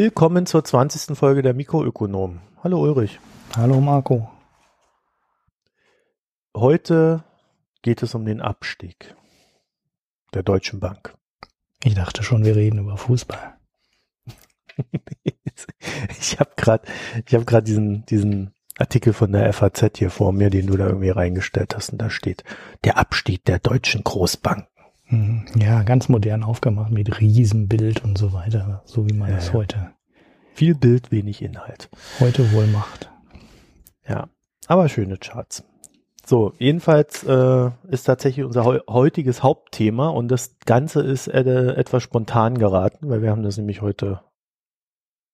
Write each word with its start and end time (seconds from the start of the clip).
Willkommen 0.00 0.46
zur 0.46 0.62
20. 0.62 1.18
Folge 1.18 1.42
der 1.42 1.54
Mikroökonom. 1.54 2.38
Hallo 2.62 2.80
Ulrich. 2.82 3.18
Hallo 3.56 3.80
Marco. 3.80 4.30
Heute 6.56 7.24
geht 7.82 8.04
es 8.04 8.14
um 8.14 8.24
den 8.24 8.40
Abstieg 8.40 9.16
der 10.34 10.44
Deutschen 10.44 10.78
Bank. 10.78 11.16
Ich 11.82 11.96
dachte 11.96 12.22
schon, 12.22 12.44
wir 12.44 12.54
reden 12.54 12.78
über 12.78 12.96
Fußball. 12.96 13.56
ich 16.20 16.38
habe 16.38 16.52
gerade 16.56 16.86
ich 17.26 17.34
habe 17.34 17.44
gerade 17.44 17.64
diesen 17.64 18.06
diesen 18.06 18.54
Artikel 18.78 19.12
von 19.12 19.32
der 19.32 19.52
FAZ 19.52 19.98
hier 19.98 20.10
vor 20.10 20.32
mir, 20.32 20.50
den 20.50 20.68
du 20.68 20.76
da 20.76 20.86
irgendwie 20.86 21.10
reingestellt 21.10 21.74
hast 21.74 21.90
und 21.90 21.98
da 21.98 22.08
steht 22.08 22.44
der 22.84 22.98
Abstieg 22.98 23.44
der 23.46 23.58
deutschen 23.58 24.04
Großbanken. 24.04 24.68
Mhm. 25.08 25.46
Ja, 25.56 25.82
ganz 25.82 26.08
modern 26.08 26.42
aufgemacht 26.42 26.92
mit 26.92 27.20
Riesenbild 27.20 28.04
und 28.04 28.18
so 28.18 28.32
weiter, 28.32 28.82
so 28.84 29.08
wie 29.08 29.14
man 29.14 29.32
es 29.32 29.48
ja, 29.48 29.54
heute. 29.54 29.90
Viel 30.54 30.74
Bild, 30.74 31.10
wenig 31.10 31.42
Inhalt. 31.42 31.88
Heute 32.20 32.52
wohl 32.52 32.66
macht. 32.66 33.10
Ja, 34.06 34.28
aber 34.66 34.88
schöne 34.88 35.16
Charts. 35.16 35.64
So, 36.26 36.52
jedenfalls 36.58 37.24
äh, 37.24 37.70
ist 37.88 38.04
tatsächlich 38.04 38.44
unser 38.44 38.64
heu 38.64 38.80
heutiges 38.86 39.42
Hauptthema 39.42 40.08
und 40.08 40.28
das 40.28 40.56
Ganze 40.66 41.00
ist 41.00 41.26
äh, 41.28 41.72
etwas 41.74 42.02
spontan 42.02 42.58
geraten, 42.58 43.08
weil 43.08 43.22
wir 43.22 43.30
haben 43.30 43.42
das 43.42 43.56
nämlich 43.56 43.80
heute 43.80 44.20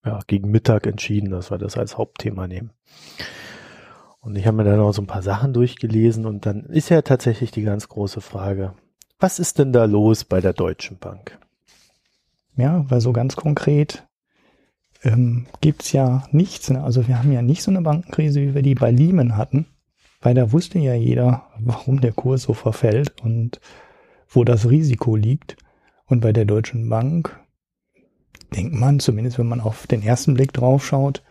ja, 0.05 0.21
gegen 0.29 0.53
Mittag 0.53 0.87
entschieden, 0.87 1.31
dass 1.31 1.51
wir 1.51 1.59
das 1.59 1.77
als 1.77 1.99
Hauptthema 1.99 2.47
nehmen. 2.47 2.71
Und 4.21 4.37
ich 4.37 4.47
habe 4.47 4.57
mir 4.57 4.65
dann 4.65 4.77
noch 4.77 4.93
so 4.93 5.03
ein 5.03 5.09
paar 5.09 5.23
Sachen 5.23 5.53
durchgelesen 5.53 6.27
und 6.27 6.47
dann 6.47 6.65
ist 6.65 6.91
ja 6.91 7.03
tatsächlich 7.03 7.51
die 7.51 7.63
ganz 7.63 7.89
große 7.89 8.21
Frage, 8.21 8.75
was 9.19 9.39
ist 9.39 9.59
denn 9.59 9.73
da 9.73 9.85
los 9.85 10.25
bei 10.25 10.41
der 10.41 10.53
Deutschen 10.53 10.99
Bank? 10.99 11.39
Ja, 12.57 12.85
weil 12.89 13.01
so 13.01 13.13
ganz 13.13 13.37
konkret 13.37 14.07
ähm, 15.03 15.47
gibt 15.61 15.93
ja 15.93 16.27
nichts. 16.31 16.71
Ne? 16.71 16.83
Also 16.83 17.07
wir 17.09 17.19
haben 17.19 17.33
ja 17.33 17.43
nicht 17.43 17.63
so 17.63 17.71
eine 17.71 17.83
Bankenkrise, 17.83 18.41
wie 18.41 18.55
wir 18.55 18.63
die 18.63 18.75
bei 18.75 18.91
Lehman 18.91 19.37
hatten, 19.37 19.67
weil 20.21 20.35
da 20.35 20.53
wusste 20.53 20.79
ja 20.79 20.95
jeder, 20.95 21.47
warum 21.59 22.01
der 22.01 22.13
Kurs 22.13 22.43
so 22.43 22.55
verfällt 22.55 23.21
und 23.23 23.61
wo 24.29 24.45
das 24.45 24.69
Risiko 24.69 25.17
liegt. 25.17 25.57
Und 26.07 26.21
bei 26.21 26.33
der 26.33 26.45
Deutschen 26.45 26.89
Bank 26.89 27.39
denkt 28.55 28.75
man, 28.75 29.01
zumindest 29.01 29.39
wenn 29.39 29.49
man 29.49 29.61
auf 29.61 29.87
den 29.87 30.03
ersten 30.03 30.35
Blick 30.35 30.53
drauf 30.53 30.85
schaut, 30.85 31.23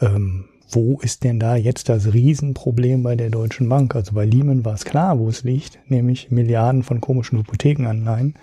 ähm, 0.00 0.49
wo 0.74 0.98
ist 1.00 1.24
denn 1.24 1.40
da 1.40 1.56
jetzt 1.56 1.88
das 1.88 2.12
Riesenproblem 2.12 3.02
bei 3.02 3.16
der 3.16 3.30
Deutschen 3.30 3.68
Bank? 3.68 3.94
Also 3.94 4.12
bei 4.14 4.24
Lehman 4.24 4.64
war 4.64 4.74
es 4.74 4.84
klar, 4.84 5.18
wo 5.18 5.28
es 5.28 5.44
liegt, 5.44 5.78
nämlich 5.88 6.30
Milliarden 6.30 6.82
von 6.82 7.00
komischen 7.00 7.38
Hypothekenanleihen, 7.38 8.34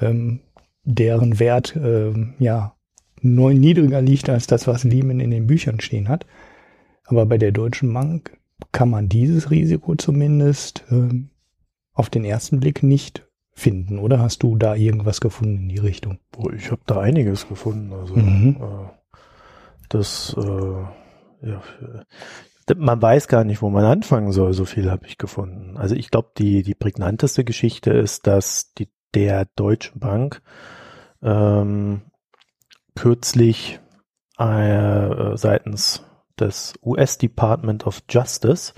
ähm, 0.00 0.40
deren 0.84 1.38
Wert 1.38 1.76
ähm, 1.76 2.34
ja 2.38 2.74
neun 3.20 3.58
niedriger 3.58 4.02
liegt 4.02 4.28
als 4.28 4.46
das, 4.46 4.66
was 4.66 4.84
Lehman 4.84 5.20
in 5.20 5.30
den 5.30 5.46
Büchern 5.46 5.80
stehen 5.80 6.08
hat. 6.08 6.26
Aber 7.06 7.26
bei 7.26 7.38
der 7.38 7.52
Deutschen 7.52 7.92
Bank 7.92 8.38
kann 8.72 8.90
man 8.90 9.08
dieses 9.08 9.50
Risiko 9.50 9.94
zumindest 9.94 10.84
ähm, 10.90 11.30
auf 11.92 12.10
den 12.10 12.24
ersten 12.24 12.60
Blick 12.60 12.82
nicht 12.82 13.26
finden, 13.52 13.98
oder 13.98 14.18
hast 14.18 14.42
du 14.42 14.56
da 14.56 14.74
irgendwas 14.74 15.20
gefunden 15.20 15.62
in 15.62 15.68
die 15.68 15.78
Richtung? 15.78 16.18
Ich 16.56 16.70
habe 16.70 16.82
da 16.86 17.00
einiges 17.00 17.48
gefunden. 17.48 17.92
Also 17.92 18.16
mhm. 18.16 18.56
äh, 18.60 19.16
das 19.88 20.34
äh, 20.36 21.03
ja, 21.44 21.62
man 22.76 23.02
weiß 23.02 23.28
gar 23.28 23.44
nicht, 23.44 23.62
wo 23.62 23.68
man 23.70 23.84
anfangen 23.84 24.32
soll. 24.32 24.54
So 24.54 24.64
viel 24.64 24.90
habe 24.90 25.06
ich 25.06 25.18
gefunden. 25.18 25.76
Also 25.76 25.94
ich 25.94 26.10
glaube, 26.10 26.30
die 26.38 26.62
die 26.62 26.74
prägnanteste 26.74 27.44
Geschichte 27.44 27.92
ist, 27.92 28.26
dass 28.26 28.72
die 28.74 28.88
der 29.14 29.46
Deutschen 29.56 30.00
Bank 30.00 30.42
ähm, 31.22 32.02
kürzlich 32.94 33.80
äh, 34.38 35.36
seitens 35.36 36.02
des 36.38 36.74
US 36.82 37.18
Department 37.18 37.86
of 37.86 38.02
Justice 38.08 38.72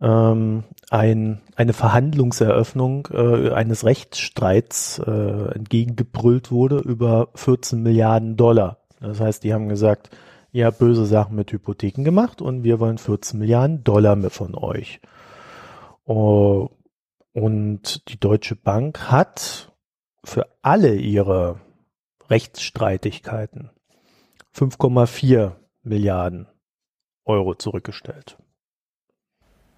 ähm, 0.00 0.64
ein, 0.90 1.40
eine 1.56 1.72
Verhandlungseröffnung 1.72 3.08
äh, 3.12 3.50
eines 3.50 3.84
Rechtsstreits 3.84 4.98
äh, 4.98 5.54
entgegengebrüllt 5.54 6.50
wurde 6.50 6.78
über 6.78 7.28
14 7.34 7.82
Milliarden 7.82 8.36
Dollar. 8.36 8.78
Das 9.00 9.20
heißt, 9.20 9.44
die 9.44 9.54
haben 9.54 9.68
gesagt, 9.68 10.10
ihr 10.54 10.66
habt 10.66 10.78
böse 10.78 11.04
Sachen 11.04 11.34
mit 11.34 11.52
Hypotheken 11.52 12.04
gemacht 12.04 12.40
und 12.40 12.62
wir 12.62 12.78
wollen 12.78 12.96
14 12.96 13.38
Milliarden 13.38 13.82
Dollar 13.82 14.14
mit 14.14 14.32
von 14.32 14.54
euch. 14.54 15.00
Oh, 16.04 16.70
und 17.32 18.08
die 18.08 18.20
Deutsche 18.20 18.54
Bank 18.54 19.10
hat 19.10 19.72
für 20.22 20.46
alle 20.62 20.94
ihre 20.94 21.60
Rechtsstreitigkeiten 22.30 23.70
5,4 24.54 25.52
Milliarden 25.82 26.46
Euro 27.24 27.56
zurückgestellt. 27.56 28.38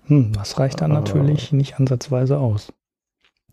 Hm, 0.05 0.33
das 0.35 0.59
reicht 0.59 0.83
dann 0.83 0.91
äh, 0.91 0.95
natürlich 0.95 1.53
nicht 1.53 1.81
ansatzweise 1.81 2.39
aus. 2.39 2.73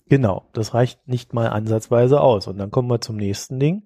Genau, 0.10 0.44
das 0.52 0.74
reicht 0.74 1.08
nicht 1.08 1.34
mal 1.34 1.48
ansatzweise 1.48 2.20
aus. 2.20 2.48
Und 2.48 2.58
dann 2.58 2.70
kommen 2.70 2.90
wir 2.90 3.00
zum 3.00 3.16
nächsten 3.16 3.60
Ding 3.60 3.84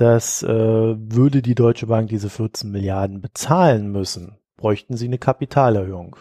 dass 0.00 0.42
äh, 0.42 0.48
würde 0.48 1.42
die 1.42 1.54
Deutsche 1.54 1.86
Bank 1.86 2.08
diese 2.08 2.30
14 2.30 2.70
Milliarden 2.70 3.20
bezahlen 3.20 3.92
müssen, 3.92 4.38
bräuchten 4.56 4.96
sie 4.96 5.06
eine 5.06 5.18
Kapitalerhöhung. 5.18 6.16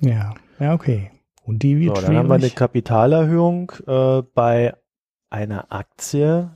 Ja, 0.00 0.34
ja, 0.60 0.74
okay. 0.74 1.10
Und 1.42 1.62
die 1.62 1.78
wird 1.78 1.96
so, 1.96 2.02
dann 2.02 2.16
haben 2.16 2.28
wir 2.28 2.34
eine 2.34 2.50
Kapitalerhöhung 2.50 3.72
äh, 3.86 4.22
bei 4.34 4.76
einer 5.30 5.72
Aktie, 5.72 6.50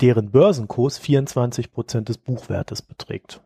deren 0.00 0.30
Börsenkurs 0.30 0.98
24 0.98 1.72
Prozent 1.72 2.08
des 2.10 2.18
Buchwertes 2.18 2.82
beträgt. 2.82 3.42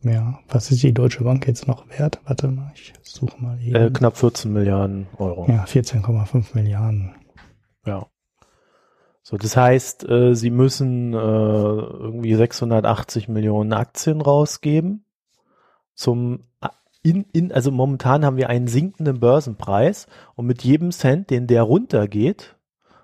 Ja, 0.00 0.40
was 0.48 0.72
ist 0.72 0.82
die 0.82 0.92
Deutsche 0.92 1.22
Bank 1.22 1.46
jetzt 1.46 1.68
noch 1.68 1.88
wert? 1.96 2.20
Warte 2.24 2.48
mal, 2.48 2.72
ich 2.74 2.92
suche 3.02 3.40
mal 3.40 3.60
eben. 3.60 3.76
Äh, 3.76 3.90
knapp 3.90 4.16
14 4.16 4.52
Milliarden 4.52 5.06
Euro. 5.16 5.46
Ja, 5.48 5.64
14,5 5.64 6.54
Milliarden. 6.54 7.14
Ja. 7.86 8.06
So, 9.22 9.36
das 9.36 9.56
heißt, 9.56 10.08
äh, 10.08 10.34
sie 10.34 10.50
müssen 10.50 11.14
äh, 11.14 11.16
irgendwie 11.16 12.34
680 12.34 13.28
Millionen 13.28 13.72
Aktien 13.72 14.20
rausgeben. 14.20 15.04
Zum 15.94 16.40
in, 17.02 17.26
in, 17.32 17.52
also 17.52 17.70
momentan 17.70 18.24
haben 18.24 18.36
wir 18.36 18.48
einen 18.48 18.68
sinkenden 18.68 19.18
Börsenpreis 19.20 20.06
und 20.36 20.46
mit 20.46 20.62
jedem 20.62 20.92
Cent, 20.92 21.30
den 21.30 21.46
der 21.48 21.62
runtergeht, 21.62 22.54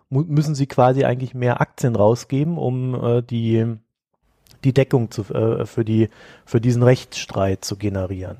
müssen 0.08 0.54
sie 0.54 0.66
quasi 0.66 1.04
eigentlich 1.04 1.34
mehr 1.34 1.60
Aktien 1.60 1.96
rausgeben, 1.96 2.58
um 2.58 2.94
äh, 2.94 3.22
die 3.22 3.76
die 4.64 4.72
Deckung 4.72 5.10
zu, 5.10 5.22
äh, 5.34 5.66
für 5.66 5.84
die 5.84 6.08
für 6.44 6.60
diesen 6.60 6.82
Rechtsstreit 6.82 7.64
zu 7.64 7.76
generieren. 7.76 8.38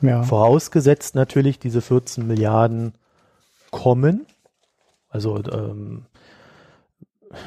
Ja. 0.00 0.22
Vorausgesetzt 0.22 1.14
natürlich 1.14 1.58
diese 1.58 1.82
14 1.82 2.26
Milliarden 2.26 2.94
kommen. 3.70 4.26
Also 5.08 5.42
ähm, 5.44 6.06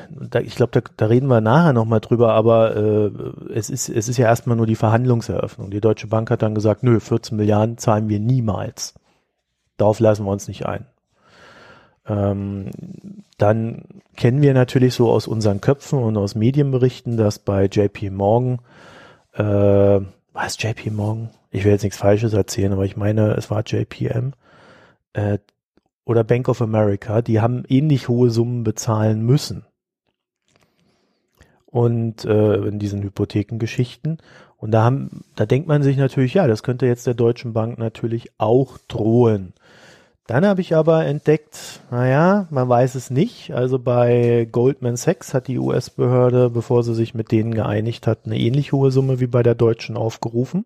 da, 0.10 0.40
ich 0.40 0.56
glaube, 0.56 0.72
da, 0.72 0.82
da 0.96 1.06
reden 1.08 1.28
wir 1.28 1.42
nachher 1.42 1.74
nochmal 1.74 2.00
drüber, 2.00 2.34
aber 2.34 2.76
äh, 2.76 3.12
es, 3.54 3.70
ist, 3.70 3.90
es 3.90 4.08
ist 4.08 4.18
ja 4.18 4.28
erstmal 4.28 4.56
nur 4.56 4.66
die 4.66 4.76
Verhandlungseröffnung. 4.76 5.72
Die 5.72 5.82
Deutsche 5.82 6.08
Bank 6.08 6.32
hat 6.32 6.42
dann 6.42 6.56
gesagt, 6.56 6.84
nö, 6.84 7.00
14 7.00 7.38
Milliarden 7.38 7.78
zahlen 7.78 8.08
wir 8.10 8.20
niemals. 8.20 8.94
Darauf 9.78 10.00
lassen 10.00 10.26
wir 10.26 10.32
uns 10.32 10.48
nicht 10.48 10.66
ein. 10.66 10.86
Ähm, 12.08 12.72
dann 13.38 13.84
kennen 14.16 14.42
wir 14.42 14.54
natürlich 14.54 14.94
so 14.94 15.10
aus 15.10 15.28
unseren 15.28 15.62
Köpfen 15.62 16.00
und 16.00 16.18
aus 16.18 16.36
Medienberichten, 16.36 17.18
dass 17.18 17.40
bei 17.40 17.66
JP 17.66 18.12
Morgan, 18.12 18.60
äh, 19.34 20.00
was 20.34 20.62
JP 20.62 20.92
Morgan? 20.92 21.30
Ich 21.52 21.66
will 21.66 21.72
jetzt 21.72 21.84
nichts 21.84 22.00
Falsches 22.00 22.34
erzählen, 22.34 22.74
aber 22.74 22.86
ich 22.86 22.98
meine, 22.98 23.34
es 23.34 23.52
war 23.52 23.64
JPM, 23.66 24.34
äh, 25.14 25.40
oder 26.06 26.24
Bank 26.24 26.50
of 26.50 26.62
America, 26.62 27.22
die 27.22 27.40
haben 27.40 27.64
ähnlich 27.68 28.10
hohe 28.10 28.30
Summen 28.30 28.64
bezahlen 28.64 29.22
müssen 29.26 29.66
und 31.74 32.24
äh, 32.24 32.56
in 32.68 32.78
diesen 32.78 33.02
Hypothekengeschichten. 33.02 34.20
Und 34.58 34.72
da 34.72 34.84
haben, 34.84 35.24
da 35.36 35.48
denkt 35.48 35.68
man 35.68 35.82
sich 35.82 35.98
natürlich, 35.98 36.36
ja, 36.36 36.46
das 36.46 36.62
könnte 36.62 36.86
jetzt 36.86 37.08
der 37.08 37.16
Deutschen 37.16 37.52
Bank 37.52 37.80
natürlich 37.80 38.30
auch 38.38 38.78
drohen. 38.88 39.54
Dann 40.28 40.46
habe 40.46 40.62
ich 40.62 40.76
aber 40.76 41.04
entdeckt, 41.06 41.82
naja, 41.90 42.48
man 42.52 42.70
weiß 42.70 42.94
es 42.94 43.10
nicht. 43.10 43.56
Also 43.56 43.80
bei 43.80 44.48
Goldman 44.52 44.98
Sachs 44.98 45.34
hat 45.34 45.48
die 45.48 45.58
US-Behörde, 45.58 46.52
bevor 46.52 46.84
sie 46.84 46.94
sich 46.94 47.16
mit 47.16 47.32
denen 47.32 47.56
geeinigt 47.56 48.06
hat, 48.06 48.20
eine 48.26 48.38
ähnlich 48.38 48.72
hohe 48.72 48.92
Summe 48.92 49.20
wie 49.20 49.28
bei 49.28 49.42
der 49.42 49.56
Deutschen 49.56 49.98
aufgerufen. 49.98 50.66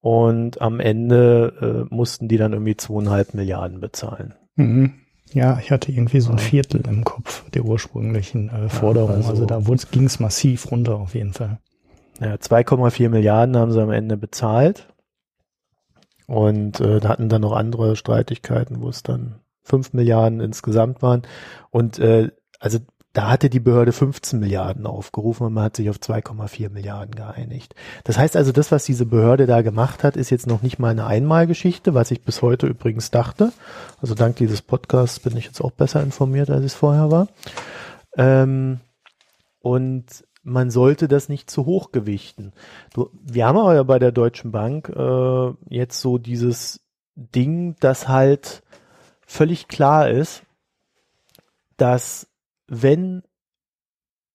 Und 0.00 0.62
am 0.62 0.80
Ende 0.80 1.86
äh, 1.90 1.94
mussten 1.94 2.26
die 2.26 2.38
dann 2.38 2.54
irgendwie 2.54 2.76
zweieinhalb 2.76 3.34
Milliarden 3.34 3.80
bezahlen. 3.80 4.34
Mhm. 4.56 4.94
Ja, 5.34 5.58
ich 5.58 5.72
hatte 5.72 5.90
irgendwie 5.90 6.20
so 6.20 6.30
ein 6.30 6.38
Viertel 6.38 6.82
im 6.86 7.02
Kopf 7.02 7.48
der 7.50 7.64
ursprünglichen 7.64 8.48
äh, 8.50 8.68
Forderung. 8.68 9.10
Ja, 9.10 9.28
also, 9.28 9.46
also, 9.46 9.46
da 9.46 9.60
ging 9.90 10.04
es 10.04 10.20
massiv 10.20 10.70
runter 10.70 10.96
auf 10.96 11.14
jeden 11.14 11.32
Fall. 11.32 11.58
Ja, 12.20 12.34
2,4 12.34 13.08
Milliarden 13.08 13.56
haben 13.56 13.72
sie 13.72 13.82
am 13.82 13.90
Ende 13.90 14.16
bezahlt. 14.16 14.88
Und 16.28 16.80
äh, 16.80 17.00
da 17.00 17.08
hatten 17.08 17.28
dann 17.28 17.42
noch 17.42 17.52
andere 17.52 17.96
Streitigkeiten, 17.96 18.80
wo 18.80 18.88
es 18.88 19.02
dann 19.02 19.40
5 19.64 19.92
Milliarden 19.92 20.38
insgesamt 20.38 21.02
waren. 21.02 21.22
Und 21.70 21.98
äh, 21.98 22.30
also 22.60 22.78
da 23.14 23.30
hatte 23.30 23.48
die 23.48 23.60
Behörde 23.60 23.92
15 23.92 24.40
Milliarden 24.40 24.86
aufgerufen 24.86 25.46
und 25.46 25.54
man 25.54 25.64
hat 25.64 25.76
sich 25.76 25.88
auf 25.88 25.96
2,4 25.96 26.68
Milliarden 26.68 27.14
geeinigt. 27.14 27.74
Das 28.02 28.18
heißt 28.18 28.36
also, 28.36 28.50
das, 28.50 28.72
was 28.72 28.84
diese 28.84 29.06
Behörde 29.06 29.46
da 29.46 29.62
gemacht 29.62 30.02
hat, 30.02 30.16
ist 30.16 30.30
jetzt 30.30 30.48
noch 30.48 30.62
nicht 30.62 30.80
mal 30.80 30.90
eine 30.90 31.06
Einmalgeschichte, 31.06 31.94
was 31.94 32.10
ich 32.10 32.22
bis 32.22 32.42
heute 32.42 32.66
übrigens 32.66 33.12
dachte. 33.12 33.52
Also 34.02 34.16
dank 34.16 34.34
dieses 34.36 34.62
Podcasts 34.62 35.20
bin 35.20 35.36
ich 35.36 35.46
jetzt 35.46 35.60
auch 35.60 35.70
besser 35.70 36.02
informiert, 36.02 36.50
als 36.50 36.64
es 36.64 36.74
vorher 36.74 37.12
war. 37.12 37.28
Ähm, 38.16 38.80
und 39.60 40.04
man 40.42 40.72
sollte 40.72 41.06
das 41.06 41.28
nicht 41.28 41.48
zu 41.48 41.66
hoch 41.66 41.92
gewichten. 41.92 42.52
Du, 42.92 43.10
wir 43.12 43.46
haben 43.46 43.58
aber 43.58 43.76
ja 43.76 43.84
bei 43.84 44.00
der 44.00 44.10
Deutschen 44.10 44.50
Bank 44.50 44.88
äh, 44.88 45.52
jetzt 45.68 46.00
so 46.00 46.18
dieses 46.18 46.80
Ding, 47.14 47.76
das 47.78 48.08
halt 48.08 48.64
völlig 49.24 49.68
klar 49.68 50.10
ist, 50.10 50.42
dass 51.76 52.26
wenn 52.66 53.22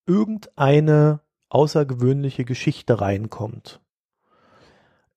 irgendeine 0.05 1.21
außergewöhnliche 1.49 2.45
Geschichte 2.45 3.01
reinkommt, 3.01 3.79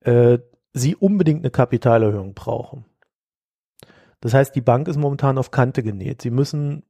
äh, 0.00 0.38
sie 0.72 0.96
unbedingt 0.96 1.40
eine 1.40 1.50
Kapitalerhöhung 1.50 2.34
brauchen. 2.34 2.84
Das 4.20 4.34
heißt, 4.34 4.54
die 4.54 4.60
Bank 4.60 4.88
ist 4.88 4.96
momentan 4.96 5.36
auf 5.36 5.50
Kante 5.50 5.82
genäht. 5.82 6.22
Sie 6.22 6.30
müssen 6.30 6.84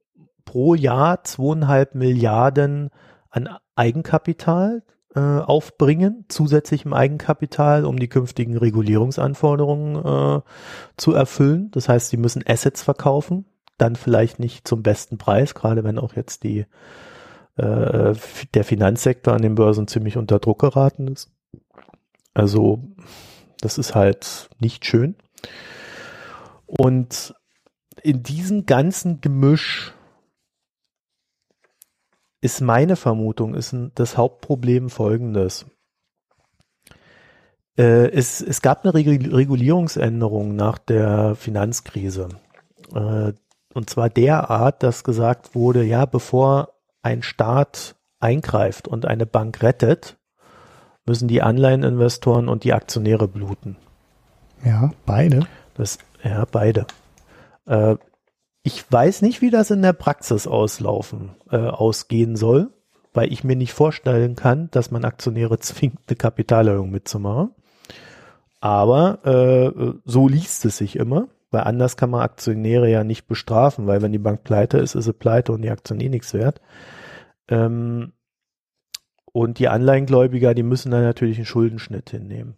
pro 0.45 0.75
Jahr 0.75 1.25
zweieinhalb 1.25 1.95
Milliarden 1.95 2.91
an 3.31 3.49
Eigenkapital 3.75 4.83
äh, 5.15 5.21
aufbringen, 5.21 6.27
zusätzlichem 6.29 6.93
Eigenkapital, 6.93 7.85
um 7.85 7.99
die 7.99 8.09
künftigen 8.09 8.57
Regulierungsanforderungen 8.57 9.97
äh, 9.97 10.41
zu 10.97 11.13
erfüllen. 11.13 11.71
Das 11.71 11.89
heißt, 11.89 12.11
sie 12.11 12.17
müssen 12.17 12.45
Assets 12.47 12.83
verkaufen, 12.83 13.47
dann 13.83 13.97
vielleicht 13.97 14.39
nicht 14.39 14.67
zum 14.67 14.83
besten 14.83 15.19
Preis, 15.19 15.55
gerade 15.55 15.85
wenn 15.85 15.99
auch 15.99 16.15
jetzt 16.15 16.45
die 16.45 16.67
äh, 17.57 18.15
der 18.55 18.65
Finanzsektor 18.65 19.35
an 19.35 19.43
den 19.43 19.57
Börsen 19.57 19.89
ziemlich 19.89 20.17
unter 20.17 20.39
Druck 20.39 20.61
geraten 20.61 21.09
ist. 21.09 21.31
Also 22.33 22.83
das 23.61 23.79
ist 23.79 23.95
halt 23.95 24.49
nicht 24.59 24.87
schön. 24.87 25.17
Und 26.67 27.35
in 28.03 28.23
diesem 28.23 28.67
ganzen 28.67 29.21
Gemisch 29.21 29.93
ist 32.41 32.61
meine 32.61 32.97
Vermutung, 32.97 33.55
ist 33.55 33.75
das 33.95 34.17
Hauptproblem 34.17 34.91
folgendes. 34.91 35.67
Äh, 37.77 38.11
es, 38.11 38.41
es 38.41 38.63
gab 38.63 38.85
eine 38.85 38.95
Regulierungsänderung 38.95 40.57
nach 40.57 40.79
der 40.79 41.35
Finanzkrise. 41.37 42.29
Und 43.75 43.89
zwar 43.89 44.09
derart, 44.09 44.83
dass 44.83 45.05
gesagt 45.05 45.55
wurde, 45.55 45.83
ja, 45.83 46.07
bevor 46.07 46.75
ein 47.03 47.23
Staat 47.23 47.97
eingreift 48.21 48.87
und 48.87 49.07
eine 49.07 49.27
Bank 49.27 49.63
rettet, 49.63 50.19
müssen 51.07 51.29
die 51.29 51.43
Anleiheninvestoren 51.43 52.49
und 52.49 52.65
die 52.65 52.73
Aktionäre 52.73 53.29
bluten. 53.29 53.77
Ja, 54.65 54.93
beide. 55.05 55.47
Das, 55.75 55.99
ja, 56.23 56.45
beide. 56.51 56.87
Äh, 57.67 57.97
ich 58.63 58.91
weiß 58.91 59.23
nicht, 59.23 59.41
wie 59.41 59.51
das 59.51 59.71
in 59.71 59.83
der 59.83 59.93
Praxis 59.93 60.47
auslaufen, 60.47 61.31
äh, 61.51 61.57
ausgehen 61.57 62.37
soll, 62.37 62.71
weil 63.13 63.33
ich 63.33 63.43
mir 63.43 63.57
nicht 63.57 63.73
vorstellen 63.73 64.37
kann, 64.37 64.71
dass 64.71 64.91
man 64.91 65.05
Aktionäre 65.05 65.59
zwingt, 65.61 65.99
eine 66.07 66.17
Kapitalerhöhung 66.17 66.91
mitzumachen. 66.91 67.51
Aber 68.61 69.27
äh, 69.27 69.95
so 70.05 70.29
liest 70.29 70.65
es 70.65 70.77
sich 70.77 70.95
immer, 70.95 71.27
weil 71.53 71.63
anders 71.63 71.97
kann 71.97 72.11
man 72.11 72.23
Aktionäre 72.23 72.91
ja 72.91 73.05
nicht 73.05 73.27
bestrafen, 73.27 73.87
weil 73.87 74.03
wenn 74.03 74.13
die 74.13 74.19
Bank 74.19 74.43
pleite 74.45 74.79
ist, 74.79 74.95
ist 74.95 75.05
sie 75.05 75.13
pleite 75.13 75.53
und 75.53 75.63
die 75.63 75.71
Aktion 75.71 76.01
eh 76.01 76.09
nichts 76.09 76.35
wert. 76.35 76.61
Ähm, 77.49 78.13
und 79.33 79.59
die 79.59 79.69
Anleihengläubiger, 79.69 80.55
die 80.55 80.63
müssen 80.63 80.91
dann 80.91 81.03
natürlich 81.03 81.39
einen 81.39 81.47
Schuldenschnitt 81.47 82.11
hinnehmen. 82.11 82.57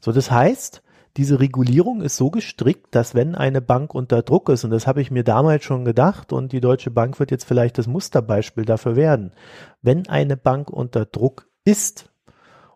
So, 0.00 0.12
das 0.12 0.30
heißt, 0.30 0.82
diese 1.16 1.38
Regulierung 1.38 2.02
ist 2.02 2.16
so 2.16 2.30
gestrickt, 2.30 2.94
dass 2.94 3.14
wenn 3.14 3.34
eine 3.34 3.60
Bank 3.60 3.94
unter 3.94 4.22
Druck 4.22 4.48
ist, 4.48 4.64
und 4.64 4.70
das 4.70 4.86
habe 4.86 5.00
ich 5.00 5.10
mir 5.10 5.22
damals 5.22 5.64
schon 5.64 5.84
gedacht, 5.84 6.32
und 6.32 6.52
die 6.52 6.60
Deutsche 6.60 6.90
Bank 6.90 7.20
wird 7.20 7.30
jetzt 7.30 7.44
vielleicht 7.44 7.78
das 7.78 7.86
Musterbeispiel 7.86 8.64
dafür 8.64 8.96
werden, 8.96 9.32
wenn 9.80 10.08
eine 10.08 10.36
Bank 10.36 10.70
unter 10.70 11.04
Druck 11.04 11.46
ist 11.64 12.10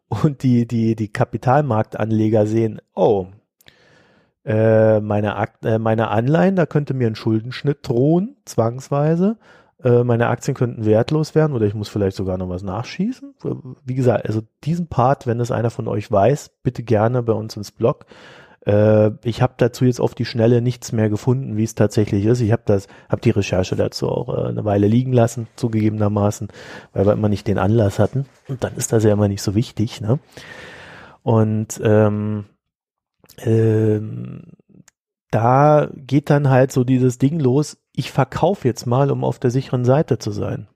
und 0.09 0.43
die, 0.43 0.67
die, 0.67 0.95
die 0.95 1.09
Kapitalmarktanleger 1.09 2.47
sehen, 2.47 2.81
oh, 2.95 3.27
äh, 4.49 5.01
meine, 5.01 5.37
Akt, 5.37 5.67
äh, 5.67 5.79
meine 5.79 6.09
Anleihen, 6.09 6.57
da 6.57 6.65
könnte 6.65 6.95
mir 6.95 7.07
ein 7.07 7.15
Schuldenschnitt 7.15 7.87
drohen, 7.87 8.37
zwangsweise, 8.47 9.37
äh, 9.85 10.03
meine 10.05 10.29
Aktien 10.29 10.55
könnten 10.57 10.87
wertlos 10.87 11.35
werden 11.35 11.53
oder 11.53 11.67
ich 11.67 11.75
muss 11.75 11.91
vielleicht 11.91 12.17
sogar 12.17 12.39
noch 12.39 12.49
was 12.49 12.63
nachschießen. 12.63 13.35
Wie 13.85 13.95
gesagt, 13.95 14.27
also 14.27 14.41
diesen 14.65 14.89
Part, 14.89 15.27
wenn 15.27 15.39
das 15.39 15.51
einer 15.51 15.69
von 15.69 15.87
euch 15.87 16.11
weiß, 16.11 16.51
bitte 16.63 16.83
gerne 16.83 17.23
bei 17.23 17.35
uns 17.35 17.59
ins 17.59 17.73
Blog. 17.73 18.07
Äh, 18.67 19.11
ich 19.23 19.43
habe 19.43 19.53
dazu 19.59 19.85
jetzt 19.85 20.01
auf 20.01 20.15
die 20.15 20.25
Schnelle 20.25 20.63
nichts 20.63 20.93
mehr 20.93 21.11
gefunden, 21.11 21.59
wie 21.59 21.65
es 21.65 21.75
tatsächlich 21.75 22.25
ist. 22.25 22.41
Ich 22.41 22.51
habe 22.51 22.63
das, 22.65 22.89
habe 23.11 23.21
die 23.21 23.31
Recherche 23.31 23.77
dazu 23.77 24.09
auch 24.09 24.31
äh, 24.31 24.49
eine 24.49 24.65
Weile 24.65 24.87
liegen 24.87 25.13
lassen, 25.13 25.47
zugegebenermaßen, 25.57 26.49
weil 26.95 27.05
wir 27.05 27.13
immer 27.13 27.29
nicht 27.29 27.47
den 27.47 27.59
Anlass 27.59 27.99
hatten. 27.99 28.25
Und 28.49 28.65
dann 28.65 28.75
ist 28.77 28.95
das 28.95 29.05
ja 29.05 29.13
immer 29.13 29.29
nicht 29.29 29.43
so 29.43 29.55
wichtig. 29.55 30.01
Ne? 30.01 30.19
Und 31.23 31.79
ähm, 31.85 32.47
ähm, 33.43 34.43
da 35.31 35.89
geht 35.95 36.31
dann 36.31 36.49
halt 36.49 36.73
so 36.73 36.85
dieses 36.85 37.19
Ding 37.19 37.39
los, 37.39 37.79
ich 37.93 38.11
verkaufe 38.11 38.67
jetzt 38.67 38.87
mal, 38.87 39.11
um 39.11 39.25
auf 39.25 39.39
der 39.39 39.51
sicheren 39.51 39.85
Seite 39.85 40.19
zu 40.19 40.31
sein. 40.31 40.69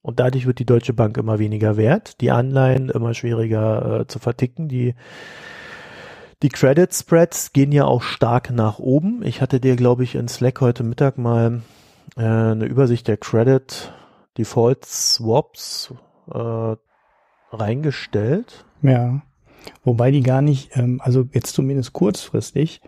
Und 0.00 0.18
dadurch 0.18 0.46
wird 0.46 0.58
die 0.58 0.66
Deutsche 0.66 0.92
Bank 0.92 1.16
immer 1.16 1.38
weniger 1.38 1.76
wert, 1.76 2.20
die 2.20 2.30
Anleihen 2.30 2.88
immer 2.88 3.14
schwieriger 3.14 4.00
äh, 4.00 4.06
zu 4.06 4.18
verticken, 4.18 4.68
die 4.68 4.94
die 6.42 6.48
Credit 6.48 6.92
Spreads 6.92 7.52
gehen 7.52 7.70
ja 7.70 7.84
auch 7.84 8.02
stark 8.02 8.50
nach 8.50 8.80
oben. 8.80 9.22
Ich 9.24 9.40
hatte 9.40 9.60
dir, 9.60 9.76
glaube 9.76 10.02
ich, 10.02 10.16
in 10.16 10.26
Slack 10.26 10.60
heute 10.60 10.82
Mittag 10.82 11.16
mal 11.16 11.62
äh, 12.16 12.22
eine 12.22 12.64
Übersicht 12.64 13.06
der 13.06 13.16
Credit 13.16 13.92
Default 14.36 14.84
Swaps 14.84 15.94
äh, 16.32 16.76
reingestellt. 17.52 18.64
Ja, 18.82 19.22
wobei 19.84 20.10
die 20.10 20.22
gar 20.22 20.42
nicht, 20.42 20.76
ähm, 20.76 21.00
also 21.02 21.28
jetzt 21.32 21.54
zumindest 21.54 21.92
kurzfristig, 21.92 22.80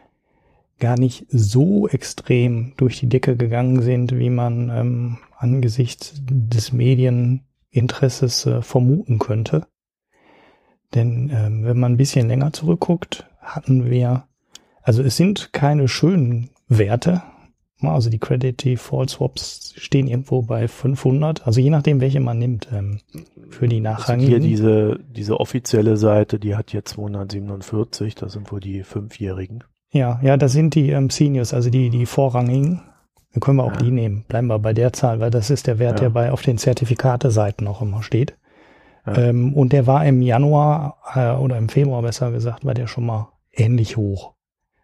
gar 0.79 0.99
nicht 0.99 1.27
so 1.29 1.89
extrem 1.89 2.73
durch 2.77 2.99
die 3.01 3.09
Decke 3.09 3.37
gegangen 3.37 3.83
sind, 3.83 4.17
wie 4.19 4.31
man 4.31 4.71
ähm, 4.71 5.19
angesichts 5.37 6.15
des 6.21 6.73
Medieninteresses 6.73 8.47
äh, 8.47 8.63
vermuten 8.63 9.19
könnte. 9.19 9.67
Denn 10.95 11.31
ähm, 11.35 11.65
wenn 11.65 11.79
man 11.79 11.93
ein 11.93 11.97
bisschen 11.97 12.29
länger 12.29 12.53
zurückguckt, 12.53 13.29
hatten 13.41 13.91
wir, 13.91 14.25
also 14.83 15.03
es 15.03 15.17
sind 15.17 15.53
keine 15.53 15.89
schönen 15.89 16.51
Werte. 16.69 17.23
Also 17.93 18.11
die 18.11 18.19
Credit 18.19 18.65
Default 18.65 19.11
Swaps 19.11 19.75
stehen 19.77 20.07
irgendwo 20.07 20.43
bei 20.43 20.69
500, 20.69 21.47
also 21.47 21.61
je 21.61 21.71
nachdem, 21.71 22.01
welche 22.01 22.21
man 22.21 22.39
nimmt 22.39 22.69
ähm, 22.73 23.01
für 23.51 23.69
die 23.69 23.81
nachrangigen. 23.81 24.35
Also 24.35 24.47
hier 24.47 24.51
diese, 24.51 25.01
diese 25.15 25.41
offizielle 25.41 25.97
Seite, 25.97 26.39
die 26.39 26.57
hat 26.57 26.71
hier 26.71 26.85
247, 26.85 28.15
das 28.15 28.33
sind 28.33 28.51
wohl 28.51 28.61
die 28.61 28.83
Fünfjährigen. 28.83 29.65
Ja, 29.91 30.21
ja, 30.23 30.37
das 30.37 30.53
sind 30.53 30.75
die 30.75 30.91
ähm, 30.91 31.11
Seniors, 31.11 31.55
also 31.55 31.71
die, 31.71 31.91
die 31.91 32.07
vorrangigen. 32.07 32.83
Dann 33.33 33.41
können 33.41 33.57
wir 33.59 33.65
auch 33.65 33.73
ja. 33.73 33.79
die 33.79 33.91
nehmen. 33.91 34.25
Bleiben 34.29 34.47
wir 34.47 34.59
bei 34.59 34.73
der 34.73 34.93
Zahl, 34.93 35.21
weil 35.21 35.31
das 35.31 35.51
ist 35.51 35.67
der 35.67 35.79
Wert, 35.79 36.01
ja. 36.01 36.05
der 36.05 36.11
bei 36.11 36.31
auf 36.31 36.43
den 36.43 36.59
Zertifikate-Seiten 36.59 37.67
auch 37.67 37.83
immer 37.83 38.03
steht. 38.03 38.37
Ja. 39.07 39.17
Ähm, 39.17 39.55
und 39.55 39.73
der 39.73 39.87
war 39.87 40.05
im 40.07 40.23
Januar 40.23 40.99
äh, 41.15 41.33
oder 41.33 41.59
im 41.59 41.69
Februar 41.69 42.03
besser 42.03 42.31
gesagt, 42.31 42.65
war 42.65 42.75
der 42.75 42.87
schon 42.87 43.07
mal 43.07 43.29
ähnlich 43.53 43.97
hoch. 43.97 44.34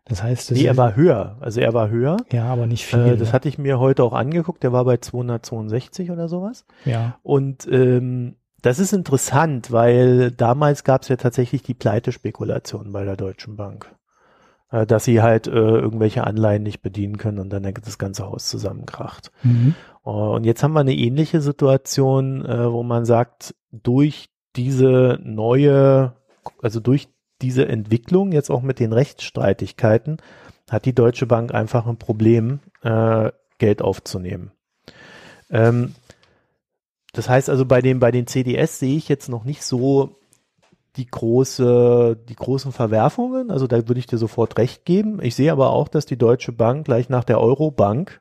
Das 0.07 0.23
heißt, 0.23 0.51
das 0.51 0.59
nee, 0.59 0.65
er 0.65 0.77
war 0.77 0.97
höher. 0.97 1.37
Also 1.41 1.61
er 1.61 1.73
war 1.73 1.89
höher. 1.89 2.17
Ja, 2.33 2.47
aber 2.47 2.67
nicht 2.67 2.87
viel. 2.87 3.01
Äh, 3.01 3.17
das 3.17 3.29
ne? 3.29 3.33
hatte 3.33 3.49
ich 3.49 3.59
mir 3.59 3.79
heute 3.79 4.03
auch 4.03 4.13
angeguckt. 4.13 4.63
Der 4.63 4.73
war 4.73 4.85
bei 4.85 4.97
262 4.97 6.11
oder 6.11 6.29
sowas. 6.29 6.65
Ja. 6.85 7.19
Und 7.23 7.69
ähm, 7.71 8.37
das 8.63 8.79
ist 8.79 8.93
interessant, 8.93 9.71
weil 9.71 10.31
damals 10.33 10.85
gab 10.85 11.03
es 11.03 11.09
ja 11.09 11.17
tatsächlich 11.17 11.63
die 11.63 11.75
Pleitespekulation 11.75 12.93
bei 12.93 13.05
der 13.05 13.17
Deutschen 13.17 13.57
Bank. 13.57 13.91
Äh, 14.71 14.87
dass 14.87 15.05
sie 15.05 15.21
halt 15.21 15.49
äh, 15.49 15.51
irgendwelche 15.51 16.25
Anleihen 16.25 16.63
nicht 16.63 16.81
bedienen 16.81 17.19
können 17.19 17.41
und 17.41 17.51
dann 17.51 17.63
das 17.63 17.99
ganze 17.99 18.27
Haus 18.27 18.49
zusammenkracht. 18.49 19.33
Mhm. 19.43 19.75
Uh, 20.05 20.35
und 20.35 20.45
jetzt 20.45 20.63
haben 20.63 20.73
wir 20.73 20.81
eine 20.81 20.95
ähnliche 20.95 21.41
Situation, 21.43 22.45
äh, 22.47 22.73
wo 22.73 22.83
man 22.83 23.05
sagt, 23.05 23.55
durch 23.71 24.31
diese 24.57 25.19
neue, 25.23 26.15
also 26.63 26.81
durch 26.81 27.09
diese 27.43 27.67
Entwicklung, 27.69 28.33
jetzt 28.33 28.51
auch 28.51 28.63
mit 28.63 28.79
den 28.79 28.93
Rechtsstreitigkeiten, 28.93 30.19
hat 30.71 30.85
die 30.85 30.95
Deutsche 30.95 31.27
Bank 31.27 31.53
einfach 31.53 31.87
ein 31.87 31.99
Problem, 31.99 32.61
äh, 32.83 33.31
Geld 33.59 33.83
aufzunehmen. 33.83 34.53
Ähm, 35.51 35.95
das 37.13 37.29
heißt 37.29 37.51
also, 37.51 37.67
bei 37.67 37.83
den, 37.83 37.99
bei 37.99 38.11
den 38.11 38.27
CDS 38.27 38.79
sehe 38.79 38.97
ich 38.97 39.09
jetzt 39.09 39.29
noch 39.29 39.45
nicht 39.45 39.63
so 39.63 40.17
die 40.97 41.07
große, 41.07 42.19
die 42.29 42.35
großen 42.35 42.73
Verwerfungen. 42.73 43.51
Also 43.51 43.67
da 43.67 43.89
würde 43.89 44.01
ich 44.01 44.07
dir 44.07 44.19
sofort 44.19 44.59
recht 44.59 44.85
geben. 44.85 45.21
Ich 45.23 45.35
sehe 45.35 45.53
aber 45.53 45.71
auch, 45.71 45.89
dass 45.89 46.07
die 46.07 46.17
Deutsche 46.17 46.53
Bank 46.53 46.85
gleich 46.85 47.09
nach 47.09 47.25
der 47.25 47.41
Eurobank, 47.41 48.21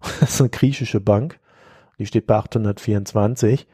das 0.20 0.34
ist 0.34 0.40
eine 0.40 0.50
griechische 0.50 1.00
Bank, 1.00 1.38
die 1.98 2.06
steht 2.06 2.26
bei 2.26 2.36
824, 2.36 3.66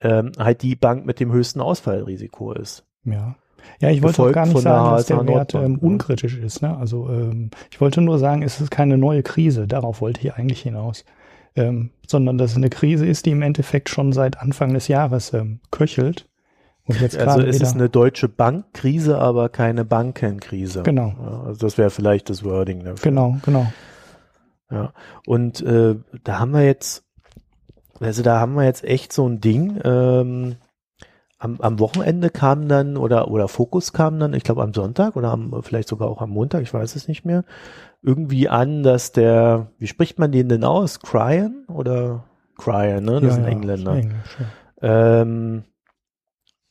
ähm, 0.00 0.32
halt 0.38 0.62
die 0.62 0.76
Bank 0.76 1.04
mit 1.06 1.20
dem 1.20 1.32
höchsten 1.32 1.60
Ausfallrisiko 1.60 2.52
ist. 2.52 2.84
Ja. 3.04 3.36
Ja, 3.80 3.90
ich 3.90 4.02
wollte 4.02 4.22
auch 4.22 4.32
gar 4.32 4.46
nicht 4.46 4.60
sagen, 4.60 4.90
dass 4.96 5.06
der 5.06 5.26
Wert 5.26 5.54
ähm, 5.54 5.72
ne? 5.72 5.78
unkritisch 5.80 6.36
ist. 6.36 6.62
Ne? 6.62 6.76
Also 6.76 7.08
ähm, 7.08 7.50
ich 7.70 7.80
wollte 7.80 8.00
nur 8.00 8.18
sagen, 8.18 8.42
es 8.42 8.60
ist 8.60 8.70
keine 8.70 8.98
neue 8.98 9.22
Krise. 9.22 9.66
Darauf 9.66 10.00
wollte 10.00 10.20
ich 10.20 10.34
eigentlich 10.34 10.62
hinaus. 10.62 11.04
Ähm, 11.54 11.90
sondern 12.06 12.38
dass 12.38 12.52
es 12.52 12.56
eine 12.56 12.70
Krise 12.70 13.06
ist, 13.06 13.26
die 13.26 13.30
im 13.30 13.42
Endeffekt 13.42 13.90
schon 13.90 14.12
seit 14.12 14.40
Anfang 14.40 14.72
des 14.72 14.88
Jahres 14.88 15.32
ähm, 15.34 15.60
köchelt. 15.70 16.26
Und 16.84 17.00
jetzt 17.00 17.16
also 17.16 17.40
es 17.40 17.60
ist 17.60 17.74
eine 17.74 17.88
deutsche 17.88 18.28
Bankkrise, 18.28 19.18
aber 19.18 19.48
keine 19.48 19.84
Bankenkrise. 19.84 20.82
Genau. 20.82 21.14
Ja, 21.20 21.42
also 21.46 21.60
das 21.60 21.78
wäre 21.78 21.90
vielleicht 21.90 22.28
das 22.28 22.42
Wording 22.42 22.84
dafür. 22.84 23.10
Genau, 23.10 23.36
genau. 23.44 23.66
Ja, 24.70 24.92
und 25.26 25.60
äh, 25.60 25.96
da 26.24 26.38
haben 26.38 26.52
wir 26.52 26.64
jetzt, 26.64 27.04
also 28.00 28.22
da 28.22 28.40
haben 28.40 28.54
wir 28.54 28.64
jetzt 28.64 28.84
echt 28.84 29.12
so 29.12 29.28
ein 29.28 29.40
Ding. 29.40 29.78
Ähm, 29.84 30.56
am, 31.42 31.56
am 31.60 31.80
Wochenende 31.80 32.30
kam 32.30 32.68
dann 32.68 32.96
oder 32.96 33.28
oder 33.28 33.48
Fokus 33.48 33.92
kam 33.92 34.20
dann, 34.20 34.32
ich 34.32 34.44
glaube 34.44 34.62
am 34.62 34.72
Sonntag 34.72 35.16
oder 35.16 35.32
am, 35.32 35.62
vielleicht 35.62 35.88
sogar 35.88 36.08
auch 36.08 36.22
am 36.22 36.30
Montag, 36.30 36.62
ich 36.62 36.72
weiß 36.72 36.94
es 36.94 37.08
nicht 37.08 37.24
mehr, 37.24 37.44
irgendwie 38.00 38.48
an, 38.48 38.84
dass 38.84 39.10
der, 39.10 39.72
wie 39.78 39.88
spricht 39.88 40.20
man 40.20 40.30
den 40.30 40.48
denn 40.48 40.62
aus? 40.62 41.00
Cryan 41.00 41.64
oder 41.66 42.24
Cryan, 42.56 43.04
ne? 43.04 43.14
Das 43.14 43.22
ja, 43.22 43.28
ist 43.28 43.36
ein 43.38 43.44
ja, 43.44 43.50
Engländer. 43.50 43.92
Ist 43.96 44.04
Englisch, 44.04 44.38
ja. 44.80 45.20
ähm, 45.20 45.64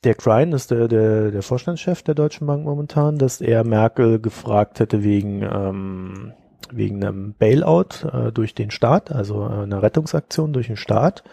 der 0.05 0.15
Cryan 0.15 0.53
ist 0.53 0.71
der, 0.71 0.87
der, 0.87 1.31
der 1.31 1.41
Vorstandschef 1.41 2.01
der 2.03 2.15
Deutschen 2.15 2.47
Bank 2.47 2.63
momentan, 2.63 3.17
dass 3.17 3.41
er 3.41 3.65
Merkel 3.65 4.19
gefragt 4.19 4.79
hätte 4.79 5.03
wegen, 5.03 5.41
ähm, 5.43 6.33
wegen 6.71 7.03
einem 7.03 7.33
Bailout 7.37 8.07
äh, 8.11 8.31
durch 8.31 8.55
den 8.55 8.71
Staat, 8.71 9.11
also 9.11 9.45
äh, 9.45 9.63
einer 9.63 9.83
Rettungsaktion 9.83 10.53
durch 10.53 10.67
den 10.67 10.77
Staat. 10.77 11.23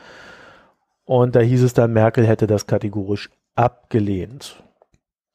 Und 1.08 1.36
da 1.36 1.40
hieß 1.40 1.62
es 1.62 1.72
dann, 1.72 1.94
Merkel 1.94 2.26
hätte 2.26 2.46
das 2.46 2.66
kategorisch 2.66 3.30
abgelehnt. 3.54 4.62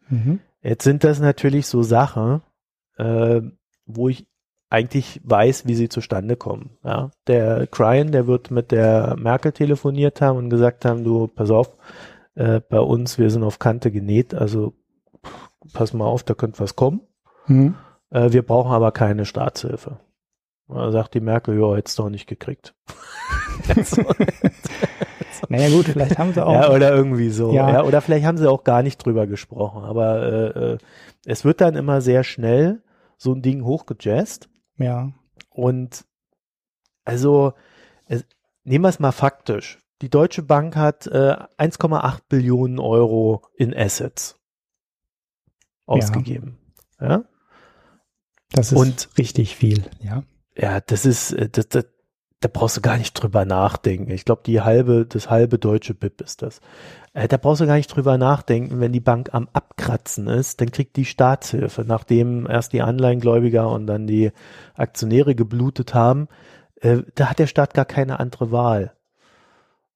Mhm. 0.08 0.40
Jetzt 0.62 0.84
sind 0.84 1.04
das 1.04 1.20
natürlich 1.20 1.66
so 1.66 1.82
Sachen, 1.82 2.44
äh, 2.98 3.42
wo 3.88 4.08
ich 4.08 4.28
eigentlich 4.70 5.20
weiß, 5.24 5.66
wie 5.66 5.74
sie 5.74 5.90
zustande 5.90 6.36
kommen. 6.36 6.78
Ja, 6.84 7.10
der 7.26 7.66
Cryan, 7.66 8.12
der 8.12 8.28
wird 8.28 8.52
mit 8.52 8.72
der 8.72 9.16
Merkel 9.18 9.52
telefoniert 9.52 10.22
haben 10.22 10.38
und 10.38 10.52
gesagt 10.52 10.86
haben, 10.86 11.04
du, 11.04 11.26
pass 11.26 11.50
auf, 11.50 11.76
äh, 12.36 12.60
bei 12.60 12.80
uns, 12.80 13.18
wir 13.18 13.32
sind 13.32 13.42
auf 13.42 13.58
Kante 13.58 13.90
genäht, 13.90 14.36
also 14.36 14.76
pass 15.74 15.92
mal 15.92 16.06
auf, 16.06 16.22
da 16.22 16.36
könnte 16.36 16.60
was 16.60 16.76
kommen. 16.76 17.02
Mhm. 17.48 17.74
Äh, 18.12 18.32
wir 18.32 18.44
brauchen 18.44 18.74
aber 18.74 18.92
keine 18.92 19.26
Staatshilfe. 19.26 19.98
Da 20.68 20.92
sagt 20.92 21.16
die 21.16 21.20
Merkel, 21.20 21.60
ja, 21.60 21.76
hättest 21.76 21.98
du 21.98 22.04
auch 22.04 22.10
nicht 22.10 22.28
gekriegt. 22.28 22.76
naja 25.50 25.70
gut, 25.70 25.86
vielleicht 25.86 26.18
haben 26.18 26.34
sie 26.34 26.46
auch. 26.46 26.54
Ja, 26.54 26.72
oder 26.72 26.94
irgendwie 26.94 27.30
so. 27.30 27.52
Ja. 27.54 27.72
ja. 27.72 27.84
oder 27.84 28.02
vielleicht 28.02 28.26
haben 28.26 28.38
sie 28.38 28.50
auch 28.50 28.64
gar 28.64 28.84
nicht 28.84 28.98
drüber 29.04 29.28
gesprochen. 29.28 29.84
Aber 29.84 30.24
äh, 30.24 30.74
äh, 30.74 30.78
es 31.26 31.46
wird 31.46 31.62
dann 31.62 31.76
immer 31.76 32.02
sehr 32.02 32.24
schnell 32.24 32.82
so 33.18 33.34
ein 33.34 33.42
Ding 33.42 33.64
hochgejazzt. 33.64 34.50
Ja. 34.78 35.12
Und 35.50 36.06
also, 37.06 37.54
es, 38.06 38.26
nehmen 38.64 38.84
wir 38.84 38.90
es 38.90 39.00
mal 39.00 39.12
faktisch. 39.12 39.80
Die 40.02 40.10
Deutsche 40.10 40.44
Bank 40.44 40.76
hat 40.76 41.08
äh, 41.08 41.36
1,8 41.58 42.20
Billionen 42.28 42.80
Euro 42.80 43.44
in 43.56 43.76
Assets 43.76 44.40
ausgegeben. 45.86 46.58
Ja. 47.00 47.10
ja? 47.10 47.24
Das 48.52 48.72
ist 48.72 48.78
Und, 48.78 49.10
richtig 49.18 49.56
viel, 49.56 49.84
ja. 50.00 50.24
Ja, 50.56 50.82
das 50.82 51.06
ist, 51.06 51.32
äh, 51.32 51.50
das, 51.50 51.68
das, 51.70 51.86
da 52.44 52.50
brauchst 52.52 52.76
du 52.76 52.82
gar 52.82 52.98
nicht 52.98 53.14
drüber 53.14 53.46
nachdenken. 53.46 54.12
Ich 54.12 54.26
glaube, 54.26 54.42
die 54.46 54.60
halbe, 54.60 55.06
das 55.06 55.30
halbe 55.30 55.58
deutsche 55.58 55.94
BIP 55.94 56.20
ist 56.22 56.42
das. 56.42 56.60
Äh, 57.14 57.30
da 57.30 57.38
brauchst 57.38 57.62
du 57.62 57.68
gar 57.68 57.76
nicht 57.76 57.88
drüber 57.88 58.18
nachdenken. 58.18 58.82
Wenn 58.82 58.92
die 58.92 59.00
Bank 59.00 59.30
am 59.34 59.48
Abkratzen 59.54 60.28
ist, 60.28 60.60
dann 60.60 60.72
kriegt 60.72 60.98
die 60.98 61.06
Staatshilfe, 61.06 61.86
nachdem 61.86 62.46
erst 62.46 62.74
die 62.74 62.82
Anleihengläubiger 62.82 63.70
und 63.70 63.88
dann 63.88 64.08
die 64.08 64.32
Aktionäre 64.76 65.36
geblutet 65.36 65.94
haben. 65.94 66.28
Äh, 66.82 67.04
da 67.16 67.30
hat 67.30 67.40
der 67.40 67.48
Staat 67.48 67.74
gar 67.74 67.86
keine 67.86 68.20
andere 68.20 68.52
Wahl. 68.52 68.92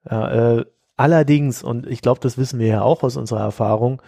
Ja, 0.10 0.60
äh, 0.60 0.66
allerdings, 0.96 1.64
und 1.64 1.86
ich 1.86 2.02
glaube, 2.02 2.22
das 2.22 2.38
wissen 2.38 2.60
wir 2.60 2.68
ja 2.68 2.82
auch 2.82 3.04
aus 3.04 3.18
unserer 3.18 3.42
Erfahrung, 3.42 4.02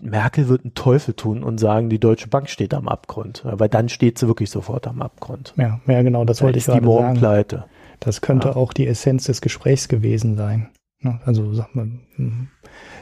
Merkel 0.00 0.48
wird 0.48 0.64
einen 0.64 0.74
Teufel 0.74 1.14
tun 1.14 1.42
und 1.42 1.58
sagen, 1.58 1.90
die 1.90 1.98
Deutsche 1.98 2.28
Bank 2.28 2.48
steht 2.48 2.74
am 2.74 2.88
Abgrund, 2.88 3.42
weil 3.44 3.68
dann 3.68 3.88
steht 3.88 4.18
sie 4.18 4.26
wirklich 4.26 4.50
sofort 4.50 4.86
am 4.86 5.02
Abgrund. 5.02 5.54
Ja, 5.56 5.80
ja 5.86 6.02
genau, 6.02 6.24
das 6.24 6.42
wollte 6.42 6.58
ich 6.58 6.66
gerade 6.66 6.80
die 6.80 6.86
morgen 6.86 7.14
Pleite. 7.14 7.64
Das 8.00 8.20
könnte 8.20 8.48
ja. 8.48 8.56
auch 8.56 8.72
die 8.72 8.86
Essenz 8.86 9.24
des 9.24 9.40
Gesprächs 9.40 9.88
gewesen 9.88 10.36
sein. 10.36 10.70
Ne, 11.00 11.20
also 11.24 11.54
sag 11.54 11.74
mal, 11.74 11.88
hm, 12.16 12.48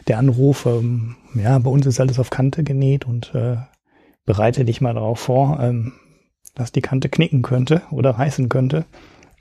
der 0.07 0.19
Anruf, 0.19 0.67
ähm, 0.67 1.17
ja, 1.35 1.59
bei 1.59 1.71
uns 1.71 1.87
ist 1.87 2.01
alles 2.01 2.19
auf 2.19 2.31
Kante 2.31 2.63
genäht 2.63 3.07
und 3.07 3.35
äh, 3.35 3.57
bereite 4.25 4.65
dich 4.65 4.81
mal 4.81 4.95
darauf 4.95 5.19
vor, 5.19 5.59
ähm, 5.61 5.93
dass 6.55 6.71
die 6.71 6.81
Kante 6.81 7.09
knicken 7.09 7.43
könnte 7.43 7.83
oder 7.91 8.11
reißen 8.11 8.49
könnte. 8.49 8.85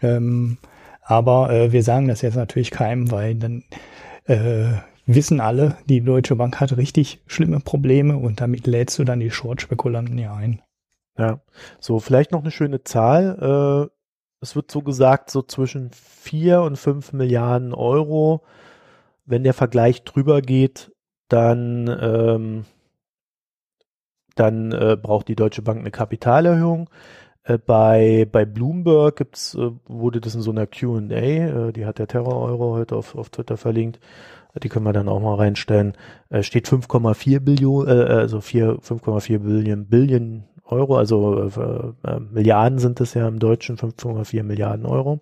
Ähm, 0.02 0.58
aber 1.02 1.52
äh, 1.52 1.72
wir 1.72 1.84
sagen 1.84 2.08
das 2.08 2.22
jetzt 2.22 2.36
natürlich 2.36 2.72
keinem, 2.72 3.12
weil 3.12 3.36
dann 3.36 3.64
äh, 4.26 4.74
wissen 5.08 5.40
alle, 5.40 5.78
die 5.88 6.02
Deutsche 6.02 6.36
Bank 6.36 6.60
hat 6.60 6.78
richtig 6.78 7.22
schlimme 7.26 7.60
Probleme 7.60 8.18
und 8.18 8.42
damit 8.42 8.68
lädst 8.68 9.00
du 9.00 9.04
dann 9.04 9.20
die 9.20 9.32
Short-Spekulanten 9.32 10.18
ja 10.18 10.36
ein. 10.36 10.62
Ja, 11.18 11.42
so 11.80 12.00
vielleicht 12.00 12.32
noch 12.32 12.42
eine 12.42 12.52
schöne 12.52 12.84
Zahl. 12.84 13.90
Äh, 13.90 13.98
es 14.42 14.56
wird 14.56 14.70
so 14.70 14.82
gesagt, 14.82 15.32
so 15.32 15.42
zwischen 15.42 15.90
vier 15.92 16.62
und 16.62 16.78
fünf 16.78 17.12
Milliarden 17.14 17.74
Euro. 17.74 18.44
Wenn 19.26 19.44
der 19.44 19.56
Vergleich 19.56 20.04
drüber 20.04 20.42
geht, 20.42 20.92
dann, 21.28 21.88
ähm, 22.00 22.66
dann 24.36 24.72
äh, 24.72 24.96
braucht 25.02 25.28
die 25.28 25.36
Deutsche 25.36 25.64
Bank 25.64 25.80
eine 25.80 25.92
Kapitalerhöhung. 25.92 26.90
Äh, 27.48 27.58
bei, 27.58 28.28
bei 28.32 28.46
Bloomberg 28.46 29.16
gibt's, 29.16 29.56
äh, 29.56 29.72
wurde 29.86 30.22
das 30.22 30.36
in 30.36 30.42
so 30.42 30.52
einer 30.52 30.68
Q&A, 30.68 31.12
äh, 31.12 31.74
die 31.74 31.86
hat 31.86 31.98
der 31.98 32.08
Terror 32.08 32.42
Euro 32.42 32.76
heute 32.76 32.96
auf, 32.96 33.16
auf 33.16 33.30
Twitter 33.30 33.58
verlinkt, 33.58 34.00
die 34.60 34.70
können 34.70 34.86
wir 34.86 34.94
dann 34.94 35.10
auch 35.10 35.20
mal 35.20 35.36
reinstellen, 35.36 35.94
äh, 36.30 36.44
steht 36.44 36.68
5,4 36.68 37.40
Billionen, 37.40 37.88
äh, 37.88 38.12
also 38.12 38.40
5,4 38.40 39.40
Billion, 39.40 39.88
Billion 39.88 40.44
Euro, 40.66 40.98
also 40.98 41.44
äh, 41.44 42.10
äh, 42.10 42.20
Milliarden 42.20 42.80
sind 42.80 43.00
es 43.00 43.14
ja 43.14 43.28
im 43.28 43.40
Deutschen, 43.40 43.78
5,4 43.78 44.44
Milliarden 44.44 44.86
Euro. 44.86 45.22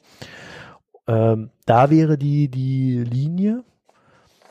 Ähm, 1.07 1.51
da 1.65 1.89
wäre 1.89 2.17
die, 2.17 2.49
die 2.49 3.03
Linie, 3.03 3.63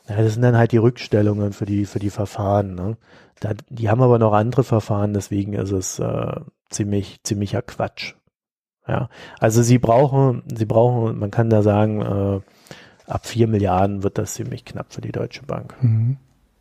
ja, 0.08 0.22
das 0.22 0.34
sind 0.34 0.42
dann 0.42 0.56
halt 0.56 0.72
die 0.72 0.78
Rückstellungen 0.78 1.52
für 1.52 1.64
die, 1.64 1.86
für 1.86 1.98
die 1.98 2.10
Verfahren. 2.10 2.74
Ne? 2.74 2.96
Da, 3.40 3.52
die 3.68 3.90
haben 3.90 4.02
aber 4.02 4.18
noch 4.18 4.32
andere 4.32 4.64
Verfahren, 4.64 5.14
deswegen 5.14 5.54
ist 5.54 5.72
es 5.72 5.98
äh, 5.98 6.40
ziemlich, 6.70 7.22
ziemlicher 7.24 7.62
Quatsch. 7.62 8.14
Ja, 8.86 9.08
also 9.38 9.62
sie 9.62 9.78
brauchen, 9.78 10.42
sie 10.54 10.66
brauchen, 10.66 11.18
man 11.18 11.30
kann 11.30 11.48
da 11.48 11.62
sagen, 11.62 12.02
äh, 12.02 12.40
ab 13.06 13.26
vier 13.26 13.46
Milliarden 13.46 14.02
wird 14.02 14.18
das 14.18 14.34
ziemlich 14.34 14.64
knapp 14.64 14.92
für 14.92 15.00
die 15.00 15.12
Deutsche 15.12 15.42
Bank. 15.42 15.74
Mhm. 15.82 16.16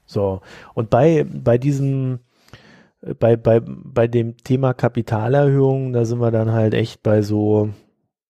So. 0.05 0.41
Und 0.73 0.89
bei, 0.89 1.25
bei 1.25 1.57
diesem, 1.57 2.19
bei, 3.19 3.35
bei, 3.35 3.61
bei 3.65 4.07
dem 4.07 4.37
Thema 4.37 4.73
Kapitalerhöhung, 4.73 5.93
da 5.93 6.05
sind 6.05 6.19
wir 6.19 6.31
dann 6.31 6.51
halt 6.51 6.73
echt 6.73 7.03
bei 7.03 7.21
so, 7.21 7.69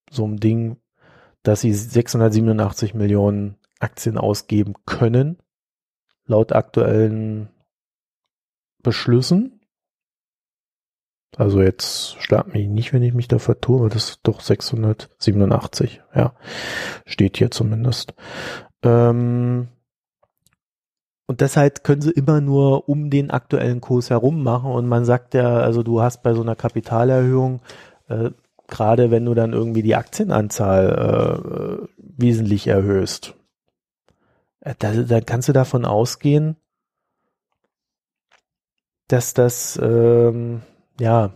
so 0.10 0.24
einem 0.25 0.39
Ding, 0.39 0.77
dass 1.43 1.62
sie 1.62 1.74
687 1.74 2.93
Millionen 2.93 3.58
Aktien 3.79 4.17
ausgeben 4.17 4.74
können, 4.86 5.38
laut 6.25 6.53
aktuellen 6.53 7.50
Beschlüssen. 8.82 9.60
Also 11.37 11.61
jetzt 11.61 12.21
schlag 12.21 12.53
mich 12.53 12.67
nicht, 12.67 12.93
wenn 12.93 13.03
ich 13.03 13.13
mich 13.13 13.27
da 13.27 13.39
vertue, 13.39 13.79
aber 13.79 13.89
das 13.89 14.09
ist 14.09 14.19
doch 14.23 14.41
687, 14.41 16.01
ja. 16.15 16.33
Steht 17.05 17.37
hier 17.37 17.49
zumindest. 17.49 18.13
Ähm, 18.83 19.69
und 21.25 21.41
deshalb 21.41 21.83
können 21.83 22.01
sie 22.01 22.11
immer 22.11 22.41
nur 22.41 22.87
um 22.89 23.09
den 23.09 23.31
aktuellen 23.31 23.81
Kurs 23.81 24.09
herum 24.09 24.43
machen. 24.43 24.71
Und 24.71 24.87
man 24.87 25.05
sagt 25.05 25.33
ja, 25.33 25.57
also 25.57 25.81
du 25.81 26.01
hast 26.01 26.21
bei 26.21 26.33
so 26.33 26.41
einer 26.41 26.55
Kapitalerhöhung, 26.55 27.61
äh, 28.09 28.31
gerade 28.67 29.09
wenn 29.09 29.25
du 29.25 29.33
dann 29.33 29.53
irgendwie 29.53 29.81
die 29.83 29.95
Aktienanzahl 29.95 31.81
äh, 31.81 31.87
wesentlich 31.97 32.67
erhöhst, 32.67 33.35
äh, 34.59 34.75
da, 34.77 34.93
da 34.93 35.21
kannst 35.21 35.49
du 35.49 35.53
davon 35.53 35.85
ausgehen, 35.85 36.57
dass 39.07 39.33
das 39.33 39.79
ähm, 39.81 40.61
ja, 41.00 41.31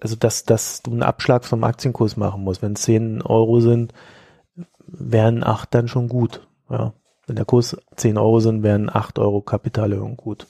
also 0.00 0.16
dass, 0.16 0.44
dass 0.44 0.82
du 0.82 0.90
einen 0.92 1.02
Abschlag 1.02 1.44
vom 1.44 1.64
Aktienkurs 1.64 2.16
machen 2.16 2.42
musst. 2.42 2.62
Wenn 2.62 2.76
10 2.76 3.22
Euro 3.22 3.60
sind, 3.60 3.92
wären 4.86 5.44
8 5.44 5.74
dann 5.74 5.88
schon 5.88 6.08
gut. 6.08 6.46
Ja. 6.70 6.92
Wenn 7.26 7.36
der 7.36 7.44
Kurs 7.44 7.76
10 7.96 8.18
Euro 8.18 8.40
sind, 8.40 8.62
wären 8.62 8.94
8 8.94 9.18
Euro 9.18 9.40
Kapitalerhöhung 9.40 10.16
gut. 10.16 10.46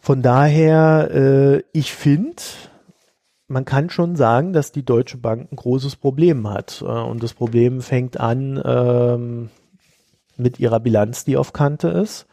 Von 0.00 0.22
daher, 0.22 1.10
äh, 1.12 1.62
ich 1.72 1.92
finde, 1.92 2.42
man 3.48 3.64
kann 3.64 3.90
schon 3.90 4.16
sagen, 4.16 4.52
dass 4.52 4.70
die 4.70 4.84
Deutsche 4.84 5.16
Bank 5.16 5.50
ein 5.50 5.56
großes 5.56 5.96
Problem 5.96 6.48
hat. 6.48 6.82
Äh, 6.82 6.84
und 6.84 7.22
das 7.22 7.34
Problem 7.34 7.80
fängt 7.80 8.20
an 8.20 8.62
ähm, 8.64 9.50
mit 10.36 10.60
ihrer 10.60 10.80
Bilanz, 10.80 11.24
die 11.24 11.36
auf 11.36 11.52
Kante 11.52 11.88
ist 11.88 12.26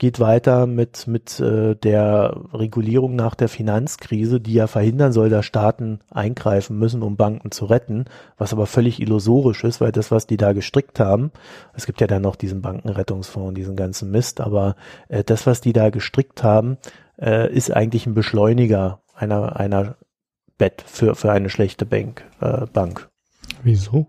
geht 0.00 0.18
weiter 0.18 0.66
mit, 0.66 1.06
mit 1.06 1.38
äh, 1.40 1.76
der 1.76 2.34
Regulierung 2.54 3.14
nach 3.16 3.34
der 3.34 3.50
Finanzkrise, 3.50 4.40
die 4.40 4.54
ja 4.54 4.66
verhindern 4.66 5.12
soll, 5.12 5.28
dass 5.28 5.44
Staaten 5.44 6.00
eingreifen 6.10 6.78
müssen, 6.78 7.02
um 7.02 7.16
Banken 7.16 7.50
zu 7.50 7.66
retten, 7.66 8.06
was 8.38 8.54
aber 8.54 8.66
völlig 8.66 8.98
illusorisch 9.00 9.62
ist, 9.62 9.82
weil 9.82 9.92
das, 9.92 10.10
was 10.10 10.26
die 10.26 10.38
da 10.38 10.54
gestrickt 10.54 11.00
haben, 11.00 11.32
es 11.74 11.84
gibt 11.84 12.00
ja 12.00 12.06
dann 12.06 12.22
noch 12.22 12.36
diesen 12.36 12.62
Bankenrettungsfonds, 12.62 13.54
diesen 13.54 13.76
ganzen 13.76 14.10
Mist, 14.10 14.40
aber 14.40 14.74
äh, 15.08 15.22
das, 15.22 15.46
was 15.46 15.60
die 15.60 15.74
da 15.74 15.90
gestrickt 15.90 16.42
haben, 16.42 16.78
äh, 17.20 17.52
ist 17.52 17.70
eigentlich 17.70 18.06
ein 18.06 18.14
Beschleuniger 18.14 19.02
einer, 19.14 19.60
einer 19.60 19.96
Bett 20.56 20.82
für, 20.86 21.14
für 21.14 21.30
eine 21.30 21.50
schlechte 21.50 21.84
Bank. 21.84 22.24
Äh, 22.40 22.64
Bank. 22.72 23.10
Wieso? 23.62 24.06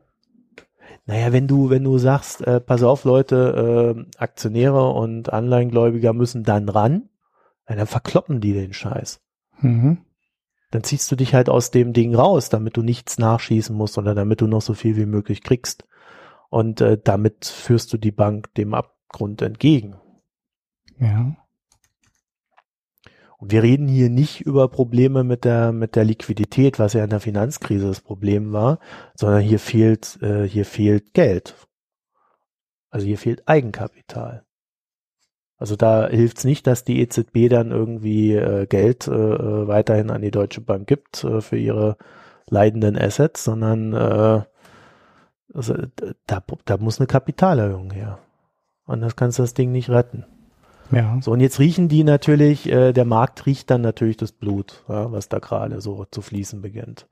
Naja, 1.11 1.33
wenn 1.33 1.45
du, 1.45 1.69
wenn 1.69 1.83
du 1.83 1.97
sagst, 1.97 2.39
äh, 2.47 2.61
pass 2.61 2.83
auf, 2.83 3.03
Leute, 3.03 3.97
äh, 3.97 4.17
Aktionäre 4.17 4.91
und 4.91 5.33
Anleihengläubiger 5.33 6.13
müssen 6.13 6.43
dann 6.43 6.69
ran, 6.69 7.09
dann 7.65 7.85
verkloppen 7.85 8.39
die 8.39 8.53
den 8.53 8.71
Scheiß. 8.71 9.19
Mhm. 9.59 10.05
Dann 10.71 10.85
ziehst 10.85 11.11
du 11.11 11.17
dich 11.17 11.33
halt 11.33 11.49
aus 11.49 11.69
dem 11.69 11.91
Ding 11.91 12.15
raus, 12.15 12.47
damit 12.47 12.77
du 12.77 12.81
nichts 12.81 13.17
nachschießen 13.17 13.75
musst 13.75 13.97
oder 13.97 14.15
damit 14.15 14.39
du 14.39 14.47
noch 14.47 14.61
so 14.61 14.73
viel 14.73 14.95
wie 14.95 15.05
möglich 15.05 15.43
kriegst. 15.43 15.85
Und 16.49 16.79
äh, 16.79 16.97
damit 16.97 17.43
führst 17.43 17.91
du 17.91 17.97
die 17.97 18.13
Bank 18.13 18.53
dem 18.53 18.73
Abgrund 18.73 19.41
entgegen. 19.41 19.97
Ja. 20.97 21.35
Und 23.41 23.51
wir 23.51 23.63
reden 23.63 23.87
hier 23.87 24.11
nicht 24.11 24.41
über 24.41 24.67
Probleme 24.67 25.23
mit 25.23 25.45
der, 25.45 25.71
mit 25.71 25.95
der 25.95 26.05
Liquidität, 26.05 26.77
was 26.77 26.93
ja 26.93 27.03
in 27.03 27.09
der 27.09 27.19
Finanzkrise 27.19 27.87
das 27.87 27.99
Problem 27.99 28.53
war, 28.53 28.77
sondern 29.15 29.41
hier 29.41 29.57
fehlt, 29.57 30.21
äh, 30.21 30.43
hier 30.47 30.63
fehlt 30.63 31.15
Geld. 31.15 31.55
Also 32.91 33.07
hier 33.07 33.17
fehlt 33.17 33.47
Eigenkapital. 33.47 34.45
Also 35.57 35.75
da 35.75 36.07
hilft 36.07 36.37
es 36.37 36.43
nicht, 36.43 36.67
dass 36.67 36.83
die 36.83 37.01
EZB 37.01 37.49
dann 37.49 37.71
irgendwie 37.71 38.35
äh, 38.35 38.67
Geld 38.67 39.07
äh, 39.07 39.11
äh, 39.11 39.67
weiterhin 39.67 40.11
an 40.11 40.21
die 40.21 40.31
Deutsche 40.31 40.61
Bank 40.61 40.85
gibt 40.85 41.23
äh, 41.23 41.41
für 41.41 41.57
ihre 41.57 41.97
leidenden 42.47 42.95
Assets, 42.95 43.43
sondern 43.43 43.93
äh, 43.93 44.43
also, 45.51 45.75
da, 46.27 46.43
da 46.65 46.77
muss 46.77 46.99
eine 46.99 47.07
Kapitalerhöhung 47.07 47.89
her. 47.89 48.19
Und 48.85 49.01
das 49.01 49.15
kannst 49.15 49.39
du 49.39 49.43
das 49.43 49.55
Ding 49.55 49.71
nicht 49.71 49.89
retten. 49.89 50.25
Ja. 50.91 51.17
So, 51.21 51.31
und 51.31 51.39
jetzt 51.39 51.59
riechen 51.59 51.87
die 51.87 52.03
natürlich, 52.03 52.69
äh, 52.69 52.93
der 52.93 53.05
Markt 53.05 53.45
riecht 53.45 53.69
dann 53.69 53.81
natürlich 53.81 54.17
das 54.17 54.31
Blut, 54.31 54.83
ja, 54.89 55.11
was 55.11 55.29
da 55.29 55.39
gerade 55.39 55.81
so 55.81 56.05
zu 56.09 56.21
fließen 56.21 56.61
beginnt. 56.61 57.07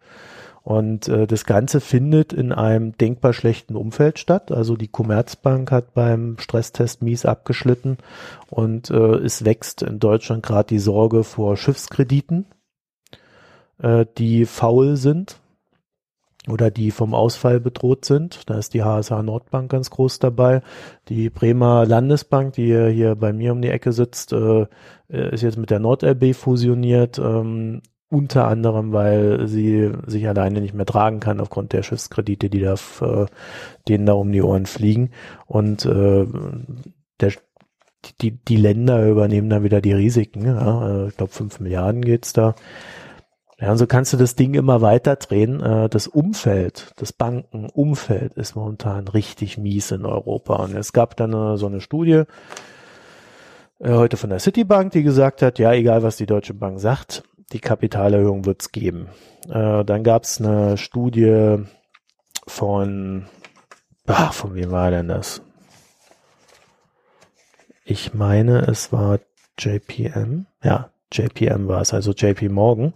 Und 0.62 1.08
äh, 1.08 1.26
das 1.26 1.46
Ganze 1.46 1.80
findet 1.80 2.34
in 2.34 2.52
einem 2.52 2.98
denkbar 2.98 3.34
schlechten 3.34 3.76
Umfeld 3.76 4.20
statt. 4.20 4.52
Also 4.52 4.76
die 4.76 4.90
Commerzbank 4.90 5.72
hat 5.72 5.94
beim 5.94 6.38
Stresstest 6.38 7.02
mies 7.02 7.26
abgeschlitten 7.26 7.98
und 8.50 8.90
äh, 8.90 9.16
es 9.16 9.46
wächst 9.46 9.82
in 9.82 10.00
Deutschland 10.00 10.44
gerade 10.44 10.68
die 10.68 10.80
Sorge 10.80 11.24
vor 11.24 11.56
Schiffskrediten, 11.56 12.46
äh, 13.82 14.06
die 14.18 14.46
faul 14.46 14.98
sind 14.98 15.39
oder 16.48 16.72
die 16.72 16.92
vom 16.92 17.14
Ausfall 17.14 17.60
bedroht 17.60 18.06
sind. 18.06 18.50
Da 18.50 18.58
ist 18.58 18.74
die 18.74 18.84
HSH 18.84 19.22
Nordbank 19.24 19.72
ganz 19.72 19.90
groß 19.90 20.20
dabei. 20.20 20.62
Die 21.10 21.30
Bremer 21.30 21.86
Landesbank, 21.86 22.54
die 22.54 22.92
hier 22.92 23.16
bei 23.16 23.34
mir 23.34 23.52
um 23.52 23.62
die 23.62 23.70
Ecke 23.70 23.92
sitzt, 23.92 24.34
äh, 24.34 24.66
ist 25.10 25.44
jetzt 25.44 25.58
mit 25.58 25.70
der 25.70 25.80
NordLB 25.80 26.34
fusioniert. 26.36 27.20
Ähm, 27.20 27.82
unter 28.10 28.48
anderem, 28.48 28.92
weil 28.92 29.48
sie 29.48 29.92
sich 30.08 30.28
alleine 30.28 30.62
nicht 30.62 30.74
mehr 30.74 30.86
tragen 30.86 31.20
kann 31.20 31.40
aufgrund 31.40 31.74
der 31.74 31.84
Schiffskredite, 31.84 32.50
die 32.50 32.62
da 32.62 32.74
äh, 32.74 33.26
denen 33.88 34.06
da 34.08 34.14
um 34.14 34.32
die 34.32 34.42
Ohren 34.42 34.66
fliegen. 34.66 35.12
Und 35.46 35.86
äh, 35.86 36.26
der, 37.20 37.34
die, 38.22 38.32
die 38.32 38.56
Länder 38.56 39.08
übernehmen 39.08 39.50
dann 39.50 39.64
wieder 39.64 39.82
die 39.82 39.94
Risiken. 39.94 40.46
Ja? 40.46 40.90
Äh, 40.90 41.08
ich 41.10 41.18
glaube, 41.18 41.32
fünf 41.32 41.60
Milliarden 41.60 42.02
geht's 42.02 42.34
da. 42.34 42.56
Ja, 43.62 43.72
und 43.72 43.78
so 43.78 43.88
kannst 43.88 44.14
du 44.14 44.18
das 44.18 44.36
Ding 44.36 44.54
immer 44.54 44.82
weiter 44.82 45.18
drehen. 45.18 45.62
Äh, 45.62 45.90
das 45.90 46.08
Umfeld, 46.08 46.94
das 46.96 47.12
Bankenumfeld 47.12 48.34
ist 48.34 48.56
momentan 48.56 49.08
richtig 49.10 49.58
mies 49.58 49.92
in 49.92 50.06
Europa. 50.06 50.56
Und 50.56 50.76
es 50.76 50.94
gab 50.94 51.18
dann 51.18 51.34
äh, 51.34 51.58
so 51.58 51.66
eine 51.68 51.82
Studie 51.82 52.24
äh, 53.80 53.92
heute 53.92 54.16
von 54.16 54.30
der 54.30 54.40
Citibank, 54.40 54.94
die 54.94 55.04
gesagt 55.04 55.42
hat, 55.42 55.60
ja, 55.60 55.74
egal 55.74 56.04
was 56.04 56.16
die 56.16 56.26
Deutsche 56.26 56.54
Bank 56.54 56.80
sagt, 56.80 57.24
die 57.52 57.60
Kapitalerhöhung 57.60 58.46
wird's 58.46 58.72
geben. 58.72 59.08
Dann 59.48 60.04
gab 60.04 60.26
es 60.26 60.40
eine 60.40 60.78
Studie 60.78 61.64
von, 62.46 63.26
ach, 64.06 64.34
von 64.34 64.54
wem 64.54 64.70
war 64.70 64.92
denn 64.92 65.08
das? 65.08 65.42
Ich 67.86 68.14
meine, 68.14 68.68
es 68.68 68.92
war 68.92 69.20
JPM. 69.58 70.46
Ja, 70.62 70.92
JPM 71.12 71.68
war 71.68 71.82
es, 71.82 71.94
also 71.94 72.12
JP 72.12 72.50
Morgan. 72.50 72.94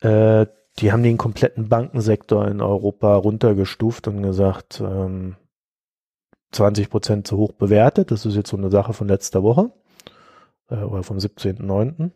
Äh, 0.00 0.46
die 0.78 0.92
haben 0.92 1.02
den 1.02 1.18
kompletten 1.18 1.68
Bankensektor 1.68 2.46
in 2.46 2.60
Europa 2.60 3.16
runtergestuft 3.16 4.06
und 4.08 4.22
gesagt, 4.22 4.80
ähm, 4.80 5.36
20 6.52 6.88
Prozent 6.88 7.26
zu 7.26 7.36
hoch 7.36 7.52
bewertet. 7.52 8.10
Das 8.10 8.24
ist 8.24 8.36
jetzt 8.36 8.50
so 8.50 8.56
eine 8.56 8.70
Sache 8.70 8.92
von 8.92 9.08
letzter 9.08 9.42
Woche 9.42 9.70
äh, 10.70 10.76
oder 10.76 11.02
vom 11.02 11.18
17.09. 11.18 12.10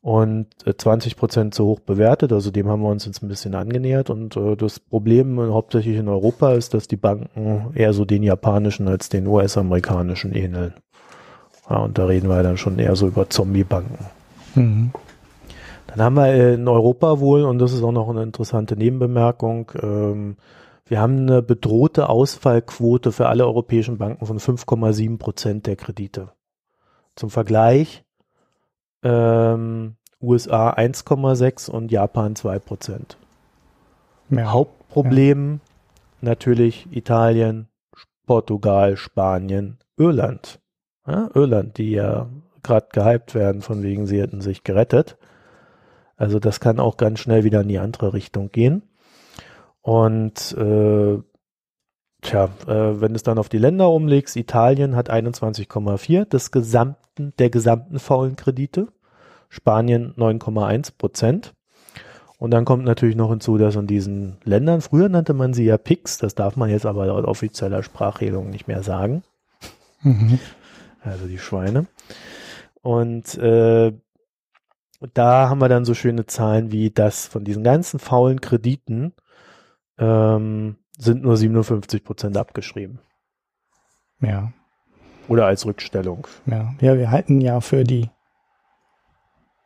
Und 0.00 0.48
äh, 0.66 0.76
20 0.76 1.16
Prozent 1.16 1.54
zu 1.54 1.64
hoch 1.64 1.80
bewertet. 1.80 2.32
Also 2.32 2.50
dem 2.50 2.68
haben 2.68 2.82
wir 2.82 2.90
uns 2.90 3.06
jetzt 3.06 3.22
ein 3.22 3.28
bisschen 3.28 3.54
angenähert. 3.54 4.10
Und 4.10 4.36
äh, 4.36 4.54
das 4.56 4.78
Problem 4.78 5.40
hauptsächlich 5.40 5.96
in 5.96 6.08
Europa 6.08 6.52
ist, 6.52 6.74
dass 6.74 6.88
die 6.88 6.96
Banken 6.96 7.72
eher 7.74 7.92
so 7.92 8.04
den 8.04 8.22
japanischen 8.22 8.86
als 8.86 9.08
den 9.08 9.26
US-amerikanischen 9.26 10.34
ähneln. 10.34 10.74
Ja, 11.68 11.78
und 11.78 11.98
da 11.98 12.04
reden 12.04 12.28
wir 12.28 12.42
dann 12.42 12.58
schon 12.58 12.78
eher 12.78 12.94
so 12.96 13.08
über 13.08 13.30
Zombie-Banken. 13.30 14.06
Mhm. 14.54 14.90
Dann 15.86 16.00
haben 16.02 16.14
wir 16.14 16.54
in 16.54 16.66
Europa 16.66 17.20
wohl, 17.20 17.44
und 17.44 17.58
das 17.58 17.72
ist 17.72 17.82
auch 17.82 17.92
noch 17.92 18.08
eine 18.08 18.22
interessante 18.22 18.76
Nebenbemerkung, 18.76 19.70
ähm, 19.80 20.36
wir 20.86 21.00
haben 21.00 21.20
eine 21.20 21.40
bedrohte 21.40 22.10
Ausfallquote 22.10 23.10
für 23.10 23.28
alle 23.28 23.46
europäischen 23.46 23.96
Banken 23.96 24.26
von 24.26 24.38
5,7 24.38 25.18
Prozent 25.18 25.66
der 25.66 25.76
Kredite. 25.76 26.32
Zum 27.16 27.30
Vergleich 27.30 28.04
ähm, 29.02 29.96
USA 30.20 30.70
1,6 30.70 31.70
und 31.70 31.90
Japan 31.90 32.36
2 32.36 32.58
Prozent. 32.58 33.16
Ja. 34.30 34.52
Hauptproblem 34.52 35.52
ja. 35.52 35.60
natürlich 36.20 36.86
Italien, 36.90 37.68
Portugal, 38.26 38.96
Spanien, 38.96 39.78
Irland. 39.96 40.60
Ja, 41.06 41.30
Irland, 41.34 41.78
die 41.78 41.92
ja 41.92 42.28
gerade 42.62 42.88
gehypt 42.92 43.34
werden, 43.34 43.62
von 43.62 43.82
wegen 43.82 44.06
sie 44.06 44.20
hätten 44.20 44.40
sich 44.40 44.64
gerettet. 44.64 45.18
Also 46.16 46.38
das 46.38 46.60
kann 46.60 46.80
auch 46.80 46.96
ganz 46.96 47.20
schnell 47.20 47.44
wieder 47.44 47.60
in 47.62 47.68
die 47.68 47.78
andere 47.78 48.12
Richtung 48.12 48.50
gehen. 48.50 48.82
Und 49.82 50.52
äh, 50.56 51.18
tja, 52.22 52.44
äh, 52.66 53.00
wenn 53.00 53.12
du 53.12 53.16
es 53.16 53.22
dann 53.22 53.38
auf 53.38 53.48
die 53.48 53.58
Länder 53.58 53.90
umlegst, 53.90 54.36
Italien 54.36 54.96
hat 54.96 55.10
21,4 55.10 56.24
des 56.24 56.50
gesamten, 56.50 57.34
der 57.38 57.50
gesamten 57.50 57.98
faulen 57.98 58.36
Kredite, 58.36 58.88
Spanien 59.48 60.14
9,1 60.16 60.92
Prozent. 60.96 61.54
Und 62.38 62.50
dann 62.50 62.64
kommt 62.64 62.84
natürlich 62.84 63.16
noch 63.16 63.30
hinzu, 63.30 63.58
dass 63.58 63.76
in 63.76 63.86
diesen 63.86 64.38
Ländern, 64.44 64.80
früher 64.80 65.08
nannte 65.08 65.34
man 65.34 65.54
sie 65.54 65.64
ja 65.64 65.78
PICs, 65.78 66.18
das 66.18 66.34
darf 66.34 66.56
man 66.56 66.68
jetzt 66.68 66.86
aber 66.86 67.06
laut 67.06 67.24
offizieller 67.24 67.82
Sprachregelung 67.82 68.50
nicht 68.50 68.68
mehr 68.68 68.82
sagen. 68.82 69.22
Mhm. 70.02 70.38
Also 71.00 71.26
die 71.26 71.38
Schweine. 71.38 71.86
Und 72.82 73.36
äh, 73.38 73.92
da 75.12 75.48
haben 75.48 75.60
wir 75.60 75.68
dann 75.68 75.84
so 75.84 75.94
schöne 75.94 76.26
Zahlen 76.26 76.72
wie 76.72 76.90
das 76.90 77.26
von 77.26 77.44
diesen 77.44 77.64
ganzen 77.64 77.98
faulen 77.98 78.40
Krediten 78.40 79.12
ähm, 79.98 80.76
sind 80.96 81.22
nur 81.22 81.36
57 81.36 82.04
Prozent 82.04 82.36
abgeschrieben. 82.36 83.00
Ja. 84.20 84.52
Oder 85.28 85.46
als 85.46 85.66
Rückstellung. 85.66 86.26
Ja, 86.46 86.74
ja, 86.80 86.96
wir 86.96 87.10
halten 87.10 87.40
ja 87.40 87.60
für 87.60 87.84
die 87.84 88.10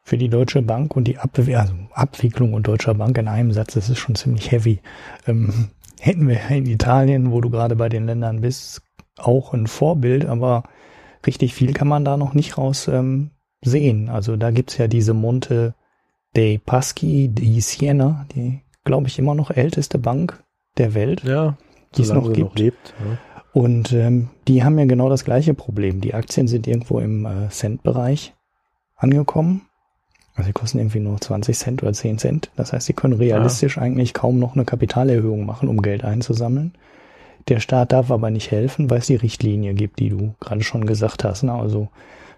für 0.03 0.16
die 0.16 0.31
Deutsche 0.31 0.62
Bank 0.62 0.96
und 0.96 1.05
die 1.05 1.18
Abwe 1.18 1.59
also 1.59 1.74
Abwicklung 1.92 2.55
und 2.55 2.66
Deutscher 2.66 2.94
Bank 2.94 3.18
in 3.18 3.29
einem 3.29 3.53
Satz, 3.53 3.74
das 3.74 3.90
ist 3.90 3.98
schon 3.98 4.14
ziemlich 4.14 4.51
heavy. 4.51 4.81
Ähm, 5.27 5.68
hätten 6.01 6.27
wir 6.27 6.40
in 6.48 6.64
Italien, 6.64 7.31
wo 7.31 7.42
du 7.42 7.51
gerade 7.51 7.77
bei 7.77 7.90
den 7.90 8.07
Ländern 8.07 8.40
bist, 8.40 8.81
auch 9.18 9.53
ein 9.53 9.66
Vorbild, 9.66 10.24
aber 10.24 10.62
richtig 11.27 11.53
viel 11.53 11.74
kann 11.74 11.88
man 11.88 12.07
da 12.07 12.16
noch 12.16 12.33
nicht 12.33 12.57
raus 12.57 12.88
ähm, 12.88 13.33
sehen. 13.62 14.09
Also 14.09 14.37
da 14.37 14.51
gibt's 14.51 14.79
ja 14.79 14.88
diese 14.88 15.14
Monte 15.14 15.75
dei 16.35 16.61
Paschi 16.64 17.29
di 17.29 17.61
Siena, 17.61 18.27
die, 18.35 18.61
glaube 18.85 19.09
ich, 19.09 19.18
immer 19.18 19.35
noch 19.35 19.51
älteste 19.51 19.99
Bank 19.99 20.42
der 20.77 20.94
Welt, 20.94 21.25
ja, 21.25 21.57
die 21.97 22.03
es 22.03 22.12
noch 22.12 22.33
gibt. 22.33 22.51
Noch 22.51 22.57
lebt, 22.57 22.94
ja. 22.99 23.18
Und 23.53 23.92
ähm, 23.92 24.29
die 24.47 24.62
haben 24.62 24.79
ja 24.79 24.85
genau 24.85 25.09
das 25.09 25.25
gleiche 25.25 25.55
Problem. 25.55 26.01
Die 26.01 26.14
Aktien 26.14 26.47
sind 26.47 26.66
irgendwo 26.66 27.01
im 27.01 27.27
äh, 27.27 27.49
Cent-Bereich 27.49 28.35
angekommen. 28.94 29.62
Also 30.35 30.49
die 30.49 30.53
kosten 30.53 30.79
irgendwie 30.79 31.01
nur 31.01 31.21
20 31.21 31.57
Cent 31.59 31.83
oder 31.83 31.92
10 31.92 32.18
Cent. 32.18 32.51
Das 32.55 32.73
heißt, 32.73 32.87
sie 32.87 32.92
können 32.92 33.14
realistisch 33.14 33.77
ja. 33.77 33.83
eigentlich 33.83 34.14
kaum 34.14 34.38
noch 34.38 34.55
eine 34.55 34.64
Kapitalerhöhung 34.64 35.44
machen, 35.44 35.68
um 35.68 35.83
Geld 35.83 36.05
einzusammeln. 36.05 36.75
Der 37.49 37.59
Staat 37.59 37.92
darf 37.92 38.11
aber 38.11 38.31
nicht 38.31 38.51
helfen, 38.51 38.90
weil 38.90 38.99
es 38.99 39.07
die 39.07 39.16
Richtlinie 39.16 39.75
gibt, 39.75 39.99
die 39.99 40.11
du 40.11 40.35
gerade 40.38 40.62
schon 40.62 40.87
gesagt 40.87 41.25
hast. 41.25 41.42
Ne? 41.42 41.53
Also 41.53 41.88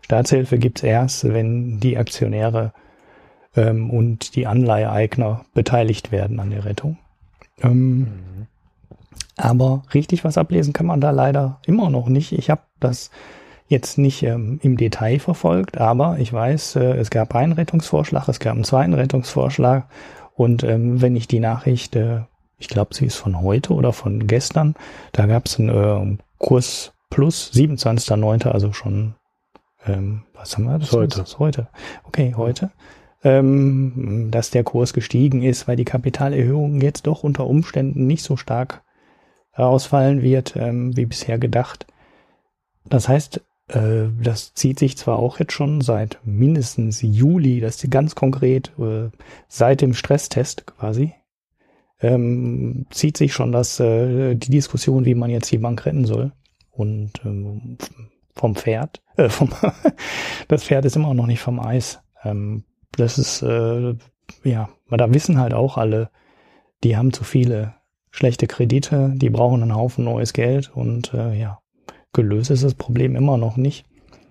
Staatshilfe 0.02 0.58
gibt's 0.58 0.82
erst, 0.82 1.24
wenn 1.24 1.80
die 1.80 1.96
Aktionäre 1.96 2.72
ähm, 3.56 3.90
und 3.90 4.36
die 4.36 4.46
Anleiheeigner 4.46 5.44
beteiligt 5.54 6.12
werden 6.12 6.40
an 6.40 6.50
der 6.50 6.64
Rettung. 6.64 6.98
Ähm, 7.62 7.98
mhm. 7.98 8.46
Aber 9.36 9.82
richtig 9.94 10.24
was 10.24 10.38
ablesen 10.38 10.72
kann 10.72 10.86
man 10.86 11.00
da 11.00 11.10
leider 11.10 11.60
immer 11.66 11.90
noch 11.90 12.08
nicht. 12.08 12.32
Ich 12.32 12.50
habe 12.50 12.62
das 12.78 13.10
jetzt 13.68 13.98
nicht 13.98 14.22
ähm, 14.22 14.58
im 14.62 14.76
Detail 14.76 15.18
verfolgt, 15.20 15.78
aber 15.78 16.18
ich 16.18 16.32
weiß, 16.32 16.76
äh, 16.76 16.96
es 16.96 17.10
gab 17.10 17.34
einen 17.34 17.52
Rettungsvorschlag, 17.52 18.28
es 18.28 18.40
gab 18.40 18.54
einen 18.54 18.64
zweiten 18.64 18.94
Rettungsvorschlag 18.94 19.86
und 20.34 20.64
ähm, 20.64 21.00
wenn 21.00 21.16
ich 21.16 21.28
die 21.28 21.38
Nachricht, 21.38 21.94
äh, 21.96 22.22
ich 22.58 22.68
glaube, 22.68 22.94
sie 22.94 23.06
ist 23.06 23.16
von 23.16 23.40
heute 23.40 23.72
oder 23.72 23.92
von 23.92 24.26
gestern, 24.26 24.74
da 25.12 25.26
gab 25.26 25.46
es 25.46 25.58
einen 25.58 25.68
äh, 25.68 26.18
Kurs 26.38 26.92
plus 27.10 27.52
27.09., 27.54 28.48
also 28.48 28.72
schon, 28.72 29.14
ähm, 29.86 30.22
was 30.34 30.56
haben 30.56 30.64
wir? 30.64 30.78
Das 30.78 30.92
heute. 30.92 31.24
Heute. 31.38 31.68
Okay, 32.04 32.34
heute. 32.36 32.70
Ähm, 33.22 34.28
dass 34.30 34.50
der 34.50 34.64
Kurs 34.64 34.92
gestiegen 34.94 35.42
ist, 35.42 35.68
weil 35.68 35.76
die 35.76 35.84
Kapitalerhöhung 35.84 36.80
jetzt 36.80 37.06
doch 37.06 37.22
unter 37.22 37.46
Umständen 37.46 38.06
nicht 38.06 38.22
so 38.22 38.36
stark 38.36 38.82
ausfallen 39.52 40.22
wird, 40.22 40.56
ähm, 40.56 40.96
wie 40.96 41.06
bisher 41.06 41.38
gedacht. 41.38 41.86
Das 42.88 43.08
heißt, 43.08 43.42
äh, 43.68 44.08
das 44.22 44.54
zieht 44.54 44.78
sich 44.78 44.96
zwar 44.96 45.18
auch 45.18 45.38
jetzt 45.38 45.52
schon 45.52 45.80
seit 45.80 46.18
mindestens 46.24 47.02
Juli, 47.02 47.60
das 47.60 47.82
ist 47.82 47.90
ganz 47.90 48.14
konkret, 48.14 48.72
äh, 48.78 49.10
seit 49.48 49.80
dem 49.80 49.94
Stresstest 49.94 50.66
quasi, 50.66 51.14
ähm, 52.00 52.86
zieht 52.90 53.16
sich 53.16 53.32
schon 53.32 53.52
das, 53.52 53.78
äh, 53.80 54.34
die 54.34 54.50
Diskussion, 54.50 55.04
wie 55.04 55.14
man 55.14 55.30
jetzt 55.30 55.50
die 55.52 55.58
Bank 55.58 55.84
retten 55.84 56.04
soll. 56.04 56.32
Und 56.70 57.12
ähm, 57.24 57.76
vom 58.34 58.54
Pferd, 58.54 59.02
äh, 59.16 59.28
vom 59.28 59.50
das 60.48 60.64
Pferd 60.64 60.84
ist 60.84 60.96
immer 60.96 61.14
noch 61.14 61.26
nicht 61.26 61.40
vom 61.40 61.60
Eis. 61.60 62.00
Ähm, 62.24 62.64
das 62.92 63.18
ist, 63.18 63.42
äh, 63.42 63.94
ja, 64.44 64.68
da 64.90 65.14
wissen 65.14 65.38
halt 65.38 65.54
auch 65.54 65.76
alle, 65.76 66.10
die 66.82 66.96
haben 66.96 67.12
zu 67.12 67.24
viele 67.24 67.74
schlechte 68.10 68.46
Kredite, 68.46 69.12
die 69.14 69.30
brauchen 69.30 69.62
einen 69.62 69.74
Haufen 69.74 70.04
neues 70.04 70.32
Geld 70.32 70.70
und 70.74 71.14
äh, 71.14 71.38
ja, 71.38 71.60
gelöst 72.12 72.50
ist 72.50 72.64
das 72.64 72.74
Problem 72.74 73.16
immer 73.16 73.36
noch 73.36 73.56
nicht. 73.56 73.86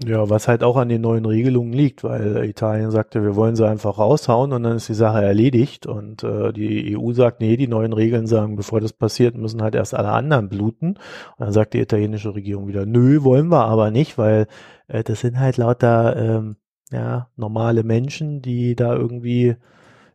Ja, 0.06 0.30
was 0.30 0.48
halt 0.48 0.64
auch 0.64 0.78
an 0.78 0.88
den 0.88 1.02
neuen 1.02 1.26
Regelungen 1.26 1.74
liegt, 1.74 2.06
weil 2.06 2.46
Italien 2.46 2.90
sagte, 2.90 3.22
wir 3.22 3.36
wollen 3.36 3.58
sie 3.58 3.68
einfach 3.68 3.98
raushauen 3.98 4.54
und 4.54 4.64
dann 4.64 4.78
ist 4.78 4.88
die 4.88 4.94
Sache 4.94 5.22
erledigt 5.22 5.88
und 5.88 6.24
äh, 6.24 6.54
die 6.54 6.98
EU 6.98 7.12
sagt, 7.12 7.42
nee, 7.42 7.58
die 7.58 7.68
neuen 7.68 7.92
Regeln 7.92 8.26
sagen, 8.26 8.56
bevor 8.56 8.80
das 8.80 8.94
passiert, 8.94 9.36
müssen 9.36 9.62
halt 9.62 9.76
erst 9.76 9.94
alle 9.94 10.12
anderen 10.12 10.48
bluten. 10.48 10.92
Und 10.92 11.00
dann 11.40 11.52
sagt 11.52 11.74
die 11.74 11.82
italienische 11.82 12.34
Regierung 12.34 12.70
wieder, 12.70 12.86
nö, 12.86 13.24
wollen 13.24 13.50
wir 13.50 13.66
aber 13.66 13.92
nicht, 13.92 14.18
weil 14.18 14.48
äh, 14.88 15.04
das 15.04 15.20
sind 15.20 15.38
halt 15.38 15.58
lauter 15.58 16.16
ähm, 16.16 16.56
ja, 16.92 17.28
normale 17.36 17.84
Menschen, 17.84 18.42
die 18.42 18.78
da 18.78 18.96
irgendwie 18.96 19.58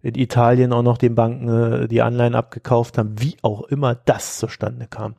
in 0.05 0.17
Italien 0.17 0.75
auch 0.75 0.83
noch 0.83 0.99
den 0.99 1.15
Banken 1.15 1.49
äh, 1.49 1.89
die 1.89 2.03
Anleihen 2.03 2.35
abgekauft 2.35 2.99
haben, 2.99 3.15
wie 3.21 3.37
auch 3.41 3.63
immer 3.63 3.95
das 3.95 4.39
zustande 4.39 4.87
kam. 4.87 5.15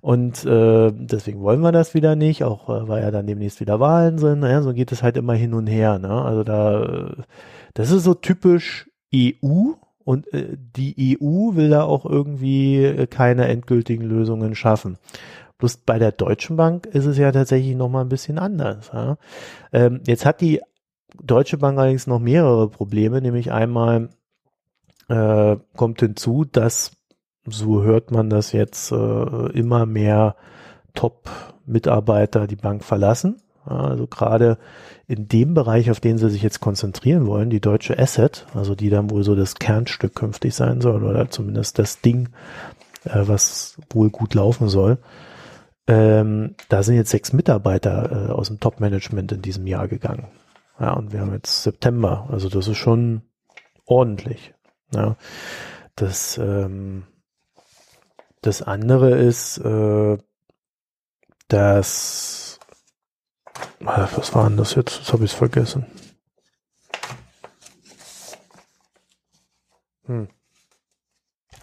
Und 0.00 0.44
äh, 0.44 0.92
deswegen 0.92 1.40
wollen 1.40 1.60
wir 1.60 1.70
das 1.70 1.94
wieder 1.94 2.16
nicht, 2.16 2.42
auch 2.42 2.68
äh, 2.68 2.88
weil 2.88 3.02
ja 3.02 3.12
dann 3.12 3.28
demnächst 3.28 3.60
wieder 3.60 3.78
Wahlen 3.78 4.18
sind. 4.18 4.42
Ja, 4.42 4.60
so 4.60 4.74
geht 4.74 4.90
es 4.90 5.04
halt 5.04 5.16
immer 5.16 5.34
hin 5.34 5.54
und 5.54 5.68
her. 5.68 6.00
Ne? 6.00 6.10
Also 6.10 6.42
da, 6.42 6.82
äh, 6.82 7.22
das 7.74 7.92
ist 7.92 8.02
so 8.02 8.14
typisch 8.14 8.90
EU. 9.14 9.72
Und 10.02 10.32
äh, 10.32 10.56
die 10.56 11.18
EU 11.20 11.54
will 11.54 11.70
da 11.70 11.84
auch 11.84 12.04
irgendwie 12.04 12.82
äh, 12.84 13.06
keine 13.06 13.46
endgültigen 13.46 14.04
Lösungen 14.04 14.56
schaffen. 14.56 14.98
Bloß 15.58 15.78
bei 15.78 16.00
der 16.00 16.12
Deutschen 16.12 16.56
Bank 16.56 16.86
ist 16.86 17.06
es 17.06 17.18
ja 17.18 17.30
tatsächlich 17.30 17.76
nochmal 17.76 18.04
ein 18.04 18.08
bisschen 18.08 18.38
anders. 18.38 18.90
Ja? 18.92 19.16
Ähm, 19.72 20.00
jetzt 20.06 20.24
hat 20.24 20.40
die 20.40 20.60
Deutsche 21.22 21.58
Bank 21.58 21.78
allerdings 21.78 22.06
noch 22.06 22.18
mehrere 22.18 22.68
Probleme, 22.68 23.20
nämlich 23.20 23.52
einmal 23.52 24.10
äh, 25.08 25.56
kommt 25.76 26.00
hinzu, 26.00 26.44
dass, 26.44 26.92
so 27.46 27.82
hört 27.82 28.10
man 28.10 28.30
das 28.30 28.52
jetzt, 28.52 28.92
äh, 28.92 29.52
immer 29.52 29.86
mehr 29.86 30.36
Top-Mitarbeiter 30.94 32.46
die 32.46 32.56
Bank 32.56 32.84
verlassen. 32.84 33.40
Also 33.64 34.06
gerade 34.06 34.58
in 35.06 35.28
dem 35.28 35.54
Bereich, 35.54 35.90
auf 35.90 36.00
den 36.00 36.16
sie 36.18 36.30
sich 36.30 36.42
jetzt 36.42 36.60
konzentrieren 36.60 37.26
wollen, 37.26 37.50
die 37.50 37.60
deutsche 37.60 37.98
Asset, 37.98 38.46
also 38.54 38.74
die 38.74 38.88
dann 38.88 39.10
wohl 39.10 39.24
so 39.24 39.34
das 39.34 39.56
Kernstück 39.56 40.14
künftig 40.14 40.54
sein 40.54 40.80
soll 40.80 41.04
oder 41.04 41.30
zumindest 41.30 41.78
das 41.78 42.00
Ding, 42.00 42.30
äh, 43.04 43.22
was 43.26 43.76
wohl 43.90 44.10
gut 44.10 44.34
laufen 44.34 44.68
soll. 44.68 44.98
Ähm, 45.86 46.54
da 46.68 46.82
sind 46.82 46.96
jetzt 46.96 47.10
sechs 47.10 47.32
Mitarbeiter 47.32 48.28
äh, 48.28 48.32
aus 48.32 48.48
dem 48.48 48.60
Top-Management 48.60 49.32
in 49.32 49.42
diesem 49.42 49.66
Jahr 49.66 49.88
gegangen. 49.88 50.28
Ja, 50.80 50.92
und 50.92 51.12
wir 51.12 51.20
haben 51.20 51.32
jetzt 51.32 51.62
September. 51.62 52.28
Also 52.30 52.48
das 52.48 52.68
ist 52.68 52.76
schon 52.76 53.22
ordentlich. 53.84 54.54
Ja. 54.94 55.16
Das, 55.96 56.38
ähm, 56.38 57.04
das 58.42 58.62
andere 58.62 59.18
ist, 59.18 59.58
äh, 59.58 60.18
dass, 61.48 62.60
was 63.80 64.34
war 64.34 64.48
denn 64.48 64.58
das 64.58 64.74
jetzt? 64.74 64.98
Jetzt 64.98 65.12
habe 65.12 65.24
ich 65.24 65.32
es 65.32 65.36
vergessen. 65.36 65.86
Hm. 70.06 70.28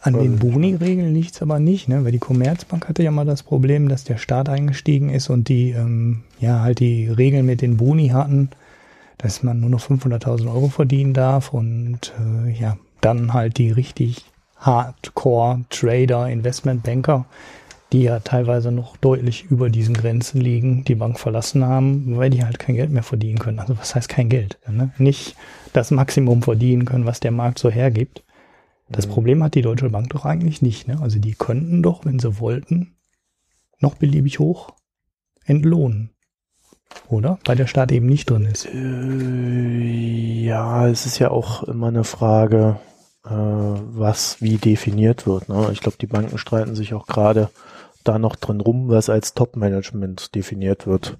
An 0.01 0.13
den 0.13 0.38
Boni-Regeln 0.38 1.15
liegt 1.15 1.34
es 1.34 1.41
aber 1.41 1.58
nicht, 1.58 1.88
ne? 1.88 2.06
weil 2.06 2.12
die 2.12 2.19
Commerzbank 2.19 2.88
hatte 2.88 3.01
ja 3.01 3.10
mal 3.10 3.25
das 3.25 3.41
Problem, 3.41 3.89
dass 3.89 4.04
der 4.04 4.17
Staat 4.17 4.49
eingestiegen 4.49 5.10
ist 5.10 5.32
und 5.32 5.49
die 5.49 5.71
ähm, 5.71 6.25
ja 6.39 6.60
halt 6.60 6.80
die 6.80 7.08
Regeln 7.08 7.47
mit 7.47 7.62
den 7.62 7.78
Boni 7.78 8.10
hatten 8.10 8.51
dass 9.26 9.42
man 9.42 9.60
nur 9.60 9.72
noch 9.72 9.82
500.000 9.82 10.48
Euro 10.54 10.68
verdienen 10.68 11.16
darf 11.16 11.52
und 11.52 12.14
äh, 12.20 12.52
ja, 12.52 12.78
dann 13.02 13.34
halt 13.34 13.58
die 13.58 13.72
richtig 13.72 14.24
Hardcore-Trader, 14.58 16.30
Investmentbanker, 16.30 17.26
die 17.92 18.04
ja 18.04 18.20
teilweise 18.20 18.72
noch 18.72 18.98
deutlich 18.98 19.46
über 19.50 19.72
diesen 19.72 19.96
Grenzen 19.96 20.42
liegen, 20.42 20.84
die 20.84 20.94
Bank 20.94 21.20
verlassen 21.20 21.66
haben, 21.66 22.18
weil 22.18 22.30
die 22.30 22.44
halt 22.44 22.60
kein 22.60 22.76
Geld 22.76 22.92
mehr 22.92 23.02
verdienen 23.02 23.40
können. 23.40 23.58
Also 23.58 23.76
was 23.80 23.96
heißt 23.96 24.10
kein 24.10 24.30
Geld? 24.30 24.60
Ne? 24.70 24.92
Nicht 25.00 25.36
das 25.74 25.90
Maximum 25.90 26.44
verdienen 26.44 26.86
können, 26.86 27.08
was 27.08 27.20
der 27.20 27.32
Markt 27.32 27.58
so 27.58 27.72
hergibt. 27.72 28.24
Das 28.90 29.08
mhm. 29.08 29.12
Problem 29.12 29.44
hat 29.44 29.56
die 29.56 29.64
Deutsche 29.64 29.90
Bank 29.90 30.12
doch 30.12 30.26
eigentlich 30.26 30.62
nicht. 30.62 30.88
Ne? 30.88 31.00
Also 31.02 31.18
die 31.18 31.34
könnten 31.34 31.82
doch, 31.82 32.06
wenn 32.06 32.20
sie 32.20 32.40
wollten, 32.40 32.94
noch 33.80 33.96
beliebig 33.96 34.38
hoch 34.38 34.74
entlohnen 35.46 36.14
oder? 37.10 37.39
Weil 37.45 37.56
der 37.56 37.67
Staat 37.67 37.91
eben 37.91 38.06
nicht 38.08 38.30
drin 38.30 38.45
ist. 38.45 38.65
Äh, 38.65 40.45
ja, 40.45 40.88
es 40.88 41.06
ist 41.06 41.19
ja 41.19 41.32
auch 41.32 41.63
immer 41.63 41.88
eine 41.88 42.04
Frage, 42.04 42.80
äh, 43.26 43.30
was 43.30 44.41
wie 44.41 44.58
definiert 44.58 45.28
wird. 45.28 45.50
Ne? 45.50 45.69
Ich 45.71 45.82
glaube, 45.82 45.98
die 46.00 46.08
Banken 46.08 46.38
streiten 46.38 46.76
sich 46.76 46.93
auch 46.93 47.08
gerade 47.08 47.50
da 48.04 48.19
noch 48.19 48.36
drin 48.36 48.62
rum, 48.62 48.89
was 48.89 49.10
als 49.10 49.34
Top-Management 49.34 50.36
definiert 50.36 50.86
wird. 50.86 51.17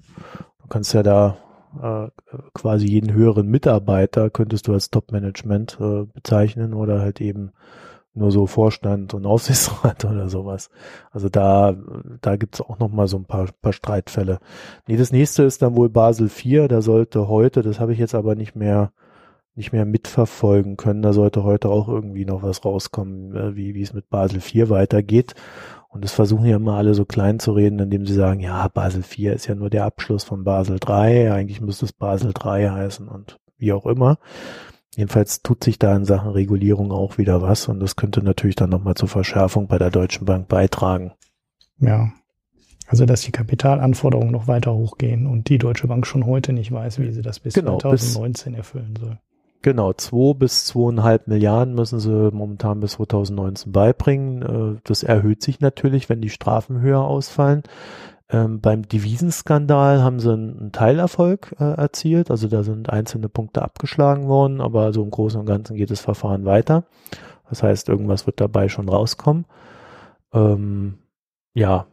Du 0.62 0.68
kannst 0.68 0.94
ja 0.94 1.02
da 1.02 1.36
äh, 1.82 2.08
quasi 2.54 2.86
jeden 2.86 3.12
höheren 3.12 3.48
Mitarbeiter 3.48 4.30
könntest 4.30 4.68
du 4.68 4.72
als 4.72 4.90
Top-Management 4.90 5.78
bezeichnen 6.14 6.74
oder 6.74 7.00
halt 7.00 7.20
eben 7.20 7.52
nur 8.16 8.30
so 8.30 8.46
Vorstand 8.46 9.14
und 9.14 9.26
Aufsichtsrat 9.26 10.04
oder 10.04 10.28
sowas. 10.28 10.70
Also 11.10 11.28
da, 11.28 11.74
da 12.20 12.36
gibt's 12.36 12.60
auch 12.60 12.78
noch 12.78 12.90
mal 12.90 13.08
so 13.08 13.16
ein 13.16 13.24
paar, 13.24 13.46
paar 13.62 13.72
Streitfälle. 13.72 14.38
Nee, 14.86 14.96
das 14.96 15.12
nächste 15.12 15.42
ist 15.42 15.62
dann 15.62 15.76
wohl 15.76 15.88
Basel 15.88 16.28
IV. 16.28 16.68
Da 16.68 16.82
sollte 16.82 17.28
heute, 17.28 17.62
das 17.62 17.80
habe 17.80 17.92
ich 17.92 17.98
jetzt 17.98 18.14
aber 18.14 18.34
nicht 18.34 18.56
mehr, 18.56 18.92
nicht 19.54 19.72
mehr 19.72 19.84
mitverfolgen 19.84 20.76
können. 20.76 21.02
Da 21.02 21.12
sollte 21.12 21.44
heute 21.44 21.68
auch 21.68 21.88
irgendwie 21.88 22.24
noch 22.24 22.42
was 22.42 22.64
rauskommen, 22.64 23.34
äh, 23.36 23.56
wie, 23.56 23.74
wie 23.74 23.82
es 23.82 23.92
mit 23.92 24.08
Basel 24.08 24.38
IV 24.38 24.70
weitergeht. 24.70 25.34
Und 25.88 26.04
das 26.04 26.12
versuchen 26.12 26.44
ja 26.46 26.56
immer 26.56 26.74
alle 26.74 26.94
so 26.94 27.06
klein 27.06 27.38
zu 27.38 27.52
reden, 27.52 27.78
indem 27.78 28.06
sie 28.06 28.14
sagen, 28.14 28.40
ja, 28.40 28.68
Basel 28.68 29.00
IV 29.02 29.34
ist 29.34 29.46
ja 29.46 29.54
nur 29.54 29.70
der 29.70 29.84
Abschluss 29.84 30.24
von 30.24 30.44
Basel 30.44 30.78
III. 30.86 31.30
Eigentlich 31.30 31.60
müsste 31.60 31.86
es 31.86 31.92
Basel 31.92 32.34
III 32.38 32.68
heißen 32.68 33.08
und 33.08 33.38
wie 33.56 33.72
auch 33.72 33.86
immer. 33.86 34.18
Jedenfalls 34.96 35.42
tut 35.42 35.62
sich 35.62 35.78
da 35.78 35.94
in 35.94 36.06
Sachen 36.06 36.30
Regulierung 36.30 36.90
auch 36.90 37.18
wieder 37.18 37.42
was 37.42 37.68
und 37.68 37.80
das 37.80 37.96
könnte 37.96 38.22
natürlich 38.22 38.56
dann 38.56 38.70
nochmal 38.70 38.94
zur 38.94 39.08
Verschärfung 39.08 39.68
bei 39.68 39.76
der 39.76 39.90
Deutschen 39.90 40.24
Bank 40.24 40.48
beitragen. 40.48 41.12
Ja. 41.78 42.12
Also, 42.88 43.04
dass 43.04 43.20
die 43.20 43.32
Kapitalanforderungen 43.32 44.32
noch 44.32 44.48
weiter 44.48 44.72
hochgehen 44.72 45.26
und 45.26 45.50
die 45.50 45.58
Deutsche 45.58 45.86
Bank 45.86 46.06
schon 46.06 46.24
heute 46.24 46.54
nicht 46.54 46.72
weiß, 46.72 46.98
wie 47.00 47.12
sie 47.12 47.20
das 47.20 47.40
bis 47.40 47.52
genau, 47.52 47.78
2019 47.78 48.52
bis, 48.52 48.58
erfüllen 48.58 48.94
soll. 48.98 49.18
Genau, 49.60 49.92
zwei 49.92 50.32
bis 50.32 50.64
zweieinhalb 50.64 51.26
Milliarden 51.26 51.74
müssen 51.74 52.00
sie 52.00 52.30
momentan 52.32 52.80
bis 52.80 52.92
2019 52.92 53.72
beibringen. 53.72 54.76
Äh, 54.76 54.80
das 54.84 55.02
erhöht 55.02 55.42
sich 55.42 55.60
natürlich, 55.60 56.08
wenn 56.08 56.22
die 56.22 56.30
Strafen 56.30 56.80
höher 56.80 57.02
ausfallen. 57.02 57.64
Ähm, 58.28 58.60
beim 58.60 58.82
Devisenskandal 58.82 60.02
haben 60.02 60.18
sie 60.18 60.32
einen, 60.32 60.72
Teilerfolg 60.72 61.54
äh, 61.60 61.64
erzielt, 61.64 62.30
also 62.30 62.48
da 62.48 62.64
sind 62.64 62.90
einzelne 62.90 63.28
Punkte 63.28 63.62
abgeschlagen 63.62 64.26
worden, 64.26 64.60
aber 64.60 64.92
so 64.92 65.02
im 65.02 65.10
Großen 65.10 65.38
und 65.38 65.46
Ganzen 65.46 65.76
geht 65.76 65.90
das 65.90 66.00
Verfahren 66.00 66.44
weiter. 66.44 66.84
Das 67.48 67.62
heißt, 67.62 67.88
irgendwas 67.88 68.26
wird 68.26 68.40
dabei 68.40 68.68
schon 68.68 68.88
rauskommen. 68.88 69.44
Ähm, 70.32 70.98
ja. 71.54 71.86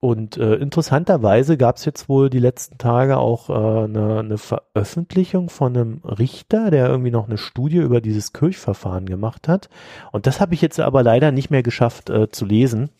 Und 0.00 0.38
äh, 0.38 0.54
interessanterweise 0.56 1.56
gab 1.56 1.76
es 1.76 1.84
jetzt 1.84 2.08
wohl 2.08 2.30
die 2.30 2.38
letzten 2.38 2.78
Tage 2.78 3.18
auch 3.18 3.50
äh, 3.50 3.84
eine, 3.84 4.20
eine 4.20 4.38
Veröffentlichung 4.38 5.50
von 5.50 5.76
einem 5.76 6.00
Richter, 6.04 6.70
der 6.70 6.88
irgendwie 6.88 7.10
noch 7.10 7.28
eine 7.28 7.36
Studie 7.38 7.76
über 7.76 8.00
dieses 8.00 8.32
Kirchverfahren 8.32 9.06
gemacht 9.06 9.46
hat. 9.46 9.68
Und 10.10 10.26
das 10.26 10.40
habe 10.40 10.54
ich 10.54 10.62
jetzt 10.62 10.80
aber 10.80 11.02
leider 11.02 11.32
nicht 11.32 11.50
mehr 11.50 11.62
geschafft 11.62 12.10
äh, 12.10 12.30
zu 12.30 12.46
lesen 12.46 12.90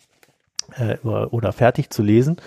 äh, 0.77 0.97
oder 1.05 1.51
fertig 1.51 1.89
zu 1.89 2.03
lesen. 2.03 2.37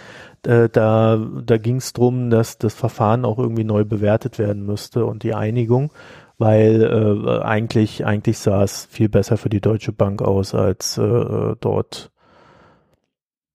Äh, 0.47 0.69
da 0.69 1.17
da 1.17 1.59
ging 1.59 1.77
es 1.77 1.93
darum, 1.93 2.31
dass 2.31 2.59
das 2.59 2.75
Verfahren 2.75 3.25
auch 3.25 3.39
irgendwie 3.39 3.65
neu 3.65 3.85
bewertet 3.85 4.39
werden 4.39 4.65
müsste 4.67 5.07
und 5.07 5.23
die 5.23 5.35
Einigung, 5.35 5.93
weil 6.39 6.83
äh, 6.83 7.43
eigentlich 7.43 8.05
eigentlich 8.07 8.39
sah 8.39 8.63
es 8.63 8.87
viel 8.87 9.09
besser 9.09 9.37
für 9.37 9.49
die 9.49 9.61
Deutsche 9.61 9.93
Bank 9.93 10.23
aus 10.23 10.55
als 10.55 10.99
äh, 10.99 11.55
dort 11.61 12.11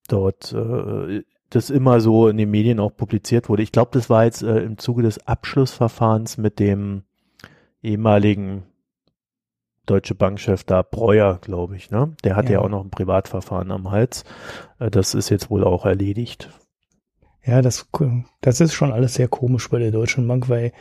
dort 0.07 0.53
äh, 0.53 1.23
das 1.49 1.69
immer 1.69 1.99
so 1.99 2.27
in 2.27 2.37
den 2.37 2.51
Medien 2.51 2.79
auch 2.79 2.95
publiziert 2.95 3.49
wurde. 3.49 3.63
Ich 3.63 3.71
glaube, 3.71 3.91
das 3.93 4.09
war 4.09 4.25
jetzt 4.25 4.43
äh, 4.43 4.59
im 4.59 4.77
Zuge 4.77 5.03
des 5.03 5.25
Abschlussverfahrens 5.27 6.37
mit 6.37 6.59
dem 6.59 7.03
ehemaligen 7.81 8.63
Deutsche 9.89 10.15
Bankchef 10.15 10.63
da, 10.63 10.81
Breuer, 10.81 11.39
glaube 11.41 11.75
ich, 11.75 11.91
ne? 11.91 12.13
Der 12.23 12.35
hatte 12.35 12.53
ja. 12.53 12.59
ja. 12.59 12.65
auch 12.65 12.69
noch 12.69 12.83
ein 12.83 12.89
Privatverfahren 12.89 13.71
am 13.71 13.91
Hals. 13.91 14.23
Äh, 14.79 14.91
das 14.91 15.13
ist 15.13 15.29
jetzt 15.29 15.49
wohl 15.49 15.63
auch 15.63 15.85
erledigt. 15.85 16.49
Ja, 17.43 17.61
das, 17.61 17.89
das 18.41 18.61
ist 18.61 18.73
schon 18.73 18.91
alles 18.91 19.15
sehr 19.15 19.27
komisch 19.27 19.69
bei 19.69 19.79
der 19.79 19.91
Deutschen 19.91 20.27
Bank, 20.27 20.49
weil 20.49 20.71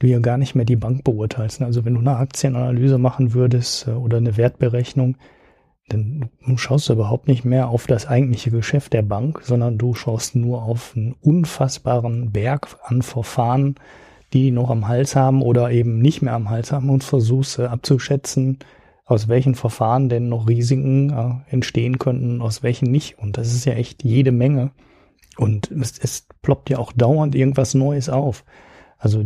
du 0.00 0.06
ja 0.06 0.18
gar 0.18 0.36
nicht 0.36 0.54
mehr 0.54 0.64
die 0.64 0.76
Bank 0.76 1.04
beurteilst. 1.04 1.60
Ne? 1.60 1.66
Also 1.66 1.84
wenn 1.84 1.94
du 1.94 2.00
eine 2.00 2.16
Aktienanalyse 2.16 2.98
machen 2.98 3.32
würdest 3.32 3.86
äh, 3.86 3.92
oder 3.92 4.18
eine 4.18 4.36
Wertberechnung, 4.36 5.16
dann 5.88 6.30
schaust 6.56 6.88
du 6.88 6.92
überhaupt 6.92 7.26
nicht 7.26 7.44
mehr 7.44 7.68
auf 7.68 7.86
das 7.86 8.06
eigentliche 8.06 8.50
Geschäft 8.50 8.92
der 8.92 9.02
Bank, 9.02 9.40
sondern 9.42 9.76
du 9.76 9.94
schaust 9.94 10.36
nur 10.36 10.62
auf 10.62 10.94
einen 10.94 11.14
unfassbaren 11.20 12.30
Berg 12.30 12.68
an 12.84 13.02
Verfahren, 13.02 13.74
die 14.32 14.50
noch 14.50 14.70
am 14.70 14.88
Hals 14.88 15.16
haben 15.16 15.42
oder 15.42 15.70
eben 15.70 16.00
nicht 16.00 16.22
mehr 16.22 16.34
am 16.34 16.50
Hals 16.50 16.72
haben 16.72 16.90
und 16.90 17.04
versuchst 17.04 17.58
äh, 17.58 17.64
abzuschätzen, 17.64 18.58
aus 19.04 19.28
welchen 19.28 19.54
Verfahren 19.54 20.08
denn 20.08 20.28
noch 20.28 20.48
Risiken 20.48 21.10
äh, 21.10 21.52
entstehen 21.52 21.98
könnten, 21.98 22.40
aus 22.40 22.62
welchen 22.62 22.90
nicht. 22.90 23.18
Und 23.18 23.38
das 23.38 23.52
ist 23.52 23.64
ja 23.64 23.72
echt 23.72 24.04
jede 24.04 24.32
Menge. 24.32 24.70
Und 25.36 25.70
es, 25.70 25.98
es 25.98 26.26
ploppt 26.42 26.70
ja 26.70 26.78
auch 26.78 26.92
dauernd 26.92 27.34
irgendwas 27.34 27.74
Neues 27.74 28.08
auf. 28.08 28.44
Also 28.98 29.24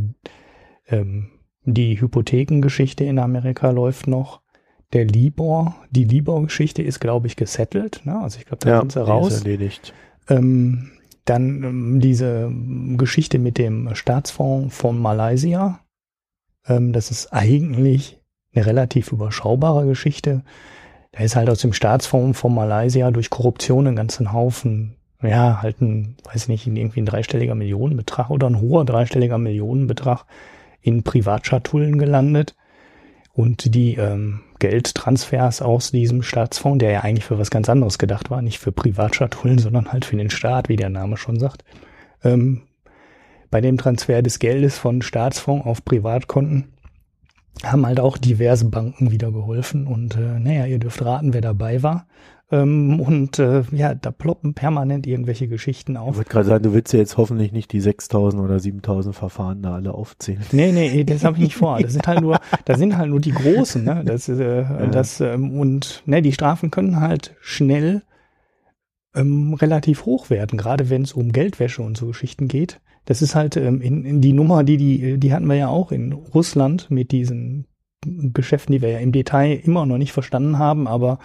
ähm, 0.89 1.31
die 1.65 2.01
Hypothekengeschichte 2.01 3.05
in 3.05 3.19
Amerika 3.19 3.71
läuft 3.71 4.07
noch 4.07 4.41
der 4.93 5.05
Libor, 5.05 5.75
die 5.91 6.05
Libor-Geschichte 6.05 6.83
ist, 6.83 7.01
glaube 7.01 7.27
ich, 7.27 7.37
gesettelt. 7.37 8.03
Ne? 8.05 8.19
Also 8.19 8.39
ich 8.39 8.47
glaube, 8.47 8.65
da 8.65 8.71
ja, 8.71 8.81
sind 8.81 8.93
sie 8.93 9.05
raus. 9.05 9.35
Ist 9.35 9.45
erledigt. 9.45 9.93
Ähm, 10.29 10.93
dann 11.25 11.63
ähm, 11.63 12.01
diese 12.01 12.51
Geschichte 12.97 13.39
mit 13.39 13.59
dem 13.59 13.95
Staatsfonds 13.95 14.77
von 14.77 15.01
Malaysia. 15.01 15.81
Ähm, 16.67 16.93
das 16.93 17.11
ist 17.11 17.33
eigentlich 17.33 18.21
eine 18.55 18.67
relativ 18.67 19.13
überschaubare 19.13 19.87
Geschichte. 19.87 20.43
Da 21.13 21.23
ist 21.23 21.37
halt 21.37 21.49
aus 21.49 21.61
dem 21.61 21.73
Staatsfonds 21.73 22.39
von 22.39 22.55
Malaysia 22.55 23.11
durch 23.11 23.31
Korruption 23.31 23.87
einen 23.87 23.97
ganzen 23.97 24.33
Haufen, 24.33 24.97
ja, 25.23 25.63
halt 25.63 25.81
ein, 25.81 26.17
weiß 26.25 26.43
ich 26.43 26.49
nicht, 26.49 26.67
irgendwie 26.67 27.01
ein 27.01 27.07
dreistelliger 27.07 27.55
Millionenbetrag 27.55 28.31
oder 28.31 28.49
ein 28.49 28.61
hoher 28.61 28.85
dreistelliger 28.85 29.39
Millionenbetrag 29.39 30.27
in 30.81 31.03
Privatschatullen 31.03 31.99
gelandet. 31.99 32.55
Und 33.35 33.75
die 33.75 33.97
ähm, 33.97 34.41
Geldtransfers 34.61 35.61
aus 35.61 35.91
diesem 35.91 36.23
Staatsfonds, 36.23 36.79
der 36.79 36.93
ja 36.93 37.01
eigentlich 37.01 37.25
für 37.25 37.39
was 37.39 37.51
ganz 37.51 37.69
anderes 37.69 37.99
gedacht 37.99 38.31
war, 38.31 38.41
nicht 38.41 38.61
für 38.61 38.73
Privatschatullen, 38.73 39.59
sondern 39.59 39.93
halt 39.93 40.05
für 40.05 40.17
den 40.17 40.31
Staat, 40.31 40.69
wie 40.69 40.77
der 40.77 40.89
Name 40.89 41.17
schon 41.17 41.39
sagt. 41.39 41.65
Ähm, 42.23 42.63
bei 43.51 43.61
dem 43.61 43.77
Transfer 43.77 44.23
des 44.23 44.39
Geldes 44.39 44.79
von 44.79 45.03
Staatsfonds 45.03 45.67
auf 45.67 45.85
Privatkonten 45.85 46.73
haben 47.63 47.87
halt 47.87 48.01
auch 48.01 48.19
diverse 48.19 48.65
Banken 48.65 49.11
wieder 49.11 49.31
geholfen 49.31 49.87
und 49.87 50.17
äh, 50.17 50.39
naja, 50.41 50.67
ihr 50.67 50.79
dürft 50.79 51.05
raten, 51.05 51.35
wer 51.35 51.41
dabei 51.41 51.83
war. 51.83 52.07
Ähm, 52.55 53.01
und 53.01 53.41
äh, 53.41 53.65
ja, 53.73 53.95
da 53.95 54.13
ploppen 54.13 54.55
permanent 54.55 55.09
irgendwelche 55.09 55.49
Geschichten 55.49 55.97
auf. 55.97 56.11
Ich 56.13 56.17
wollte 56.19 56.31
gerade 56.31 56.47
sagen, 56.47 56.63
du 56.63 56.73
willst 56.73 56.93
ja 56.93 57.01
jetzt 57.01 57.17
hoffentlich 57.17 57.51
nicht 57.51 57.73
die 57.73 57.81
6000 57.81 58.41
oder 58.41 58.61
7000 58.61 59.15
Verfahren 59.15 59.63
da 59.63 59.75
alle 59.75 59.93
aufzählen. 59.93 60.43
Nee, 60.53 60.71
nee, 60.71 61.03
das 61.03 61.25
habe 61.25 61.37
ich 61.37 61.43
nicht 61.43 61.57
vor. 61.57 61.81
Das 61.81 61.93
sind 61.93 62.07
halt 62.07 62.21
nur, 62.21 62.39
das 62.65 62.79
sind 62.79 62.97
halt 62.97 63.11
nur 63.11 63.21
die 63.21 63.33
großen, 63.33 63.83
ne? 63.83 64.03
Das, 64.05 64.29
äh, 64.29 64.63
ja. 64.63 64.87
das 64.87 65.21
ähm, 65.21 65.59
und 65.59 66.03
ne, 66.07 66.23
die 66.23 66.33
Strafen 66.33 66.71
können 66.71 67.01
halt 67.01 67.35
schnell 67.41 68.03
ähm, 69.17 69.55
relativ 69.55 70.07
hoch 70.07 70.31
werden, 70.31 70.57
gerade 70.57 70.91
wenn 70.91 71.03
es 71.03 71.13
um 71.13 71.33
Geldwäsche 71.33 71.83
und 71.83 71.97
so 71.97 72.07
Geschichten 72.07 72.47
geht. 72.47 72.81
Das 73.05 73.21
ist 73.21 73.35
halt 73.35 73.57
ähm, 73.57 73.81
in, 73.81 74.05
in 74.05 74.21
die 74.21 74.33
Nummer, 74.33 74.63
die 74.63 74.77
die 74.77 75.19
die 75.19 75.33
hatten 75.33 75.47
wir 75.47 75.57
ja 75.57 75.69
auch 75.69 75.91
in 75.91 76.13
Russland 76.13 76.89
mit 76.89 77.11
diesen 77.11 77.67
Geschäften, 78.07 78.73
die 78.73 78.83
wir 78.83 78.91
ja 78.91 78.99
im 78.99 79.13
Detail 79.13 79.55
immer 79.65 79.87
noch 79.87 79.99
nicht 79.99 80.13
verstanden 80.13 80.59
haben, 80.59 80.87
aber 80.87 81.19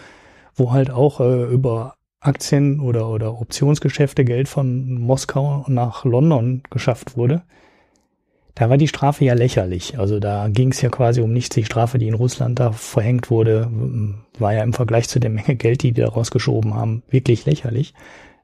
wo 0.59 0.71
halt 0.71 0.91
auch 0.91 1.19
äh, 1.19 1.43
über 1.45 1.95
Aktien 2.19 2.79
oder, 2.79 3.07
oder 3.09 3.39
Optionsgeschäfte 3.39 4.25
Geld 4.25 4.49
von 4.49 4.99
Moskau 4.99 5.65
nach 5.67 6.03
London 6.03 6.63
geschafft 6.69 7.15
wurde. 7.15 7.43
Da 8.55 8.69
war 8.69 8.77
die 8.77 8.89
Strafe 8.89 9.23
ja 9.23 9.35
lächerlich. 9.35 9.97
Also 9.97 10.19
da 10.19 10.49
ging 10.49 10.71
es 10.71 10.81
ja 10.81 10.89
quasi 10.89 11.21
um 11.21 11.31
nichts. 11.31 11.55
Die 11.55 11.63
Strafe, 11.63 11.97
die 11.97 12.09
in 12.09 12.13
Russland 12.13 12.59
da 12.59 12.73
verhängt 12.73 13.31
wurde, 13.31 13.71
war 14.37 14.53
ja 14.53 14.63
im 14.63 14.73
Vergleich 14.73 15.07
zu 15.07 15.21
der 15.21 15.29
Menge 15.29 15.55
Geld, 15.55 15.81
die 15.81 15.93
die 15.93 16.01
da 16.01 16.09
rausgeschoben 16.09 16.73
haben, 16.73 17.03
wirklich 17.09 17.45
lächerlich. 17.45 17.93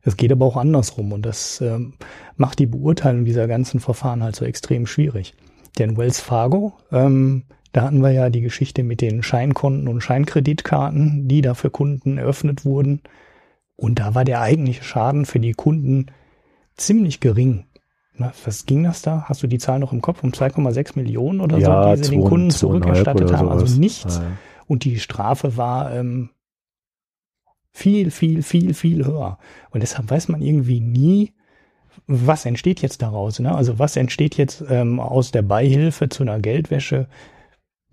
Es 0.03 0.15
geht 0.15 0.31
aber 0.31 0.45
auch 0.45 0.55
andersrum 0.55 1.11
und 1.11 1.25
das 1.25 1.59
ähm, 1.61 1.95
macht 2.37 2.59
die 2.59 2.67
Beurteilung 2.67 3.25
dieser 3.25 3.47
ganzen 3.47 3.79
Verfahren 3.79 4.23
halt 4.23 4.35
so 4.35 4.45
extrem 4.45 4.85
schwierig. 4.85 5.33
Denn 5.79 5.97
Wells 5.97 6.21
Fargo 6.21 6.73
ähm, 6.91 7.43
da 7.75 7.81
hatten 7.81 8.01
wir 8.01 8.11
ja 8.11 8.29
die 8.29 8.39
Geschichte 8.39 8.83
mit 8.83 9.01
den 9.01 9.21
Scheinkonten 9.21 9.89
und 9.89 9.99
Scheinkreditkarten, 9.99 11.27
die 11.27 11.41
da 11.41 11.55
für 11.55 11.69
Kunden 11.69 12.17
eröffnet 12.17 12.63
wurden. 12.63 13.01
Und 13.75 13.99
da 13.99 14.15
war 14.15 14.23
der 14.23 14.39
eigentliche 14.39 14.85
Schaden 14.85 15.25
für 15.25 15.41
die 15.41 15.51
Kunden 15.51 16.05
ziemlich 16.77 17.19
gering. 17.19 17.65
Na, 18.15 18.31
was 18.45 18.65
ging 18.65 18.83
das 18.83 19.01
da? 19.01 19.25
Hast 19.27 19.43
du 19.43 19.47
die 19.47 19.57
Zahl 19.57 19.79
noch 19.79 19.91
im 19.91 20.01
Kopf? 20.01 20.23
Um 20.23 20.31
2,6 20.31 20.93
Millionen 20.95 21.41
oder 21.41 21.57
ja, 21.57 21.83
so, 21.83 21.95
die 21.95 22.03
sie 22.05 22.11
den 22.11 22.23
Kunden 22.23 22.49
zurückerstattet 22.49 23.33
haben. 23.33 23.49
Also 23.49 23.77
nichts. 23.77 24.19
Ja. 24.19 24.31
Und 24.67 24.85
die 24.85 24.97
Strafe 24.97 25.57
war 25.57 25.93
ähm, 25.93 26.29
viel, 27.73 28.09
viel, 28.09 28.41
viel, 28.41 28.73
viel 28.73 29.05
höher. 29.05 29.37
Und 29.71 29.83
deshalb 29.83 30.09
weiß 30.09 30.29
man 30.29 30.41
irgendwie 30.41 30.79
nie, 30.79 31.33
was 32.07 32.45
entsteht 32.45 32.81
jetzt 32.81 33.01
daraus. 33.01 33.39
Ne? 33.39 33.53
Also 33.53 33.79
was 33.79 33.97
entsteht 33.97 34.37
jetzt 34.37 34.63
ähm, 34.69 35.01
aus 35.01 35.31
der 35.31 35.41
Beihilfe 35.41 36.07
zu 36.07 36.23
einer 36.23 36.39
Geldwäsche? 36.39 37.09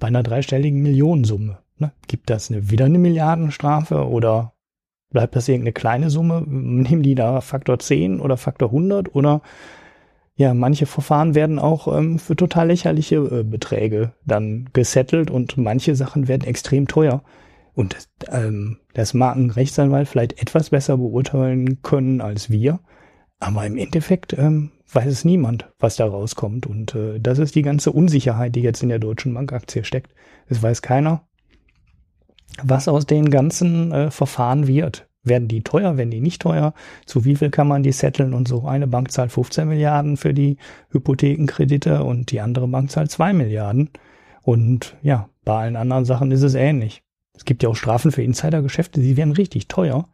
Bei 0.03 0.09
einer 0.09 0.25
dreistelligen 0.25 0.83
Millionensumme. 0.83 1.59
Ne? 1.79 1.93
Gibt 2.09 2.29
das 2.29 2.51
eine, 2.51 2.71
wieder 2.73 2.87
eine 2.87 2.99
Milliardenstrafe 2.99 4.09
oder 4.09 4.53
bleibt 5.11 5.37
das 5.37 5.49
irgendeine 5.49 5.75
kleine 5.75 6.11
Summe? 6.11 6.43
Nehmen 6.45 7.05
die 7.05 7.15
da 7.15 7.41
Faktor 7.41 7.79
10 7.79 8.19
oder 8.19 8.37
Faktor 8.37 8.71
100 8.71 9.15
oder 9.15 9.43
ja, 10.35 10.55
manche 10.55 10.87
Verfahren 10.87 11.37
werden 11.37 11.61
auch 11.61 11.87
ähm, 11.97 12.19
für 12.19 12.35
total 12.35 12.67
lächerliche 12.67 13.17
äh, 13.17 13.43
Beträge 13.45 14.13
dann 14.27 14.71
gesettelt 14.73 15.31
und 15.31 15.57
manche 15.57 15.95
Sachen 15.95 16.27
werden 16.27 16.49
extrem 16.49 16.89
teuer. 16.89 17.23
Und 17.73 17.97
ähm, 18.29 18.79
das 18.95 19.15
mag 19.15 19.37
ein 19.37 19.51
Rechtsanwalt 19.51 20.09
vielleicht 20.09 20.43
etwas 20.43 20.71
besser 20.71 20.97
beurteilen 20.97 21.81
können 21.83 22.21
als 22.21 22.51
wir. 22.51 22.81
Aber 23.39 23.65
im 23.67 23.77
Endeffekt 23.77 24.33
ähm, 24.37 24.73
weiß 24.95 25.07
es 25.07 25.25
niemand, 25.25 25.71
was 25.79 25.97
da 25.97 26.07
rauskommt. 26.07 26.67
Und 26.67 26.95
äh, 26.95 27.19
das 27.21 27.39
ist 27.39 27.55
die 27.55 27.63
ganze 27.63 27.93
Unsicherheit, 27.93 28.55
die 28.55 28.63
jetzt 28.63 28.83
in 28.83 28.89
der 28.89 28.99
Deutschen 28.99 29.35
Bankaktie 29.35 29.85
steckt. 29.85 30.13
Es 30.47 30.63
weiß 30.63 30.83
keiner, 30.83 31.27
was 32.63 32.89
aus 32.89 33.07
den 33.07 33.31
ganzen 33.31 33.93
äh, 33.93 34.11
Verfahren 34.11 34.67
wird. 34.67 35.09
Werden 35.25 35.47
die 35.47 35.63
teuer, 35.63 35.97
werden 35.97 36.11
die 36.11 36.21
nicht 36.21 36.43
teuer? 36.43 36.75
Zu 37.07 37.25
wie 37.25 37.37
viel 37.37 37.51
kann 37.51 37.69
man 37.69 37.85
die 37.85 37.93
setteln 37.93 38.35
und 38.35 38.49
so? 38.49 38.67
Eine 38.67 38.89
Bank 38.89 39.13
zahlt 39.13 39.31
15 39.31 39.69
Milliarden 39.69 40.17
für 40.17 40.35
die 40.35 40.57
Hypothekenkredite 40.91 42.03
und 42.03 42.33
die 42.33 42.41
andere 42.41 42.67
Bank 42.67 42.91
zahlt 42.91 43.11
2 43.13 43.33
Milliarden. 43.33 43.91
Und 44.43 44.97
ja, 45.03 45.29
bei 45.45 45.63
allen 45.63 45.77
anderen 45.77 46.05
Sachen 46.05 46.33
ist 46.33 46.43
es 46.43 46.55
ähnlich. 46.55 47.05
Es 47.35 47.45
gibt 47.45 47.63
ja 47.63 47.69
auch 47.69 47.77
Strafen 47.77 48.11
für 48.11 48.23
Insidergeschäfte, 48.23 49.01
die 49.01 49.17
werden 49.17 49.33
richtig 49.33 49.69
teuer. 49.69 50.09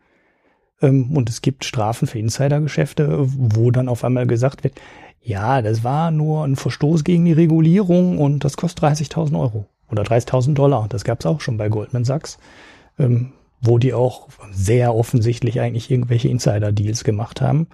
Ähm, 0.81 1.17
und 1.17 1.29
es 1.29 1.43
gibt 1.43 1.65
Strafen 1.65 2.07
für 2.07 2.19
Insidergeschäfte, 2.19 3.27
wo 3.27 3.71
dann 3.71 3.89
auf 3.89 4.05
einmal 4.05 4.27
gesagt 4.27 4.65
wird, 4.65 4.75
ja, 5.21 5.63
das 5.63 5.85
war 5.85 6.11
nur 6.11 6.45
ein 6.45 6.57
Verstoß 6.57 7.05
gegen 7.05 7.25
die 7.25 7.33
Regulierung 7.33 8.19
und 8.19 8.45
das 8.45 8.57
kostet 8.57 8.85
30.000 8.85 9.39
Euro 9.39 9.67
oder 9.91 10.03
30.000 10.03 10.55
Dollar. 10.55 10.87
Das 10.89 11.05
gab 11.05 11.21
es 11.21 11.27
auch 11.27 11.41
schon 11.41 11.57
bei 11.57 11.69
Goldman 11.69 12.05
Sachs. 12.05 12.39
Ähm, 12.99 13.33
wo 13.61 13.79
die 13.79 13.95
auch 13.95 14.29
sehr 14.53 14.95
offensichtlich 14.95 15.61
eigentlich 15.61 15.91
irgendwelche 15.91 16.29
Insider-Deals 16.29 17.05
gemacht 17.05 17.41
haben. 17.41 17.67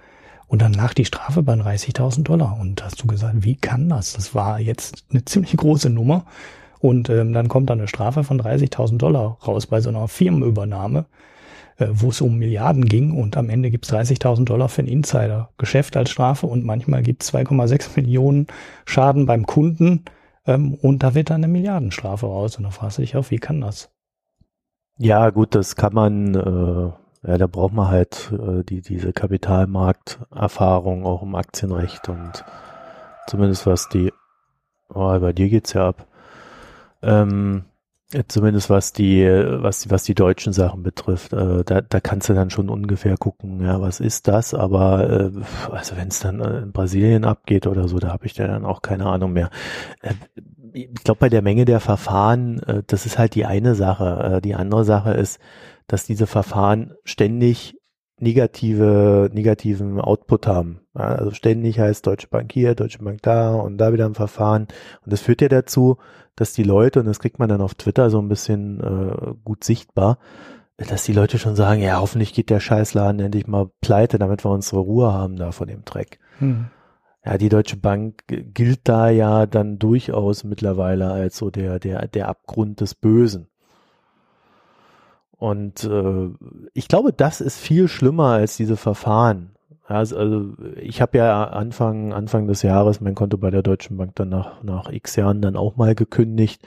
Und 0.47 0.61
dann 0.61 0.73
lag 0.73 0.93
die 0.93 1.05
Strafe 1.05 1.43
bei 1.43 1.53
30.000 1.53 2.23
Dollar. 2.23 2.57
Und 2.59 2.83
hast 2.83 3.01
du 3.01 3.07
gesagt, 3.07 3.35
wie 3.43 3.55
kann 3.55 3.89
das? 3.89 4.13
Das 4.13 4.35
war 4.35 4.59
jetzt 4.59 5.05
eine 5.11 5.25
ziemlich 5.25 5.55
große 5.55 5.89
Nummer. 5.89 6.25
Und 6.79 7.09
ähm, 7.09 7.33
dann 7.33 7.47
kommt 7.47 7.69
da 7.69 7.73
eine 7.73 7.87
Strafe 7.87 8.23
von 8.23 8.39
30.000 8.39 8.97
Dollar 8.97 9.37
raus 9.45 9.67
bei 9.67 9.81
so 9.81 9.89
einer 9.89 10.07
Firmenübernahme, 10.07 11.05
äh, 11.77 11.87
wo 11.91 12.09
es 12.09 12.21
um 12.21 12.37
Milliarden 12.37 12.85
ging. 12.85 13.11
Und 13.11 13.37
am 13.37 13.49
Ende 13.49 13.71
gibt 13.71 13.85
es 13.85 13.93
30.000 13.93 14.45
Dollar 14.45 14.69
für 14.69 14.81
ein 14.81 14.87
Insider-Geschäft 14.87 15.97
als 15.97 16.09
Strafe. 16.09 16.47
Und 16.47 16.63
manchmal 16.63 17.03
gibt 17.03 17.23
es 17.23 17.33
2,6 17.33 17.89
Millionen 17.95 18.47
Schaden 18.85 19.25
beim 19.25 19.45
Kunden. 19.45 20.05
Ähm, 20.45 20.75
und 20.75 21.03
da 21.03 21.15
wird 21.15 21.29
dann 21.29 21.43
eine 21.43 21.51
Milliardenstrafe 21.51 22.25
raus. 22.25 22.57
Und 22.57 22.63
da 22.63 22.71
fragst 22.71 22.97
du 22.97 23.01
dich 23.01 23.15
auch, 23.17 23.31
wie 23.31 23.39
kann 23.39 23.61
das? 23.61 23.89
Ja, 24.97 25.29
gut, 25.29 25.55
das 25.55 25.75
kann 25.75 25.93
man, 25.93 26.35
äh, 26.35 27.27
ja, 27.27 27.37
da 27.37 27.47
braucht 27.47 27.73
man 27.73 27.89
halt 27.89 28.31
äh, 28.31 28.63
die, 28.63 28.81
diese 28.81 29.11
Kapitalmarkterfahrung 29.11 31.05
auch 31.05 31.21
im 31.21 31.35
Aktienrecht 31.35 32.07
und 32.07 32.45
zumindest 33.27 33.65
was 33.65 33.89
die, 33.89 34.13
oh, 34.93 35.19
bei 35.19 35.33
dir 35.33 35.49
geht's 35.49 35.73
ja 35.73 35.89
ab. 35.89 36.07
Ähm, 37.01 37.65
zumindest 38.27 38.69
was 38.69 38.93
die, 38.93 39.25
was 39.25 39.79
die, 39.79 39.91
was 39.91 40.03
die 40.03 40.15
deutschen 40.15 40.53
Sachen 40.53 40.83
betrifft, 40.83 41.33
äh, 41.33 41.63
da, 41.63 41.81
da 41.81 41.99
kannst 41.99 42.29
du 42.29 42.33
dann 42.33 42.49
schon 42.49 42.69
ungefähr 42.69 43.17
gucken, 43.17 43.61
ja, 43.61 43.81
was 43.81 43.99
ist 43.99 44.27
das, 44.27 44.53
aber 44.53 45.09
äh, 45.09 45.71
also 45.71 45.97
wenn 45.97 46.09
es 46.09 46.19
dann 46.19 46.39
in 46.39 46.71
Brasilien 46.71 47.25
abgeht 47.25 47.67
oder 47.67 47.87
so, 47.87 47.99
da 47.99 48.09
habe 48.09 48.25
ich 48.25 48.33
dann 48.33 48.65
auch 48.65 48.81
keine 48.81 49.05
Ahnung 49.07 49.33
mehr. 49.33 49.49
Äh, 50.01 50.13
ich 50.73 51.03
glaube, 51.03 51.19
bei 51.19 51.29
der 51.29 51.41
Menge 51.41 51.65
der 51.65 51.79
Verfahren, 51.79 52.59
äh, 52.63 52.83
das 52.85 53.05
ist 53.05 53.17
halt 53.17 53.35
die 53.35 53.45
eine 53.45 53.75
Sache. 53.75 54.35
Äh, 54.37 54.41
die 54.41 54.55
andere 54.55 54.83
Sache 54.83 55.11
ist, 55.11 55.39
dass 55.87 56.05
diese 56.05 56.27
Verfahren 56.27 56.93
ständig 57.03 57.75
negative, 58.19 59.29
negativen 59.33 59.99
Output 59.99 60.47
haben. 60.47 60.81
Ja, 60.95 61.15
also 61.15 61.31
ständig 61.31 61.79
heißt 61.79 62.05
Deutsche 62.07 62.27
Bank 62.27 62.51
hier, 62.51 62.75
Deutsche 62.75 63.03
Bank 63.03 63.21
da 63.21 63.53
und 63.53 63.77
da 63.77 63.93
wieder 63.93 64.05
ein 64.05 64.15
Verfahren. 64.15 64.67
Und 65.03 65.13
das 65.13 65.21
führt 65.21 65.41
ja 65.41 65.49
dazu, 65.49 65.97
dass 66.35 66.53
die 66.53 66.63
Leute, 66.63 66.99
und 66.99 67.05
das 67.05 67.19
kriegt 67.19 67.39
man 67.39 67.49
dann 67.49 67.61
auf 67.61 67.75
Twitter 67.75 68.09
so 68.09 68.19
ein 68.19 68.29
bisschen 68.29 68.79
äh, 68.81 69.33
gut 69.43 69.63
sichtbar, 69.63 70.17
dass 70.77 71.03
die 71.03 71.13
Leute 71.13 71.39
schon 71.39 71.55
sagen, 71.55 71.81
ja, 71.81 71.99
hoffentlich 71.99 72.33
geht 72.33 72.49
der 72.49 72.59
Scheißladen 72.59 73.19
endlich 73.21 73.47
mal 73.47 73.69
pleite, 73.81 74.19
damit 74.19 74.43
wir 74.43 74.51
unsere 74.51 74.81
Ruhe 74.81 75.13
haben 75.13 75.37
da 75.37 75.51
vor 75.51 75.67
dem 75.67 75.85
Dreck. 75.85 76.19
Hm 76.39 76.67
ja, 77.25 77.37
die 77.39 77.49
Deutsche 77.49 77.77
Bank 77.77 78.23
gilt 78.27 78.81
da 78.87 79.09
ja 79.09 79.47
dann 79.47 79.79
durchaus 79.79 80.43
mittlerweile 80.43 81.09
als 81.09 81.37
so 81.37 81.49
der, 81.49 81.79
der, 81.79 82.07
der 82.07 82.29
Abgrund 82.29 82.81
des 82.81 82.93
Bösen. 82.93 83.47
Und 85.37 85.83
äh, 85.83 86.29
ich 86.73 86.87
glaube, 86.87 87.13
das 87.13 87.41
ist 87.41 87.59
viel 87.59 87.87
schlimmer 87.87 88.29
als 88.29 88.57
diese 88.57 88.77
Verfahren. 88.77 89.51
Also, 89.87 90.17
also 90.17 90.53
ich 90.81 91.01
habe 91.01 91.17
ja 91.17 91.45
Anfang, 91.45 92.13
Anfang 92.13 92.47
des 92.47 92.63
Jahres 92.63 93.01
mein 93.01 93.15
Konto 93.15 93.37
bei 93.37 93.51
der 93.51 93.61
Deutschen 93.61 93.97
Bank 93.97 94.15
dann 94.15 94.29
nach, 94.29 94.63
nach 94.63 94.89
x 94.91 95.15
Jahren 95.15 95.41
dann 95.41 95.55
auch 95.55 95.75
mal 95.75 95.93
gekündigt. 95.93 96.65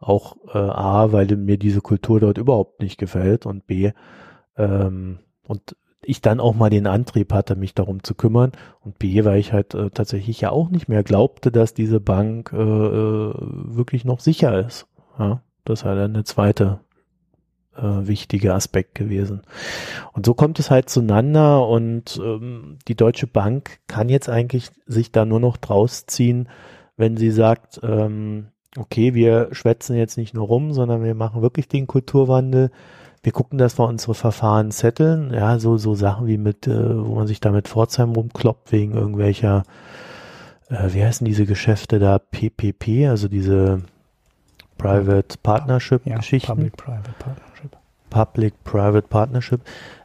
Auch 0.00 0.36
äh, 0.54 0.58
A, 0.58 1.12
weil 1.12 1.26
mir 1.36 1.58
diese 1.58 1.80
Kultur 1.80 2.20
dort 2.20 2.38
überhaupt 2.38 2.80
nicht 2.80 2.98
gefällt 2.98 3.46
und 3.46 3.66
B, 3.66 3.92
ähm, 4.56 5.20
und 5.46 5.76
ich 6.02 6.20
dann 6.20 6.40
auch 6.40 6.54
mal 6.54 6.70
den 6.70 6.86
Antrieb 6.86 7.32
hatte, 7.32 7.56
mich 7.56 7.74
darum 7.74 8.02
zu 8.02 8.14
kümmern 8.14 8.52
und 8.80 8.98
B, 8.98 9.24
weil 9.24 9.38
ich 9.38 9.52
halt 9.52 9.74
äh, 9.74 9.90
tatsächlich 9.90 10.40
ja 10.40 10.50
auch 10.50 10.70
nicht 10.70 10.88
mehr 10.88 11.02
glaubte, 11.02 11.50
dass 11.50 11.74
diese 11.74 12.00
Bank 12.00 12.52
äh, 12.52 12.56
äh 12.56 13.34
wirklich 13.36 14.04
noch 14.04 14.20
sicher 14.20 14.64
ist. 14.64 14.86
Ja, 15.18 15.42
das 15.64 15.84
war 15.84 15.96
dann 15.96 16.14
der 16.14 16.24
zweite 16.24 16.80
äh, 17.78 18.06
wichtige 18.06 18.54
Aspekt 18.54 18.94
gewesen. 18.94 19.42
Und 20.12 20.26
so 20.26 20.34
kommt 20.34 20.58
es 20.58 20.70
halt 20.70 20.90
zueinander 20.90 21.66
und 21.66 22.20
ähm, 22.22 22.78
die 22.88 22.96
Deutsche 22.96 23.26
Bank 23.26 23.78
kann 23.86 24.08
jetzt 24.08 24.28
eigentlich 24.28 24.70
sich 24.86 25.12
da 25.12 25.24
nur 25.24 25.40
noch 25.40 25.56
draus 25.56 26.06
ziehen, 26.06 26.48
wenn 26.96 27.16
sie 27.16 27.30
sagt, 27.30 27.80
ähm, 27.82 28.48
okay, 28.76 29.14
wir 29.14 29.48
schwätzen 29.52 29.96
jetzt 29.96 30.18
nicht 30.18 30.34
nur 30.34 30.46
rum, 30.46 30.72
sondern 30.72 31.02
wir 31.04 31.14
machen 31.14 31.42
wirklich 31.42 31.68
den 31.68 31.86
Kulturwandel 31.86 32.70
wir 33.22 33.32
gucken, 33.32 33.58
dass 33.58 33.78
wir 33.78 33.86
unsere 33.86 34.14
Verfahren 34.14 34.70
zetteln, 34.70 35.32
ja, 35.32 35.58
so, 35.58 35.76
so 35.76 35.94
Sachen 35.94 36.26
wie 36.26 36.38
mit, 36.38 36.66
äh, 36.66 37.04
wo 37.04 37.16
man 37.16 37.26
sich 37.26 37.40
da 37.40 37.50
mit 37.50 37.68
Pforzheim 37.68 38.12
rumkloppt 38.12 38.72
wegen 38.72 38.94
irgendwelcher, 38.94 39.64
äh, 40.68 40.92
wie 40.92 41.04
heißen 41.04 41.24
diese 41.24 41.44
Geschäfte 41.44 41.98
da, 41.98 42.18
PPP, 42.18 43.08
also 43.08 43.28
diese 43.28 43.82
Private 44.76 45.36
Partnership 45.42 46.06
ja, 46.06 46.16
Geschichten. 46.16 46.46
Public-Private 46.46 47.10
Partnership. 47.18 47.47
Public-Private 48.10 49.06
Partnership. 49.08 49.60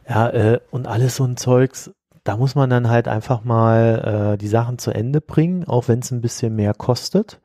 Ja, 0.08 0.28
äh, 0.30 0.60
und 0.70 0.86
alles 0.86 1.16
so 1.16 1.24
ein 1.24 1.36
Zeugs, 1.36 1.90
da 2.24 2.36
muss 2.36 2.54
man 2.54 2.70
dann 2.70 2.88
halt 2.88 3.06
einfach 3.06 3.44
mal 3.44 4.32
äh, 4.34 4.38
die 4.38 4.48
Sachen 4.48 4.78
zu 4.78 4.90
Ende 4.90 5.20
bringen, 5.20 5.64
auch 5.64 5.88
wenn 5.88 6.00
es 6.00 6.10
ein 6.10 6.22
bisschen 6.22 6.56
mehr 6.56 6.74
kostet. 6.74 7.40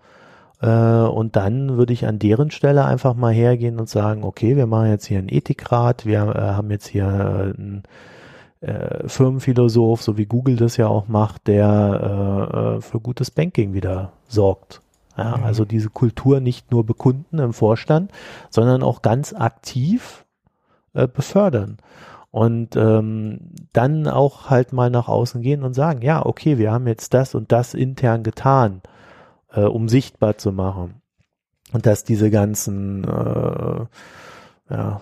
Äh, 0.61 0.67
und 0.67 1.35
dann 1.35 1.77
würde 1.77 1.93
ich 1.93 2.05
an 2.05 2.19
deren 2.19 2.51
Stelle 2.51 2.85
einfach 2.85 3.13
mal 3.13 3.33
hergehen 3.33 3.79
und 3.79 3.89
sagen, 3.89 4.23
okay, 4.23 4.55
wir 4.55 4.67
machen 4.67 4.89
jetzt 4.89 5.05
hier 5.05 5.19
einen 5.19 5.29
Ethikrat, 5.29 6.05
wir 6.05 6.35
äh, 6.35 6.39
haben 6.39 6.71
jetzt 6.71 6.87
hier 6.87 7.05
äh, 7.05 7.57
einen 7.57 7.83
äh, 8.61 9.07
Firmenphilosoph, 9.07 10.01
so 10.01 10.17
wie 10.17 10.25
Google 10.25 10.57
das 10.57 10.77
ja 10.77 10.87
auch 10.87 11.07
macht, 11.07 11.47
der 11.47 12.47
äh, 12.53 12.77
äh 12.77 12.81
für 12.81 12.99
gutes 12.99 13.31
Banking 13.31 13.73
wieder 13.73 14.11
sorgt. 14.27 14.81
Ja, 15.17 15.37
mhm. 15.37 15.43
Also 15.43 15.65
diese 15.65 15.89
Kultur 15.89 16.39
nicht 16.39 16.71
nur 16.71 16.85
bekunden 16.85 17.39
im 17.39 17.53
Vorstand, 17.53 18.11
sondern 18.49 18.83
auch 18.83 19.01
ganz 19.01 19.33
aktiv 19.33 20.25
äh, 20.93 21.07
befördern. 21.07 21.77
Und 22.31 22.75
ähm, 22.75 23.53
dann 23.73 24.07
auch 24.07 24.49
halt 24.49 24.71
mal 24.71 24.91
nach 24.91 25.07
außen 25.07 25.41
gehen 25.41 25.63
und 25.63 25.73
sagen, 25.73 26.01
ja, 26.03 26.23
okay, 26.25 26.57
wir 26.59 26.71
haben 26.71 26.85
jetzt 26.85 27.13
das 27.13 27.33
und 27.33 27.51
das 27.51 27.73
intern 27.73 28.23
getan 28.23 28.81
äh, 29.51 29.61
um 29.61 29.89
sichtbar 29.89 30.37
zu 30.37 30.51
machen. 30.51 31.01
Und 31.71 31.85
dass 31.85 32.03
diese 32.03 32.31
ganzen, 32.31 33.03
äh, 33.03 33.85
ja, 34.69 35.01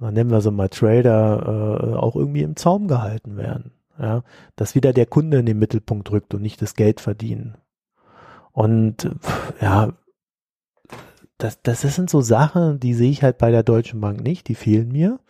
äh, 0.00 0.10
nennen 0.10 0.30
wir 0.30 0.40
sie 0.40 0.50
mal 0.50 0.68
Trader, 0.68 1.80
äh, 1.82 1.96
auch 1.96 2.14
irgendwie 2.14 2.42
im 2.42 2.56
Zaum 2.56 2.88
gehalten 2.88 3.36
werden. 3.36 3.72
Ja, 3.98 4.22
dass 4.54 4.76
wieder 4.76 4.92
der 4.92 5.06
Kunde 5.06 5.38
in 5.38 5.46
den 5.46 5.58
Mittelpunkt 5.58 6.12
rückt 6.12 6.32
und 6.32 6.40
nicht 6.42 6.62
das 6.62 6.74
Geld 6.76 7.00
verdienen. 7.00 7.56
Und 8.52 9.10
ja, 9.60 9.92
das, 11.38 11.62
das 11.62 11.82
sind 11.82 12.10
so 12.10 12.20
Sachen, 12.20 12.80
die 12.80 12.94
sehe 12.94 13.10
ich 13.10 13.22
halt 13.22 13.38
bei 13.38 13.50
der 13.50 13.62
Deutschen 13.62 14.00
Bank 14.00 14.22
nicht, 14.22 14.48
die 14.48 14.56
fehlen 14.56 14.90
mir. 14.90 15.20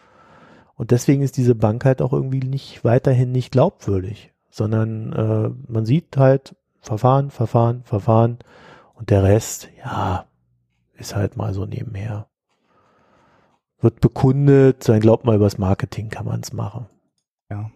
Und 0.75 0.91
deswegen 0.91 1.23
ist 1.23 1.37
diese 1.37 1.55
Bank 1.55 1.85
halt 1.85 2.01
auch 2.01 2.13
irgendwie 2.13 2.41
nicht 2.41 2.85
weiterhin 2.85 3.33
nicht 3.33 3.53
glaubwürdig, 3.53 4.33
sondern 4.51 5.13
äh, 5.13 5.51
man 5.71 5.85
sieht 5.85 6.17
halt, 6.17 6.55
Verfahren, 6.81 7.31
Verfahren, 7.31 7.83
Verfahren 7.85 8.39
und 8.95 9.11
der 9.11 9.23
Rest, 9.23 9.69
ja, 9.85 10.27
ist 10.97 11.15
halt 11.15 11.37
mal 11.37 11.53
so 11.53 11.67
nebenher. 11.67 12.29
Wird 13.81 14.01
bekundet, 14.01 14.89
dann 14.89 15.01
glaubt 15.01 15.25
mal, 15.25 15.37
übers 15.37 15.59
Marketing 15.59 16.09
kann 16.09 16.27
man 16.27 16.41
es 16.41 16.53
machen. 16.53 16.87
Ja. 17.51 17.71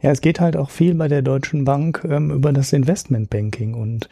Ja, 0.00 0.10
es 0.10 0.20
geht 0.20 0.40
halt 0.40 0.56
auch 0.56 0.70
viel 0.70 0.94
bei 0.94 1.08
der 1.08 1.22
Deutschen 1.22 1.64
Bank 1.64 2.04
ähm, 2.04 2.30
über 2.30 2.52
das 2.52 2.72
Investmentbanking 2.72 3.74
und 3.74 4.08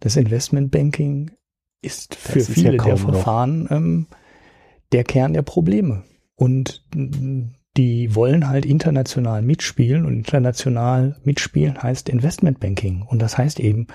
das 0.00 0.16
Investmentbanking 0.16 1.30
ist 1.82 2.14
für 2.14 2.38
ist 2.38 2.50
viele 2.50 2.76
ja 2.76 2.84
der 2.84 2.96
Verfahren 2.96 3.68
ähm, 3.70 4.06
der 4.92 5.04
Kern 5.04 5.32
der 5.32 5.42
Probleme. 5.42 6.04
Und 6.34 6.84
die 7.76 8.14
wollen 8.14 8.48
halt 8.48 8.66
international 8.66 9.42
mitspielen 9.42 10.04
und 10.04 10.14
international 10.14 11.16
mitspielen 11.22 11.82
heißt 11.82 12.08
Investmentbanking 12.08 13.02
und 13.02 13.20
das 13.20 13.38
heißt 13.38 13.60
eben 13.60 13.86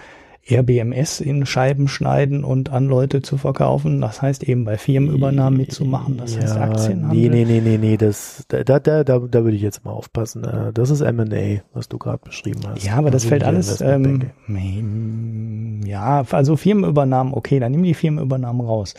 RBMS 0.50 1.22
in 1.22 1.46
Scheiben 1.48 1.88
schneiden 1.88 2.44
und 2.44 2.72
an 2.72 2.86
Leute 2.86 3.24
zu 3.24 3.38
verkaufen. 3.38 4.02
Das 4.02 4.22
heißt 4.22 4.44
eben 4.44 4.64
bei 4.64 4.78
Firmenübernahmen 4.78 5.58
mitzumachen. 5.58 6.18
Das 6.18 6.36
ja, 6.36 6.42
heißt 6.42 6.58
Aktienhandel. 6.58 7.30
Nee, 7.30 7.30
nee, 7.30 7.46
nee, 7.46 7.62
nee, 7.62 7.78
nee, 7.78 7.98
das, 7.98 8.46
da, 8.48 8.64
da, 8.64 8.80
da, 8.80 9.04
da 9.04 9.44
würde 9.44 9.56
ich 9.56 9.64
jetzt 9.64 9.84
mal 9.84 9.92
aufpassen. 9.92 10.44
Äh, 10.44 10.72
das 10.72 10.92
ist 10.92 11.02
M&A, 11.02 11.62
was 11.74 11.90
du 11.90 11.98
gerade 11.98 12.20
beschrieben 12.24 12.62
hast. 12.68 12.84
Ja, 12.84 12.96
aber 12.96 13.10
das 13.10 13.24
also 13.24 13.30
fällt 13.30 13.44
alles, 13.44 13.82
ähm, 13.82 15.82
ja, 15.84 16.24
also 16.30 16.56
Firmenübernahmen, 16.56 17.34
okay, 17.34 17.60
dann 17.60 17.72
nimm 17.72 17.84
die 17.84 17.96
Firmenübernahmen 17.96 18.66
raus. 18.66 18.94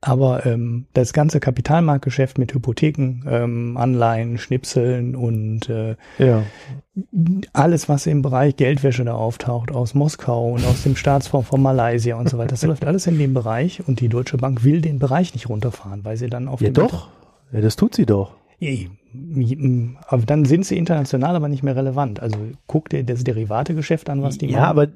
Aber 0.00 0.46
ähm, 0.46 0.86
das 0.92 1.12
ganze 1.12 1.40
Kapitalmarktgeschäft 1.40 2.38
mit 2.38 2.54
Hypotheken, 2.54 3.24
ähm, 3.28 3.76
Anleihen, 3.76 4.38
Schnipseln 4.38 5.16
und 5.16 5.68
äh, 5.68 5.96
ja. 6.18 6.44
alles, 7.52 7.88
was 7.88 8.06
im 8.06 8.22
Bereich 8.22 8.54
Geldwäsche 8.54 9.04
da 9.04 9.14
auftaucht, 9.14 9.72
aus 9.72 9.94
Moskau 9.94 10.52
und 10.52 10.64
aus 10.64 10.84
dem 10.84 10.94
Staatsfonds 10.94 11.48
von 11.48 11.60
Malaysia 11.60 12.16
und 12.16 12.28
so 12.28 12.38
weiter, 12.38 12.50
das 12.50 12.62
läuft 12.62 12.84
alles 12.84 13.08
in 13.08 13.18
dem 13.18 13.34
Bereich 13.34 13.82
und 13.88 13.98
die 13.98 14.08
Deutsche 14.08 14.36
Bank 14.36 14.62
will 14.62 14.82
den 14.82 15.00
Bereich 15.00 15.34
nicht 15.34 15.48
runterfahren, 15.48 16.04
weil 16.04 16.16
sie 16.16 16.28
dann 16.28 16.46
auf 16.46 16.60
Ja 16.60 16.70
doch, 16.70 17.08
ja, 17.50 17.60
das 17.60 17.74
tut 17.74 17.96
sie 17.96 18.06
doch. 18.06 18.34
Aber 20.06 20.22
dann 20.26 20.44
sind 20.44 20.64
sie 20.66 20.76
international 20.76 21.34
aber 21.34 21.48
nicht 21.48 21.62
mehr 21.62 21.76
relevant. 21.76 22.20
Also 22.20 22.38
guck 22.66 22.88
dir 22.88 23.04
das 23.04 23.24
Derivategeschäft 23.24 24.10
an, 24.10 24.22
was 24.22 24.38
die 24.38 24.46
ja, 24.46 24.52
machen. 24.52 24.62
Ja, 24.62 24.70
aber 24.70 24.88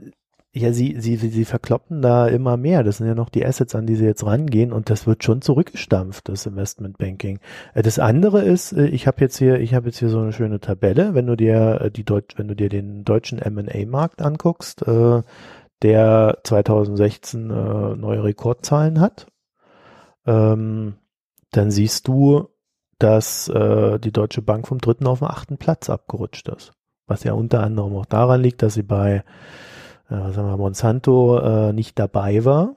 Ja, 0.54 0.74
sie, 0.74 0.96
sie, 1.00 1.16
sie 1.16 1.44
verkloppen 1.46 2.02
da 2.02 2.28
immer 2.28 2.58
mehr. 2.58 2.82
Das 2.82 2.98
sind 2.98 3.06
ja 3.06 3.14
noch 3.14 3.30
die 3.30 3.46
Assets, 3.46 3.74
an 3.74 3.86
die 3.86 3.96
sie 3.96 4.04
jetzt 4.04 4.26
rangehen 4.26 4.70
und 4.70 4.90
das 4.90 5.06
wird 5.06 5.24
schon 5.24 5.40
zurückgestampft, 5.40 6.28
das 6.28 6.44
Investmentbanking. 6.44 7.38
Äh, 7.72 7.82
das 7.82 7.98
andere 7.98 8.42
ist, 8.42 8.72
äh, 8.72 8.86
ich 8.88 9.06
habe 9.06 9.22
jetzt 9.22 9.38
hier, 9.38 9.60
ich 9.60 9.72
habe 9.72 9.86
jetzt 9.86 9.98
hier 9.98 10.10
so 10.10 10.20
eine 10.20 10.34
schöne 10.34 10.60
Tabelle, 10.60 11.14
wenn 11.14 11.26
du 11.26 11.36
dir 11.36 11.80
äh, 11.80 11.90
die 11.90 12.04
Deut 12.04 12.34
wenn 12.36 12.48
du 12.48 12.54
dir 12.54 12.68
den 12.68 13.02
deutschen 13.04 13.38
M&A-Markt 13.38 14.20
anguckst, 14.20 14.84
der 15.82 16.38
2016 16.44 17.46
neue 17.46 18.22
Rekordzahlen 18.22 19.00
hat, 19.00 19.26
ähm, 20.26 20.94
dann 21.50 21.70
siehst 21.70 22.06
du, 22.08 22.48
dass 22.98 23.46
die 23.46 24.12
Deutsche 24.12 24.42
Bank 24.42 24.68
vom 24.68 24.78
dritten 24.78 25.06
auf 25.06 25.18
den 25.18 25.28
achten 25.28 25.58
Platz 25.58 25.90
abgerutscht 25.90 26.48
ist. 26.48 26.72
Was 27.06 27.24
ja 27.24 27.32
unter 27.32 27.62
anderem 27.62 27.96
auch 27.96 28.06
daran 28.06 28.40
liegt, 28.40 28.62
dass 28.62 28.74
sie 28.74 28.84
bei 28.84 29.24
äh, 30.12 30.32
sagen 30.32 30.48
wir, 30.48 30.56
Monsanto 30.56 31.38
äh, 31.38 31.72
nicht 31.72 31.98
dabei 31.98 32.44
war. 32.44 32.76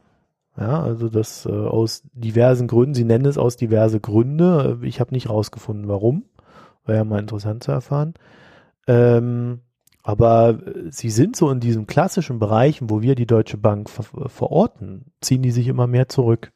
Ja, 0.57 0.81
also 0.81 1.09
das 1.09 1.45
äh, 1.45 1.51
aus 1.51 2.03
diversen 2.13 2.67
Gründen, 2.67 2.93
sie 2.93 3.03
nennen 3.03 3.25
es 3.25 3.37
aus 3.37 3.57
diverse 3.57 3.99
Gründe. 3.99 4.79
Ich 4.83 4.99
habe 5.01 5.13
nicht 5.13 5.29
rausgefunden, 5.29 5.89
warum. 5.89 6.23
Wäre 6.85 6.99
ja 6.99 7.03
mal 7.03 7.19
interessant 7.19 7.63
zu 7.63 7.71
erfahren. 7.71 8.13
Ähm, 8.87 9.59
aber 10.03 10.59
sie 10.89 11.09
sind 11.09 11.35
so 11.35 11.49
in 11.49 11.59
diesen 11.59 11.87
klassischen 11.87 12.39
Bereichen, 12.39 12.89
wo 12.89 13.01
wir 13.01 13.15
die 13.15 13.25
Deutsche 13.25 13.57
Bank 13.57 13.89
ver 13.89 14.29
verorten, 14.29 15.11
ziehen 15.19 15.41
die 15.41 15.51
sich 15.51 15.67
immer 15.67 15.87
mehr 15.87 16.07
zurück. 16.07 16.53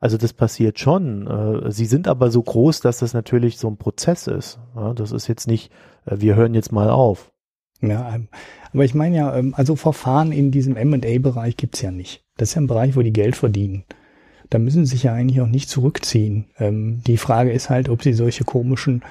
Also 0.00 0.16
das 0.16 0.32
passiert 0.32 0.78
schon. 0.78 1.26
Äh, 1.26 1.72
sie 1.72 1.86
sind 1.86 2.06
aber 2.06 2.30
so 2.30 2.42
groß, 2.42 2.80
dass 2.80 2.98
das 2.98 3.14
natürlich 3.14 3.58
so 3.58 3.68
ein 3.68 3.78
Prozess 3.78 4.28
ist. 4.28 4.60
Das 4.94 5.10
ist 5.10 5.26
jetzt 5.26 5.48
nicht, 5.48 5.72
äh, 6.04 6.20
wir 6.20 6.36
hören 6.36 6.54
jetzt 6.54 6.70
mal 6.70 6.90
auf. 6.90 7.32
Ja, 7.80 8.14
ähm, 8.14 8.28
aber 8.72 8.84
ich 8.84 8.94
meine 8.94 9.16
ja, 9.16 9.36
ähm, 9.36 9.54
also 9.56 9.76
Verfahren 9.76 10.32
in 10.32 10.50
diesem 10.50 10.76
M&A-Bereich 10.76 11.56
gibt's 11.56 11.82
ja 11.82 11.90
nicht. 11.90 12.24
Das 12.36 12.50
ist 12.50 12.54
ja 12.56 12.60
ein 12.60 12.66
Bereich, 12.66 12.96
wo 12.96 13.02
die 13.02 13.12
Geld 13.12 13.36
verdienen. 13.36 13.84
Da 14.50 14.58
müssen 14.58 14.84
sie 14.84 14.92
sich 14.92 15.04
ja 15.04 15.12
eigentlich 15.12 15.40
auch 15.40 15.48
nicht 15.48 15.68
zurückziehen. 15.68 16.46
Ähm, 16.58 17.02
die 17.06 17.18
Frage 17.18 17.52
ist 17.52 17.70
halt, 17.70 17.88
ob 17.88 18.02
sie 18.02 18.14
solche 18.14 18.44
komischen, 18.44 19.02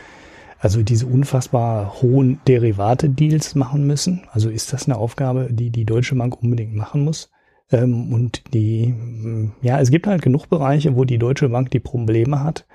also 0.60 0.82
diese 0.82 1.06
unfassbar 1.06 2.02
hohen 2.02 2.40
Derivate-Deals 2.48 3.56
machen 3.56 3.86
müssen. 3.86 4.24
Also 4.32 4.50
ist 4.50 4.74
das 4.74 4.86
eine 4.86 4.98
Aufgabe, 4.98 5.50
die 5.52 5.70
die 5.70 5.86
Deutsche 5.86 6.16
Bank 6.16 6.42
unbedingt 6.42 6.74
machen 6.74 7.04
muss? 7.04 7.30
Und 7.70 8.44
die, 8.54 8.88
mm, 8.88 9.52
ja, 9.62 9.82
es 9.82 9.92
gibt 9.92 10.08
halt 10.08 10.22
genug 10.22 10.48
Bereiche, 10.48 10.96
wo 10.96 11.04
die 11.04 11.18
Deutsche 11.18 11.50
Bank 11.50 11.70
die 11.72 11.82
Probleme 11.82 12.42
hat, 12.42 12.66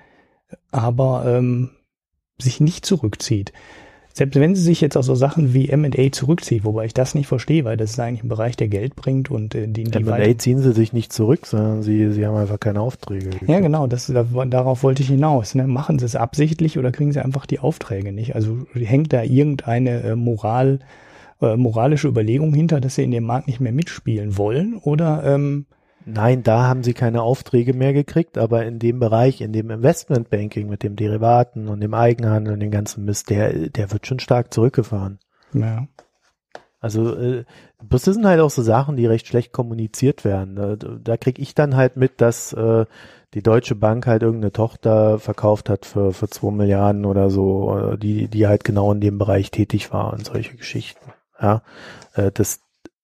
aber 0.71 1.25
ähm, 1.27 1.71
sich 2.39 2.61
nicht 2.61 2.85
zurückzieht 2.85 3.55
selbst 4.15 4.39
wenn 4.39 4.55
sie 4.55 4.63
sich 4.63 4.81
jetzt 4.81 4.97
aus 4.97 5.07
so 5.07 5.15
Sachen 5.15 5.55
wie 5.55 5.69
M&A 5.69 6.13
zurückzieht, 6.13 6.65
wobei 6.65 6.85
ich 6.85 6.95
das 6.95 7.15
nicht 7.15 7.27
verstehe, 7.27 7.65
weil 7.65 7.77
das 7.77 7.93
ist 7.93 8.01
eigentlich 8.01 8.25
ein 8.25 8.29
Bereich, 8.29 8.57
der 8.57 8.69
Geld 8.69 8.95
bringt 8.95 9.31
und 9.31 9.55
äh, 9.55 9.67
die, 9.67 9.85
die 9.85 9.99
M&A 9.99 10.37
ziehen 10.37 10.59
sie 10.59 10.73
sich 10.73 10.93
nicht 10.93 11.13
zurück, 11.13 11.47
sondern 11.47 11.83
sie, 11.83 12.13
sie 12.13 12.27
haben 12.27 12.37
einfach 12.37 12.61
keine 12.61 12.81
Aufträge. 12.81 13.31
Gekriegt. 13.31 13.51
Ja, 13.51 13.61
genau, 13.61 13.87
das, 13.87 14.13
darauf 14.13 14.83
wollte 14.83 15.03
ich 15.03 15.09
hinaus. 15.09 15.55
Ne? 15.55 15.67
Machen 15.67 15.99
sie 15.99 16.05
es 16.05 16.17
absichtlich 16.17 16.79
oder 16.79 16.93
kriegen 16.93 17.13
sie 17.13 17.25
einfach 17.25 17.47
die 17.47 17.61
Aufträge 17.61 18.13
nicht? 18.13 18.35
Also 18.35 18.67
hängt 18.75 19.13
da 19.13 19.23
irgendeine 19.23 20.03
äh, 20.03 20.17
Moral, 20.17 20.81
äh, 21.41 21.57
moralische 21.57 22.09
Überlegung 22.09 22.53
hinter, 22.53 22.81
dass 22.81 22.97
sie 22.97 23.05
in 23.05 23.11
dem 23.13 23.25
Markt 23.25 23.47
nicht 23.47 23.61
mehr 23.61 23.73
mitspielen 23.73 24.37
wollen 24.37 24.77
oder 24.77 25.23
ähm, 25.25 25.67
Nein, 26.05 26.43
da 26.43 26.65
haben 26.65 26.83
sie 26.83 26.95
keine 26.95 27.23
Aufträge 27.23 27.75
mehr 27.75 27.93
gekriegt, 27.93 28.39
aber 28.39 28.65
in 28.65 28.79
dem 28.79 28.99
Bereich, 28.99 29.41
in 29.41 29.53
dem 29.53 29.71
Investmentbanking 29.71 30.69
mit 30.69 30.83
dem 30.83 30.97
Derivaten 30.97 31.69
und 31.69 31.81
dem 31.81 31.95
Eigenhandel 31.95 32.55
und 32.55 32.61
dem 32.61 32.71
ganzen 32.71 33.05
Mist, 33.05 33.31
der, 33.31 33.69
der 33.69 33.93
wird 33.93 34.07
schon 34.07 34.19
stark 34.19 34.53
zurückgefahren. 34.53 35.19
Ja. 35.53 35.87
Also 36.81 37.15
äh, 37.17 37.45
das 37.89 38.03
sind 38.03 38.27
halt 38.27 38.41
auch 38.41 38.51
so 38.51 38.63
Sachen, 38.63 38.97
die 38.97 39.07
recht 39.07 39.27
schlecht 39.29 39.53
kommuniziert 39.53 40.25
werden. 40.25 40.57
Da, 40.57 40.77
da 40.77 41.17
krieg 41.17 41.39
ich 41.39 41.55
dann 41.55 41.77
halt 41.77 41.97
mit, 41.97 42.21
dass 42.21 42.53
äh, 42.53 42.87
die 43.35 43.43
Deutsche 43.43 43.77
Bank 43.77 44.07
halt 44.07 44.23
irgendeine 44.23 44.53
Tochter 44.53 45.19
verkauft 45.19 45.71
hat 45.71 45.87
für, 45.87 46.13
für 46.13 46.29
zwei 46.29 46.51
Milliarden 46.51 47.05
oder 47.05 47.31
so, 47.31 47.97
die, 47.97 48.29
die 48.29 48.47
halt 48.47 48.65
genau 48.65 48.93
in 48.93 49.01
dem 49.01 49.19
Bereich 49.19 49.51
tätig 49.51 49.93
war 49.93 50.13
und 50.13 50.27
solche 50.27 50.57
Geschichten. 50.57 51.13
Ja, 51.41 51.63
äh, 52.15 52.31
das, 52.33 52.61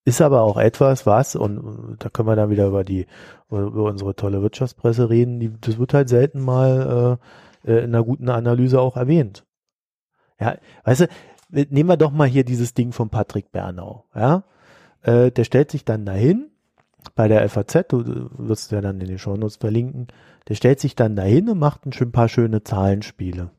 ist 0.09 0.23
aber 0.23 0.41
auch 0.41 0.57
etwas, 0.57 1.05
was, 1.05 1.37
und 1.37 1.97
da 1.99 2.09
können 2.09 2.29
wir 2.29 2.37
dann 2.37 2.51
wieder 2.51 2.67
über 2.67 2.83
die, 2.83 3.07
über 3.51 3.85
unsere 3.85 4.17
tolle 4.17 4.41
Wirtschaftspresse 4.41 5.11
reden, 5.11 5.39
die, 5.39 5.53
das 5.61 5.79
wird 5.79 5.93
halt 5.93 6.09
selten 6.09 6.41
mal 6.41 7.19
äh, 7.65 7.71
äh, 7.71 7.85
in 7.85 7.95
einer 7.95 8.03
guten 8.03 8.31
Analyse 8.31 8.81
auch 8.81 8.97
erwähnt. 8.97 9.45
Ja, 10.41 10.57
weißt 10.85 11.03
du, 11.03 11.09
nehmen 11.51 11.89
wir 11.89 11.99
doch 11.99 12.11
mal 12.11 12.27
hier 12.27 12.45
dieses 12.45 12.73
Ding 12.73 12.93
von 12.93 13.11
Patrick 13.11 13.53
Bernau, 13.53 14.07
ja. 14.15 14.45
Äh, 15.03 15.31
der 15.31 15.45
stellt 15.45 15.71
sich 15.71 15.85
dann 15.85 16.07
dahin 16.07 16.51
bei 17.15 17.29
der 17.29 17.47
FAZ, 17.49 17.87
du, 17.89 18.31
wirst 18.39 18.73
ja 18.73 18.81
dann 18.81 19.01
in 19.01 19.09
den 19.09 19.19
Shownotes 19.19 19.57
verlinken, 19.57 20.09
der 20.49 20.55
stellt 20.55 20.81
sich 20.81 20.97
dann 20.97 21.17
dahin 21.17 21.51
und 21.51 21.59
macht 21.59 21.85
ein 21.85 22.13
paar 22.13 22.29
schöne 22.29 22.65
Zahlenspiele. 22.65 23.51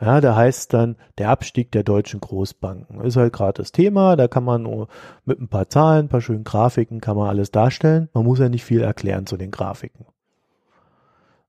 Ja, 0.00 0.20
da 0.20 0.34
heißt 0.34 0.72
dann 0.72 0.96
der 1.18 1.30
Abstieg 1.30 1.70
der 1.70 1.84
deutschen 1.84 2.20
Großbanken. 2.20 3.00
Ist 3.02 3.16
halt 3.16 3.32
gerade 3.32 3.62
das 3.62 3.72
Thema, 3.72 4.16
da 4.16 4.26
kann 4.26 4.42
man 4.42 4.86
mit 5.24 5.40
ein 5.40 5.48
paar 5.48 5.68
Zahlen, 5.68 6.06
ein 6.06 6.08
paar 6.08 6.20
schönen 6.20 6.44
Grafiken, 6.44 7.00
kann 7.00 7.16
man 7.16 7.28
alles 7.28 7.50
darstellen. 7.50 8.08
Man 8.12 8.24
muss 8.24 8.40
ja 8.40 8.48
nicht 8.48 8.64
viel 8.64 8.80
erklären 8.80 9.26
zu 9.26 9.36
den 9.36 9.50
Grafiken. 9.50 10.06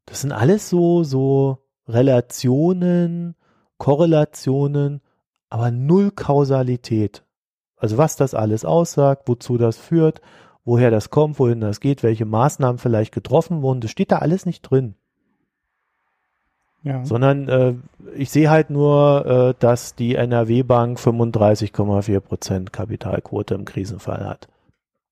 Das 0.05 0.21
sind 0.21 0.31
alles 0.31 0.69
so, 0.69 1.03
so 1.03 1.59
Relationen, 1.87 3.35
Korrelationen, 3.77 5.01
aber 5.49 5.71
null 5.71 6.11
Kausalität. 6.11 7.23
Also 7.77 7.97
was 7.97 8.15
das 8.15 8.33
alles 8.33 8.65
aussagt, 8.65 9.27
wozu 9.27 9.57
das 9.57 9.77
führt, 9.77 10.21
woher 10.63 10.91
das 10.91 11.09
kommt, 11.09 11.39
wohin 11.39 11.59
das 11.59 11.79
geht, 11.79 12.03
welche 12.03 12.25
Maßnahmen 12.25 12.77
vielleicht 12.77 13.13
getroffen 13.13 13.61
wurden, 13.61 13.81
das 13.81 13.91
steht 13.91 14.11
da 14.11 14.19
alles 14.19 14.45
nicht 14.45 14.61
drin. 14.61 14.95
Ja. 16.84 17.05
Sondern 17.05 17.47
äh, 17.47 17.73
ich 18.15 18.29
sehe 18.29 18.49
halt 18.49 18.69
nur, 18.69 19.25
äh, 19.25 19.59
dass 19.59 19.95
die 19.95 20.15
NRW-Bank 20.15 20.99
35,4 20.99 22.19
Prozent 22.19 22.73
Kapitalquote 22.73 23.55
im 23.55 23.63
Krisenfall 23.63 24.25
hat. 24.25 24.49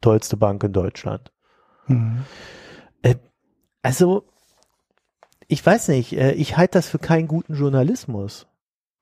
Tollste 0.01 0.35
Bank 0.35 0.63
in 0.63 0.73
Deutschland. 0.73 1.31
Mhm. 1.87 2.25
Äh, 3.01 3.15
also, 3.81 4.25
ich 5.47 5.65
weiß 5.65 5.87
nicht, 5.89 6.13
äh, 6.13 6.33
ich 6.33 6.57
halte 6.57 6.77
das 6.77 6.89
für 6.89 6.99
keinen 6.99 7.29
guten 7.29 7.55
Journalismus. 7.55 8.47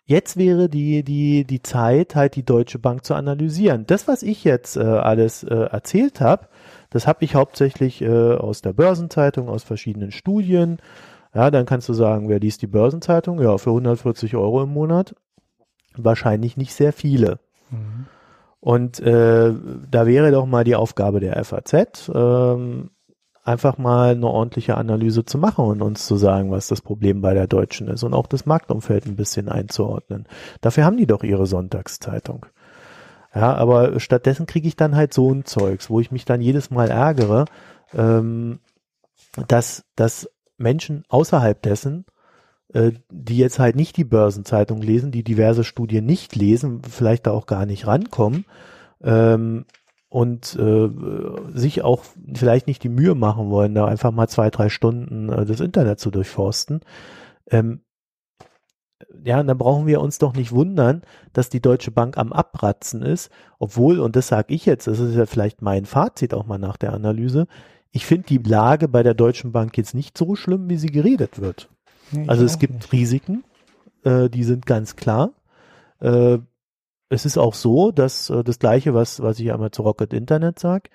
Jetzt 0.06 0.38
wäre 0.38 0.70
die, 0.70 1.04
die, 1.04 1.46
die 1.46 1.62
Zeit, 1.62 2.16
halt 2.16 2.36
die 2.36 2.44
Deutsche 2.44 2.80
Bank 2.80 3.06
zu 3.06 3.14
analysieren. 3.14 3.86
Das, 3.86 4.08
was 4.08 4.24
ich 4.24 4.44
jetzt 4.44 4.76
äh, 4.76 4.82
alles 4.82 5.44
äh, 5.44 5.56
erzählt 5.56 6.20
habe, 6.20 6.48
das 6.90 7.06
habe 7.06 7.24
ich 7.24 7.36
hauptsächlich 7.36 8.02
äh, 8.02 8.34
aus 8.34 8.62
der 8.62 8.74
Börsenzeitung, 8.74 9.50
aus 9.50 9.64
verschiedenen 9.64 10.12
Studien, 10.12 10.80
ja, 11.34 11.52
dann 11.52 11.66
kannst 11.66 11.88
du 11.90 11.94
sagen, 11.94 12.30
wer 12.30 12.40
liest 12.40 12.62
die 12.62 12.68
Börsenzeitung? 12.68 13.42
Ja, 13.42 13.58
für 13.58 13.70
140 13.70 14.36
Euro 14.36 14.64
im 14.64 14.70
Monat. 14.70 15.16
Wahrscheinlich 15.96 16.58
nicht 16.58 16.74
sehr 16.74 16.94
viele. 16.94 17.40
Mhm. 17.70 18.08
Und 18.60 19.00
äh, 19.00 19.54
da 19.90 20.06
wäre 20.06 20.32
doch 20.32 20.46
mal 20.46 20.64
die 20.64 20.76
Aufgabe 20.76 21.20
der 21.20 21.44
FAZ, 21.44 22.12
ähm, 22.14 22.90
einfach 23.44 23.78
mal 23.78 24.12
eine 24.12 24.28
ordentliche 24.28 24.76
Analyse 24.76 25.24
zu 25.24 25.38
machen 25.38 25.66
und 25.66 25.82
uns 25.82 26.06
zu 26.06 26.18
sagen, 26.18 26.52
was 26.52 26.68
das 26.68 26.82
Problem 26.82 27.22
bei 27.22 27.34
der 27.34 27.48
Deutschen 27.48 27.88
ist 27.88 28.04
und 28.04 28.14
auch 28.14 28.28
das 28.28 28.46
Marktumfeld 28.46 29.06
ein 29.06 29.16
bisschen 29.16 29.50
einzuordnen. 29.50 30.28
Dafür 30.62 30.84
haben 30.84 30.98
die 30.98 31.08
doch 31.08 31.24
ihre 31.24 31.48
Sonntagszeitung. 31.48 32.46
Ja, 33.34 33.56
aber 33.56 34.00
stattdessen 34.00 34.46
kriege 34.46 34.68
ich 34.68 34.76
dann 34.76 34.96
halt 34.96 35.14
so 35.14 35.32
ein 35.32 35.46
Zeugs, 35.46 35.90
wo 35.90 36.00
ich 36.00 36.12
mich 36.12 36.26
dann 36.26 36.42
jedes 36.42 36.70
Mal 36.72 36.90
ärgere, 36.90 37.46
ähm, 37.94 38.60
dass, 39.48 39.86
dass 39.96 40.30
Menschen 40.60 41.04
außerhalb 41.10 41.62
dessen, 41.62 42.06
äh, 42.74 42.92
die 43.12 43.38
jetzt 43.38 43.60
halt 43.60 43.76
nicht 43.76 43.98
die 43.98 44.04
Börsenzeitung 44.04 44.82
lesen, 44.82 45.12
die 45.12 45.24
diverse 45.24 45.64
Studien 45.64 46.06
nicht 46.06 46.36
lesen, 46.36 46.82
vielleicht 46.84 47.28
da 47.28 47.32
auch 47.32 47.46
gar 47.46 47.66
nicht 47.66 47.88
rankommen 47.88 48.46
ähm, 49.04 49.66
und 50.10 50.56
äh, 50.56 50.90
sich 51.54 51.84
auch 51.84 52.04
vielleicht 52.34 52.68
nicht 52.68 52.84
die 52.84 52.90
Mühe 52.90 53.16
machen 53.16 53.50
wollen, 53.50 53.76
da 53.76 53.86
einfach 53.86 54.12
mal 54.12 54.28
zwei, 54.28 54.50
drei 54.50 54.70
Stunden 54.70 55.30
äh, 55.30 55.46
das 55.46 55.60
Internet 55.60 56.00
zu 56.00 56.12
durchforsten. 56.12 56.82
Ähm, 57.50 57.82
ja, 59.24 59.42
dann 59.42 59.58
brauchen 59.58 59.88
wir 59.88 60.02
uns 60.02 60.18
doch 60.18 60.34
nicht 60.34 60.52
wundern, 60.52 61.02
dass 61.34 61.50
die 61.50 61.62
Deutsche 61.62 61.92
Bank 61.92 62.18
am 62.18 62.34
Abratzen 62.34 63.02
ist, 63.02 63.32
obwohl, 63.58 64.00
und 64.00 64.16
das 64.16 64.28
sage 64.28 64.54
ich 64.54 64.66
jetzt, 64.66 64.88
das 64.88 65.00
ist 65.00 65.16
ja 65.16 65.26
vielleicht 65.26 65.62
mein 65.62 65.86
Fazit 65.86 66.34
auch 66.34 66.46
mal 66.46 66.58
nach 66.58 66.78
der 66.78 66.94
Analyse, 66.94 67.48
ich 67.92 68.06
finde 68.06 68.28
die 68.28 68.38
Lage 68.38 68.88
bei 68.88 69.04
der 69.04 69.14
Deutschen 69.14 69.52
Bank 69.52 69.78
jetzt 69.78 69.96
nicht 69.96 70.18
so 70.18 70.36
schlimm, 70.36 70.70
wie 70.70 70.78
sie 70.78 70.92
geredet 70.92 71.42
wird. 71.42 71.70
Nee, 72.12 72.26
also 72.28 72.46
es 72.46 72.60
gibt 72.60 72.74
nicht. 72.74 72.94
Risiken, 72.94 73.44
äh, 74.04 74.30
die 74.30 74.44
sind 74.44 74.66
ganz 74.66 74.96
klar. 74.96 75.32
Äh, 76.00 76.40
es 77.10 77.26
ist 77.26 77.38
auch 77.38 77.56
so, 77.56 77.92
dass 77.92 78.30
äh, 78.30 78.44
das 78.44 78.60
Gleiche, 78.60 78.94
was, 78.94 79.22
was 79.22 79.40
ich 79.40 79.52
einmal 79.52 79.72
zu 79.72 79.82
Rocket 79.82 80.14
Internet 80.14 80.60
sage, 80.60 80.90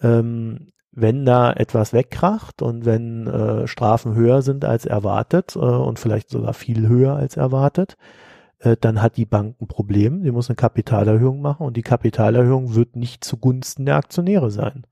ähm, 0.00 0.68
wenn 0.92 1.24
da 1.24 1.52
etwas 1.52 1.92
wegkracht 1.92 2.62
und 2.62 2.84
wenn 2.84 3.26
äh, 3.26 3.66
Strafen 3.66 4.14
höher 4.14 4.42
sind 4.42 4.64
als 4.64 4.86
erwartet 4.86 5.54
äh, 5.54 5.58
und 5.58 5.98
vielleicht 5.98 6.30
sogar 6.30 6.54
viel 6.54 6.88
höher 6.88 7.14
als 7.14 7.36
erwartet, 7.36 7.96
äh, 8.60 8.76
dann 8.80 9.02
hat 9.02 9.16
die 9.16 9.26
Bank 9.26 9.60
ein 9.60 9.68
Problem, 9.68 10.22
die 10.22 10.32
muss 10.32 10.48
eine 10.48 10.56
Kapitalerhöhung 10.56 11.40
machen 11.40 11.66
und 11.66 11.76
die 11.76 11.82
Kapitalerhöhung 11.82 12.74
wird 12.74 12.96
nicht 12.96 13.22
zugunsten 13.24 13.86
der 13.86 13.96
Aktionäre 13.96 14.50
sein. 14.50 14.84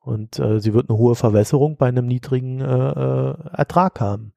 Und 0.00 0.38
äh, 0.38 0.60
sie 0.60 0.72
wird 0.72 0.88
eine 0.88 0.98
hohe 0.98 1.14
Verwässerung 1.14 1.76
bei 1.76 1.88
einem 1.88 2.06
niedrigen 2.06 2.60
äh, 2.60 2.64
äh, 2.64 3.34
Ertrag 3.52 4.00
haben. 4.00 4.32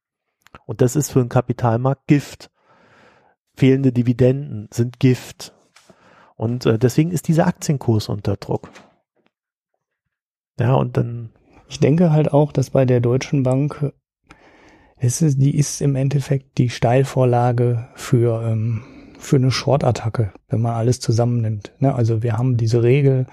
Und 0.66 0.82
das 0.82 0.96
ist 0.96 1.12
für 1.12 1.20
den 1.20 1.30
Kapitalmarkt 1.30 2.08
Gift. 2.08 2.52
Fehlende 3.56 3.92
Dividenden 3.92 4.68
sind 4.72 5.00
Gift. 5.00 5.54
Und 6.36 6.66
äh, 6.66 6.78
deswegen 6.78 7.12
ist 7.12 7.28
dieser 7.28 7.48
Aktienkurs 7.48 8.10
unter 8.10 8.36
Druck. 8.36 8.70
Ja, 10.60 10.76
und 10.76 10.98
dann. 10.98 11.32
Ich 11.70 11.80
denke 11.80 12.12
halt 12.12 12.32
auch, 12.32 12.52
dass 12.52 12.70
bei 12.70 12.86
der 12.86 13.00
Deutschen 13.00 13.42
Bank 13.42 13.94
es 15.06 15.22
ist, 15.22 15.42
die 15.42 15.58
ist 15.58 15.82
im 15.82 15.98
Endeffekt 15.98 16.58
die 16.58 16.70
Steilvorlage 16.70 17.90
für, 17.94 18.42
ähm, 18.48 18.84
für 19.20 19.36
eine 19.36 19.52
Short-Attacke, 19.52 20.32
wenn 20.48 20.62
man 20.62 20.76
alles 20.76 21.02
zusammennimmt. 21.02 21.74
Ne? 21.80 21.94
Also 21.94 22.24
wir 22.24 22.38
haben 22.38 22.56
diese 22.56 22.84
Regel, 22.84 23.26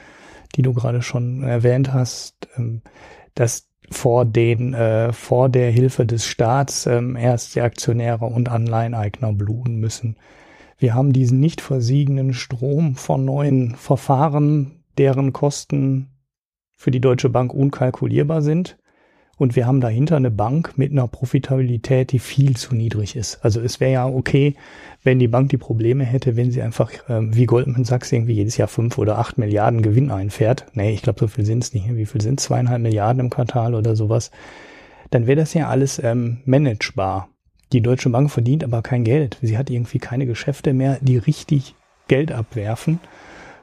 die 0.57 0.63
du 0.63 0.73
gerade 0.73 1.03
schon 1.03 1.43
erwähnt 1.43 1.93
hast, 1.93 2.49
ähm, 2.57 2.83
dass 3.35 3.69
vor 3.91 4.25
den 4.25 4.73
äh, 4.73 5.13
vor 5.13 5.49
der 5.49 5.71
Hilfe 5.71 6.07
des 6.07 6.25
Staats 6.25 6.87
ähm, 6.87 7.17
erst 7.17 7.55
die 7.55 7.61
Aktionäre 7.61 8.27
und 8.27 8.49
Anleiheneigner 8.49 9.33
bluten 9.33 9.77
müssen. 9.77 10.17
Wir 10.79 10.95
haben 10.95 11.13
diesen 11.13 11.41
nicht 11.41 11.61
versiegenden 11.61 12.33
Strom 12.33 12.95
von 12.95 13.25
neuen 13.25 13.75
Verfahren, 13.75 14.83
deren 14.97 15.33
Kosten 15.33 16.09
für 16.77 16.91
die 16.91 17.01
Deutsche 17.01 17.29
Bank 17.29 17.53
unkalkulierbar 17.53 18.41
sind. 18.41 18.79
Und 19.37 19.57
wir 19.57 19.67
haben 19.67 19.81
dahinter 19.81 20.17
eine 20.17 20.31
Bank 20.31 20.77
mit 20.77 20.93
einer 20.93 21.09
Profitabilität, 21.09 22.13
die 22.13 22.19
viel 22.19 22.57
zu 22.57 22.75
niedrig 22.75 23.17
ist. 23.17 23.45
Also 23.45 23.61
es 23.61 23.81
wäre 23.81 23.93
ja 23.93 24.07
okay, 24.07 24.55
wenn 25.03 25.19
die 25.19 25.29
Bank 25.29 25.49
die 25.49 25.57
Probleme 25.57 26.05
hätte, 26.05 26.37
wenn 26.37 26.51
sie 26.51 26.63
einfach 26.63 26.91
ähm, 27.09 27.35
wie 27.35 27.47
Goldman 27.47 27.85
Sachs 27.85 28.13
irgendwie 28.13 28.35
jedes 28.35 28.57
Jahr 28.57 28.69
fünf 28.69 28.99
oder 28.99 29.19
acht 29.19 29.39
Milliarden 29.39 29.83
Gewinn 29.83 30.11
einfährt. 30.11 30.67
Nee, 30.75 30.93
ich 30.93 31.03
glaube, 31.03 31.21
so 31.21 31.27
viel 31.27 31.47
sind 31.47 31.65
es 31.65 31.73
nicht. 31.73 31.95
Wie 31.97 32.07
viel 32.07 32.21
sind 32.21 32.41
Zweieinhalb 32.41 32.83
Milliarden 32.83 33.21
im 33.21 33.31
Quartal 33.31 33.75
oder 33.75 33.97
sowas. 33.97 34.31
Dann 35.11 35.27
wäre 35.27 35.41
das 35.41 35.55
ja 35.55 35.69
alles 35.69 36.01
ähm, 36.03 36.39
managebar. 36.45 37.29
Die 37.73 37.81
Deutsche 37.81 38.11
Bank 38.11 38.31
verdient 38.31 38.65
aber 38.65 38.83
kein 38.83 39.05
Geld. 39.05 39.39
Sie 39.43 39.57
hat 39.57 39.71
irgendwie 39.71 39.99
keine 39.99 40.27
Geschäfte 40.27 40.73
mehr, 40.73 40.99
die 41.01 41.17
richtig 41.17 41.75
Geld 42.09 42.33
abwerfen. 42.33 43.01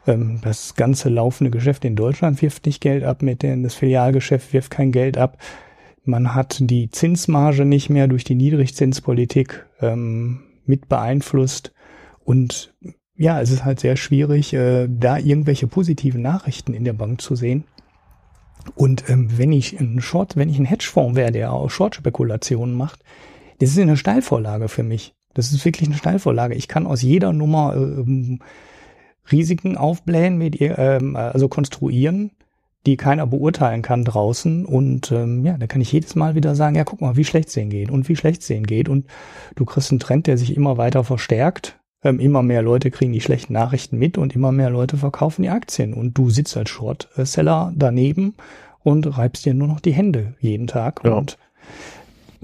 Ähm, 0.08 0.40
das 0.42 0.76
ganze 0.76 1.10
laufende 1.10 1.52
Geschäft 1.52 1.86
in 1.86 1.96
Deutschland 1.96 2.42
wirft 2.42 2.66
nicht 2.66 2.82
Geld 2.82 3.04
ab, 3.04 3.22
mit 3.22 3.44
denen 3.44 3.64
das 3.64 3.76
Filialgeschäft 3.76 4.54
wirft 4.54 4.72
kein 4.72 4.92
Geld 4.92 5.18
ab. 5.18 5.38
Man 6.04 6.34
hat 6.34 6.58
die 6.62 6.90
Zinsmarge 6.90 7.66
nicht 7.66 7.90
mehr 7.90 8.08
durch 8.08 8.24
die 8.24 8.36
Niedrigzinspolitik 8.36 9.66
ähm, 9.82 10.47
mit 10.68 10.89
beeinflusst. 10.89 11.74
Und 12.24 12.74
ja, 13.15 13.41
es 13.41 13.51
ist 13.51 13.65
halt 13.65 13.80
sehr 13.80 13.97
schwierig, 13.97 14.53
äh, 14.53 14.88
da 14.89 15.18
irgendwelche 15.18 15.68
positiven 15.68 16.22
Nachrichten 16.22 16.74
in 16.74 16.84
der 16.84 16.93
Bank 16.93 17.22
zu 17.22 17.36
sehen. 17.36 17.63
Und 18.76 19.09
ähm, 19.09 19.30
wenn 19.38 19.51
ich 19.51 19.80
ein 19.80 20.01
Short, 20.01 20.36
wenn 20.36 20.49
ich 20.49 20.59
ein 20.59 20.65
Hedgefonds 20.65 21.15
wäre, 21.15 21.32
der 21.32 21.51
auch 21.53 21.70
Short-Spekulationen 21.70 22.76
macht, 22.76 23.03
das 23.59 23.72
ist 23.72 23.80
eine 23.80 23.97
Steilvorlage 23.97 24.68
für 24.68 24.84
mich. 24.84 25.15
Das 25.34 25.51
ist 25.51 25.63
wirklich 25.65 25.88
eine 25.88 25.97
Steilvorlage. 25.97 26.55
Ich 26.55 26.68
kann 26.68 26.86
aus 26.86 27.01
jeder 27.01 27.34
Nummer 27.34 27.76
ähm, 27.76 28.39
Risiken 29.32 29.78
aufblähen, 29.78 30.38
mit, 30.38 30.57
ähm, 30.59 31.15
also 31.15 31.47
konstruieren 31.47 32.32
die 32.86 32.98
keiner 32.98 33.28
beurteilen 33.28 33.82
kann 33.82 34.06
draußen. 34.06 34.66
Und 34.66 35.12
ähm, 35.12 35.46
ja, 35.46 35.58
da 35.58 35.68
kann 35.68 35.82
ich 35.82 35.92
jedes 35.92 36.16
Mal 36.16 36.36
wieder 36.36 36.56
sagen, 36.56 36.76
ja, 36.76 36.84
guck 36.84 37.02
mal, 37.02 37.18
wie 37.18 37.26
schlecht 37.26 37.50
es 37.50 37.54
denen 37.56 37.70
geht 37.70 37.90
und 37.90 38.08
wie 38.08 38.16
schlecht 38.16 38.42
es 38.42 38.48
denen 38.48 38.66
geht. 38.66 38.90
Und 38.90 39.08
du 39.56 39.66
kriegst 39.66 39.92
einen 39.92 40.00
Trend, 40.00 40.28
der 40.28 40.38
sich 40.38 40.56
immer 40.56 40.78
weiter 40.78 41.04
verstärkt. 41.04 41.80
Ähm, 42.04 42.20
immer 42.20 42.44
mehr 42.44 42.62
Leute 42.62 42.92
kriegen 42.92 43.12
die 43.12 43.22
schlechten 43.22 43.54
Nachrichten 43.54 43.98
mit 43.98 44.18
und 44.18 44.36
immer 44.36 44.52
mehr 44.52 44.70
Leute 44.70 44.98
verkaufen 44.98 45.42
die 45.42 45.50
Aktien. 45.50 45.94
Und 45.94 46.18
du 46.18 46.30
sitzt 46.30 46.56
als 46.56 46.70
Short-Seller 46.70 47.74
daneben 47.76 48.36
und 48.84 49.18
reibst 49.18 49.46
dir 49.46 49.54
nur 49.54 49.68
noch 49.68 49.80
die 49.80 49.94
Hände 49.94 50.36
jeden 50.40 50.68
Tag. 50.68 51.02
Ja. 51.04 51.14
Und 51.14 51.38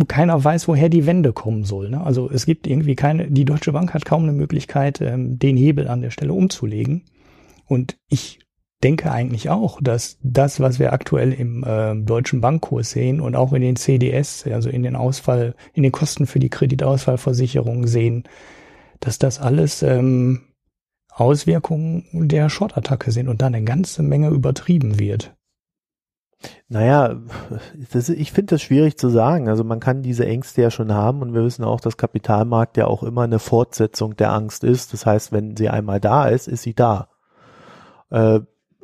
keiner 0.08 0.44
weiß, 0.44 0.68
woher 0.68 0.90
die 0.90 1.06
Wende 1.06 1.34
kommen 1.34 1.64
soll. 1.64 1.90
Ne? 1.90 2.04
Also 2.04 2.30
es 2.30 2.46
gibt 2.46 2.68
irgendwie 2.68 2.96
keine, 2.96 3.30
die 3.30 3.46
Deutsche 3.46 3.72
Bank 3.72 3.94
hat 3.94 4.06
kaum 4.06 4.24
eine 4.24 4.34
Möglichkeit, 4.34 5.02
ähm, 5.02 5.38
den 5.38 5.56
Hebel 5.56 5.88
an 5.88 6.02
der 6.02 6.10
Stelle 6.10 6.34
umzulegen. 6.34 7.04
Und 7.68 7.98
ich 8.10 8.40
denke 8.84 9.12
eigentlich 9.12 9.50
auch, 9.50 9.80
dass 9.82 10.18
das, 10.22 10.60
was 10.60 10.80
wir 10.80 10.94
aktuell 10.94 11.32
im 11.32 11.64
äh, 11.64 11.96
deutschen 11.96 12.42
Bankkurs 12.42 12.92
sehen 12.92 13.22
und 13.22 13.36
auch 13.36 13.54
in 13.54 13.62
den 13.62 13.76
CDS, 13.76 14.46
also 14.48 14.70
in 14.70 14.84
den 14.84 14.96
Ausfall, 14.96 15.56
in 15.74 15.84
den 15.84 15.92
Kosten 15.92 16.28
für 16.28 16.40
die 16.40 16.50
Kreditausfallversicherung 16.50 17.88
sehen, 17.88 18.24
dass 19.00 19.20
das 19.20 19.40
alles 19.40 19.84
ähm, 19.84 20.42
Auswirkungen 21.10 22.06
der 22.12 22.50
Short-Attacke 22.50 23.12
sind 23.12 23.28
und 23.28 23.42
da 23.42 23.48
eine 23.48 23.64
ganze 23.64 24.04
Menge 24.04 24.30
übertrieben 24.30 25.00
wird. 25.00 25.36
Naja, 26.68 27.22
das, 27.94 28.10
ich 28.10 28.32
finde 28.34 28.56
das 28.56 28.62
schwierig 28.62 28.98
zu 28.98 29.10
sagen. 29.10 29.48
Also 29.48 29.64
man 29.64 29.80
kann 29.80 30.02
diese 30.02 30.26
Ängste 30.26 30.62
ja 30.62 30.72
schon 30.72 30.92
haben 30.92 31.22
und 31.22 31.34
wir 31.34 31.44
wissen 31.44 31.64
auch, 31.64 31.80
dass 31.80 31.96
Kapitalmarkt 31.96 32.76
ja 32.78 32.88
auch 32.88 33.04
immer 33.04 33.22
eine 33.22 33.40
Fortsetzung 33.40 34.18
der 34.18 34.34
Angst 34.34 34.64
ist. 34.64 34.92
Das 34.92 35.06
heißt, 35.06 35.32
wenn 35.32 35.56
sie 35.56 35.70
einmal 35.70 36.02
da 36.02 36.28
ist, 36.28 36.48
ist 36.48 36.64
sie 36.64 36.74
da. 36.74 37.10
Äh, 38.10 38.42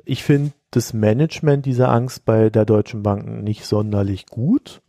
ich 0.10 0.24
finde 0.24 0.54
das 0.72 0.94
Management 0.94 1.66
dieser 1.66 1.90
Angst 1.90 2.26
bei 2.26 2.50
der 2.50 2.66
Deutschen 2.66 3.04
Bank 3.04 3.44
nicht 3.44 3.66
sonderlich 3.66 4.26
gut, 4.26 4.82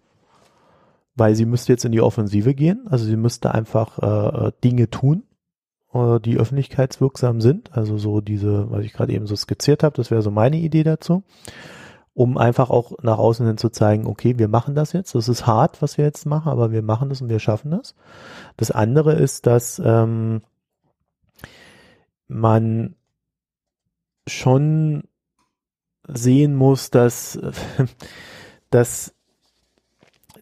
weil 1.14 1.34
sie 1.34 1.44
müsste 1.44 1.72
jetzt 1.72 1.84
in 1.84 1.92
die 1.92 2.00
Offensive 2.00 2.54
gehen. 2.54 2.86
Also 2.88 3.04
sie 3.04 3.16
müsste 3.16 3.52
einfach 3.54 3.98
äh, 3.98 4.52
Dinge 4.64 4.88
tun, 4.88 5.24
äh, 5.92 6.18
die 6.20 6.38
öffentlichkeitswirksam 6.38 7.42
sind. 7.42 7.76
Also 7.76 7.98
so 7.98 8.22
diese, 8.22 8.70
was 8.70 8.84
ich 8.84 8.94
gerade 8.94 9.12
eben 9.12 9.26
so 9.26 9.36
skizziert 9.36 9.82
habe, 9.82 9.96
das 9.96 10.10
wäre 10.10 10.22
so 10.22 10.30
meine 10.30 10.56
Idee 10.56 10.84
dazu. 10.84 11.22
Um 12.14 12.38
einfach 12.38 12.70
auch 12.70 12.92
nach 13.02 13.18
außen 13.18 13.46
hin 13.46 13.58
zu 13.58 13.68
zeigen, 13.68 14.06
okay, 14.06 14.38
wir 14.38 14.48
machen 14.48 14.74
das 14.74 14.92
jetzt. 14.94 15.14
Das 15.14 15.28
ist 15.28 15.46
hart, 15.46 15.82
was 15.82 15.98
wir 15.98 16.06
jetzt 16.06 16.24
machen, 16.24 16.48
aber 16.48 16.72
wir 16.72 16.82
machen 16.82 17.10
das 17.10 17.20
und 17.20 17.28
wir 17.28 17.38
schaffen 17.38 17.70
das. 17.70 17.94
Das 18.56 18.70
andere 18.70 19.14
ist, 19.14 19.46
dass 19.46 19.80
ähm, 19.84 20.40
man 22.26 22.96
schon 24.26 25.04
sehen 26.12 26.54
muss, 26.54 26.90
dass, 26.90 27.38
dass, 28.70 29.14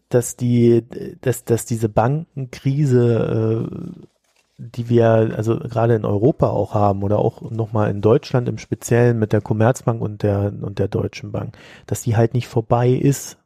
dass 0.09 0.37
die, 0.37 0.85
dass, 1.21 1.45
dass 1.45 1.65
diese 1.65 1.89
Bankenkrise, 1.89 3.69
äh, 3.69 4.09
die 4.59 4.89
wir 4.89 5.09
also 5.37 5.59
gerade 5.59 5.95
in 5.95 6.05
Europa 6.05 6.49
auch 6.49 6.75
haben 6.75 7.03
oder 7.05 7.19
auch 7.21 7.51
nochmal 7.51 7.91
in 7.91 8.01
Deutschland 8.01 8.49
im 8.49 8.59
Speziellen 8.59 9.19
mit 9.19 9.33
der 9.33 9.41
Commerzbank 9.41 10.03
und 10.03 10.23
der, 10.25 10.53
und 10.61 10.81
der 10.81 10.89
Deutschen 10.89 11.31
Bank, 11.31 11.57
dass 11.87 12.03
die 12.03 12.17
halt 12.17 12.35
nicht 12.35 12.49
vorbei 12.49 12.91
ist. 12.91 13.39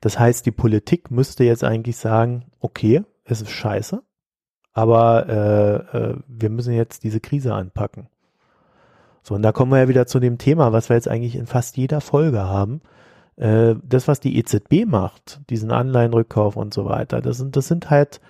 Das 0.00 0.18
heißt, 0.18 0.46
die 0.46 0.52
Politik 0.52 1.10
müsste 1.10 1.44
jetzt 1.44 1.64
eigentlich 1.64 1.96
sagen, 1.96 2.44
okay, 2.60 3.02
es 3.24 3.42
ist 3.42 3.50
scheiße, 3.50 4.02
aber 4.72 5.28
äh, 5.28 5.98
äh, 5.98 6.16
wir 6.26 6.50
müssen 6.50 6.72
jetzt 6.72 7.02
diese 7.02 7.20
Krise 7.20 7.52
anpacken. 7.52 8.08
So, 9.22 9.34
und 9.34 9.42
da 9.42 9.52
kommen 9.52 9.72
wir 9.72 9.78
ja 9.78 9.88
wieder 9.88 10.06
zu 10.06 10.20
dem 10.20 10.38
Thema, 10.38 10.72
was 10.72 10.88
wir 10.88 10.96
jetzt 10.96 11.08
eigentlich 11.08 11.36
in 11.36 11.46
fast 11.46 11.76
jeder 11.76 12.00
Folge 12.00 12.40
haben. 12.40 12.80
Äh, 13.36 13.76
das, 13.82 14.08
was 14.08 14.20
die 14.20 14.38
EZB 14.38 14.86
macht, 14.86 15.40
diesen 15.50 15.70
Anleihenrückkauf 15.70 16.56
und 16.56 16.74
so 16.74 16.84
weiter, 16.86 17.20
das 17.20 17.38
sind, 17.38 17.56
das 17.56 17.68
sind 17.68 17.90
halt 17.90 18.20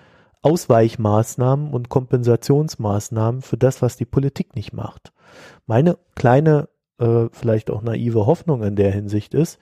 Ausweichmaßnahmen 0.42 1.72
und 1.72 1.88
Kompensationsmaßnahmen 1.88 3.42
für 3.42 3.56
das, 3.56 3.82
was 3.82 3.96
die 3.96 4.06
Politik 4.06 4.56
nicht 4.56 4.72
macht. 4.72 5.12
Meine 5.66 5.98
kleine, 6.14 6.68
äh, 6.98 7.26
vielleicht 7.32 7.70
auch 7.70 7.82
naive 7.82 8.26
Hoffnung 8.26 8.62
in 8.62 8.76
der 8.76 8.90
Hinsicht 8.90 9.34
ist, 9.34 9.58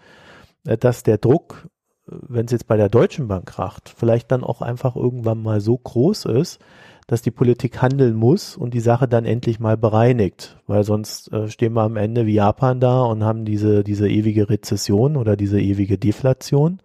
äh, 0.67 0.79
dass 0.79 1.03
der 1.03 1.19
Druck, 1.19 1.69
äh, 2.07 2.13
wenn 2.29 2.47
es 2.47 2.53
jetzt 2.53 2.69
bei 2.69 2.77
der 2.77 2.89
Deutschen 2.89 3.27
Bank 3.27 3.47
kracht, 3.47 3.93
vielleicht 3.95 4.31
dann 4.31 4.45
auch 4.45 4.63
einfach 4.63 4.95
irgendwann 4.97 5.43
mal 5.43 5.61
so 5.61 5.77
groß 5.77 6.27
ist, 6.27 6.61
dass 7.09 7.23
die 7.23 7.31
Politik 7.31 7.81
handeln 7.83 8.15
muss 8.15 8.57
und 8.57 8.75
die 8.75 8.81
Sache 8.81 9.09
dann 9.09 9.25
endlich 9.25 9.59
mal 9.59 9.79
bereinigt, 9.79 10.61
weil 10.67 10.85
sonst 10.85 11.33
äh, 11.33 11.49
stehen 11.49 11.73
wir 11.73 11.83
am 11.83 11.97
Ende 11.97 12.27
wie 12.27 12.35
Japan 12.35 12.81
da 12.81 13.03
und 13.03 13.25
haben 13.25 13.45
diese 13.45 13.83
diese 13.83 14.09
ewige 14.09 14.49
Rezession 14.49 15.17
oder 15.17 15.35
diese 15.35 15.59
ewige 15.59 15.99
Deflation 15.99 16.81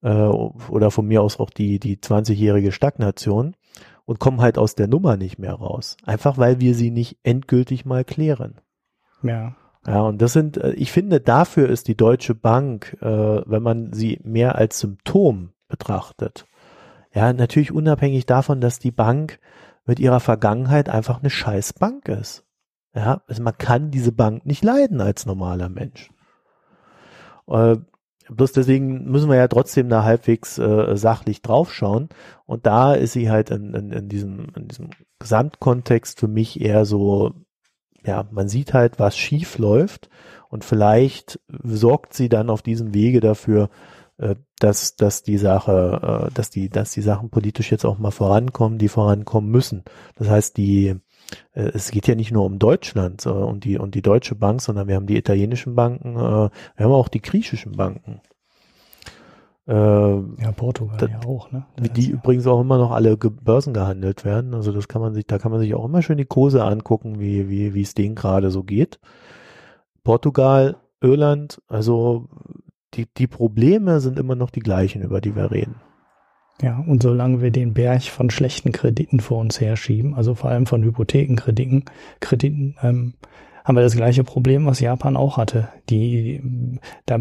äh, 0.00 0.10
oder 0.10 0.92
von 0.92 1.06
mir 1.06 1.22
aus 1.22 1.40
auch 1.40 1.50
die 1.50 1.80
die 1.80 1.96
20-jährige 1.96 2.70
Stagnation 2.70 3.54
und 4.06 4.20
kommen 4.20 4.40
halt 4.40 4.58
aus 4.58 4.76
der 4.76 4.86
Nummer 4.86 5.16
nicht 5.16 5.40
mehr 5.40 5.54
raus, 5.54 5.96
einfach 6.06 6.38
weil 6.38 6.60
wir 6.60 6.74
sie 6.74 6.92
nicht 6.92 7.18
endgültig 7.24 7.84
mal 7.84 8.04
klären. 8.04 8.60
Ja. 9.22 9.56
Ja, 9.84 10.02
und 10.02 10.22
das 10.22 10.32
sind, 10.32 10.58
äh, 10.58 10.74
ich 10.74 10.92
finde, 10.92 11.20
dafür 11.20 11.68
ist 11.68 11.88
die 11.88 11.96
Deutsche 11.96 12.36
Bank, 12.36 12.96
äh, 13.00 13.06
wenn 13.44 13.64
man 13.64 13.92
sie 13.92 14.20
mehr 14.22 14.54
als 14.54 14.78
Symptom 14.78 15.50
betrachtet, 15.66 16.46
ja, 17.14 17.32
natürlich 17.32 17.72
unabhängig 17.72 18.26
davon, 18.26 18.60
dass 18.60 18.78
die 18.78 18.90
Bank 18.90 19.38
mit 19.84 20.00
ihrer 20.00 20.20
Vergangenheit 20.20 20.88
einfach 20.88 21.20
eine 21.20 21.30
scheiß 21.30 21.74
Bank 21.74 22.08
ist. 22.08 22.44
Ja, 22.94 23.22
also 23.26 23.42
man 23.42 23.56
kann 23.56 23.90
diese 23.90 24.12
Bank 24.12 24.46
nicht 24.46 24.64
leiden 24.64 25.00
als 25.00 25.26
normaler 25.26 25.68
Mensch. 25.68 26.10
Äh, 27.48 27.76
Bloß 28.28 28.52
deswegen 28.52 29.10
müssen 29.10 29.28
wir 29.28 29.36
ja 29.36 29.48
trotzdem 29.48 29.88
da 29.88 30.04
halbwegs 30.04 30.58
äh, 30.58 30.96
sachlich 30.96 31.42
draufschauen. 31.42 32.08
Und 32.46 32.66
da 32.66 32.94
ist 32.94 33.12
sie 33.12 33.30
halt 33.30 33.50
in, 33.50 33.74
in, 33.74 33.90
in, 33.90 34.08
diesem, 34.08 34.46
in 34.56 34.68
diesem 34.68 34.90
Gesamtkontext 35.18 36.20
für 36.20 36.28
mich 36.28 36.60
eher 36.60 36.84
so, 36.84 37.32
ja, 38.04 38.26
man 38.30 38.48
sieht 38.48 38.74
halt, 38.74 38.98
was 38.98 39.16
schief 39.16 39.58
läuft 39.58 40.08
und 40.48 40.64
vielleicht 40.64 41.40
sorgt 41.62 42.14
sie 42.14 42.28
dann 42.28 42.50
auf 42.50 42.62
diesem 42.62 42.94
Wege 42.94 43.20
dafür, 43.20 43.70
dass, 44.58 44.96
dass 44.96 45.22
die 45.22 45.38
Sache, 45.38 46.28
äh, 46.28 46.34
dass 46.34 46.50
die, 46.50 46.68
dass 46.68 46.92
die 46.92 47.02
Sachen 47.02 47.30
politisch 47.30 47.70
jetzt 47.70 47.84
auch 47.84 47.98
mal 47.98 48.10
vorankommen, 48.10 48.78
die 48.78 48.88
vorankommen 48.88 49.50
müssen. 49.50 49.84
Das 50.16 50.28
heißt, 50.28 50.56
die, 50.56 50.96
äh, 51.52 51.70
es 51.74 51.90
geht 51.90 52.06
ja 52.06 52.14
nicht 52.14 52.32
nur 52.32 52.44
um 52.44 52.58
Deutschland 52.58 53.26
und 53.26 53.64
die 53.64 53.78
und 53.78 53.94
die 53.94 54.02
deutsche 54.02 54.34
Bank, 54.34 54.62
sondern 54.62 54.88
wir 54.88 54.96
haben 54.96 55.06
die 55.06 55.16
italienischen 55.16 55.74
Banken, 55.74 56.14
wir 56.14 56.50
haben 56.78 56.92
auch 56.92 57.08
die 57.08 57.22
griechischen 57.22 57.72
Banken. 57.72 58.20
ja, 59.66 60.52
Portugal 60.56 60.96
das, 60.98 61.10
ja 61.10 61.20
auch, 61.24 61.52
ne? 61.52 61.64
Das 61.76 61.92
die 61.92 62.10
übrigens 62.10 62.48
auch 62.48 62.60
immer 62.60 62.78
noch 62.78 62.90
alle 62.90 63.16
Börsen 63.16 63.72
gehandelt 63.72 64.24
werden. 64.24 64.54
Also 64.54 64.72
das 64.72 64.88
kann 64.88 65.00
man 65.00 65.14
sich, 65.14 65.26
da 65.26 65.38
kann 65.38 65.52
man 65.52 65.60
sich 65.60 65.74
auch 65.74 65.84
immer 65.84 66.02
schön 66.02 66.18
die 66.18 66.24
Kurse 66.24 66.64
angucken, 66.64 67.20
wie 67.20 67.48
wie 67.48 67.72
wie 67.72 67.82
es 67.82 67.94
denen 67.94 68.16
gerade 68.16 68.50
so 68.50 68.64
geht. 68.64 68.98
Portugal, 70.02 70.76
Irland, 71.00 71.62
also 71.68 72.28
die 72.94 73.06
die 73.16 73.26
Probleme 73.26 74.00
sind 74.00 74.18
immer 74.18 74.34
noch 74.34 74.50
die 74.50 74.60
gleichen, 74.60 75.02
über 75.02 75.20
die 75.20 75.34
wir 75.34 75.50
reden. 75.50 75.76
Ja, 76.60 76.78
und 76.78 77.02
solange 77.02 77.40
wir 77.42 77.50
den 77.50 77.74
Berg 77.74 78.02
von 78.04 78.30
schlechten 78.30 78.72
Krediten 78.72 79.20
vor 79.20 79.38
uns 79.38 79.60
herschieben, 79.60 80.14
also 80.14 80.34
vor 80.34 80.50
allem 80.50 80.66
von 80.66 80.84
Hypothekenkrediten, 80.84 81.86
Krediten, 82.20 82.76
ähm, 82.82 83.14
haben 83.64 83.76
wir 83.76 83.82
das 83.82 83.96
gleiche 83.96 84.24
Problem, 84.24 84.66
was 84.66 84.80
Japan 84.80 85.16
auch 85.16 85.36
hatte. 85.36 85.68
Die, 85.88 86.80
da 87.06 87.18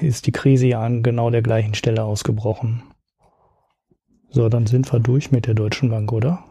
ist 0.00 0.26
die 0.26 0.32
Krise 0.32 0.66
ja 0.68 0.80
an 0.80 1.02
genau 1.02 1.30
der 1.30 1.42
gleichen 1.42 1.74
Stelle 1.74 2.04
ausgebrochen. 2.04 2.82
So, 4.30 4.48
dann 4.48 4.66
sind 4.66 4.92
wir 4.92 5.00
durch 5.00 5.30
mit 5.30 5.46
der 5.46 5.54
Deutschen 5.54 5.88
Bank, 5.88 6.12
oder? 6.12 6.44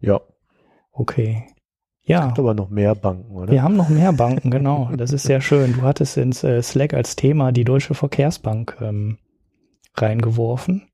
Ja. 0.00 0.20
Okay. 0.92 1.46
Ja. 2.06 2.20
Es 2.20 2.26
gibt 2.26 2.38
aber 2.40 2.54
noch 2.54 2.68
mehr 2.68 2.94
Banken, 2.94 3.34
oder? 3.34 3.52
Wir 3.52 3.62
haben 3.62 3.76
noch 3.76 3.88
mehr 3.88 4.12
Banken, 4.12 4.50
genau. 4.50 4.90
Das 4.96 5.12
ist 5.12 5.22
sehr 5.22 5.40
schön. 5.40 5.74
Du 5.74 5.82
hattest 5.82 6.16
ins 6.16 6.44
äh, 6.44 6.62
Slack 6.62 6.92
als 6.92 7.16
Thema 7.16 7.50
die 7.50 7.64
Deutsche 7.64 7.94
Verkehrsbank 7.94 8.76
ähm, 8.80 9.18
reingeworfen. 9.94 10.88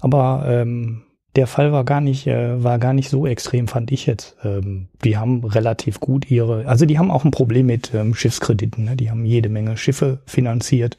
Aber 0.00 0.44
ähm, 0.48 1.02
der 1.36 1.46
Fall 1.46 1.72
war 1.72 1.84
gar 1.84 2.00
nicht, 2.00 2.26
äh, 2.26 2.62
war 2.62 2.78
gar 2.78 2.92
nicht 2.92 3.10
so 3.10 3.26
extrem, 3.26 3.68
fand 3.68 3.92
ich 3.92 4.06
jetzt. 4.06 4.36
Ähm, 4.44 4.88
die 5.04 5.16
haben 5.16 5.44
relativ 5.44 6.00
gut 6.00 6.30
ihre, 6.30 6.66
also 6.66 6.84
die 6.84 6.98
haben 6.98 7.10
auch 7.10 7.24
ein 7.24 7.30
Problem 7.30 7.66
mit 7.66 7.94
ähm, 7.94 8.14
Schiffskrediten. 8.14 8.84
Ne? 8.84 8.96
Die 8.96 9.10
haben 9.10 9.24
jede 9.24 9.48
Menge 9.48 9.76
Schiffe 9.76 10.20
finanziert. 10.26 10.96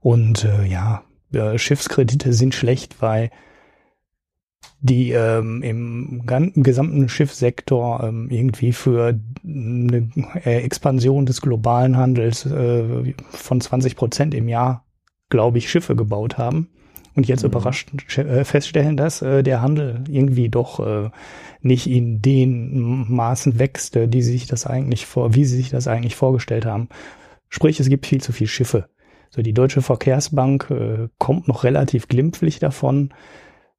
Und 0.00 0.44
äh, 0.44 0.64
ja, 0.64 1.02
äh, 1.32 1.58
Schiffskredite 1.58 2.32
sind 2.32 2.54
schlecht, 2.54 3.02
weil 3.02 3.30
die 4.86 5.10
ähm, 5.10 5.62
im 5.62 6.22
gesamten 6.62 7.08
Schiffssektor 7.08 8.04
ähm, 8.04 8.28
irgendwie 8.30 8.72
für 8.72 9.18
eine 9.44 10.08
äh, 10.44 10.62
Expansion 10.62 11.26
des 11.26 11.40
globalen 11.40 11.96
Handels 11.96 12.46
äh, 12.46 13.14
von 13.30 13.60
20 13.60 13.96
Prozent 13.96 14.34
im 14.34 14.48
Jahr, 14.48 14.84
glaube 15.28 15.58
ich, 15.58 15.68
Schiffe 15.70 15.96
gebaut 15.96 16.38
haben 16.38 16.68
und 17.14 17.26
jetzt 17.26 17.42
mhm. 17.42 17.48
überrascht 17.50 17.90
äh, 18.18 18.44
feststellen, 18.44 18.96
dass 18.96 19.22
äh, 19.22 19.42
der 19.42 19.60
Handel 19.60 20.04
irgendwie 20.08 20.48
doch 20.48 20.78
äh, 20.80 21.10
nicht 21.62 21.88
in 21.88 22.22
den 22.22 23.06
Maßen 23.12 23.58
wächst, 23.58 23.98
die 24.00 24.22
sich 24.22 24.46
das 24.46 24.66
eigentlich 24.66 25.06
vor, 25.06 25.34
wie 25.34 25.44
sie 25.44 25.56
sich 25.56 25.70
das 25.70 25.88
eigentlich 25.88 26.14
vorgestellt 26.14 26.64
haben. 26.64 26.88
Sprich, 27.48 27.80
es 27.80 27.88
gibt 27.88 28.06
viel 28.06 28.20
zu 28.20 28.32
viel 28.32 28.46
Schiffe. 28.46 28.88
So 29.30 29.42
die 29.42 29.54
Deutsche 29.54 29.82
Verkehrsbank 29.82 30.70
äh, 30.70 31.08
kommt 31.18 31.48
noch 31.48 31.64
relativ 31.64 32.06
glimpflich 32.06 32.60
davon, 32.60 33.12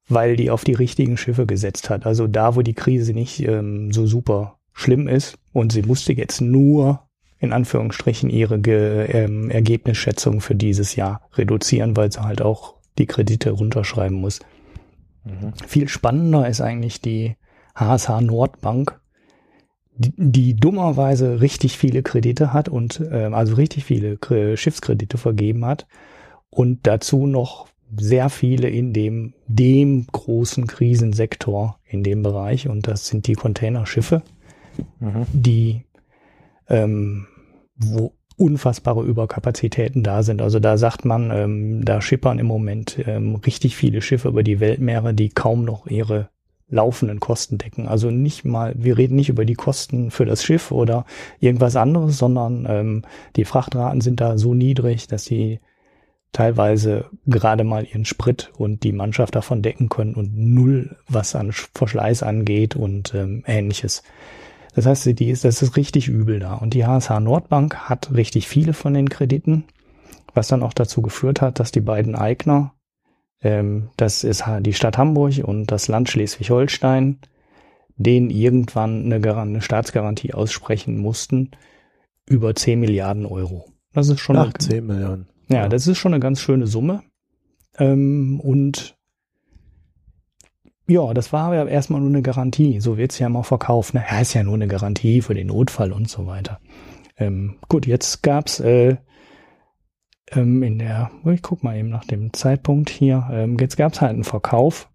weil 0.08 0.36
die 0.36 0.50
auf 0.50 0.64
die 0.64 0.74
richtigen 0.74 1.16
Schiffe 1.16 1.46
gesetzt 1.46 1.90
hat. 1.90 2.06
Also 2.06 2.26
da, 2.26 2.56
wo 2.56 2.62
die 2.62 2.74
Krise 2.74 3.12
nicht 3.12 3.40
ähm, 3.46 3.92
so 3.92 4.06
super 4.06 4.58
schlimm 4.72 5.08
ist 5.08 5.38
und 5.52 5.72
sie 5.72 5.82
musste 5.82 6.12
jetzt 6.12 6.40
nur 6.40 7.00
in 7.40 7.52
Anführungsstrichen 7.52 8.30
ihre 8.30 8.58
Ge 8.60 9.06
ähm, 9.12 9.50
Ergebnisschätzung 9.50 10.40
für 10.40 10.54
dieses 10.54 10.96
Jahr 10.96 11.22
reduzieren, 11.34 11.96
weil 11.96 12.10
sie 12.10 12.22
halt 12.22 12.42
auch 12.42 12.74
die 12.98 13.06
Kredite 13.06 13.50
runterschreiben 13.50 14.18
muss. 14.18 14.40
Mhm. 15.24 15.52
Viel 15.66 15.88
spannender 15.88 16.48
ist 16.48 16.60
eigentlich 16.60 17.00
die 17.00 17.36
HSH 17.76 18.20
Nordbank, 18.22 19.00
die, 19.96 20.12
die 20.16 20.56
dummerweise 20.56 21.40
richtig 21.40 21.76
viele 21.76 22.02
Kredite 22.02 22.52
hat 22.52 22.68
und 22.68 23.00
äh, 23.00 23.30
also 23.32 23.54
richtig 23.54 23.84
viele 23.84 24.18
Schiffskredite 24.56 25.18
vergeben 25.18 25.64
hat 25.64 25.86
und 26.50 26.86
dazu 26.86 27.26
noch 27.26 27.68
sehr 27.96 28.28
viele 28.28 28.68
in 28.68 28.92
dem, 28.92 29.34
dem 29.46 30.06
großen 30.06 30.66
Krisensektor 30.66 31.78
in 31.86 32.02
dem 32.02 32.22
Bereich 32.22 32.68
und 32.68 32.86
das 32.86 33.06
sind 33.08 33.26
die 33.26 33.34
Containerschiffe, 33.34 34.22
mhm. 35.00 35.26
die 35.32 35.84
ähm, 36.68 37.26
wo 37.76 38.12
unfassbare 38.36 39.02
Überkapazitäten 39.02 40.02
da 40.02 40.22
sind. 40.22 40.40
Also 40.40 40.60
da 40.60 40.78
sagt 40.78 41.04
man, 41.04 41.30
ähm, 41.32 41.84
da 41.84 42.00
schippern 42.00 42.38
im 42.38 42.46
Moment 42.46 42.98
ähm, 43.06 43.34
richtig 43.34 43.76
viele 43.76 44.00
Schiffe 44.00 44.28
über 44.28 44.42
die 44.42 44.60
Weltmeere, 44.60 45.12
die 45.12 45.28
kaum 45.28 45.64
noch 45.64 45.86
ihre 45.86 46.28
laufenden 46.68 47.18
Kosten 47.18 47.58
decken. 47.58 47.88
Also 47.88 48.10
nicht 48.10 48.44
mal, 48.44 48.74
wir 48.76 48.96
reden 48.96 49.16
nicht 49.16 49.28
über 49.30 49.44
die 49.44 49.54
Kosten 49.54 50.10
für 50.10 50.24
das 50.24 50.44
Schiff 50.44 50.70
oder 50.70 51.04
irgendwas 51.40 51.76
anderes, 51.76 52.18
sondern 52.18 52.66
ähm, 52.68 53.02
die 53.36 53.44
Frachtraten 53.44 54.00
sind 54.00 54.20
da 54.20 54.38
so 54.38 54.54
niedrig, 54.54 55.08
dass 55.08 55.24
sie 55.24 55.60
teilweise 56.32 57.06
gerade 57.26 57.64
mal 57.64 57.84
ihren 57.84 58.04
Sprit 58.04 58.50
und 58.56 58.82
die 58.82 58.92
Mannschaft 58.92 59.34
davon 59.34 59.62
decken 59.62 59.88
können 59.88 60.14
und 60.14 60.36
null, 60.36 60.96
was 61.08 61.34
an 61.34 61.52
Verschleiß 61.52 62.22
angeht 62.22 62.76
und 62.76 63.14
ähm, 63.14 63.44
ähnliches. 63.46 64.02
Das 64.74 64.86
heißt, 64.86 65.18
die 65.18 65.30
ist, 65.30 65.44
das 65.44 65.62
ist 65.62 65.76
richtig 65.76 66.08
übel 66.08 66.38
da. 66.38 66.54
Und 66.54 66.74
die 66.74 66.86
HSH 66.86 67.20
Nordbank 67.20 67.88
hat 67.88 68.14
richtig 68.14 68.46
viele 68.46 68.74
von 68.74 68.94
den 68.94 69.08
Krediten, 69.08 69.64
was 70.34 70.48
dann 70.48 70.62
auch 70.62 70.72
dazu 70.72 71.02
geführt 71.02 71.40
hat, 71.40 71.58
dass 71.58 71.72
die 71.72 71.80
beiden 71.80 72.14
Eigner, 72.14 72.74
ähm, 73.40 73.90
das 73.96 74.22
ist 74.22 74.44
die 74.60 74.74
Stadt 74.74 74.98
Hamburg 74.98 75.38
und 75.42 75.66
das 75.66 75.88
Land 75.88 76.10
Schleswig-Holstein, 76.10 77.18
denen 77.96 78.30
irgendwann 78.30 79.12
eine, 79.12 79.36
eine, 79.36 79.62
Staatsgarantie 79.62 80.32
aussprechen 80.32 80.98
mussten 80.98 81.50
über 82.26 82.54
10 82.54 82.78
Milliarden 82.78 83.26
Euro. 83.26 83.72
Das 83.92 84.08
ist 84.08 84.20
schon 84.20 84.36
Ach, 84.36 84.44
eine, 84.44 84.54
10 84.54 84.86
Milliarden. 84.86 85.28
Ja, 85.48 85.56
ja, 85.56 85.68
das 85.68 85.86
ist 85.86 85.98
schon 85.98 86.14
eine 86.14 86.20
ganz 86.20 86.40
schöne 86.40 86.66
Summe. 86.66 87.02
Ähm, 87.78 88.40
und 88.40 88.96
ja, 90.86 91.12
das 91.12 91.32
war 91.32 91.52
aber 91.52 91.68
erstmal 91.68 92.00
nur 92.00 92.10
eine 92.10 92.22
Garantie. 92.22 92.80
So 92.80 92.96
wird's 92.96 93.18
ja 93.18 93.28
mal 93.28 93.42
verkauft. 93.42 93.94
Ne? 93.94 94.04
Ja, 94.10 94.20
ist 94.20 94.34
ja 94.34 94.42
nur 94.42 94.54
eine 94.54 94.68
Garantie 94.68 95.20
für 95.20 95.34
den 95.34 95.48
Notfall 95.48 95.92
und 95.92 96.08
so 96.08 96.26
weiter. 96.26 96.60
Ähm, 97.16 97.58
gut, 97.68 97.86
jetzt 97.86 98.22
gab's 98.22 98.60
äh, 98.60 98.96
ähm, 100.32 100.62
in 100.62 100.78
der, 100.78 101.10
ich 101.26 101.42
guck 101.42 101.62
mal 101.62 101.76
eben 101.76 101.88
nach 101.88 102.04
dem 102.04 102.32
Zeitpunkt 102.32 102.90
hier, 102.90 103.28
ähm, 103.30 103.56
jetzt 103.58 103.76
gab's 103.76 104.00
halt 104.00 104.12
einen 104.12 104.24
Verkauf, 104.24 104.90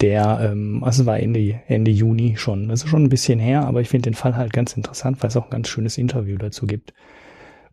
der, 0.00 0.40
ähm, 0.42 0.84
also 0.84 1.06
war 1.06 1.18
Ende, 1.18 1.60
Ende 1.66 1.90
Juni 1.90 2.36
schon. 2.36 2.68
Das 2.68 2.84
ist 2.84 2.90
schon 2.90 3.04
ein 3.04 3.08
bisschen 3.08 3.38
her, 3.38 3.64
aber 3.64 3.80
ich 3.80 3.88
finde 3.88 4.10
den 4.10 4.14
Fall 4.14 4.36
halt 4.36 4.52
ganz 4.52 4.76
interessant, 4.76 5.22
weil 5.22 5.28
es 5.28 5.36
auch 5.36 5.44
ein 5.44 5.50
ganz 5.50 5.68
schönes 5.68 5.98
Interview 5.98 6.36
dazu 6.36 6.66
gibt. 6.66 6.92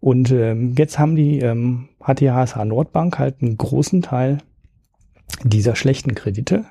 Und 0.03 0.31
ähm, 0.31 0.75
jetzt 0.77 0.99
haben 0.99 1.15
die, 1.15 1.39
ähm, 1.39 1.87
hat 2.01 2.19
die 2.19 2.29
HSH 2.29 2.65
Nordbank 2.65 3.19
halt 3.19 3.41
einen 3.41 3.55
großen 3.55 4.01
Teil 4.01 4.39
dieser 5.45 5.77
schlechten 5.77 6.13
Kredite 6.13 6.65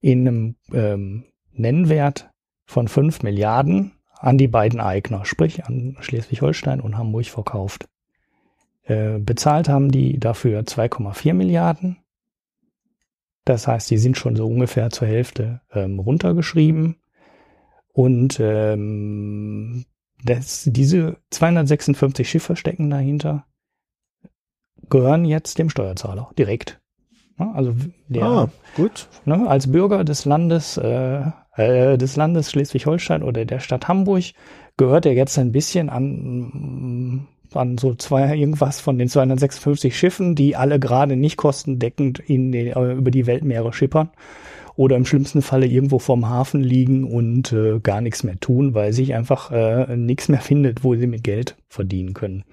in 0.00 0.26
einem 0.26 0.56
ähm, 0.72 1.24
Nennwert 1.52 2.30
von 2.64 2.88
5 2.88 3.22
Milliarden 3.22 3.92
an 4.14 4.38
die 4.38 4.48
beiden 4.48 4.80
Eigner, 4.80 5.26
sprich 5.26 5.66
an 5.66 5.98
Schleswig-Holstein 6.00 6.80
und 6.80 6.96
Hamburg 6.96 7.26
verkauft. 7.26 7.86
Äh, 8.84 9.18
bezahlt 9.18 9.68
haben 9.68 9.92
die 9.92 10.18
dafür 10.18 10.62
2,4 10.62 11.34
Milliarden. 11.34 11.98
Das 13.44 13.68
heißt, 13.68 13.90
die 13.90 13.98
sind 13.98 14.16
schon 14.16 14.36
so 14.36 14.46
ungefähr 14.46 14.88
zur 14.88 15.06
Hälfte 15.06 15.60
ähm, 15.70 15.98
runtergeschrieben. 15.98 16.96
Und 17.92 18.40
ähm, 18.40 19.84
das, 20.24 20.64
diese 20.66 21.16
256 21.30 22.28
Schiffe 22.28 22.56
stecken 22.56 22.90
dahinter, 22.90 23.46
gehören 24.88 25.24
jetzt 25.24 25.58
dem 25.58 25.70
Steuerzahler 25.70 26.30
direkt. 26.38 26.80
Also 27.38 27.74
der, 28.08 28.24
ah, 28.24 28.48
gut. 28.76 29.08
Ne, 29.24 29.48
als 29.48 29.70
Bürger 29.70 30.04
des 30.04 30.24
Landes, 30.24 30.76
äh, 30.76 31.22
äh, 31.56 31.98
des 31.98 32.16
Landes 32.16 32.50
Schleswig-Holstein 32.50 33.22
oder 33.22 33.44
der 33.44 33.58
Stadt 33.58 33.88
Hamburg 33.88 34.24
gehört 34.76 35.06
er 35.06 35.14
jetzt 35.14 35.38
ein 35.38 35.52
bisschen 35.52 35.88
an, 35.88 37.26
an 37.52 37.78
so 37.78 37.94
zwei, 37.94 38.36
irgendwas 38.36 38.80
von 38.80 38.98
den 38.98 39.08
256 39.08 39.96
Schiffen, 39.96 40.34
die 40.34 40.56
alle 40.56 40.78
gerade 40.78 41.16
nicht 41.16 41.36
kostendeckend 41.36 42.18
in 42.20 42.52
die, 42.52 42.68
äh, 42.68 42.92
über 42.92 43.10
die 43.10 43.26
Weltmeere 43.26 43.72
schippern 43.72 44.10
oder 44.74 44.96
im 44.96 45.04
schlimmsten 45.04 45.42
Falle 45.42 45.66
irgendwo 45.66 45.98
vorm 45.98 46.28
Hafen 46.28 46.62
liegen 46.62 47.04
und 47.04 47.52
äh, 47.52 47.80
gar 47.80 48.00
nichts 48.00 48.24
mehr 48.24 48.38
tun, 48.40 48.74
weil 48.74 48.92
sich 48.92 49.14
einfach 49.14 49.50
äh, 49.50 49.96
nichts 49.96 50.28
mehr 50.28 50.40
findet, 50.40 50.84
wo 50.84 50.94
sie 50.94 51.06
mit 51.06 51.24
Geld 51.24 51.56
verdienen 51.68 52.14
können. 52.14 52.44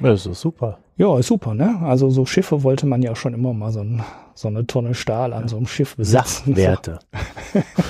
Das 0.00 0.26
ist 0.26 0.40
super. 0.40 0.78
Ja, 0.98 1.18
ist 1.18 1.26
super, 1.26 1.54
ne? 1.54 1.78
Also 1.82 2.08
so 2.10 2.24
Schiffe 2.24 2.62
wollte 2.62 2.86
man 2.86 3.02
ja 3.02 3.14
schon 3.14 3.34
immer 3.34 3.52
mal 3.52 3.70
so, 3.70 3.80
ein, 3.80 4.02
so 4.34 4.48
eine 4.48 4.66
Tonne 4.66 4.94
Stahl 4.94 5.32
an 5.32 5.48
so 5.48 5.56
einem 5.56 5.66
Schiff 5.66 5.96
besitzen. 5.96 6.54
Sachwerte. 6.54 6.98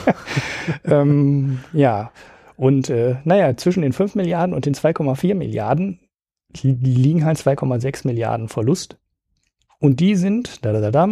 ähm, 0.84 1.60
ja, 1.72 2.10
und 2.56 2.90
äh, 2.90 3.16
naja, 3.24 3.56
zwischen 3.56 3.82
den 3.82 3.92
5 3.92 4.14
Milliarden 4.14 4.54
und 4.54 4.66
den 4.66 4.74
2,4 4.74 5.34
Milliarden 5.34 6.00
liegen 6.62 7.24
halt 7.24 7.38
2,6 7.38 8.06
Milliarden 8.06 8.48
Verlust. 8.48 8.96
Und 9.78 10.00
die 10.00 10.14
sind 10.14 10.64
da, 10.64 10.72
da, 10.72 10.90
da, 10.90 11.08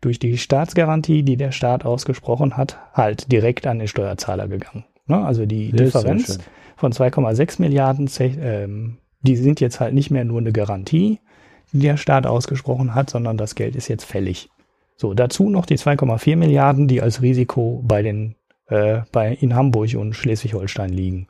durch 0.00 0.18
die 0.18 0.36
Staatsgarantie, 0.36 1.22
die 1.22 1.36
der 1.36 1.52
Staat 1.52 1.84
ausgesprochen 1.84 2.56
hat, 2.56 2.78
halt 2.92 3.32
direkt 3.32 3.66
an 3.66 3.78
den 3.78 3.88
Steuerzahler 3.88 4.48
gegangen. 4.48 4.84
Ne? 5.06 5.24
Also 5.24 5.46
die 5.46 5.70
Das 5.70 5.92
Differenz 5.92 6.38
von 6.76 6.92
2,6 6.92 7.60
Milliarden, 7.60 8.10
ähm, 8.18 8.98
die 9.22 9.36
sind 9.36 9.60
jetzt 9.60 9.80
halt 9.80 9.94
nicht 9.94 10.10
mehr 10.10 10.24
nur 10.24 10.40
eine 10.40 10.52
Garantie, 10.52 11.20
die 11.72 11.80
der 11.80 11.96
Staat 11.96 12.26
ausgesprochen 12.26 12.94
hat, 12.94 13.08
sondern 13.08 13.36
das 13.36 13.54
Geld 13.54 13.76
ist 13.76 13.88
jetzt 13.88 14.04
fällig. 14.04 14.50
So, 14.96 15.14
dazu 15.14 15.48
noch 15.48 15.66
die 15.66 15.78
2,4 15.78 16.36
Milliarden, 16.36 16.86
die 16.86 17.00
als 17.00 17.22
Risiko 17.22 17.82
bei 17.84 18.02
den, 18.02 18.36
äh, 18.68 19.00
bei, 19.10 19.32
in 19.34 19.54
Hamburg 19.54 19.94
und 19.96 20.14
Schleswig-Holstein 20.14 20.90
liegen. 20.90 21.28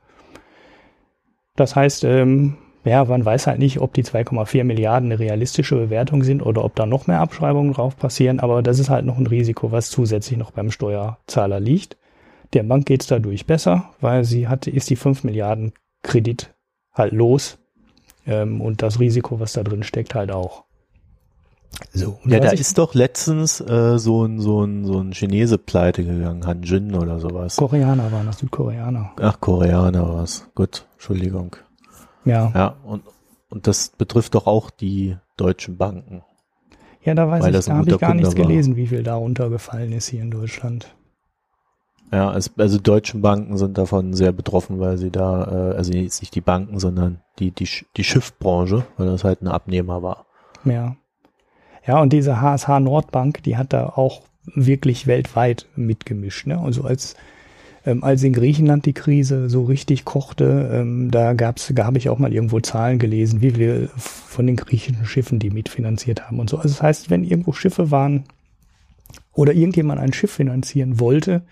Das 1.55 1.77
heißt, 1.77 2.05
ähm, 2.05 2.57
ja, 2.85 3.05
man 3.05 3.25
weiß 3.25 3.47
halt 3.47 3.59
nicht, 3.59 3.81
ob 3.81 3.95
die 3.95 4.05
2,4 4.05 4.65
Milliarden 4.65 5.11
eine 5.13 5.21
realistische 5.21 5.77
Bewertung 5.77 6.25
sind 6.25 6.43
oder 6.43 6.65
ob 6.65 6.75
da 6.75 6.85
noch 6.87 7.07
mehr 7.07 7.21
Abschreibungen 7.21 7.73
drauf 7.73 7.97
passieren, 7.97 8.41
aber 8.41 8.63
das 8.63 8.79
ist 8.79 8.91
halt 8.91 9.05
noch 9.07 9.19
ein 9.19 9.27
Risiko, 9.27 9.71
was 9.71 9.91
zusätzlich 9.91 10.39
noch 10.39 10.51
beim 10.51 10.71
Steuerzahler 10.71 11.61
liegt. 11.61 11.97
Der 12.55 12.65
Bank 12.65 12.87
geht's 12.87 13.07
dadurch 13.07 13.47
besser, 13.47 13.91
weil 14.01 14.25
sie 14.25 14.49
hat, 14.49 14.67
ist 14.67 14.91
die 14.91 14.97
5 14.97 15.25
Milliarden 15.25 15.73
Kredit 16.03 16.53
halt 16.93 17.13
los 17.13 17.59
ähm, 18.27 18.61
und 18.61 18.83
das 18.83 18.99
Risiko, 18.99 19.41
was 19.41 19.53
da 19.53 19.63
drin 19.63 19.85
steckt, 19.85 20.15
halt 20.15 20.33
auch. 20.33 20.65
So, 21.93 22.19
Ja, 22.25 22.39
da 22.39 22.51
ist 22.51 22.77
doch 22.79 22.95
letztens 22.95 23.61
äh, 23.61 23.99
so 23.99 24.25
ein 24.25 24.41
so 24.41 24.63
ein 24.63 24.85
so 24.85 25.01
ein 25.01 25.13
Chinese 25.13 25.57
pleite 25.57 26.05
gegangen, 26.05 26.47
Han 26.47 26.63
Jin 26.63 26.95
oder 26.95 27.19
sowas. 27.19 27.57
Koreaner 27.57 28.13
waren 28.13 28.27
das, 28.27 28.39
Südkoreaner. 28.39 29.13
Ach, 29.19 29.41
Koreaner 29.41 30.07
war's. 30.07 30.49
Gut, 30.55 30.87
Entschuldigung. 30.95 31.57
Ja, 32.25 32.53
Ja, 32.55 32.77
und 32.85 33.03
und 33.51 33.67
das 33.67 33.91
betrifft 33.91 34.35
doch 34.35 34.47
auch 34.47 34.71
die 34.71 35.17
deutschen 35.37 35.77
Banken. 35.77 36.23
ja 37.05 37.15
da 37.15 37.29
weiß 37.29 37.43
Weil 37.45 37.55
ich, 37.55 37.65
da 37.67 37.77
habe 37.77 37.91
ich 37.91 37.99
gar 37.99 38.15
nichts 38.15 38.37
war. 38.37 38.47
gelesen, 38.47 38.77
wie 38.77 38.87
viel 38.87 39.03
da 39.03 39.15
runtergefallen 39.17 39.93
ist 39.93 40.09
hier 40.09 40.23
in 40.23 40.31
Deutschland. 40.31 40.95
Ja, 42.11 42.35
es, 42.35 42.51
also 42.59 42.79
deutschen 42.79 43.23
Banken 43.23 43.57
sind 43.57 43.77
davon 43.79 44.13
sehr 44.15 44.33
betroffen, 44.33 44.81
weil 44.81 44.99
sie 44.99 45.11
da, 45.11 45.73
äh, 45.73 45.77
also 45.77 45.93
jetzt 45.93 46.21
nicht 46.21 46.35
die 46.35 46.41
Banken, 46.43 46.79
sondern 46.79 47.21
die 47.39 47.51
die 47.51 47.69
die 47.97 48.05
Schiffbranche, 48.05 48.85
weil 48.97 49.07
das 49.07 49.25
halt 49.25 49.43
ein 49.43 49.49
Abnehmer 49.49 50.03
war. 50.03 50.27
Ja. 50.65 50.97
Ja, 51.87 52.01
und 52.01 52.13
diese 52.13 52.41
HSH 52.41 52.81
Nordbank, 52.81 53.43
die 53.43 53.57
hat 53.57 53.73
da 53.73 53.87
auch 53.87 54.23
wirklich 54.45 55.07
weltweit 55.07 55.67
mitgemischt. 55.75 56.47
Ne? 56.47 56.59
Also 56.61 56.85
als, 56.85 57.17
ähm, 57.85 58.05
als 58.05 58.23
in 58.23 58.33
Griechenland 58.33 58.87
die 58.87 58.93
Krise 58.93 59.49
so 59.49 59.65
richtig 59.65 60.05
kochte, 60.05 60.71
ähm, 60.73 61.11
da 61.11 61.33
gab's, 61.33 61.73
da 61.75 61.85
habe 61.85 61.99
ich 61.99 62.09
auch 62.09 62.19
mal 62.19 62.33
irgendwo 62.33 62.61
Zahlen 62.61 62.99
gelesen, 62.99 63.41
wie 63.41 63.51
viel 63.53 63.91
von 63.97 64.47
den 64.47 64.57
griechischen 64.57 65.05
Schiffen 65.05 65.39
die 65.39 65.51
mitfinanziert 65.51 66.27
haben 66.27 66.39
und 66.39 66.49
so. 66.49 66.57
Also 66.57 66.69
das 66.69 66.83
heißt, 66.83 67.11
wenn 67.11 67.25
irgendwo 67.25 67.53
Schiffe 67.53 67.91
waren 67.91 68.25
oder 69.33 69.53
irgendjemand 69.53 70.01
ein 70.01 70.13
Schiff 70.13 70.33
finanzieren 70.33 71.01
wollte, 71.01 71.43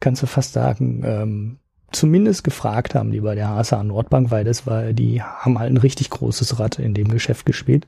kannst 0.00 0.22
du 0.22 0.26
fast 0.26 0.54
sagen, 0.54 1.02
ähm, 1.04 1.56
zumindest 1.92 2.44
gefragt 2.44 2.94
haben 2.94 3.10
die 3.10 3.20
bei 3.20 3.34
der 3.34 3.48
HSH 3.48 3.82
Nordbank, 3.84 4.30
weil 4.30 4.44
das 4.44 4.66
war, 4.66 4.92
die 4.92 5.22
haben 5.22 5.58
halt 5.58 5.72
ein 5.72 5.76
richtig 5.76 6.10
großes 6.10 6.58
Rad 6.58 6.78
in 6.78 6.94
dem 6.94 7.08
Geschäft 7.08 7.44
gespielt. 7.46 7.86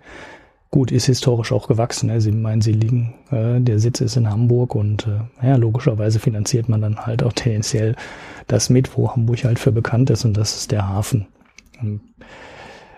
Gut, 0.73 0.91
ist 0.91 1.05
historisch 1.05 1.53
auch 1.53 1.69
gewachsen. 1.69 2.07
Ne? 2.07 2.23
Sie 2.23 2.33
meinen, 2.33 2.63
sie 2.63 2.73
liegen, 2.73 3.13
äh, 3.31 3.61
der 3.61 3.79
Sitz 3.79 4.01
ist 4.01 4.17
in 4.17 4.31
Hamburg 4.31 4.75
und 4.75 5.07
äh, 5.07 5.47
ja, 5.47 5.57
logischerweise 5.57 6.19
finanziert 6.19 6.71
man 6.71 6.81
dann 6.81 7.05
halt 7.05 7.23
auch 7.23 7.35
tendenziell 7.35 7.95
das 8.47 8.71
mit, 8.71 8.97
wo 8.97 9.11
Hamburg 9.11 9.45
halt 9.45 9.59
für 9.59 9.71
bekannt 9.71 10.09
ist 10.09 10.25
und 10.25 10.35
das 10.35 10.57
ist 10.57 10.73
der 10.73 10.89
Hafen. 10.89 11.27
Ähm, 11.79 12.01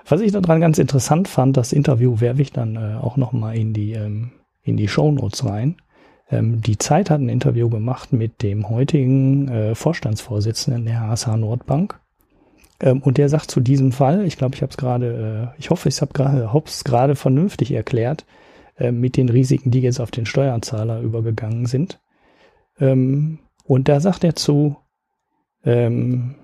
Was 0.06 0.20
ich 0.20 0.30
daran 0.30 0.60
ganz 0.60 0.78
interessant 0.78 1.26
fand, 1.26 1.56
das 1.56 1.72
Interview 1.72 2.20
werfe 2.20 2.42
ich 2.42 2.52
dann 2.52 2.76
äh, 2.76 2.94
auch 2.94 3.16
nochmal 3.16 3.56
in 3.56 3.72
die, 3.72 3.94
ähm, 3.94 4.30
in 4.62 4.76
die 4.76 4.86
Shownotes 4.86 5.44
rein. 5.44 5.74
Ähm, 6.30 6.60
die 6.60 6.78
Zeit 6.78 7.10
hat 7.10 7.20
ein 7.20 7.28
Interview 7.28 7.68
gemacht 7.68 8.12
mit 8.12 8.42
dem 8.42 8.70
heutigen 8.70 9.48
äh, 9.48 9.74
Vorstandsvorsitzenden 9.74 10.84
der 10.84 11.00
HSH 11.00 11.36
Nordbank. 11.36 11.98
Ähm, 12.80 13.02
und 13.02 13.18
der 13.18 13.28
sagt 13.28 13.50
zu 13.50 13.60
diesem 13.60 13.92
Fall, 13.92 14.24
ich 14.24 14.36
glaube, 14.36 14.54
ich 14.54 14.62
habe 14.62 14.70
es 14.70 14.76
gerade, 14.76 15.52
äh, 15.54 15.58
ich 15.60 15.70
hoffe, 15.70 15.88
ich 15.88 16.00
habe 16.00 16.52
hab's 16.52 16.84
gerade 16.84 17.16
vernünftig 17.16 17.72
erklärt, 17.72 18.24
äh, 18.76 18.92
mit 18.92 19.16
den 19.16 19.28
Risiken, 19.28 19.70
die 19.70 19.80
jetzt 19.80 20.00
auf 20.00 20.10
den 20.10 20.26
Steuerzahler 20.26 21.00
übergegangen 21.00 21.66
sind. 21.66 22.00
Ähm, 22.78 23.38
und 23.64 23.88
da 23.88 24.00
sagt 24.00 24.24
er 24.24 24.34
zu, 24.34 24.76
ähm, 25.64 26.34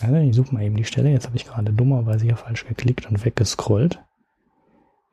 also 0.00 0.16
ich 0.16 0.34
suche 0.34 0.54
mal 0.54 0.62
eben 0.62 0.76
die 0.76 0.84
Stelle, 0.84 1.10
jetzt 1.10 1.26
habe 1.26 1.36
ich 1.36 1.46
gerade 1.46 1.72
dummerweise 1.72 2.24
hier 2.24 2.36
falsch 2.36 2.66
geklickt 2.66 3.08
und 3.10 3.24
weggescrollt. 3.24 4.00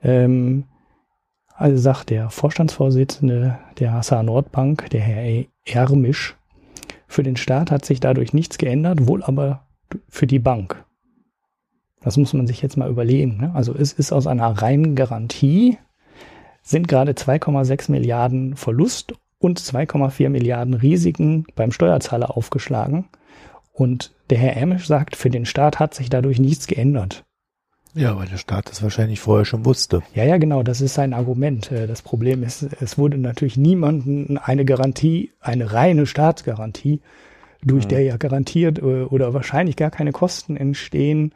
Ähm, 0.04 0.66
also 1.56 1.78
sagt 1.78 2.10
der 2.10 2.30
Vorstandsvorsitzende 2.30 3.60
der 3.80 3.94
HSH 3.94 4.24
Nordbank, 4.24 4.90
der 4.90 5.02
Herr 5.02 5.46
Ermisch, 5.66 6.36
für 7.08 7.24
den 7.24 7.36
Staat 7.36 7.72
hat 7.72 7.86
sich 7.86 8.00
dadurch 8.00 8.34
nichts 8.34 8.58
geändert, 8.58 9.08
wohl 9.08 9.22
aber 9.22 9.68
für 10.10 10.28
die 10.28 10.40
Bank. 10.40 10.84
Das 12.02 12.18
muss 12.18 12.34
man 12.34 12.48
sich 12.48 12.62
jetzt 12.62 12.78
mal 12.78 12.90
überlegen. 12.90 13.38
Ne? 13.38 13.52
Also 13.54 13.76
es 13.76 13.94
ist 13.94 14.12
aus 14.12 14.28
einer 14.28 14.48
reinen 14.48 14.96
Garantie, 14.96 15.78
sind 16.64 16.88
gerade 16.88 17.14
2,6 17.14 17.92
Milliarden 17.92 18.56
Verlust 18.56 19.14
und 19.40 19.60
2,4 19.60 20.30
Milliarden 20.30 20.74
Risiken 20.74 21.46
beim 21.56 21.72
Steuerzahler 21.72 22.36
aufgeschlagen. 22.36 23.10
Und 23.74 24.14
der 24.30 24.38
Herr 24.38 24.56
Ermisch 24.56 24.88
sagt, 24.88 25.16
für 25.16 25.30
den 25.30 25.46
Staat 25.46 25.80
hat 25.80 25.94
sich 25.94 26.10
dadurch 26.10 26.40
nichts 26.40 26.68
geändert. 26.68 27.24
Ja, 27.94 28.18
weil 28.18 28.28
der 28.28 28.38
Staat 28.38 28.70
das 28.70 28.82
wahrscheinlich 28.82 29.20
vorher 29.20 29.46
schon 29.46 29.66
wusste. 29.66 30.02
Ja, 30.14 30.24
ja, 30.24 30.38
genau, 30.38 30.64
das 30.64 30.80
ist 30.80 30.94
sein 30.94 31.14
Argument. 31.14 31.72
Äh, 31.72 31.88
Das 31.88 32.02
Problem 32.02 32.44
ist, 32.44 32.64
es 32.80 32.98
wurde 32.98 33.18
natürlich 33.18 33.58
niemanden 33.58 34.38
eine 34.38 34.64
Garantie, 34.64 35.32
eine 35.42 35.74
reine 35.74 36.06
Staatsgarantie, 36.06 37.02
durch 37.64 37.88
der 37.88 38.02
ja 38.02 38.18
garantiert 38.18 38.80
äh, 38.80 39.04
oder 39.04 39.34
wahrscheinlich 39.34 39.76
gar 39.76 39.92
keine 39.92 40.12
Kosten 40.12 40.58
entstehen. 40.58 41.34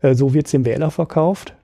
Äh, 0.00 0.14
So 0.14 0.34
wird 0.34 0.46
es 0.46 0.52
dem 0.52 0.64
Wähler 0.64 0.90
verkauft. 0.90 1.54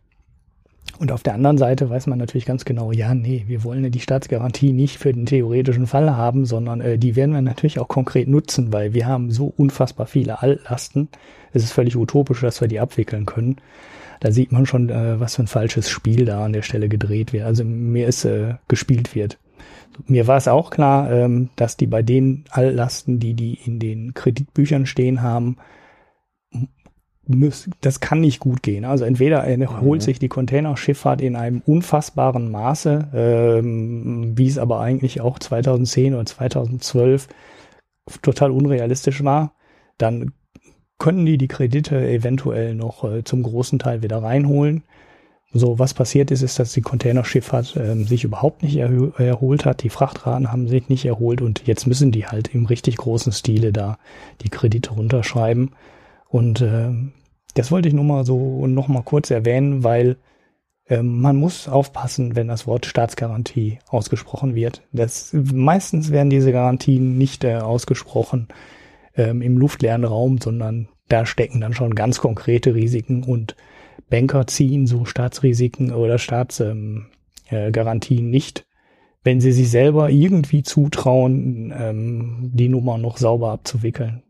Und 0.98 1.12
auf 1.12 1.22
der 1.22 1.34
anderen 1.34 1.58
Seite 1.58 1.90
weiß 1.90 2.06
man 2.06 2.18
natürlich 2.18 2.46
ganz 2.46 2.64
genau, 2.64 2.92
ja, 2.92 3.14
nee, 3.14 3.44
wir 3.48 3.64
wollen 3.64 3.90
die 3.90 4.00
Staatsgarantie 4.00 4.72
nicht 4.72 4.98
für 4.98 5.12
den 5.12 5.26
theoretischen 5.26 5.86
Fall 5.86 6.16
haben, 6.16 6.46
sondern 6.46 6.80
äh, 6.80 6.98
die 6.98 7.16
werden 7.16 7.34
wir 7.34 7.42
natürlich 7.42 7.78
auch 7.80 7.88
konkret 7.88 8.28
nutzen, 8.28 8.72
weil 8.72 8.94
wir 8.94 9.06
haben 9.06 9.30
so 9.30 9.52
unfassbar 9.56 10.06
viele 10.06 10.40
Altlasten. 10.40 11.08
Es 11.52 11.64
ist 11.64 11.72
völlig 11.72 11.96
utopisch, 11.96 12.40
dass 12.40 12.60
wir 12.60 12.68
die 12.68 12.80
abwickeln 12.80 13.26
können. 13.26 13.56
Da 14.20 14.30
sieht 14.30 14.52
man 14.52 14.64
schon, 14.64 14.88
äh, 14.88 15.20
was 15.20 15.36
für 15.36 15.42
ein 15.42 15.48
falsches 15.48 15.90
Spiel 15.90 16.24
da 16.24 16.44
an 16.44 16.52
der 16.54 16.62
Stelle 16.62 16.88
gedreht 16.88 17.32
wird. 17.34 17.44
Also 17.44 17.64
mir 17.64 18.06
ist 18.06 18.24
äh, 18.24 18.54
gespielt 18.68 19.14
wird. 19.14 19.38
Mir 20.06 20.26
war 20.26 20.36
es 20.36 20.48
auch 20.48 20.70
klar, 20.70 21.10
ähm, 21.10 21.50
dass 21.56 21.76
die 21.76 21.86
bei 21.86 22.02
den 22.02 22.44
Altlasten, 22.50 23.18
die 23.18 23.34
die 23.34 23.54
in 23.54 23.78
den 23.78 24.14
Kreditbüchern 24.14 24.86
stehen 24.86 25.22
haben, 25.22 25.56
müß, 27.28 27.70
das 27.80 28.00
kann 28.00 28.20
nicht 28.20 28.40
gut 28.40 28.62
gehen. 28.62 28.84
Also 28.84 29.04
entweder 29.04 29.44
erholt 29.44 30.02
sich 30.02 30.18
die 30.18 30.28
Containerschifffahrt 30.28 31.20
in 31.20 31.36
einem 31.36 31.62
unfassbaren 31.64 32.50
Maße, 32.50 33.08
ähm, 33.14 34.38
wie 34.38 34.46
es 34.46 34.58
aber 34.58 34.80
eigentlich 34.80 35.20
auch 35.20 35.38
2010 35.38 36.14
oder 36.14 36.26
2012 36.26 37.28
total 38.22 38.50
unrealistisch 38.50 39.24
war, 39.24 39.52
dann 39.98 40.32
können 40.98 41.26
die 41.26 41.38
die 41.38 41.48
Kredite 41.48 42.08
eventuell 42.08 42.74
noch 42.74 43.04
äh, 43.04 43.24
zum 43.24 43.42
großen 43.42 43.78
Teil 43.78 44.02
wieder 44.02 44.22
reinholen. 44.22 44.84
So, 45.58 45.78
was 45.78 45.94
passiert 45.94 46.30
ist, 46.30 46.42
ist, 46.42 46.58
dass 46.58 46.72
die 46.72 46.82
Containerschifffahrt 46.82 47.76
ähm, 47.76 48.06
sich 48.06 48.24
überhaupt 48.24 48.62
nicht 48.62 48.76
erholt 48.76 49.64
hat. 49.64 49.82
Die 49.82 49.88
Frachtraten 49.88 50.52
haben 50.52 50.68
sich 50.68 50.88
nicht 50.88 51.04
erholt 51.04 51.40
und 51.40 51.66
jetzt 51.66 51.86
müssen 51.86 52.12
die 52.12 52.26
halt 52.26 52.54
im 52.54 52.66
richtig 52.66 52.96
großen 52.96 53.32
Stile 53.32 53.72
da 53.72 53.98
die 54.42 54.48
Kredite 54.48 54.90
runterschreiben. 54.90 55.70
Und 56.28 56.60
ähm, 56.60 57.12
das 57.54 57.72
wollte 57.72 57.88
ich 57.88 57.94
nur 57.94 58.04
mal 58.04 58.24
so 58.24 58.66
noch 58.66 58.88
mal 58.88 59.02
kurz 59.02 59.30
erwähnen, 59.30 59.82
weil 59.82 60.16
ähm, 60.88 61.20
man 61.20 61.36
muss 61.36 61.68
aufpassen, 61.68 62.36
wenn 62.36 62.48
das 62.48 62.66
Wort 62.66 62.86
Staatsgarantie 62.86 63.78
ausgesprochen 63.88 64.54
wird. 64.54 64.82
Das, 64.92 65.32
meistens 65.32 66.10
werden 66.10 66.30
diese 66.30 66.52
Garantien 66.52 67.18
nicht 67.18 67.44
äh, 67.44 67.56
ausgesprochen 67.56 68.48
ähm, 69.16 69.42
im 69.42 69.58
luftleeren 69.58 70.04
Raum, 70.04 70.38
sondern 70.38 70.88
da 71.08 71.24
stecken 71.24 71.60
dann 71.60 71.74
schon 71.74 71.94
ganz 71.94 72.18
konkrete 72.18 72.74
Risiken 72.74 73.22
und 73.22 73.56
Banker 74.10 74.46
ziehen 74.46 74.86
so 74.86 75.04
Staatsrisiken 75.04 75.92
oder 75.92 76.18
Staatsgarantien 76.18 77.06
äh, 77.48 77.70
Garantien 77.70 78.30
nicht, 78.30 78.66
wenn 79.24 79.40
sie 79.40 79.52
sich 79.52 79.70
selber 79.70 80.10
irgendwie 80.10 80.62
zutrauen, 80.62 81.72
ähm, 81.76 82.50
die 82.54 82.68
Nummer 82.68 82.98
noch 82.98 83.16
sauber 83.16 83.50
abzuwickeln. 83.50 84.22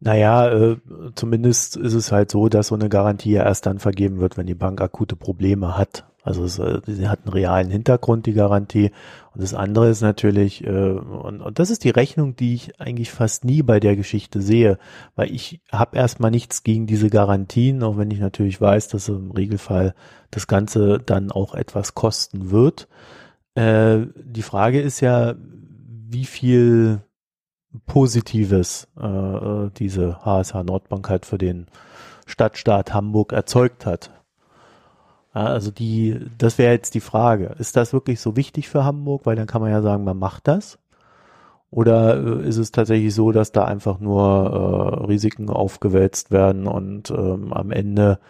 Naja, 0.00 0.48
äh, 0.52 0.76
zumindest 1.14 1.76
ist 1.76 1.94
es 1.94 2.12
halt 2.12 2.30
so, 2.30 2.48
dass 2.48 2.68
so 2.68 2.74
eine 2.74 2.88
Garantie 2.88 3.32
ja 3.32 3.44
erst 3.44 3.66
dann 3.66 3.78
vergeben 3.78 4.18
wird, 4.18 4.36
wenn 4.36 4.46
die 4.46 4.54
Bank 4.54 4.80
akute 4.80 5.16
Probleme 5.16 5.76
hat. 5.76 6.04
Also 6.22 6.44
es, 6.44 6.58
äh, 6.58 6.80
sie 6.86 7.08
hat 7.08 7.20
einen 7.24 7.32
realen 7.32 7.70
Hintergrund, 7.70 8.26
die 8.26 8.34
Garantie. 8.34 8.90
Und 9.34 9.42
das 9.42 9.52
andere 9.52 9.88
ist 9.88 10.00
natürlich, 10.00 10.64
äh, 10.64 10.70
und, 10.70 11.40
und 11.40 11.58
das 11.58 11.70
ist 11.70 11.82
die 11.82 11.90
Rechnung, 11.90 12.36
die 12.36 12.54
ich 12.54 12.80
eigentlich 12.80 13.10
fast 13.10 13.44
nie 13.44 13.62
bei 13.62 13.80
der 13.80 13.96
Geschichte 13.96 14.40
sehe, 14.40 14.78
weil 15.16 15.32
ich 15.32 15.60
habe 15.72 15.96
erstmal 15.96 16.30
nichts 16.30 16.62
gegen 16.62 16.86
diese 16.86 17.10
Garantien, 17.10 17.82
auch 17.82 17.96
wenn 17.98 18.12
ich 18.12 18.20
natürlich 18.20 18.60
weiß, 18.60 18.88
dass 18.88 19.08
im 19.08 19.32
Regelfall 19.32 19.94
das 20.30 20.46
Ganze 20.46 21.00
dann 21.04 21.32
auch 21.32 21.54
etwas 21.54 21.94
kosten 21.94 22.52
wird. 22.52 22.88
Äh, 23.56 24.06
die 24.24 24.42
Frage 24.42 24.80
ist 24.80 25.00
ja, 25.00 25.34
wie 25.36 26.26
viel 26.26 27.02
Positives 27.86 28.86
äh, 29.00 29.70
diese 29.76 30.24
HSH 30.24 30.62
Nordbank 30.62 31.08
halt 31.08 31.26
für 31.26 31.38
den 31.38 31.66
Stadtstaat 32.26 32.94
Hamburg 32.94 33.32
erzeugt 33.32 33.84
hat. 33.84 34.13
Also 35.34 35.72
die, 35.72 36.20
das 36.38 36.58
wäre 36.58 36.72
jetzt 36.72 36.94
die 36.94 37.00
Frage. 37.00 37.56
Ist 37.58 37.76
das 37.76 37.92
wirklich 37.92 38.20
so 38.20 38.36
wichtig 38.36 38.68
für 38.68 38.84
Hamburg? 38.84 39.26
Weil 39.26 39.36
dann 39.36 39.48
kann 39.48 39.60
man 39.60 39.72
ja 39.72 39.82
sagen, 39.82 40.04
man 40.04 40.18
macht 40.18 40.46
das. 40.48 40.78
Oder 41.70 42.16
äh, 42.24 42.48
ist 42.48 42.58
es 42.58 42.70
tatsächlich 42.70 43.12
so, 43.14 43.32
dass 43.32 43.50
da 43.50 43.64
einfach 43.64 43.98
nur 43.98 45.00
äh, 45.02 45.06
Risiken 45.06 45.50
aufgewälzt 45.50 46.30
werden 46.30 46.68
und 46.68 47.10
ähm, 47.10 47.52
am 47.52 47.72
Ende 47.72 48.20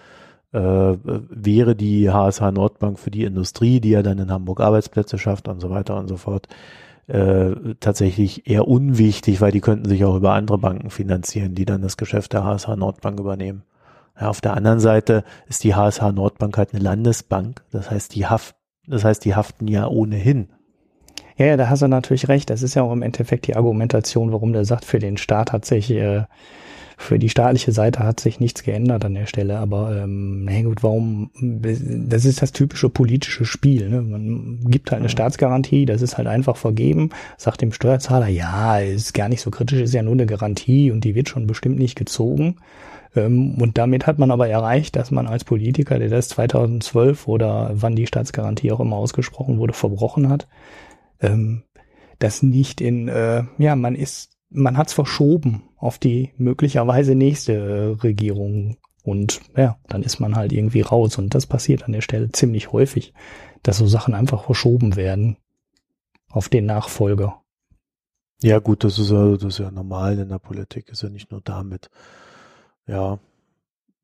äh, 0.52 0.58
wäre 0.58 1.76
die 1.76 2.10
HSH 2.10 2.52
Nordbank 2.52 2.98
für 2.98 3.10
die 3.10 3.24
Industrie, 3.24 3.80
die 3.80 3.90
ja 3.90 4.02
dann 4.02 4.18
in 4.18 4.30
Hamburg 4.30 4.60
Arbeitsplätze 4.60 5.18
schafft 5.18 5.46
und 5.48 5.60
so 5.60 5.68
weiter 5.68 5.98
und 5.98 6.08
so 6.08 6.16
fort, 6.16 6.48
äh, 7.06 7.50
tatsächlich 7.80 8.48
eher 8.48 8.66
unwichtig, 8.66 9.42
weil 9.42 9.52
die 9.52 9.60
könnten 9.60 9.90
sich 9.90 10.06
auch 10.06 10.16
über 10.16 10.32
andere 10.32 10.56
Banken 10.56 10.88
finanzieren, 10.88 11.54
die 11.54 11.66
dann 11.66 11.82
das 11.82 11.98
Geschäft 11.98 12.32
der 12.32 12.44
HSH 12.44 12.76
Nordbank 12.76 13.20
übernehmen. 13.20 13.62
Ja, 14.20 14.28
auf 14.28 14.40
der 14.40 14.54
anderen 14.54 14.80
Seite 14.80 15.24
ist 15.48 15.64
die 15.64 15.74
HSH 15.74 16.12
Nordbank 16.12 16.56
halt 16.56 16.72
eine 16.72 16.82
Landesbank. 16.82 17.64
Das 17.72 17.90
heißt, 17.90 18.14
die 18.14 18.26
haft, 18.26 18.54
das 18.86 19.04
heißt, 19.04 19.24
die 19.24 19.34
haften 19.34 19.66
ja 19.66 19.86
ohnehin. 19.88 20.48
Ja, 21.36 21.46
ja, 21.46 21.56
da 21.56 21.68
hast 21.68 21.82
du 21.82 21.88
natürlich 21.88 22.28
recht. 22.28 22.48
Das 22.50 22.62
ist 22.62 22.74
ja 22.74 22.82
auch 22.82 22.92
im 22.92 23.02
Endeffekt 23.02 23.46
die 23.46 23.56
Argumentation, 23.56 24.32
warum 24.32 24.52
der 24.52 24.64
sagt, 24.64 24.84
für 24.84 25.00
den 25.00 25.16
Staat 25.16 25.52
hat 25.52 25.64
sich, 25.64 25.90
äh, 25.90 26.24
für 26.96 27.18
die 27.18 27.28
staatliche 27.28 27.72
Seite 27.72 28.00
hat 28.04 28.20
sich 28.20 28.38
nichts 28.38 28.62
geändert 28.62 29.04
an 29.04 29.14
der 29.14 29.26
Stelle. 29.26 29.58
Aber 29.58 29.96
ähm, 29.96 30.44
na 30.44 30.62
gut, 30.62 30.84
warum? 30.84 31.30
Das 31.40 32.24
ist 32.24 32.40
das 32.40 32.52
typische 32.52 32.88
politische 32.88 33.44
Spiel. 33.44 33.88
Ne? 33.88 34.00
Man 34.00 34.60
gibt 34.68 34.92
halt 34.92 35.00
eine 35.00 35.08
Staatsgarantie, 35.08 35.86
das 35.86 36.02
ist 36.02 36.18
halt 36.18 36.28
einfach 36.28 36.56
vergeben, 36.56 37.10
sagt 37.36 37.62
dem 37.62 37.72
Steuerzahler, 37.72 38.28
ja, 38.28 38.78
ist 38.78 39.12
gar 39.12 39.28
nicht 39.28 39.40
so 39.40 39.50
kritisch, 39.50 39.80
ist 39.80 39.94
ja 39.94 40.02
nur 40.02 40.12
eine 40.12 40.26
Garantie 40.26 40.92
und 40.92 41.02
die 41.02 41.16
wird 41.16 41.28
schon 41.28 41.48
bestimmt 41.48 41.80
nicht 41.80 41.96
gezogen. 41.96 42.56
Ähm, 43.14 43.60
und 43.60 43.78
damit 43.78 44.06
hat 44.06 44.18
man 44.18 44.30
aber 44.30 44.48
erreicht, 44.48 44.96
dass 44.96 45.10
man 45.10 45.26
als 45.26 45.44
Politiker, 45.44 45.98
der 45.98 46.08
das 46.08 46.28
2012 46.28 47.28
oder 47.28 47.70
wann 47.74 47.96
die 47.96 48.06
Staatsgarantie 48.06 48.72
auch 48.72 48.80
immer 48.80 48.96
ausgesprochen 48.96 49.58
wurde, 49.58 49.72
verbrochen 49.72 50.28
hat, 50.28 50.48
ähm, 51.20 51.62
das 52.18 52.42
nicht 52.42 52.80
in, 52.80 53.08
äh, 53.08 53.44
ja, 53.58 53.76
man 53.76 53.94
ist, 53.94 54.30
man 54.50 54.76
hat 54.76 54.88
es 54.88 54.92
verschoben 54.92 55.64
auf 55.76 55.98
die 55.98 56.32
möglicherweise 56.36 57.14
nächste 57.14 57.52
äh, 57.52 58.02
Regierung. 58.02 58.76
Und 59.02 59.40
ja, 59.56 59.76
dann 59.88 60.02
ist 60.02 60.18
man 60.18 60.34
halt 60.34 60.52
irgendwie 60.52 60.80
raus. 60.80 61.18
Und 61.18 61.34
das 61.34 61.46
passiert 61.46 61.84
an 61.84 61.92
der 61.92 62.00
Stelle 62.00 62.32
ziemlich 62.32 62.72
häufig, 62.72 63.12
dass 63.62 63.78
so 63.78 63.86
Sachen 63.86 64.14
einfach 64.14 64.44
verschoben 64.44 64.96
werden 64.96 65.36
auf 66.30 66.48
den 66.48 66.66
Nachfolger. 66.66 67.42
Ja, 68.42 68.58
gut, 68.58 68.84
das 68.84 68.98
ist 68.98 69.10
das 69.10 69.42
ist 69.42 69.58
ja 69.58 69.70
normal 69.70 70.18
in 70.18 70.28
der 70.28 70.38
Politik, 70.38 70.88
ist 70.88 71.02
ja 71.02 71.08
nicht 71.08 71.30
nur 71.30 71.40
damit. 71.42 71.90
Ja. 72.86 73.18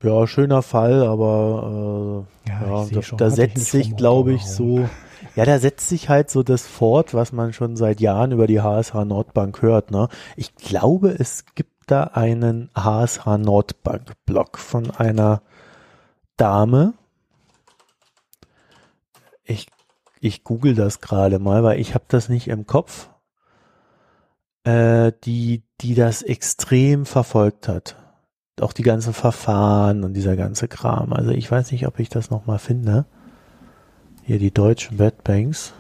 Ja, 0.03 0.27
schöner 0.27 0.63
Fall, 0.63 1.03
aber 1.03 2.27
äh, 2.47 2.51
ja, 2.51 2.85
ja 2.85 2.87
da, 2.91 3.17
da 3.17 3.31
setzt 3.31 3.67
sich, 3.67 3.97
glaube 3.97 4.33
ich, 4.33 4.47
so, 4.47 4.89
ja, 5.37 5.45
da 5.45 5.59
setzt 5.59 5.91
sich 5.91 6.09
halt 6.09 6.31
so 6.31 6.43
das 6.43 6.67
fort, 6.67 7.13
was 7.13 7.33
man 7.33 7.53
schon 7.53 7.77
seit 7.77 8.01
Jahren 8.01 8.33
über 8.33 8.47
die 8.47 8.63
HSH 8.63 8.95
Nordbank 9.05 9.61
hört. 9.61 9.91
Ne? 9.91 10.09
Ich 10.37 10.55
glaube, 10.55 11.11
es 11.19 11.45
gibt 11.55 11.73
da 11.87 12.05
einen 12.05 12.71
HSH 12.75 13.27
Nordbank 13.37 14.13
Blog 14.25 14.57
von 14.57 14.91
einer 14.91 15.43
Dame. 16.39 16.95
Ich, 19.45 19.67
ich 20.19 20.45
google 20.45 20.75
das 20.75 21.03
gerade 21.03 21.39
mal, 21.39 21.63
weil 21.63 21.79
ich 21.79 21.95
habe 21.95 22.05
das 22.09 22.31
nicht 22.31 22.49
im 22.49 22.67
Kopf. 22.67 23.11
Äh, 24.65 25.13
die, 25.25 25.63
die 25.83 25.95
das 25.95 26.23
extrem 26.23 27.05
verfolgt 27.05 27.69
hat 27.69 27.97
auch 28.63 28.73
die 28.73 28.83
ganzen 28.83 29.13
Verfahren 29.13 30.05
und 30.05 30.15
dieser 30.15 30.37
ganze 30.37 30.69
Kram. 30.69 31.13
Also 31.13 31.31
ich 31.31 31.51
weiß 31.51 31.73
nicht, 31.73 31.87
ob 31.87 31.99
ich 31.99 32.09
das 32.09 32.31
nochmal 32.31 32.59
finde. 32.59 33.07
Hier 34.23 34.39
die 34.39 34.53
deutschen 34.53 34.99
Wettbanks. 34.99 35.73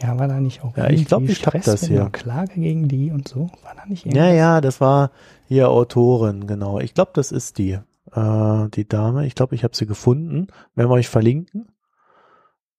Ja, 0.00 0.18
war 0.18 0.26
da 0.26 0.40
nicht 0.40 0.64
auch 0.64 0.76
ja, 0.76 0.90
ich 0.90 1.04
glaube, 1.04 1.26
ich 1.26 1.46
habe 1.46 1.60
das 1.60 1.86
hier. 1.86 2.08
Klage 2.10 2.54
gegen 2.54 2.88
die 2.88 3.12
und 3.12 3.28
so? 3.28 3.50
War 3.62 3.74
da 3.76 3.86
nicht 3.86 4.04
irgendwas? 4.04 4.26
Ja, 4.26 4.32
ja, 4.32 4.60
das 4.60 4.80
war 4.80 5.12
hier 5.46 5.68
Autorin, 5.68 6.46
genau. 6.46 6.80
Ich 6.80 6.94
glaube, 6.94 7.12
das 7.14 7.30
ist 7.30 7.58
die, 7.58 7.78
äh, 8.12 8.68
die 8.70 8.88
Dame. 8.88 9.26
Ich 9.26 9.36
glaube, 9.36 9.54
ich 9.54 9.62
habe 9.62 9.76
sie 9.76 9.86
gefunden. 9.86 10.48
Wenn 10.74 10.88
wir 10.88 10.94
euch 10.94 11.08
verlinken. 11.08 11.68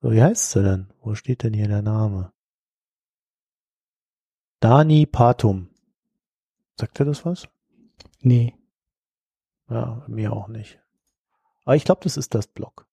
So, 0.02 0.12
wie 0.12 0.22
heißt 0.22 0.52
sie 0.52 0.64
denn? 0.64 0.88
Wo 1.02 1.16
steht 1.16 1.44
denn 1.44 1.54
hier 1.54 1.70
der 1.70 1.82
Name? 1.82 2.34
Dani 4.60 5.06
Patum. 5.06 5.70
Sagt 6.78 7.00
er 7.00 7.06
das 7.06 7.26
was? 7.26 7.48
Nee. 8.24 8.56
Ja, 9.70 10.04
mir 10.08 10.34
auch 10.34 10.48
nicht. 10.48 10.80
Aber 11.66 11.76
ich 11.76 11.84
glaube, 11.84 12.02
das 12.04 12.18
ist 12.18 12.34
das 12.34 12.48
Blog. 12.48 12.88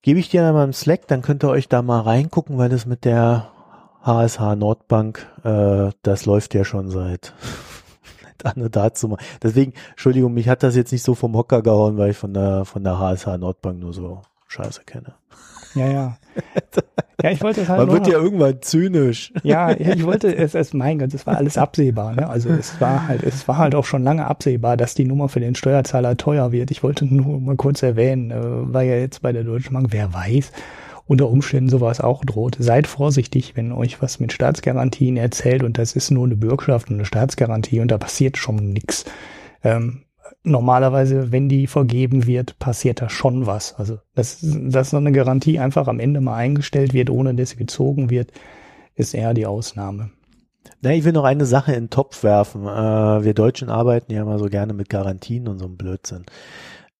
Gebe 0.00 0.20
ich 0.20 0.28
dir 0.28 0.46
einmal 0.46 0.64
im 0.64 0.72
Slack, 0.72 1.08
dann 1.08 1.22
könnt 1.22 1.44
ihr 1.44 1.50
euch 1.50 1.68
da 1.68 1.82
mal 1.82 2.00
reingucken, 2.00 2.56
weil 2.56 2.68
das 2.68 2.86
mit 2.86 3.04
der 3.04 3.50
HSH 4.02 4.54
Nordbank, 4.56 5.26
äh, 5.42 5.90
das 6.02 6.24
läuft 6.24 6.54
ja 6.54 6.64
schon 6.64 6.88
seit 6.88 7.34
eine 8.44 8.70
dazu 8.70 9.08
mal. 9.08 9.18
Deswegen, 9.42 9.74
Entschuldigung, 9.90 10.34
mich 10.34 10.48
hat 10.48 10.62
das 10.62 10.76
jetzt 10.76 10.92
nicht 10.92 11.02
so 11.02 11.16
vom 11.16 11.36
Hocker 11.36 11.62
gehauen, 11.62 11.98
weil 11.98 12.12
ich 12.12 12.16
von 12.16 12.32
der 12.32 12.64
von 12.64 12.84
der 12.84 12.98
HSH 12.98 13.38
Nordbank 13.38 13.80
nur 13.80 13.92
so 13.92 14.22
Scheiße 14.46 14.84
kenne. 14.84 15.16
Ja, 15.74 15.88
ja. 15.88 16.18
Ja, 17.20 17.32
ich 17.32 17.42
wollte 17.42 17.62
es 17.62 17.68
halt. 17.68 17.80
Man 17.80 17.90
wird 17.90 18.06
ja 18.06 18.14
irgendwann 18.14 18.62
zynisch. 18.62 19.32
Ja, 19.42 19.72
ich 19.72 20.04
wollte 20.04 20.34
es, 20.36 20.54
es, 20.54 20.72
mein 20.72 21.00
Gott, 21.00 21.12
es 21.12 21.26
war 21.26 21.36
alles 21.36 21.58
absehbar. 21.58 22.14
Ne? 22.14 22.28
Also 22.28 22.48
es 22.50 22.80
war 22.80 23.08
halt, 23.08 23.24
es 23.24 23.48
war 23.48 23.58
halt 23.58 23.74
auch 23.74 23.84
schon 23.84 24.04
lange 24.04 24.26
absehbar, 24.26 24.76
dass 24.76 24.94
die 24.94 25.04
Nummer 25.04 25.28
für 25.28 25.40
den 25.40 25.56
Steuerzahler 25.56 26.16
teuer 26.16 26.52
wird. 26.52 26.70
Ich 26.70 26.84
wollte 26.84 27.12
nur 27.12 27.40
mal 27.40 27.56
kurz 27.56 27.82
erwähnen, 27.82 28.30
äh, 28.30 28.72
war 28.72 28.82
ja 28.82 28.94
jetzt 28.94 29.22
bei 29.22 29.32
der 29.32 29.42
Deutschen 29.42 29.74
Bank, 29.74 29.88
wer 29.90 30.14
weiß, 30.14 30.52
unter 31.06 31.28
Umständen 31.28 31.68
sowas 31.68 32.00
auch 32.00 32.24
droht. 32.24 32.56
Seid 32.60 32.86
vorsichtig, 32.86 33.56
wenn 33.56 33.72
euch 33.72 34.00
was 34.00 34.20
mit 34.20 34.32
Staatsgarantien 34.32 35.16
erzählt 35.16 35.64
und 35.64 35.76
das 35.76 35.96
ist 35.96 36.12
nur 36.12 36.24
eine 36.24 36.36
Bürgschaft 36.36 36.88
und 36.88 36.96
eine 36.96 37.04
Staatsgarantie 37.04 37.80
und 37.80 37.90
da 37.90 37.98
passiert 37.98 38.36
schon 38.36 38.72
nichts. 38.72 39.06
Ähm, 39.64 40.02
normalerweise, 40.42 41.32
wenn 41.32 41.48
die 41.48 41.66
vergeben 41.66 42.26
wird, 42.26 42.58
passiert 42.58 43.00
da 43.00 43.08
schon 43.08 43.46
was. 43.46 43.74
Also, 43.74 43.98
dass, 44.14 44.38
dass 44.42 44.90
so 44.90 44.96
eine 44.96 45.12
Garantie 45.12 45.58
einfach 45.58 45.88
am 45.88 46.00
Ende 46.00 46.20
mal 46.20 46.36
eingestellt 46.36 46.92
wird, 46.92 47.10
ohne 47.10 47.34
dass 47.34 47.50
sie 47.50 47.56
gezogen 47.56 48.10
wird, 48.10 48.32
ist 48.94 49.14
eher 49.14 49.34
die 49.34 49.46
Ausnahme. 49.46 50.10
Na, 50.80 50.92
ich 50.92 51.04
will 51.04 51.12
noch 51.12 51.24
eine 51.24 51.46
Sache 51.46 51.72
in 51.72 51.84
den 51.84 51.90
Topf 51.90 52.22
werfen. 52.22 52.62
Äh, 52.66 53.24
wir 53.24 53.34
Deutschen 53.34 53.68
arbeiten 53.68 54.12
ja 54.12 54.22
immer 54.22 54.38
so 54.38 54.46
gerne 54.46 54.74
mit 54.74 54.88
Garantien 54.88 55.48
und 55.48 55.58
so 55.58 55.66
einem 55.66 55.76
Blödsinn. 55.76 56.24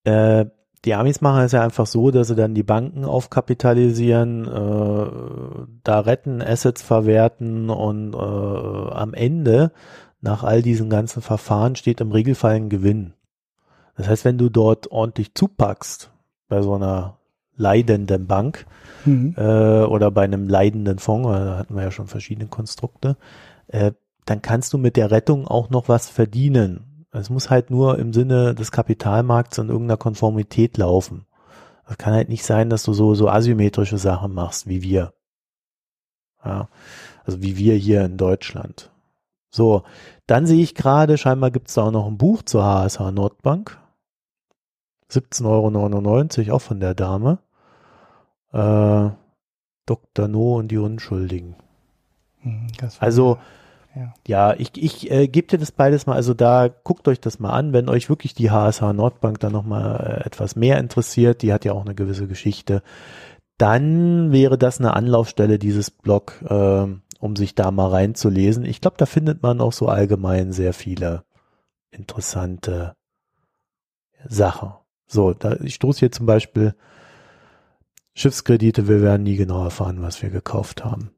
Äh, 0.05 0.47
die 0.85 0.95
Amis 0.95 1.21
machen 1.21 1.43
es 1.43 1.53
ja 1.53 1.63
einfach 1.63 1.87
so, 1.87 2.11
dass 2.11 2.29
sie 2.29 2.37
dann 2.37 2.55
die 2.55 2.63
Banken 2.63 3.05
aufkapitalisieren, 3.05 4.47
äh, 4.47 5.69
da 5.83 6.01
retten, 6.01 6.41
Assets 6.41 6.83
verwerten 6.83 7.69
und 7.69 8.15
äh, 8.15 8.17
am 8.17 9.13
Ende, 9.15 9.73
nach 10.21 10.45
all 10.45 10.63
diesen 10.63 10.89
ganzen 10.89 11.21
Verfahren, 11.21 11.77
steht 11.77 12.01
im 12.01 12.13
Regelfall 12.13 12.55
ein 12.55 12.69
Gewinn. 12.69 13.15
Das 13.99 14.09
heißt, 14.09 14.25
wenn 14.25 14.39
du 14.39 14.49
dort 14.49 14.91
ordentlich 14.91 15.35
zupackst 15.35 16.11
bei 16.49 16.63
so 16.63 16.75
einer 16.75 17.19
leidenden 17.57 18.27
Bank 18.27 18.65
mhm. 19.05 19.35
äh, 19.37 19.83
oder 19.83 20.11
bei 20.13 20.23
einem 20.23 20.49
leidenden 20.49 21.01
Fonds, 21.01 21.29
da 21.29 21.59
hatten 21.59 21.75
wir 21.75 21.83
ja 21.83 21.91
schon 21.91 22.07
verschiedene 22.07 22.49
Konstrukte, 22.49 23.17
äh, 23.67 23.93
dann 24.25 24.41
kannst 24.41 24.73
du 24.73 24.79
mit 24.79 24.97
der 24.97 25.11
Rettung 25.11 25.49
auch 25.49 25.69
noch 25.69 25.89
was 25.89 26.09
verdienen. 26.09 27.07
Es 27.11 27.29
muss 27.29 27.51
halt 27.51 27.71
nur 27.71 27.99
im 27.99 28.13
Sinne 28.13 28.55
des 28.55 28.71
Kapitalmarkts 28.71 29.59
in 29.59 29.69
irgendeiner 29.69 29.97
Konformität 29.97 30.77
laufen. 30.77 31.27
Es 31.89 31.99
kann 31.99 32.15
halt 32.15 32.29
nicht 32.29 32.45
sein, 32.45 32.71
dass 32.71 32.85
du 32.85 32.93
so, 32.93 33.15
so 33.15 33.29
asymmetrische 33.29 33.99
Sachen 33.99 34.33
machst 34.33 34.69
wie 34.69 34.83
wir. 34.83 35.13
Ja, 36.45 36.69
also 37.25 37.43
wie 37.43 37.57
wir 37.57 37.75
hier 37.75 38.05
in 38.05 38.17
Deutschland. 38.17 38.93
So, 39.51 39.83
dann 40.27 40.47
sehe 40.47 40.63
ich 40.63 40.75
gerade, 40.75 41.19
scheinbar 41.19 41.51
gibt 41.51 41.69
es 41.69 41.75
da 41.75 41.85
auch 41.85 41.91
noch 41.91 42.07
ein 42.07 42.19
Buch 42.19 42.43
zur 42.43 42.63
HSH 42.63 43.11
Nordbank. 43.11 43.79
17,99 45.11 46.39
Euro, 46.47 46.57
auch 46.57 46.63
von 46.63 46.81
der 46.81 46.95
Dame. 46.95 47.39
Äh, 48.53 49.11
Dr. 49.87 50.29
No 50.29 50.57
und 50.57 50.69
die 50.69 50.79
Unschuldigen. 50.79 51.57
Hm, 52.41 52.67
also, 53.01 53.39
Ja, 53.95 54.15
Ja, 54.27 54.55
ich, 54.55 54.71
ich 54.77 55.11
äh, 55.11 55.29
gebe 55.29 55.49
dir 55.49 55.59
das 55.59 55.73
beides 55.73 56.07
mal, 56.07 56.15
also 56.15 56.35
da 56.35 56.69
guckt 56.69 57.09
euch 57.09 57.21
das 57.21 57.39
mal 57.39 57.53
an, 57.53 57.73
wenn 57.73 57.89
euch 57.89 58.09
wirklich 58.09 58.35
die 58.35 58.51
HSH 58.51 58.93
Nordbank 58.93 59.41
dann 59.41 59.53
nochmal 59.53 60.21
äh, 60.21 60.27
etwas 60.27 60.57
mehr 60.57 60.79
interessiert, 60.79 61.43
die 61.43 61.53
hat 61.53 61.65
ja 61.65 61.73
auch 61.73 61.85
eine 61.85 61.95
gewisse 61.95 62.29
Geschichte, 62.29 62.83
dann 63.57 64.31
wäre 64.31 64.57
das 64.57 64.79
eine 64.79 64.95
Anlaufstelle, 64.95 65.59
dieses 65.59 65.91
Blog, 65.91 66.43
äh, 66.49 66.87
um 67.19 67.37
sich 67.37 67.55
da 67.55 67.71
mal 67.71 67.89
reinzulesen. 67.89 68.65
Ich 68.65 68.81
glaube, 68.81 68.97
da 68.99 69.07
findet 69.07 69.43
man 69.43 69.61
auch 69.61 69.73
so 69.73 69.89
allgemein 69.89 70.53
sehr 70.53 70.73
viele 70.73 71.25
interessante 71.91 72.95
Sachen. 74.29 74.73
So, 75.09 75.33
da, 75.33 75.57
ich 75.63 75.75
stoße 75.75 76.01
hier 76.01 76.13
zum 76.13 76.27
Beispiel 76.27 76.75
Schiffskredite, 78.15 78.89
wir 78.89 79.01
werden 79.01 79.23
nie 79.23 79.37
genau 79.37 79.65
erfahren, 79.65 80.03
was 80.03 80.23
wir 80.23 80.31
gekauft 80.31 80.85
haben. 80.85 81.11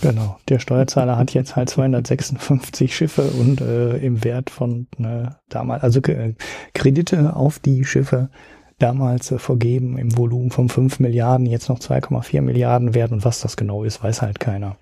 genau. 0.00 0.38
Der 0.48 0.58
Steuerzahler 0.58 1.16
hat 1.16 1.32
jetzt 1.32 1.54
halt 1.54 1.70
256 1.70 2.94
Schiffe 2.94 3.22
und 3.22 3.60
äh, 3.60 3.96
im 3.98 4.24
Wert 4.24 4.50
von 4.50 4.88
äh, 4.98 5.28
damals, 5.48 5.82
also 5.82 6.00
äh, 6.00 6.34
Kredite 6.74 7.36
auf 7.36 7.58
die 7.60 7.84
Schiffe 7.84 8.30
damals 8.78 9.30
äh, 9.30 9.38
vergeben 9.38 9.96
im 9.96 10.16
Volumen 10.16 10.50
von 10.50 10.68
5 10.68 10.98
Milliarden, 10.98 11.46
jetzt 11.46 11.68
noch 11.68 11.78
2,4 11.78 12.40
Milliarden 12.42 12.94
wert 12.94 13.12
und 13.12 13.24
was 13.24 13.40
das 13.40 13.56
genau 13.56 13.84
ist, 13.84 14.02
weiß 14.02 14.22
halt 14.22 14.40
keiner. 14.40 14.76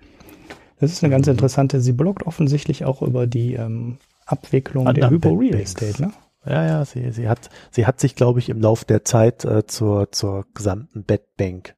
Das 0.79 0.91
ist 0.91 1.03
eine 1.03 1.11
ganz 1.11 1.27
interessante, 1.27 1.81
sie 1.81 1.93
bloggt 1.93 2.23
offensichtlich 2.23 2.83
auch 2.83 3.01
über 3.01 3.27
die 3.27 3.53
ähm, 3.53 3.97
Abwicklung 4.25 4.85
der 4.85 5.05
Anderen 5.05 5.15
Hypo 5.15 5.33
Real. 5.33 5.59
Estate, 5.59 6.01
ne? 6.01 6.13
Ja, 6.45 6.65
ja, 6.65 6.85
sie, 6.85 7.11
sie 7.11 7.29
hat, 7.29 7.49
sie 7.71 7.85
hat 7.85 7.99
sich, 7.99 8.15
glaube 8.15 8.39
ich, 8.39 8.49
im 8.49 8.59
Lauf 8.59 8.83
der 8.85 9.05
Zeit 9.05 9.45
äh, 9.45 9.65
zur, 9.65 10.11
zur 10.11 10.45
gesamten 10.53 11.03
Bedbank 11.05 11.75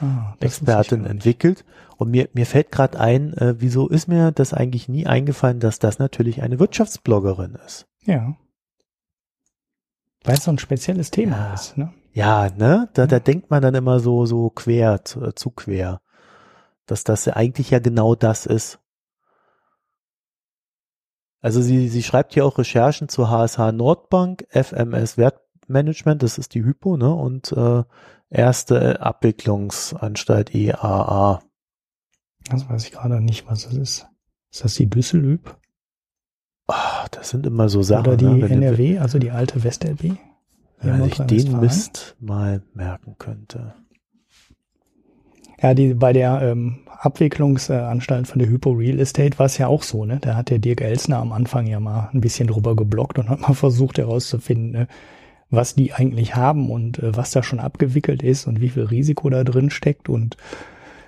Ah, 0.00 0.34
Expertin 0.40 1.06
entwickelt. 1.06 1.64
Und 1.96 2.10
mir, 2.10 2.28
mir 2.32 2.44
fällt 2.46 2.72
gerade 2.72 2.98
ein, 2.98 3.34
äh, 3.34 3.54
wieso 3.58 3.88
ist 3.88 4.08
mir 4.08 4.32
das 4.32 4.52
eigentlich 4.52 4.88
nie 4.88 5.06
eingefallen, 5.06 5.60
dass 5.60 5.78
das 5.78 5.98
natürlich 6.00 6.42
eine 6.42 6.58
Wirtschaftsbloggerin 6.58 7.54
ist. 7.64 7.86
Ja. 8.04 8.34
Weil 10.24 10.34
es 10.34 10.44
so 10.44 10.50
ein 10.50 10.58
spezielles 10.58 11.10
Thema 11.10 11.36
Ja. 11.48 11.54
ist, 11.54 11.76
ne? 11.78 11.92
Ja, 12.12 12.48
ne? 12.50 12.88
Da, 12.94 13.06
da 13.06 13.16
Ja. 13.16 13.20
denkt 13.20 13.50
man 13.50 13.62
dann 13.62 13.74
immer 13.74 14.00
so, 14.00 14.26
so 14.26 14.50
quer, 14.50 15.04
zu, 15.04 15.24
äh, 15.24 15.34
zu 15.34 15.50
quer. 15.50 16.00
Dass 16.86 17.04
das 17.04 17.24
ja 17.24 17.34
eigentlich 17.36 17.70
ja 17.70 17.78
genau 17.78 18.14
das 18.14 18.44
ist. 18.44 18.80
Also 21.42 21.60
sie, 21.60 21.88
sie 21.88 22.04
schreibt 22.04 22.34
hier 22.34 22.46
auch 22.46 22.56
Recherchen 22.56 23.08
zur 23.08 23.28
HSH 23.28 23.72
Nordbank, 23.72 24.46
FMS 24.50 25.18
Wertmanagement, 25.18 26.22
das 26.22 26.38
ist 26.38 26.54
die 26.54 26.64
Hypo, 26.64 26.96
ne? 26.96 27.12
Und 27.12 27.52
äh, 27.52 27.82
erste 28.30 29.02
Abwicklungsanstalt 29.02 30.54
E 30.54 30.68
EAA. 30.68 31.42
Das 32.48 32.68
weiß 32.68 32.84
ich 32.84 32.92
gerade 32.92 33.20
nicht, 33.20 33.46
was 33.48 33.64
das 33.64 33.74
ist. 33.74 34.06
Ist 34.52 34.64
das 34.64 34.74
die 34.74 34.88
Düsseldorf? 34.88 35.58
Ah, 36.68 37.06
das 37.10 37.30
sind 37.30 37.44
immer 37.44 37.68
so 37.68 37.82
Sachen. 37.82 38.06
Oder 38.06 38.16
die 38.16 38.24
ne? 38.24 38.48
NRW, 38.48 38.98
also 38.98 39.18
die 39.18 39.32
alte 39.32 39.64
WestLB? 39.64 40.16
Wenn 40.78 41.04
ich 41.04 41.18
den? 41.18 41.60
Mist 41.60 42.16
mal 42.20 42.62
merken 42.72 43.16
könnte. 43.18 43.74
Ja, 45.62 45.74
die, 45.74 45.94
bei 45.94 46.12
der 46.12 46.42
ähm, 46.42 46.78
Abwicklungsanstalt 46.98 48.26
von 48.26 48.38
der 48.38 48.48
Hypo 48.48 48.72
Real 48.72 48.98
Estate 48.98 49.38
war 49.38 49.46
es 49.46 49.58
ja 49.58 49.66
auch 49.68 49.82
so, 49.82 50.04
ne? 50.04 50.18
Da 50.20 50.34
hat 50.36 50.50
der 50.50 50.58
Dirk 50.58 50.80
Elsner 50.80 51.18
am 51.18 51.32
Anfang 51.32 51.66
ja 51.66 51.80
mal 51.80 52.10
ein 52.12 52.20
bisschen 52.20 52.48
drüber 52.48 52.74
geblockt 52.76 53.18
und 53.18 53.28
hat 53.28 53.40
mal 53.40 53.54
versucht 53.54 53.98
herauszufinden, 53.98 54.72
ne, 54.72 54.88
was 55.50 55.74
die 55.74 55.92
eigentlich 55.92 56.34
haben 56.34 56.70
und 56.70 56.98
äh, 56.98 57.16
was 57.16 57.30
da 57.30 57.42
schon 57.42 57.60
abgewickelt 57.60 58.22
ist 58.22 58.46
und 58.46 58.60
wie 58.60 58.70
viel 58.70 58.84
Risiko 58.84 59.30
da 59.30 59.44
drin 59.44 59.70
steckt 59.70 60.08
und 60.08 60.36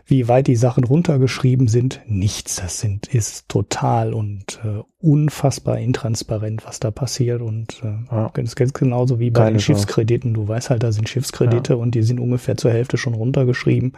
wie 0.07 0.29
weit 0.29 0.49
die 0.49 0.57
Sachen 0.57 0.85
runtergeschrieben 0.85 1.67
sind. 1.67 2.03
Nichts, 2.07 2.57
das 2.57 2.79
sind, 2.79 3.07
ist 3.07 3.49
total 3.49 4.13
und 4.13 4.61
äh, 4.63 4.83
unfassbar 5.01 5.79
intransparent, 5.79 6.67
was 6.67 6.79
da 6.79 6.91
passiert 6.91 7.41
und 7.41 7.83
äh, 7.83 8.15
Ja. 8.15 8.31
ganz, 8.35 8.55
ganz 8.55 8.75
genauso 8.75 9.19
wie 9.19 9.31
bei 9.31 9.45
Keine 9.45 9.57
den. 9.57 9.61
Schiffskrediten. 9.61 10.35
Du 10.35 10.47
weißt 10.47 10.69
halt, 10.69 10.83
da 10.83 10.93
sind 10.93 11.09
Schiffskredite 11.09 11.77
und 11.79 11.95
die 11.95 12.03
sind 12.03 12.21
ungefähr 12.21 12.57
zur 12.57 12.71
Hälfte 12.71 12.99
schon 12.99 13.15
runtergeschrieben. 13.15 13.95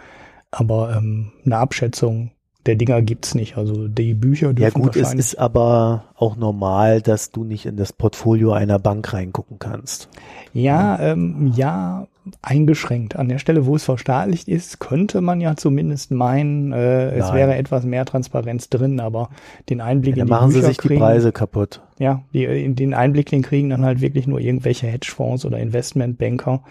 Aber 0.59 0.97
ähm, 0.97 1.33
eine 1.45 1.59
Abschätzung 1.59 2.31
der 2.67 2.75
Dinger 2.75 3.01
gibt's 3.03 3.35
nicht. 3.35 3.57
Also 3.57 3.89
die 3.89 4.15
Bücher 4.15 4.53
dürfen 4.53 4.81
Ja 4.81 4.85
gut, 4.85 4.97
es 4.97 5.15
ist 5.15 5.39
aber 5.39 6.05
auch 6.17 6.37
normal, 6.37 7.01
dass 7.01 7.31
du 7.31 7.45
nicht 7.45 7.67
in 7.67 7.77
das 7.77 7.93
Portfolio 7.93 8.53
einer 8.53 8.79
Bank 8.79 9.13
reingucken 9.13 9.59
kannst. 9.59 10.09
ja, 10.53 10.99
ähm, 10.99 11.53
ja, 11.55 12.09
eingeschränkt. 12.43 13.17
An 13.17 13.29
der 13.29 13.39
Stelle, 13.39 13.67
wo 13.67 13.77
es 13.77 13.85
verstaatlicht 13.85 14.49
ist, 14.49 14.81
könnte 14.81 15.21
man 15.21 15.41
ja 15.41 15.55
zumindest 15.55 16.11
meinen, 16.11 16.73
äh, 16.73 17.11
es 17.11 17.27
Nein. 17.27 17.35
wäre 17.37 17.55
etwas 17.55 17.85
mehr 17.85 18.05
Transparenz 18.05 18.69
drin, 18.69 18.99
aber 18.99 19.31
den 19.71 19.81
Einblick 19.81 20.17
Ja, 20.17 20.23
in 20.23 20.27
die 20.27 20.33
machen 20.33 20.51
sie 20.51 20.57
Bücher 20.59 20.69
sich 20.69 20.79
die 20.79 20.89
kriegen, 20.89 21.01
Preise 21.01 21.33
kaputt. 21.33 21.83
Ja, 21.99 22.23
die, 22.33 22.45
in 22.45 22.75
den 22.75 22.95
Einblick, 22.95 23.31
den 23.31 23.43
kriegen 23.43 23.71
dann 23.71 23.85
halt 23.85 24.01
wirklich 24.01 24.27
nur 24.27 24.41
irgendwelche 24.41 24.89
Hedgefonds 24.89 25.45
oder 25.45 25.59
Investmentbanker, 25.59 26.63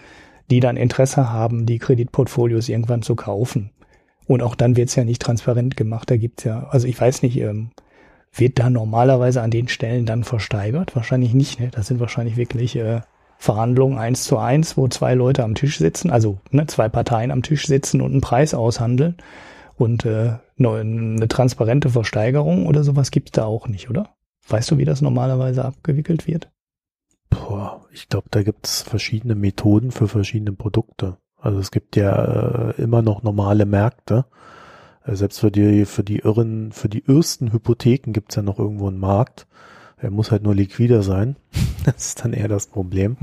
die 0.50 0.60
dann 0.60 0.76
Interesse 0.76 1.32
haben, 1.32 1.64
die 1.64 1.78
Kreditportfolios 1.78 2.68
irgendwann 2.68 3.02
zu 3.02 3.16
kaufen. 3.16 3.70
Und 4.26 4.42
auch 4.42 4.54
dann 4.54 4.76
wird's 4.76 4.96
ja 4.96 5.04
nicht 5.04 5.22
transparent 5.22 5.76
gemacht. 5.76 6.10
Da 6.10 6.16
gibt's 6.16 6.44
ja, 6.44 6.68
also 6.70 6.86
ich 6.86 7.00
weiß 7.00 7.22
nicht, 7.22 7.38
ähm, 7.38 7.70
wird 8.32 8.58
da 8.58 8.70
normalerweise 8.70 9.40
an 9.40 9.50
den 9.50 9.68
Stellen 9.68 10.06
dann 10.06 10.24
versteigert? 10.24 10.94
Wahrscheinlich 10.96 11.32
nicht, 11.32 11.60
ne? 11.60 11.68
Das 11.70 11.86
sind 11.86 12.00
wahrscheinlich 12.00 12.36
wirklich 12.36 12.76
äh, 12.76 13.00
Verhandlungen 13.38 13.98
eins 13.98 14.24
zu 14.24 14.38
eins, 14.38 14.76
wo 14.76 14.88
zwei 14.88 15.14
Leute 15.14 15.44
am 15.44 15.54
Tisch 15.54 15.78
sitzen, 15.78 16.10
also 16.10 16.38
ne, 16.50 16.66
zwei 16.66 16.88
Parteien 16.88 17.30
am 17.30 17.42
Tisch 17.42 17.66
sitzen 17.66 18.00
und 18.00 18.12
einen 18.12 18.20
Preis 18.20 18.54
aushandeln. 18.54 19.16
Und 19.76 20.04
äh, 20.06 20.38
ne- 20.56 20.80
eine 20.80 21.28
transparente 21.28 21.90
Versteigerung 21.90 22.66
oder 22.66 22.82
sowas 22.82 23.10
gibt's 23.10 23.32
da 23.32 23.44
auch 23.44 23.68
nicht, 23.68 23.90
oder? 23.90 24.16
Weißt 24.48 24.70
du, 24.70 24.78
wie 24.78 24.84
das 24.84 25.02
normalerweise 25.02 25.64
abgewickelt 25.64 26.26
wird? 26.26 26.50
Boah, 27.30 27.84
ich 27.92 28.08
glaube, 28.08 28.28
da 28.30 28.42
gibt 28.42 28.66
es 28.66 28.82
verschiedene 28.82 29.34
Methoden 29.34 29.90
für 29.90 30.08
verschiedene 30.08 30.52
Produkte. 30.52 31.18
Also 31.46 31.60
es 31.60 31.70
gibt 31.70 31.96
ja 31.96 32.70
äh, 32.70 32.82
immer 32.82 33.02
noch 33.02 33.22
normale 33.22 33.66
Märkte. 33.66 34.24
Äh, 35.04 35.14
selbst 35.14 35.38
für 35.38 35.50
die, 35.50 35.84
für 35.84 36.02
die 36.02 36.18
irren, 36.18 36.72
für 36.72 36.88
die 36.88 37.06
ersten 37.06 37.52
Hypotheken 37.52 38.12
gibt 38.12 38.32
es 38.32 38.36
ja 38.36 38.42
noch 38.42 38.58
irgendwo 38.58 38.88
einen 38.88 38.98
Markt. 38.98 39.46
Er 39.98 40.10
muss 40.10 40.30
halt 40.30 40.42
nur 40.42 40.54
liquider 40.54 41.02
sein. 41.02 41.36
Das 41.84 42.08
ist 42.08 42.24
dann 42.24 42.32
eher 42.32 42.48
das 42.48 42.66
Problem. 42.66 43.16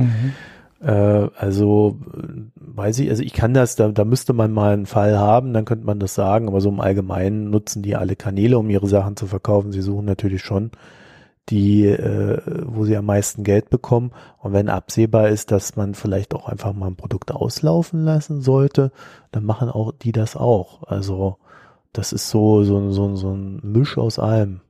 Äh, 0.81 1.29
also 1.37 1.99
äh, 2.15 2.27
weiß 2.55 2.99
ich, 2.99 3.09
also 3.09 3.21
ich 3.21 3.33
kann 3.33 3.53
das, 3.53 3.75
da, 3.75 3.89
da 3.89 4.05
müsste 4.05 4.31
man 4.31 4.53
mal 4.53 4.71
einen 4.71 4.85
Fall 4.85 5.17
haben, 5.17 5.51
dann 5.51 5.65
könnte 5.65 5.85
man 5.85 5.99
das 5.99 6.15
sagen, 6.15 6.47
aber 6.47 6.61
so 6.61 6.69
im 6.69 6.79
Allgemeinen 6.79 7.49
nutzen 7.49 7.83
die 7.83 7.97
alle 7.97 8.15
Kanäle, 8.15 8.57
um 8.57 8.69
ihre 8.69 8.87
Sachen 8.87 9.17
zu 9.17 9.27
verkaufen. 9.27 9.73
Sie 9.73 9.81
suchen 9.81 10.05
natürlich 10.05 10.43
schon 10.43 10.71
die, 11.49 11.85
äh, 11.85 12.41
wo 12.65 12.85
sie 12.85 12.95
am 12.95 13.05
meisten 13.05 13.43
Geld 13.43 13.69
bekommen. 13.69 14.11
Und 14.39 14.53
wenn 14.53 14.69
absehbar 14.69 15.29
ist, 15.29 15.51
dass 15.51 15.75
man 15.75 15.93
vielleicht 15.93 16.33
auch 16.33 16.47
einfach 16.47 16.73
mal 16.73 16.87
ein 16.87 16.95
Produkt 16.95 17.31
auslaufen 17.31 18.03
lassen 18.03 18.41
sollte, 18.41 18.91
dann 19.31 19.43
machen 19.43 19.69
auch 19.69 19.91
die 19.91 20.11
das 20.11 20.35
auch. 20.35 20.83
Also 20.83 21.37
das 21.91 22.13
ist 22.13 22.29
so 22.29 22.63
so 22.63 22.91
so, 22.91 23.15
so 23.15 23.31
ein 23.33 23.59
Misch 23.63 23.97
aus 23.97 24.19
allem. 24.19 24.61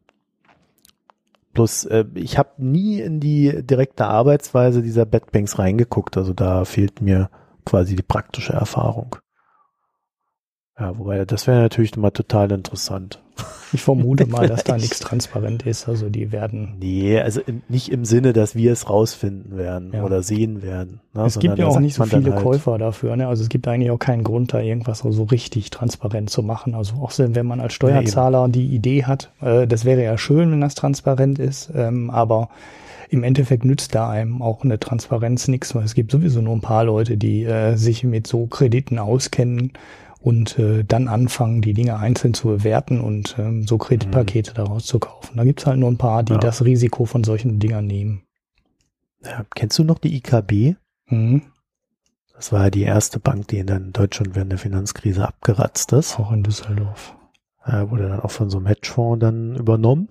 Plus, 1.53 1.85
äh, 1.85 2.05
ich 2.15 2.37
habe 2.37 2.49
nie 2.57 2.99
in 2.99 3.19
die 3.19 3.63
direkte 3.63 4.05
Arbeitsweise 4.05 4.81
dieser 4.81 5.05
Bedbanks 5.05 5.59
reingeguckt. 5.59 6.17
Also 6.17 6.33
da 6.33 6.65
fehlt 6.65 7.01
mir 7.01 7.29
quasi 7.65 7.95
die 7.95 8.03
praktische 8.03 8.53
Erfahrung. 8.53 9.15
Ja, 10.77 10.97
wobei 10.97 11.23
das 11.25 11.45
wäre 11.45 11.61
natürlich 11.61 11.95
mal 11.95 12.11
total 12.11 12.51
interessant. 12.51 13.22
Ich 13.73 13.81
vermute 13.81 14.27
mal, 14.27 14.47
dass 14.47 14.63
da 14.63 14.77
nichts 14.77 14.99
transparent 14.99 15.63
ist. 15.63 15.89
Also 15.89 16.09
die 16.09 16.31
werden. 16.31 16.75
Nee, 16.79 17.19
also 17.19 17.41
nicht 17.69 17.91
im 17.91 18.05
Sinne, 18.05 18.31
dass 18.31 18.55
wir 18.55 18.71
es 18.71 18.89
rausfinden 18.89 19.57
werden 19.57 19.91
Ja. 19.93 20.03
oder 20.03 20.21
sehen 20.21 20.61
werden. 20.61 20.99
Ne, 21.13 21.23
Es 21.25 21.39
gibt 21.39 21.43
sondern 21.43 21.57
ja 21.57 21.65
da 21.65 21.71
auch 21.71 21.79
nicht 21.79 21.95
so 21.95 22.03
viele 22.03 22.33
halt, 22.35 22.43
Käufer 22.43 22.77
dafür. 22.77 23.15
Ne? 23.15 23.27
Also 23.27 23.41
es 23.41 23.49
gibt 23.49 23.67
eigentlich 23.67 23.89
auch 23.89 23.97
keinen 23.97 24.23
Grund, 24.23 24.53
da 24.53 24.59
irgendwas 24.59 24.99
so 24.99 25.23
richtig 25.23 25.71
transparent 25.71 26.29
zu 26.29 26.43
machen. 26.43 26.75
Also 26.75 26.95
auch 26.95 27.11
wenn 27.17 27.45
man 27.45 27.59
als 27.59 27.73
Steuerzahler 27.73 28.47
die 28.47 28.67
Idee 28.67 29.05
hat, 29.05 29.31
äh, 29.41 29.65
das 29.65 29.85
wäre 29.85 30.03
ja 30.03 30.17
schön, 30.17 30.51
wenn 30.51 30.61
das 30.61 30.75
transparent 30.75 31.39
ist, 31.39 31.71
ähm, 31.75 32.11
aber 32.11 32.49
im 33.09 33.23
Endeffekt 33.23 33.63
nützt 33.63 33.93
da 33.93 34.09
einem 34.09 34.41
auch 34.41 34.63
eine 34.63 34.79
Transparenz 34.79 35.47
nichts, 35.47 35.75
weil 35.75 35.83
es 35.83 35.93
gibt 35.93 36.11
sowieso 36.11 36.41
nur 36.41 36.55
ein 36.55 36.61
paar 36.61 36.83
Leute, 36.83 37.15
die 37.17 37.43
äh, 37.43 37.75
sich 37.75 38.03
mit 38.03 38.25
so 38.25 38.47
Krediten 38.47 38.97
auskennen 38.97 39.73
und 40.23 40.57
äh, 40.57 40.85
dann 40.85 41.09
anfangen, 41.09 41.61
die 41.61 41.73
Dinge 41.73 41.97
einzeln 41.97 42.33
zu 42.33 42.47
bewerten 42.47 43.01
und 43.01 43.35
ähm, 43.37 43.67
so 43.67 43.77
Kreditpakete 43.77 44.53
daraus 44.53 44.85
zu 44.85 44.97
kaufen. 44.99 45.35
Da 45.35 45.43
gibt's 45.43 45.65
halt 45.65 45.77
nur 45.79 45.91
ein 45.91 45.97
paar, 45.97 46.23
die 46.23 46.33
Ja. 46.33 46.39
das 46.39 46.63
Risiko 46.63 47.05
von 47.05 47.25
solchen 47.25 47.59
Dingern 47.59 47.85
nehmen. 47.85 48.23
Ja, 49.23 49.45
kennst 49.53 49.77
du 49.79 49.83
noch 49.83 49.99
die 49.99 50.15
IKB? 50.15 50.75
Mhm. 51.09 51.41
Das 52.33 52.51
war 52.53 52.63
ja 52.63 52.69
die 52.69 52.83
erste 52.83 53.19
Bank, 53.19 53.49
die 53.49 53.59
in 53.59 53.91
Deutschland 53.91 54.33
während 54.35 54.51
der 54.51 54.59
Finanzkrise 54.59 55.27
abgeratzt 55.27 55.91
ist. 55.91 56.17
Auch 56.19 56.31
in 56.31 56.43
Düsseldorf. 56.43 57.15
Äh, 57.65 57.89
wurde 57.89 58.07
dann 58.07 58.19
auch 58.21 58.31
von 58.31 58.49
so 58.49 58.57
einem 58.57 58.67
Hedgefonds 58.67 59.19
dann 59.21 59.55
übernommen. 59.55 60.07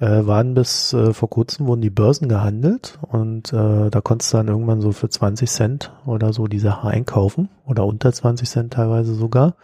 Äh, 0.00 0.26
waren 0.26 0.54
bis 0.54 0.94
äh, 0.94 1.12
vor 1.12 1.28
kurzem 1.28 1.66
wurden 1.66 1.82
die 1.82 1.90
Börsen 1.90 2.26
gehandelt 2.26 2.98
und 3.02 3.52
äh, 3.52 3.90
da 3.90 4.00
konntest 4.00 4.32
du 4.32 4.38
dann 4.38 4.48
irgendwann 4.48 4.80
so 4.80 4.92
für 4.92 5.10
20 5.10 5.50
Cent 5.50 5.92
oder 6.06 6.32
so 6.32 6.46
die 6.46 6.58
Sache 6.58 6.88
einkaufen 6.88 7.50
oder 7.66 7.84
unter 7.84 8.10
20 8.10 8.48
Cent 8.48 8.72
teilweise 8.72 9.14
sogar. 9.14 9.56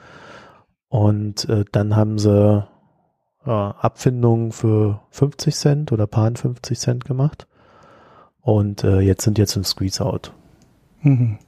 Und 0.89 1.49
äh, 1.49 1.64
dann 1.72 1.97
haben 1.97 2.18
sie 2.18 2.66
äh, 3.47 3.51
Abfindungen 3.51 4.53
für 4.53 5.01
50 5.09 5.57
Cent 5.57 5.93
oder 5.93 6.07
paar 6.07 6.30
50 6.34 6.78
Cent 6.78 7.05
gemacht. 7.07 7.47
Und 8.43 8.84
äh, 8.84 9.01
jetzt 9.01 9.24
sind 9.24 9.39
jetzt 9.39 9.57
im 9.57 9.64
Squeeze-Out. 9.64 10.34
Mhm. 11.01 11.39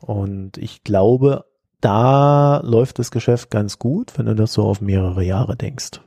Und 0.00 0.56
ich 0.56 0.84
glaube, 0.84 1.44
da 1.82 2.62
läuft 2.64 2.98
das 2.98 3.10
Geschäft 3.10 3.50
ganz 3.50 3.78
gut, 3.78 4.16
wenn 4.16 4.24
du 4.26 4.34
das 4.34 4.54
so 4.54 4.64
auf 4.64 4.80
mehrere 4.80 5.22
Jahre 5.22 5.54
denkst. 5.54 6.00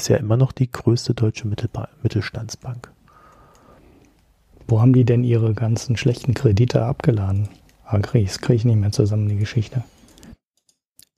Ist 0.00 0.08
ja 0.08 0.16
immer 0.16 0.38
noch 0.38 0.52
die 0.52 0.70
größte 0.70 1.12
deutsche 1.12 1.46
Mittelba 1.46 1.90
Mittelstandsbank. 2.02 2.90
Wo 4.66 4.80
haben 4.80 4.94
die 4.94 5.04
denn 5.04 5.24
ihre 5.24 5.52
ganzen 5.52 5.98
schlechten 5.98 6.32
Kredite 6.32 6.86
abgeladen? 6.86 7.50
Ah, 7.84 7.98
krieg, 7.98 8.26
das 8.26 8.40
kriege 8.40 8.54
ich 8.54 8.64
nicht 8.64 8.78
mehr 8.78 8.92
zusammen, 8.92 9.28
die 9.28 9.36
Geschichte. 9.36 9.84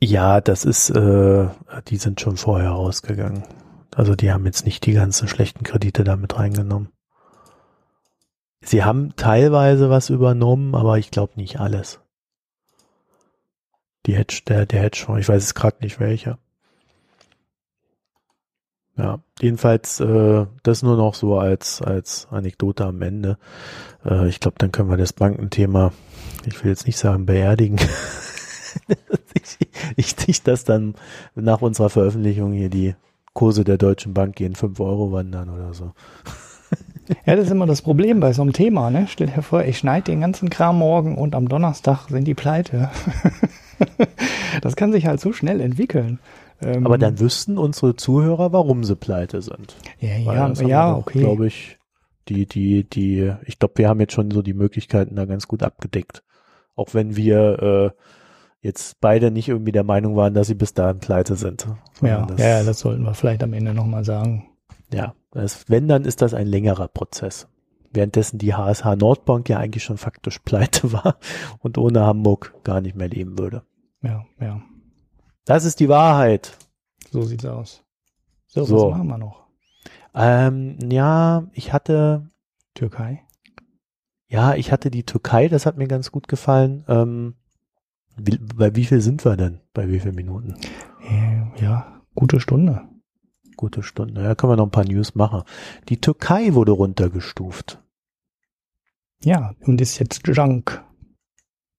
Ja, 0.01 0.41
das 0.41 0.64
ist, 0.64 0.91
äh, 0.91 1.47
die 1.87 1.97
sind 1.97 2.20
schon 2.20 2.37
vorher 2.37 2.70
rausgegangen. 2.70 3.45
Also 3.95 4.16
die 4.16 4.33
haben 4.33 4.47
jetzt 4.47 4.66
nicht 4.66 4.85
die 4.85 4.95
ganzen 4.95 5.28
schlechten 5.28 5.62
Kredite 5.62 6.03
damit 6.03 6.37
reingenommen. 6.37 6.89
Sie 8.62 8.83
haben 8.83 9.14
teilweise 9.14 9.91
was 9.91 10.11
übernommen, 10.11 10.74
aber 10.74 10.99
ich 10.99 11.12
glaube 11.12 11.35
nicht 11.37 11.61
alles. 11.61 12.01
Die 14.07 14.16
Hedge, 14.16 14.41
der, 14.49 14.66
der 14.66 14.83
Hedgefonds, 14.83 15.20
ich 15.20 15.28
weiß 15.28 15.45
es 15.45 15.55
gerade 15.55 15.76
nicht 15.83 16.01
welcher. 16.01 16.41
Ja, 18.97 19.20
jedenfalls 19.40 20.01
äh, 20.01 20.47
das 20.62 20.82
nur 20.82 20.97
noch 20.97 21.14
so 21.14 21.38
als 21.38 21.80
als 21.80 22.28
Anekdote 22.30 22.84
am 22.84 23.01
Ende. 23.01 23.38
Äh, 24.05 24.28
ich 24.28 24.40
glaube, 24.40 24.57
dann 24.59 24.70
können 24.70 24.90
wir 24.90 24.99
das 24.99 25.14
Bankenthema, 25.14 25.93
ich 26.45 26.62
will 26.62 26.70
jetzt 26.70 26.86
nicht 26.86 26.99
sagen 26.99 27.24
beerdigen. 27.24 27.78
ich, 29.34 29.59
ich, 29.97 30.28
ich 30.28 30.43
das 30.43 30.64
dann 30.64 30.95
nach 31.34 31.62
unserer 31.62 31.88
Veröffentlichung 31.88 32.53
hier 32.53 32.68
die 32.68 32.95
Kurse 33.32 33.64
der 33.64 33.78
Deutschen 33.78 34.12
Bank 34.12 34.36
gehen 34.36 34.55
fünf 34.55 34.78
Euro 34.80 35.12
wandern 35.12 35.49
oder 35.49 35.72
so. 35.74 35.93
Ja, 37.26 37.34
das 37.34 37.47
ist 37.47 37.51
immer 37.51 37.66
das 37.66 37.82
Problem 37.82 38.20
bei 38.20 38.32
so 38.32 38.43
einem 38.43 38.53
Thema. 38.53 38.88
Ne? 38.88 39.07
Stell 39.09 39.26
dir 39.26 39.43
vor, 39.43 39.64
ich 39.64 39.76
schneide 39.76 40.05
den 40.05 40.20
ganzen 40.20 40.49
Kram 40.49 40.78
morgen 40.78 41.18
und 41.18 41.34
am 41.34 41.49
Donnerstag 41.49 42.09
sind 42.09 42.24
die 42.26 42.34
pleite. 42.34 42.90
das 44.62 44.76
kann 44.76 44.93
sich 44.93 45.07
halt 45.07 45.20
so 45.20 45.32
schnell 45.32 45.61
entwickeln. 45.61 46.20
Ähm, 46.62 46.86
Aber 46.86 46.98
dann 46.98 47.18
wüssten 47.20 47.58
unsere 47.58 47.96
Zuhörer, 47.96 48.52
warum 48.52 48.84
sie 48.84 48.96
pleite 48.96 49.42
sind. 49.42 49.76
Ja, 49.98 50.16
ja, 50.16 50.52
ja, 50.52 50.96
okay. 50.96 51.20
Glaube 51.20 51.46
ich, 51.46 51.78
die, 52.28 52.46
die, 52.46 52.84
die, 52.84 53.32
ich 53.46 53.58
glaube, 53.58 53.74
wir 53.78 53.88
haben 53.88 54.00
jetzt 54.00 54.12
schon 54.12 54.30
so 54.30 54.42
die 54.42 54.54
Möglichkeiten 54.54 55.16
da 55.16 55.24
ganz 55.24 55.48
gut 55.48 55.62
abgedeckt. 55.62 56.22
Auch 56.74 56.94
wenn 56.94 57.16
wir 57.16 57.92
äh, 57.92 58.02
jetzt 58.60 59.00
beide 59.00 59.30
nicht 59.30 59.48
irgendwie 59.48 59.72
der 59.72 59.84
Meinung 59.84 60.16
waren, 60.16 60.34
dass 60.34 60.46
sie 60.46 60.54
bis 60.54 60.72
dahin 60.72 61.00
pleite 61.00 61.36
sind. 61.36 61.66
Ja, 62.00 62.24
das, 62.24 62.40
ja, 62.40 62.62
das 62.62 62.78
sollten 62.80 63.02
wir 63.02 63.14
vielleicht 63.14 63.42
am 63.42 63.52
Ende 63.52 63.74
nochmal 63.74 64.04
sagen. 64.04 64.48
Ja, 64.92 65.14
das, 65.32 65.68
wenn, 65.68 65.88
dann 65.88 66.04
ist 66.04 66.22
das 66.22 66.32
ein 66.32 66.46
längerer 66.46 66.88
Prozess. 66.88 67.48
Währenddessen 67.92 68.38
die 68.38 68.54
HSH 68.54 68.96
Nordbank 68.96 69.48
ja 69.48 69.58
eigentlich 69.58 69.84
schon 69.84 69.98
faktisch 69.98 70.38
pleite 70.38 70.92
war 70.92 71.16
und 71.58 71.76
ohne 71.76 72.02
Hamburg 72.02 72.54
gar 72.64 72.80
nicht 72.80 72.96
mehr 72.96 73.08
leben 73.08 73.38
würde. 73.38 73.62
Ja, 74.02 74.24
ja. 74.40 74.62
Das 75.45 75.64
ist 75.64 75.80
die 75.80 75.88
Wahrheit. 75.88 76.57
So 77.11 77.22
sieht's 77.22 77.45
aus. 77.45 77.82
So, 78.47 78.64
So. 78.64 78.76
was 78.90 78.99
machen 78.99 79.09
wir 79.09 79.18
noch? 79.18 79.47
Ähm, 80.14 80.78
ja, 80.90 81.49
ich 81.53 81.72
hatte, 81.72 82.28
Türkei? 82.74 83.24
ja, 84.28 84.55
ich 84.55 84.70
hatte 84.72 84.90
die 84.90 85.05
Türkei, 85.05 85.49
das 85.49 85.66
hat 85.66 85.76
mir 85.76 85.88
ganz 85.88 86.12
gut 86.12 86.28
gefallen. 86.28 86.84
Ähm, 86.88 87.34
wie, 88.16 88.36
bei 88.38 88.74
wie 88.76 88.84
viel 88.84 89.01
sind 89.01 89.24
wir 89.24 89.36
denn? 89.36 89.61
Bei 89.72 89.88
wie 89.88 90.01
vielen 90.01 90.14
Minuten? 90.14 90.55
Äh, 91.03 91.62
ja, 91.62 92.03
gute 92.14 92.40
Stunde. 92.40 92.82
Gute 93.57 93.82
Stunde. 93.82 94.22
Ja, 94.22 94.34
können 94.34 94.53
wir 94.53 94.57
noch 94.57 94.66
ein 94.66 94.70
paar 94.70 94.84
News 94.84 95.14
machen. 95.14 95.43
Die 95.88 96.01
Türkei 96.01 96.53
wurde 96.55 96.72
runtergestuft. 96.72 97.82
Ja, 99.24 99.55
und 99.61 99.80
ist 99.80 99.99
jetzt 99.99 100.26
Junk. 100.26 100.82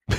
ja, 0.10 0.18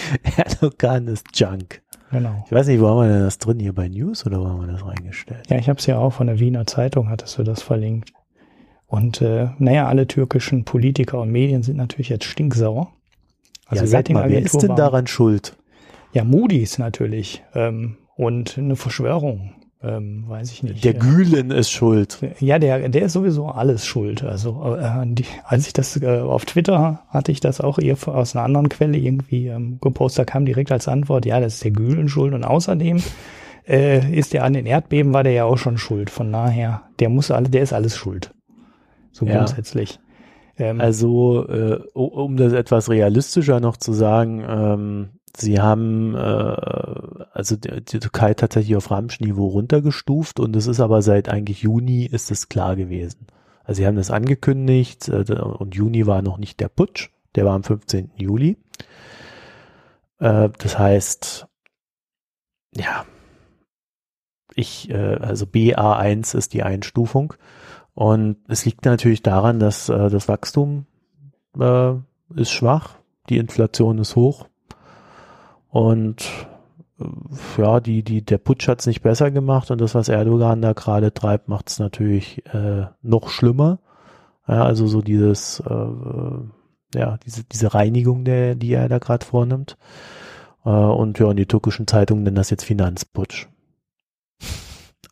Erdogan 0.36 1.08
ist 1.08 1.26
Junk. 1.34 1.82
Genau. 2.10 2.44
Ich 2.46 2.52
weiß 2.52 2.66
nicht, 2.66 2.80
wo 2.80 2.88
haben 2.88 3.00
wir 3.00 3.08
denn 3.08 3.24
das 3.24 3.38
drin? 3.38 3.58
Hier 3.58 3.72
bei 3.72 3.88
News 3.88 4.26
oder 4.26 4.40
wo 4.40 4.46
haben 4.46 4.60
wir 4.60 4.72
das 4.72 4.84
reingestellt? 4.86 5.48
Ja, 5.48 5.56
ich 5.56 5.68
habe 5.68 5.78
es 5.78 5.86
ja 5.86 5.98
auch 5.98 6.10
von 6.12 6.26
der 6.26 6.38
Wiener 6.38 6.66
Zeitung, 6.66 7.08
hattest 7.08 7.38
du 7.38 7.42
das 7.42 7.62
verlinkt. 7.62 8.12
Und 8.86 9.22
äh, 9.22 9.48
naja, 9.58 9.88
alle 9.88 10.06
türkischen 10.06 10.64
Politiker 10.64 11.20
und 11.20 11.30
Medien 11.30 11.62
sind 11.62 11.78
natürlich 11.78 12.10
jetzt 12.10 12.24
stinksauer. 12.24 12.92
ja, 13.70 13.86
sag 13.86 14.10
mal, 14.10 14.28
wer 14.28 14.42
ist 14.42 14.62
denn 14.62 14.76
daran 14.76 15.06
schuld? 15.06 15.56
Ja, 16.12 16.24
Moody's 16.24 16.76
natürlich. 16.76 17.42
Ähm, 17.54 17.96
und 18.16 18.58
eine 18.58 18.76
Verschwörung. 18.76 19.54
Ähm, 19.84 20.24
weiß 20.28 20.52
ich 20.52 20.62
nicht. 20.62 20.84
Der 20.84 20.92
Ja. 20.94 21.00
Gülen 21.00 21.50
ist 21.50 21.70
schuld. 21.70 22.18
Ja, 22.38 22.58
der, 22.60 22.88
der 22.88 23.02
ist 23.02 23.14
sowieso 23.14 23.46
alles 23.48 23.84
schuld. 23.84 24.22
Also 24.22 24.76
äh, 24.78 25.04
die, 25.06 25.24
als 25.44 25.66
ich 25.66 25.72
das 25.72 26.00
äh, 26.00 26.20
auf 26.20 26.44
Twitter 26.44 27.02
hatte 27.08 27.32
ich 27.32 27.40
das 27.40 27.60
auch 27.60 27.78
eher 27.80 27.96
aus 28.06 28.36
einer 28.36 28.44
anderen 28.44 28.68
Quelle 28.68 28.96
irgendwie 28.96 29.48
ähm, 29.48 29.78
gepostet, 29.80 30.28
kam 30.28 30.44
direkt 30.46 30.70
als 30.70 30.86
Antwort, 30.86 31.26
ja, 31.26 31.40
das 31.40 31.54
ist 31.54 31.64
der 31.64 31.72
Gülen 31.72 32.08
schuld 32.08 32.32
und 32.32 32.44
außerdem 32.44 33.02
äh, 33.68 34.16
ist 34.16 34.32
der 34.34 34.44
an 34.44 34.52
den 34.52 34.66
Erdbeben 34.66 35.12
war 35.12 35.24
der 35.24 35.32
ja 35.32 35.44
auch 35.44 35.58
schon 35.58 35.78
schuld. 35.78 36.10
Von 36.10 36.30
daher, 36.32 36.82
der 37.00 37.08
muss 37.08 37.30
alle, 37.32 37.48
der 37.48 37.62
ist 37.62 37.72
alles 37.72 37.96
schuld. 37.96 38.32
So 39.10 39.26
Ja. 39.26 39.38
grundsätzlich. 39.38 39.98
Ähm, 40.58 40.80
Also, 40.80 41.48
äh, 41.48 41.78
um 41.94 42.36
das 42.36 42.52
etwas 42.52 42.88
realistischer 42.88 43.58
noch 43.58 43.76
zu 43.78 43.92
sagen, 43.92 44.44
ähm, 44.48 45.08
sie 45.36 45.60
haben 45.60 46.14
äh, 46.14 46.18
also 47.32 47.56
die, 47.56 47.82
die 47.84 47.98
Türkei 47.98 48.34
tatsächlich 48.34 48.76
auf 48.76 48.90
Ramschniveau 48.90 49.46
runtergestuft 49.46 50.40
und 50.40 50.54
es 50.56 50.66
ist 50.66 50.80
aber 50.80 51.02
seit 51.02 51.28
eigentlich 51.28 51.62
Juni 51.62 52.04
ist 52.04 52.30
es 52.30 52.48
klar 52.48 52.76
gewesen. 52.76 53.26
Also 53.64 53.78
sie 53.78 53.86
haben 53.86 53.96
das 53.96 54.10
angekündigt 54.10 55.08
äh, 55.08 55.32
und 55.40 55.74
Juni 55.74 56.06
war 56.06 56.22
noch 56.22 56.38
nicht 56.38 56.60
der 56.60 56.68
Putsch, 56.68 57.10
der 57.34 57.44
war 57.44 57.54
am 57.54 57.62
15. 57.62 58.10
Juli. 58.16 58.58
Äh, 60.18 60.50
das 60.58 60.78
heißt, 60.78 61.46
ja, 62.74 63.04
ich, 64.54 64.90
äh, 64.90 65.16
also 65.16 65.46
BA1 65.46 66.36
ist 66.36 66.52
die 66.52 66.62
Einstufung. 66.62 67.34
Und 67.94 68.38
es 68.48 68.64
liegt 68.64 68.86
natürlich 68.86 69.22
daran, 69.22 69.60
dass 69.60 69.88
äh, 69.90 70.08
das 70.08 70.26
Wachstum 70.26 70.86
äh, 71.58 71.92
ist 72.34 72.50
schwach, 72.50 72.96
die 73.28 73.36
Inflation 73.36 73.98
ist 73.98 74.16
hoch 74.16 74.48
und 75.72 76.30
äh, 77.00 77.04
ja, 77.60 77.80
die, 77.80 78.04
die, 78.04 78.24
der 78.24 78.38
Putsch 78.38 78.68
hat 78.68 78.80
es 78.80 78.86
nicht 78.86 79.02
besser 79.02 79.30
gemacht 79.30 79.70
und 79.70 79.80
das, 79.80 79.94
was 79.94 80.08
Erdogan 80.08 80.62
da 80.62 80.72
gerade 80.72 81.12
treibt, 81.12 81.48
macht 81.48 81.68
es 81.70 81.78
natürlich 81.78 82.46
äh, 82.54 82.86
noch 83.02 83.28
schlimmer. 83.30 83.80
Ja, 84.46 84.64
also 84.64 84.86
so 84.86 85.02
dieses, 85.02 85.60
äh, 85.60 86.98
ja, 86.98 87.18
diese, 87.24 87.44
diese 87.44 87.74
Reinigung, 87.74 88.24
der, 88.24 88.54
die 88.54 88.72
er 88.72 88.88
da 88.88 88.98
gerade 88.98 89.24
vornimmt. 89.24 89.76
Äh, 90.64 90.70
und 90.70 91.18
ja, 91.18 91.26
und 91.26 91.36
die 91.36 91.46
türkischen 91.46 91.86
Zeitungen 91.86 92.22
nennen 92.22 92.36
das 92.36 92.50
jetzt 92.50 92.64
Finanzputsch 92.64 93.48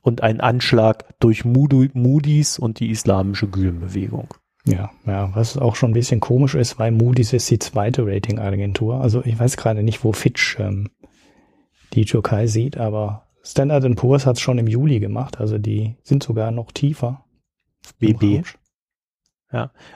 und 0.02 0.22
ein 0.22 0.40
Anschlag 0.40 1.18
durch 1.20 1.44
Moody, 1.44 1.90
Moody's 1.94 2.58
und 2.58 2.80
die 2.80 2.90
islamische 2.90 3.48
Gülenbewegung. 3.48 4.28
Ja, 4.66 4.90
ja, 5.06 5.34
was 5.34 5.56
auch 5.56 5.74
schon 5.74 5.90
ein 5.90 5.94
bisschen 5.94 6.20
komisch 6.20 6.54
ist, 6.54 6.78
weil 6.78 6.90
Moody's 6.90 7.32
ist 7.32 7.50
die 7.50 7.58
zweite 7.58 8.06
Ratingagentur. 8.06 9.00
Also 9.00 9.24
ich 9.24 9.38
weiß 9.38 9.56
gerade 9.56 9.82
nicht, 9.82 10.04
wo 10.04 10.12
Fitch 10.12 10.58
ähm, 10.58 10.90
die 11.94 12.04
Türkei 12.04 12.46
sieht, 12.46 12.76
aber 12.76 13.26
Standard 13.42 13.96
Poor's 13.96 14.26
hat 14.26 14.36
es 14.36 14.42
schon 14.42 14.58
im 14.58 14.66
Juli 14.66 15.00
gemacht. 15.00 15.40
Also 15.40 15.58
die 15.58 15.96
sind 16.02 16.22
sogar 16.22 16.50
noch 16.50 16.72
tiefer. 16.72 17.24
BB. 17.98 18.38
Rausch. 18.38 18.58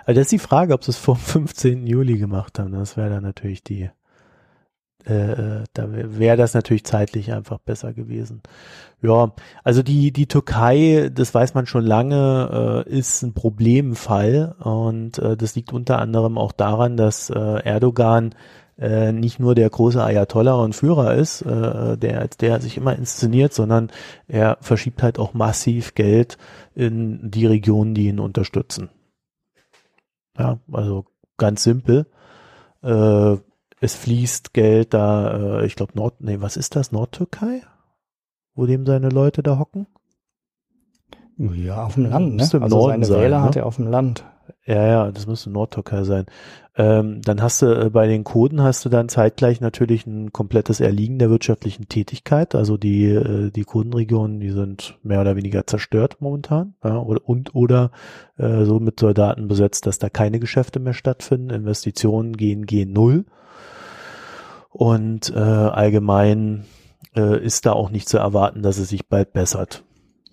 Also 0.05 0.19
das 0.19 0.27
ist 0.27 0.33
die 0.33 0.39
Frage, 0.39 0.75
ob 0.75 0.83
sie 0.83 0.91
es 0.91 0.97
vor 0.97 1.17
dem 1.17 1.21
15. 1.21 1.87
Juli 1.87 2.19
gemacht 2.19 2.59
haben. 2.59 2.73
Das 2.73 2.97
wäre 2.97 3.11
dann 3.11 3.23
natürlich 3.23 3.63
die, 3.63 3.91
äh, 5.07 5.33
äh, 5.33 5.65
da 5.73 5.93
wäre 5.93 6.19
wär 6.19 6.37
das 6.37 6.55
natürlich 6.55 6.85
zeitlich 6.85 7.33
einfach 7.33 7.59
besser 7.59 7.93
gewesen. 7.93 8.43
Ja, 9.03 9.33
also 9.63 9.83
die, 9.83 10.13
die 10.13 10.27
Türkei, 10.27 11.11
das 11.13 11.35
weiß 11.35 11.55
man 11.55 11.67
schon 11.67 11.85
lange, 11.85 12.85
äh, 12.87 12.91
ist 12.91 13.23
ein 13.23 13.35
Problemfall 13.35 14.55
und 14.61 15.19
äh, 15.19 15.37
das 15.37 15.55
liegt 15.57 15.73
unter 15.73 15.99
anderem 15.99 16.39
auch 16.39 16.53
daran, 16.53 16.97
dass 16.97 17.29
äh, 17.29 17.35
Erdogan 17.65 18.35
äh, 18.79 19.13
nicht 19.13 19.39
nur 19.39 19.55
der 19.55 19.69
große 19.69 20.03
Ayatollah 20.03 20.55
und 20.55 20.75
Führer 20.75 21.15
ist, 21.15 21.43
äh, 21.43 21.97
der 21.99 22.21
als 22.21 22.37
der 22.39 22.61
sich 22.61 22.77
immer 22.77 22.97
inszeniert, 22.97 23.53
sondern 23.53 23.91
er 24.27 24.59
verschiebt 24.61 25.03
halt 25.03 25.19
auch 25.19 25.35
massiv 25.35 25.95
Geld 25.95 26.39
in 26.75 27.31
die 27.31 27.47
Regionen, 27.47 27.95
die 27.95 28.09
ihn 28.09 28.21
unterstützen. 28.21 28.89
Ja, 30.39 30.59
also 30.73 31.05
ganz 31.37 31.63
simpel. 31.63 32.07
Es 33.85 33.95
fließt 33.97 34.55
Geld 34.55 34.95
da, 34.95 35.59
äh, 35.59 35.67
ich 35.67 35.77
glaube 35.77 35.93
Nord, 35.95 36.23
nee, 36.23 36.41
was 36.41 36.57
ist 36.57 36.75
das? 36.75 36.91
Nordtürkei? 36.91 37.61
Wo 38.55 38.65
dem 38.65 38.87
seine 38.87 39.11
Leute 39.11 39.43
da 39.43 39.59
hocken? 39.59 39.87
Ja, 41.37 41.85
auf 41.85 41.97
dem 41.97 42.07
Land, 42.07 42.37
ne? 42.37 42.43
Also 42.43 42.59
Norden 42.61 42.71
seine 42.71 43.05
sein, 43.05 43.21
Wähler 43.21 43.41
ne? 43.41 43.45
hat 43.45 43.57
er 43.57 43.67
auf 43.67 43.77
dem 43.77 43.89
Land. 43.89 44.25
Ja, 44.65 44.87
ja, 44.87 45.13
das 45.13 45.27
müsste 45.27 45.51
Nordtürkei 45.51 46.05
sein. 46.05 46.25
Ähm, 46.77 47.21
dann 47.21 47.43
hast 47.43 47.61
du 47.61 47.67
äh, 47.67 47.91
bei 47.91 48.07
den 48.07 48.25
Kurden 48.25 48.63
hast 48.63 48.87
du 48.87 48.89
dann 48.89 49.11
zeitgleich 49.11 49.61
natürlich 49.61 50.07
ein 50.07 50.33
komplettes 50.33 50.81
Erliegen 50.81 51.19
der 51.19 51.29
wirtschaftlichen 51.29 51.87
Tätigkeit. 51.87 52.55
Also 52.55 52.79
die, 52.79 53.05
äh, 53.05 53.51
die 53.51 53.65
Kurdenregionen, 53.65 54.41
die 54.41 54.51
sind 54.51 54.99
mehr 55.03 55.21
oder 55.21 55.37
weniger 55.37 55.67
zerstört 55.67 56.17
momentan. 56.21 56.73
Ja, 56.83 56.97
oder, 56.97 57.21
und 57.29 57.55
oder 57.55 57.91
äh, 58.39 58.65
so 58.65 58.81
mit 58.81 58.99
Soldaten 58.99 59.47
besetzt, 59.47 59.85
dass 59.85 59.99
da 59.99 60.09
keine 60.09 60.41
Geschäfte 60.41 60.81
mehr 60.81 60.95
stattfinden. 60.95 61.51
Investitionen 61.51 62.35
gehen, 62.35 62.65
gehen 62.65 62.91
null. 62.91 63.27
Und 64.75 65.33
äh, 65.33 65.39
allgemein 65.39 66.65
äh, 67.15 67.41
ist 67.41 67.65
da 67.65 67.73
auch 67.73 67.91
nicht 67.91 68.09
zu 68.09 68.19
erwarten, 68.19 68.61
dass 68.61 68.79
es 68.79 68.89
sich 68.89 69.07
bald 69.07 69.33
bessert. 69.33 69.85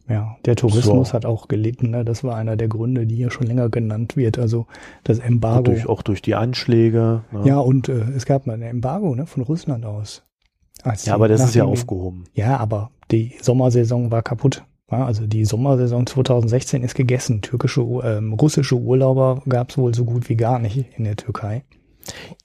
Ja, 0.10 0.36
der 0.46 0.56
Tourismus 0.56 1.10
so. 1.10 1.14
hat 1.14 1.28
auch 1.28 1.48
gelitten. 1.48 1.92
Ne? 1.92 2.04
Das 2.04 2.24
war 2.24 2.36
einer 2.36 2.58
der 2.58 2.68
Gründe, 2.68 3.06
die 3.06 3.16
hier 3.16 3.30
schon 3.30 3.46
länger 3.46 3.70
genannt 3.70 4.18
wird. 4.18 4.40
Also 4.40 4.66
das 5.04 5.20
Embargo. 5.20 5.66
Durch, 5.66 5.88
auch 5.88 6.02
durch 6.02 6.24
die 6.24 6.34
Anschläge. 6.34 7.22
Ne? 7.32 7.42
Ja, 7.46 7.60
und 7.60 7.88
äh, 7.88 8.02
es 8.16 8.26
gab 8.26 8.48
mal 8.48 8.54
ein 8.54 8.64
Embargo 8.64 9.14
ne, 9.14 9.28
von 9.28 9.44
Russland 9.44 9.86
aus. 9.86 10.24
ja, 11.04 11.14
aber 11.14 11.28
das 11.28 11.44
ist 11.44 11.54
ja 11.54 11.66
aufgehoben. 11.66 12.24
Ja, 12.34 12.58
aber 12.58 12.90
die 13.12 13.36
Sommersaison 13.42 14.10
war 14.10 14.24
kaputt. 14.24 14.64
Ja, 14.92 15.06
also 15.06 15.28
die 15.28 15.46
Sommersaison 15.46 16.08
2016 16.08 16.82
ist 16.82 16.96
gegessen. 16.96 17.44
Türkische, 17.44 17.82
ähm, 17.82 18.34
russische 18.34 18.76
Urlauber 18.76 19.44
gab 19.48 19.70
es 19.70 19.78
wohl 19.78 19.94
so 19.94 20.04
gut 20.04 20.30
wie 20.30 20.36
gar 20.36 20.58
nicht 20.58 20.84
in 20.98 21.04
der 21.04 21.16
Türkei. 21.16 21.64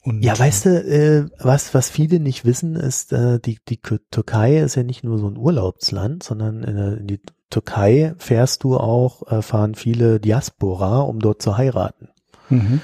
Und 0.03 0.23
ja, 0.23 0.39
weißt 0.39 0.67
du, 0.67 0.71
äh, 0.71 1.29
was, 1.39 1.75
was 1.75 1.91
viele 1.91 2.21
nicht 2.21 2.45
wissen, 2.45 2.77
ist, 2.77 3.13
äh, 3.13 3.41
die, 3.41 3.59
die 3.69 3.79
Türkei 3.79 4.59
ist 4.59 4.77
ja 4.77 4.83
nicht 4.83 5.05
nur 5.05 5.19
so 5.19 5.29
ein 5.29 5.37
Urlaubsland, 5.37 6.23
sondern 6.23 6.63
in, 6.63 6.77
in 6.77 7.07
die 7.07 7.21
Türkei 7.51 8.15
fährst 8.19 8.65
du 8.65 8.77
auch, 8.77 9.31
äh, 9.31 9.43
fahren 9.43 9.75
viele 9.75 10.21
Diaspora, 10.21 11.01
um 11.01 11.21
dort 11.21 11.43
zu 11.43 11.57
heiraten. 11.57 12.09
Mhm. 12.49 12.81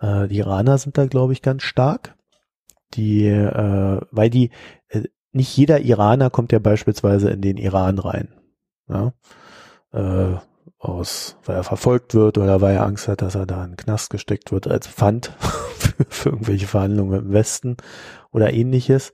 Äh, 0.00 0.28
die 0.28 0.38
Iraner 0.38 0.78
sind 0.78 0.98
da, 0.98 1.06
glaube 1.06 1.32
ich, 1.32 1.42
ganz 1.42 1.62
stark. 1.62 2.14
Die, 2.94 3.26
äh, 3.26 4.00
weil 4.10 4.30
die, 4.30 4.50
äh, 4.88 5.04
nicht 5.32 5.56
jeder 5.56 5.80
Iraner 5.80 6.30
kommt 6.30 6.52
ja 6.52 6.58
beispielsweise 6.58 7.30
in 7.30 7.40
den 7.40 7.56
Iran 7.56 7.98
rein. 7.98 8.28
Ja? 8.88 9.12
Äh, 9.92 10.38
aus, 10.80 11.36
weil 11.44 11.56
er 11.56 11.64
verfolgt 11.64 12.14
wird 12.14 12.38
oder 12.38 12.60
weil 12.60 12.74
er 12.74 12.86
Angst 12.86 13.06
hat, 13.06 13.22
dass 13.22 13.34
er 13.34 13.46
da 13.46 13.62
in 13.64 13.72
den 13.72 13.76
Knast 13.76 14.10
gesteckt 14.10 14.50
wird 14.50 14.66
als 14.66 14.88
Pfand 14.88 15.32
für, 15.38 16.06
für 16.08 16.28
irgendwelche 16.30 16.66
Verhandlungen 16.66 17.10
mit 17.10 17.20
dem 17.20 17.32
Westen 17.32 17.76
oder 18.32 18.52
ähnliches. 18.52 19.12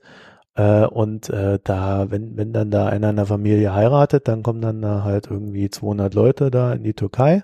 Äh, 0.55 0.85
und 0.85 1.29
äh, 1.29 1.59
da, 1.63 2.09
wenn, 2.09 2.37
wenn 2.37 2.53
dann 2.53 2.71
da 2.71 2.87
einer 2.87 3.09
in 3.09 3.17
der 3.17 3.25
Familie 3.25 3.73
heiratet, 3.73 4.29
dann 4.29 4.43
kommen 4.43 4.61
dann 4.61 4.81
da 4.81 5.03
halt 5.03 5.27
irgendwie 5.29 5.69
200 5.69 6.13
Leute 6.13 6.51
da 6.51 6.71
in 6.71 6.83
die 6.83 6.93
Türkei. 6.93 7.43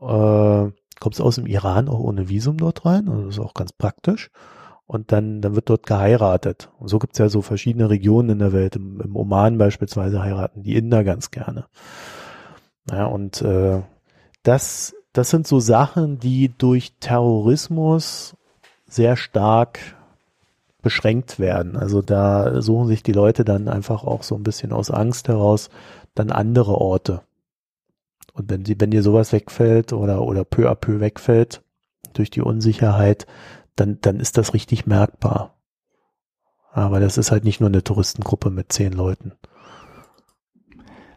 Äh, 0.00 0.70
kommst 1.00 1.20
aus 1.20 1.34
dem 1.34 1.46
Iran 1.46 1.88
auch 1.88 2.00
ohne 2.00 2.30
Visum 2.30 2.56
dort 2.56 2.86
rein, 2.86 3.08
also 3.08 3.26
das 3.26 3.34
ist 3.36 3.40
auch 3.40 3.54
ganz 3.54 3.72
praktisch. 3.72 4.30
Und 4.86 5.12
dann, 5.12 5.40
dann 5.40 5.54
wird 5.54 5.70
dort 5.70 5.86
geheiratet. 5.86 6.70
Und 6.78 6.88
so 6.88 6.98
gibt's 6.98 7.18
ja 7.18 7.30
so 7.30 7.40
verschiedene 7.40 7.88
Regionen 7.88 8.30
in 8.30 8.38
der 8.38 8.52
Welt. 8.52 8.76
Im, 8.76 9.00
im 9.00 9.16
Oman 9.16 9.56
beispielsweise 9.56 10.22
heiraten 10.22 10.62
die 10.62 10.76
Inder 10.76 11.04
ganz 11.04 11.30
gerne. 11.30 11.66
Ja, 12.90 13.06
und 13.06 13.42
äh, 13.42 13.82
das, 14.42 14.94
das 15.12 15.30
sind 15.30 15.46
so 15.46 15.60
Sachen, 15.60 16.18
die 16.18 16.52
durch 16.56 16.92
Terrorismus 17.00 18.36
sehr 18.86 19.16
stark 19.16 19.78
beschränkt 20.82 21.38
werden. 21.38 21.76
Also 21.76 22.02
da 22.02 22.60
suchen 22.60 22.88
sich 22.88 23.02
die 23.02 23.12
Leute 23.12 23.44
dann 23.44 23.68
einfach 23.68 24.04
auch 24.04 24.22
so 24.22 24.34
ein 24.34 24.42
bisschen 24.42 24.72
aus 24.72 24.90
Angst 24.90 25.28
heraus 25.28 25.70
dann 26.14 26.30
andere 26.30 26.76
Orte. 26.76 27.22
Und 28.34 28.50
wenn 28.50 28.64
sie, 28.64 28.80
wenn 28.80 28.90
dir 28.90 29.02
sowas 29.02 29.32
wegfällt 29.32 29.92
oder, 29.92 30.22
oder 30.22 30.44
peu 30.44 30.70
à 30.70 30.74
peu 30.74 31.00
wegfällt 31.00 31.62
durch 32.12 32.30
die 32.30 32.42
Unsicherheit, 32.42 33.26
dann, 33.76 33.98
dann 34.00 34.20
ist 34.20 34.36
das 34.36 34.54
richtig 34.54 34.86
merkbar. 34.86 35.54
Aber 36.72 37.00
das 37.00 37.18
ist 37.18 37.30
halt 37.30 37.44
nicht 37.44 37.60
nur 37.60 37.68
eine 37.68 37.84
Touristengruppe 37.84 38.50
mit 38.50 38.72
zehn 38.72 38.92
Leuten. 38.92 39.32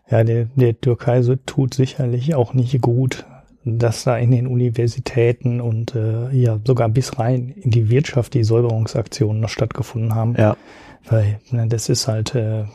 Ja, 0.09 0.23
der, 0.23 0.45
der 0.55 0.79
Türkei 0.79 1.21
so 1.21 1.35
tut 1.35 1.73
sicherlich 1.73 2.33
auch 2.33 2.53
nicht 2.53 2.81
gut, 2.81 3.25
dass 3.65 4.05
da 4.05 4.17
in 4.17 4.31
den 4.31 4.47
Universitäten 4.47 5.59
und 5.59 5.95
äh, 5.95 6.31
ja 6.31 6.59
sogar 6.65 6.87
bis 6.89 7.19
rein 7.19 7.49
in 7.49 7.71
die 7.71 7.89
Wirtschaft 7.89 8.33
die 8.33 8.43
Säuberungsaktionen 8.43 9.41
noch 9.41 9.49
stattgefunden 9.49 10.15
haben. 10.15 10.35
Ja. 10.37 10.55
Weil 11.09 11.39
ne, 11.51 11.67
das 11.67 11.89
ist 11.89 12.07
halt, 12.07 12.35
äh, 12.35 12.65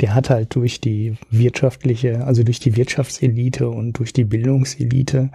der 0.00 0.14
hat 0.14 0.30
halt 0.30 0.54
durch 0.54 0.80
die 0.80 1.16
wirtschaftliche, 1.30 2.24
also 2.24 2.44
durch 2.44 2.60
die 2.60 2.76
Wirtschaftselite 2.76 3.68
und 3.68 3.94
durch 3.94 4.12
die 4.12 4.24
Bildungselite, 4.24 5.30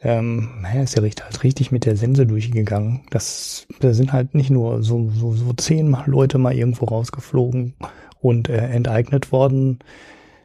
ähm, 0.00 0.50
naja, 0.62 0.82
ist 0.82 0.94
ja 0.94 1.02
richtig, 1.02 1.24
halt 1.24 1.42
richtig 1.42 1.72
mit 1.72 1.84
der 1.84 1.96
Sense 1.96 2.24
durchgegangen. 2.24 3.00
Das, 3.10 3.66
da 3.80 3.92
sind 3.92 4.12
halt 4.12 4.34
nicht 4.34 4.50
nur 4.50 4.82
so, 4.82 5.10
so, 5.10 5.32
so 5.32 5.52
zehn 5.54 5.96
Leute 6.06 6.38
mal 6.38 6.54
irgendwo 6.54 6.84
rausgeflogen 6.84 7.74
und 8.20 8.48
äh, 8.48 8.68
enteignet 8.68 9.32
worden, 9.32 9.80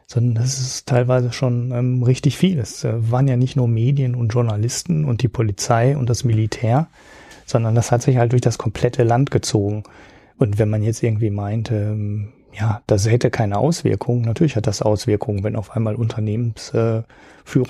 sondern 0.06 0.34
das 0.34 0.60
ist 0.60 0.86
teilweise 0.86 1.32
schon 1.32 1.72
ähm, 1.72 2.02
richtig 2.02 2.36
viel. 2.36 2.58
Es 2.58 2.84
äh, 2.84 3.10
waren 3.10 3.28
ja 3.28 3.36
nicht 3.36 3.56
nur 3.56 3.68
Medien 3.68 4.14
und 4.14 4.28
Journalisten 4.32 5.04
und 5.04 5.22
die 5.22 5.28
Polizei 5.28 5.96
und 5.96 6.10
das 6.10 6.24
Militär, 6.24 6.88
sondern 7.46 7.74
das 7.74 7.90
hat 7.92 8.02
sich 8.02 8.16
halt 8.16 8.32
durch 8.32 8.42
das 8.42 8.58
komplette 8.58 9.02
Land 9.02 9.30
gezogen. 9.30 9.84
Und 10.36 10.58
wenn 10.58 10.68
man 10.68 10.82
jetzt 10.82 11.02
irgendwie 11.02 11.30
meint, 11.30 11.70
ähm, 11.70 12.32
ja, 12.52 12.82
das 12.86 13.10
hätte 13.10 13.30
keine 13.30 13.58
Auswirkungen, 13.58 14.22
natürlich 14.22 14.56
hat 14.56 14.66
das 14.66 14.82
Auswirkungen, 14.82 15.42
wenn 15.42 15.56
auf 15.56 15.72
einmal 15.72 15.96
Unternehmensführer 15.96 17.04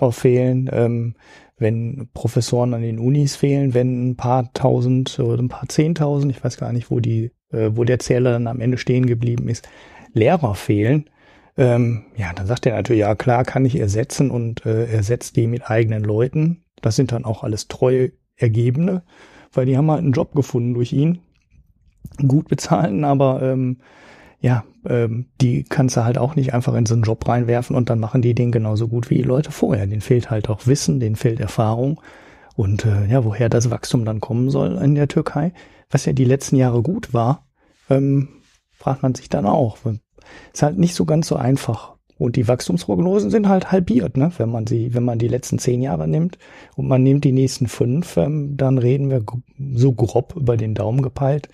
äh, 0.08 0.12
fehlen, 0.12 0.68
ähm, 0.72 1.14
wenn 1.56 2.08
Professoren 2.12 2.74
an 2.74 2.82
den 2.82 2.98
Unis 2.98 3.36
fehlen, 3.36 3.74
wenn 3.74 4.10
ein 4.10 4.16
paar 4.16 4.52
tausend 4.52 5.18
oder 5.18 5.42
ein 5.42 5.48
paar 5.48 5.68
zehntausend, 5.68 6.32
ich 6.32 6.42
weiß 6.42 6.56
gar 6.56 6.72
nicht, 6.72 6.90
wo 6.90 7.00
die, 7.00 7.30
äh, 7.52 7.70
wo 7.72 7.84
der 7.84 7.98
Zähler 7.98 8.32
dann 8.32 8.46
am 8.46 8.60
Ende 8.60 8.76
stehen 8.76 9.06
geblieben 9.06 9.48
ist, 9.48 9.68
Lehrer 10.12 10.54
fehlen, 10.54 11.08
ähm, 11.56 12.06
ja, 12.16 12.32
dann 12.32 12.46
sagt 12.46 12.66
er 12.66 12.74
natürlich, 12.74 13.00
ja 13.00 13.14
klar, 13.14 13.44
kann 13.44 13.64
ich 13.64 13.78
ersetzen 13.78 14.30
und 14.30 14.66
äh, 14.66 14.86
ersetzt 14.86 15.36
die 15.36 15.46
mit 15.46 15.70
eigenen 15.70 16.02
Leuten. 16.02 16.64
Das 16.82 16.96
sind 16.96 17.12
dann 17.12 17.24
auch 17.24 17.44
alles 17.44 17.68
treue 17.68 18.12
Ergebene, 18.36 19.02
weil 19.52 19.66
die 19.66 19.76
haben 19.76 19.90
halt 19.90 20.00
einen 20.00 20.12
Job 20.12 20.34
gefunden 20.34 20.74
durch 20.74 20.92
ihn. 20.92 21.20
Gut 22.18 22.48
bezahlen, 22.48 23.04
aber 23.04 23.42
ähm, 23.42 23.78
ja, 24.40 24.64
ähm, 24.84 25.26
die 25.40 25.64
kannst 25.64 25.96
du 25.96 26.04
halt 26.04 26.18
auch 26.18 26.36
nicht 26.36 26.52
einfach 26.52 26.74
in 26.74 26.86
so 26.86 26.94
einen 26.94 27.04
Job 27.04 27.26
reinwerfen 27.26 27.74
und 27.74 27.88
dann 27.88 27.98
machen 27.98 28.20
die 28.20 28.34
den 28.34 28.52
genauso 28.52 28.88
gut 28.88 29.08
wie 29.08 29.16
die 29.16 29.22
Leute 29.22 29.50
vorher. 29.50 29.86
Den 29.86 30.00
fehlt 30.00 30.30
halt 30.30 30.50
auch 30.50 30.66
Wissen, 30.66 31.00
denen 31.00 31.16
fehlt 31.16 31.40
Erfahrung. 31.40 32.00
Und 32.54 32.84
äh, 32.84 33.06
ja, 33.06 33.24
woher 33.24 33.48
das 33.48 33.70
Wachstum 33.70 34.04
dann 34.04 34.20
kommen 34.20 34.50
soll 34.50 34.76
in 34.76 34.94
der 34.94 35.08
Türkei, 35.08 35.52
was 35.90 36.04
ja 36.04 36.12
die 36.12 36.26
letzten 36.26 36.56
Jahre 36.56 36.82
gut 36.82 37.14
war, 37.14 37.46
ähm, 37.88 38.28
fragt 38.72 39.02
man 39.02 39.14
sich 39.14 39.28
dann 39.28 39.46
auch. 39.46 39.78
Ist 40.52 40.62
halt 40.62 40.78
nicht 40.78 40.94
so 40.94 41.04
ganz 41.04 41.28
so 41.28 41.36
einfach. 41.36 41.94
Und 42.16 42.36
die 42.36 42.46
Wachstumsprognosen 42.46 43.30
sind 43.30 43.48
halt 43.48 43.72
halbiert, 43.72 44.16
ne? 44.16 44.30
wenn 44.38 44.48
man 44.48 44.66
sie, 44.66 44.94
wenn 44.94 45.02
man 45.02 45.18
die 45.18 45.28
letzten 45.28 45.58
zehn 45.58 45.82
Jahre 45.82 46.06
nimmt 46.06 46.38
und 46.76 46.86
man 46.86 47.02
nimmt 47.02 47.24
die 47.24 47.32
nächsten 47.32 47.66
fünf, 47.66 48.16
ähm, 48.16 48.56
dann 48.56 48.78
reden 48.78 49.10
wir 49.10 49.24
so 49.74 49.92
grob 49.92 50.34
über 50.36 50.56
den 50.56 50.74
Daumen 50.74 51.02
gepeilt 51.02 51.48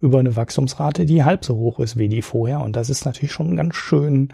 über 0.00 0.18
eine 0.18 0.36
Wachstumsrate, 0.36 1.06
die 1.06 1.24
halb 1.24 1.44
so 1.44 1.56
hoch 1.56 1.80
ist 1.80 1.96
wie 1.96 2.08
die 2.08 2.22
vorher. 2.22 2.60
Und 2.60 2.76
das 2.76 2.90
ist 2.90 3.04
natürlich 3.04 3.32
schon 3.32 3.56
ganz 3.56 3.74
schön, 3.74 4.28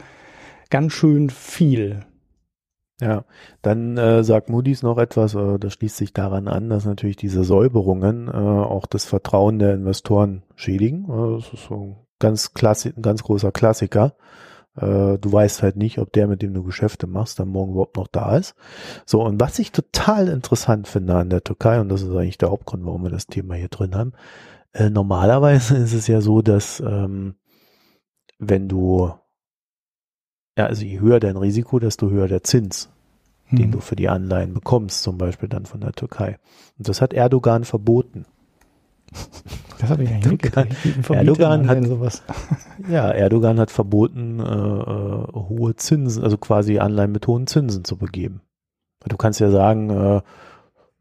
ganz 0.71 0.93
schön 0.93 1.31
viel. 1.31 2.05
Ja, 3.01 3.25
dann 3.63 3.97
äh, 3.97 4.23
sagt 4.23 4.49
Moody's 4.49 4.83
noch 4.83 4.99
etwas, 4.99 5.35
äh, 5.35 5.59
das 5.59 5.73
schließt 5.75 5.97
sich 5.97 6.13
daran 6.13 6.47
an, 6.47 6.69
dass 6.69 6.85
natürlich 6.85 7.17
diese 7.17 7.43
Säuberungen 7.43 8.29
äh, 8.29 8.31
auch 8.31 8.87
das 8.87 9.05
Vertrauen 9.05 9.59
der 9.59 9.75
Investoren 9.75 10.43
schädigen. 10.55 11.05
Äh, 11.05 11.37
das 11.37 11.53
ist 11.53 11.65
so 11.65 12.02
ganz 12.23 12.55
klassi 12.55 12.95
ein 12.97 13.03
ganz 13.03 13.23
großer 13.23 13.53
Klassiker. 13.53 14.15
Äh, 14.77 15.19
du 15.19 15.33
weißt 15.33 15.63
halt 15.63 15.77
nicht, 15.77 15.99
ob 15.99 16.13
der, 16.13 16.29
mit 16.29 16.41
dem 16.41 16.55
du 16.55 16.63
Geschäfte 16.63 17.07
machst, 17.07 17.39
dann 17.39 17.49
morgen 17.49 17.73
überhaupt 17.73 17.97
noch 17.97 18.07
da 18.07 18.37
ist. 18.37 18.55
So, 19.05 19.23
und 19.23 19.39
was 19.41 19.59
ich 19.59 19.73
total 19.73 20.29
interessant 20.29 20.89
finde 20.89 21.17
an 21.17 21.29
der 21.29 21.45
Türkei, 21.45 21.81
und 21.81 21.91
das 21.91 22.03
ist 22.03 22.11
eigentlich 22.11 22.39
der 22.39 22.51
Hauptgrund, 22.51 22.87
warum 22.87 23.03
wir 23.03 23.11
das 23.11 23.27
Thema 23.27 23.55
hier 23.55 23.69
drin 23.69 23.95
haben, 23.95 24.13
äh, 24.73 24.89
normalerweise 24.89 25.77
ist 25.85 25.93
es 25.93 26.07
ja 26.07 26.21
so, 26.21 26.41
dass 26.41 26.81
ähm, 26.81 27.35
wenn 28.39 28.69
du, 28.69 29.13
ja, 30.57 30.67
also 30.67 30.85
je 30.85 31.01
höher 31.01 31.21
dein 31.21 31.37
Risiko, 31.37 31.79
desto 31.79 32.09
höher 32.09 32.29
der 32.29 32.43
Zins, 32.43 32.89
hm. 33.47 33.59
den 33.59 33.73
du 33.73 33.81
für 33.81 33.97
die 33.97 34.09
Anleihen 34.09 34.55
bekommst, 34.55 35.03
zum 35.03 35.19
Beispiel 35.19 35.49
dann 35.49 35.67
von 35.67 35.81
der 35.81 35.93
Türkei. 35.93 36.39
Und 36.79 36.89
das 36.89 37.03
hat 37.03 37.13
Erdogan 37.13 37.65
verboten. 37.65 38.27
Das 39.79 39.91
habe 39.91 40.05
ich 40.05 40.11
eigentlich 40.11 40.55
Erdogan, 40.55 40.69
Erdogan 41.11 41.69
hat 41.69 41.85
sowas. 41.87 42.23
Ja, 42.89 43.11
Erdogan 43.11 43.59
hat 43.59 43.71
verboten, 43.71 44.39
äh, 44.39 44.45
äh, 44.45 45.27
hohe 45.35 45.75
Zinsen, 45.75 46.23
also 46.23 46.39
quasi 46.39 46.79
Anleihen 46.79 47.11
mit 47.13 47.27
hohen 47.27 47.47
Zinsen 47.47 47.85
zu 47.85 47.97
begeben. 47.97 48.43
Du 49.09 49.17
kannst 49.17 49.41
ja 49.41 49.51
sagen, 49.51 49.91
äh, 49.91 50.17
äh, 50.17 50.21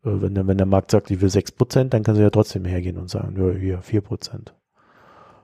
wenn, 0.04 0.34
der, 0.34 0.48
wenn 0.48 0.58
der 0.58 0.66
Markt 0.66 0.92
sagt, 0.92 1.12
ich 1.12 1.22
will 1.22 1.30
sechs 1.30 1.52
Prozent, 1.52 1.94
dann 1.94 2.04
kannst 2.04 2.20
du 2.20 2.24
ja 2.24 2.30
trotzdem 2.30 2.66
hergehen 2.66 2.98
und 2.98 3.10
sagen, 3.10 3.36
ja, 3.38 3.54
hier 3.58 3.82
vier 3.82 4.02
Prozent. 4.02 4.54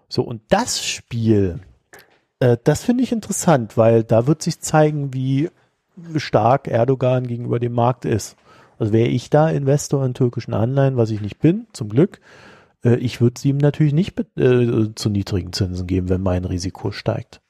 So, 0.10 0.24
und 0.24 0.42
das 0.50 0.84
Spiel, 0.84 1.60
äh, 2.40 2.58
das 2.64 2.84
finde 2.84 3.04
ich 3.04 3.12
interessant, 3.12 3.78
weil 3.78 4.04
da 4.04 4.26
wird 4.26 4.42
sich 4.42 4.60
zeigen, 4.60 5.14
wie 5.14 5.50
stark 6.16 6.68
Erdogan 6.68 7.28
gegenüber 7.28 7.60
dem 7.60 7.74
Markt 7.74 8.06
ist. 8.06 8.36
Also 8.80 8.94
wäre 8.94 9.10
ich 9.10 9.30
da 9.30 9.50
Investor 9.50 10.06
in 10.06 10.14
türkischen 10.14 10.54
Anleihen, 10.54 10.98
was 10.98 11.10
ich 11.10 11.22
nicht 11.22 11.40
bin, 11.40 11.68
zum 11.74 11.90
Glück, 11.90 12.20
äh, 12.88 12.96
ich 12.96 13.22
würde 13.22 13.40
sie 13.40 13.50
ihm 13.50 13.58
natürlich 13.58 13.94
nicht 13.94 14.20
äh, 14.38 14.94
zu 14.96 15.10
niedrigen 15.10 15.54
Zinsen 15.54 15.88
geben, 15.88 16.10
wenn 16.10 16.22
mein 16.22 16.46
Risiko 16.46 16.92
steigt. 16.92 17.42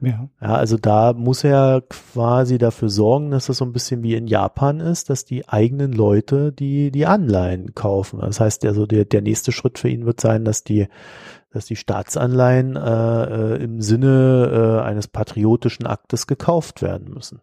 Ja. 0.00 0.28
ja, 0.40 0.54
also 0.54 0.76
da 0.76 1.12
muss 1.12 1.42
er 1.42 1.82
quasi 1.88 2.58
dafür 2.58 2.88
sorgen, 2.88 3.32
dass 3.32 3.46
das 3.46 3.56
so 3.56 3.64
ein 3.64 3.72
bisschen 3.72 4.04
wie 4.04 4.14
in 4.14 4.28
Japan 4.28 4.78
ist, 4.78 5.10
dass 5.10 5.24
die 5.24 5.48
eigenen 5.48 5.92
Leute 5.92 6.52
die, 6.52 6.92
die 6.92 7.06
Anleihen 7.06 7.74
kaufen. 7.74 8.20
Das 8.20 8.38
heißt, 8.38 8.64
also 8.64 8.86
der, 8.86 9.06
der 9.06 9.22
nächste 9.22 9.50
Schritt 9.50 9.76
für 9.76 9.88
ihn 9.88 10.06
wird 10.06 10.20
sein, 10.20 10.44
dass 10.44 10.62
die, 10.62 10.86
dass 11.50 11.66
die 11.66 11.74
Staatsanleihen 11.74 12.76
äh, 12.76 13.24
äh, 13.24 13.64
im 13.64 13.80
Sinne 13.80 14.82
äh, 14.84 14.86
eines 14.86 15.08
patriotischen 15.08 15.86
Aktes 15.86 16.28
gekauft 16.28 16.80
werden 16.80 17.12
müssen. 17.12 17.40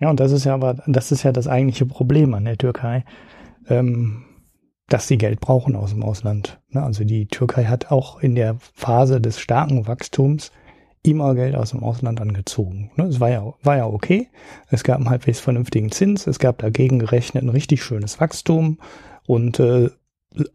Ja, 0.00 0.08
und 0.08 0.20
das 0.20 0.32
ist 0.32 0.44
ja 0.44 0.54
aber, 0.54 0.76
das 0.86 1.12
ist 1.12 1.22
ja 1.22 1.32
das 1.32 1.48
eigentliche 1.48 1.84
Problem 1.84 2.32
an 2.32 2.46
der 2.46 2.56
Türkei, 2.56 3.04
ähm, 3.68 4.24
dass 4.88 5.06
sie 5.06 5.18
Geld 5.18 5.40
brauchen 5.40 5.76
aus 5.76 5.90
dem 5.90 6.02
Ausland. 6.02 6.60
Ne? 6.70 6.82
Also 6.82 7.04
die 7.04 7.26
Türkei 7.26 7.64
hat 7.64 7.90
auch 7.90 8.20
in 8.20 8.34
der 8.34 8.56
Phase 8.74 9.20
des 9.20 9.38
starken 9.38 9.86
Wachstums 9.86 10.50
immer 11.02 11.34
Geld 11.34 11.54
aus 11.54 11.70
dem 11.70 11.82
Ausland 11.82 12.20
angezogen. 12.20 12.90
Ne? 12.96 13.04
Es 13.04 13.20
war 13.20 13.30
ja, 13.30 13.54
war 13.62 13.76
ja 13.76 13.86
okay. 13.86 14.28
Es 14.70 14.84
gab 14.84 14.96
einen 14.96 15.10
halbwegs 15.10 15.40
vernünftigen 15.40 15.92
Zins. 15.92 16.26
Es 16.26 16.38
gab 16.38 16.58
dagegen 16.58 16.98
gerechnet 16.98 17.44
ein 17.44 17.50
richtig 17.50 17.82
schönes 17.82 18.20
Wachstum. 18.20 18.78
Und 19.26 19.60
äh, 19.60 19.90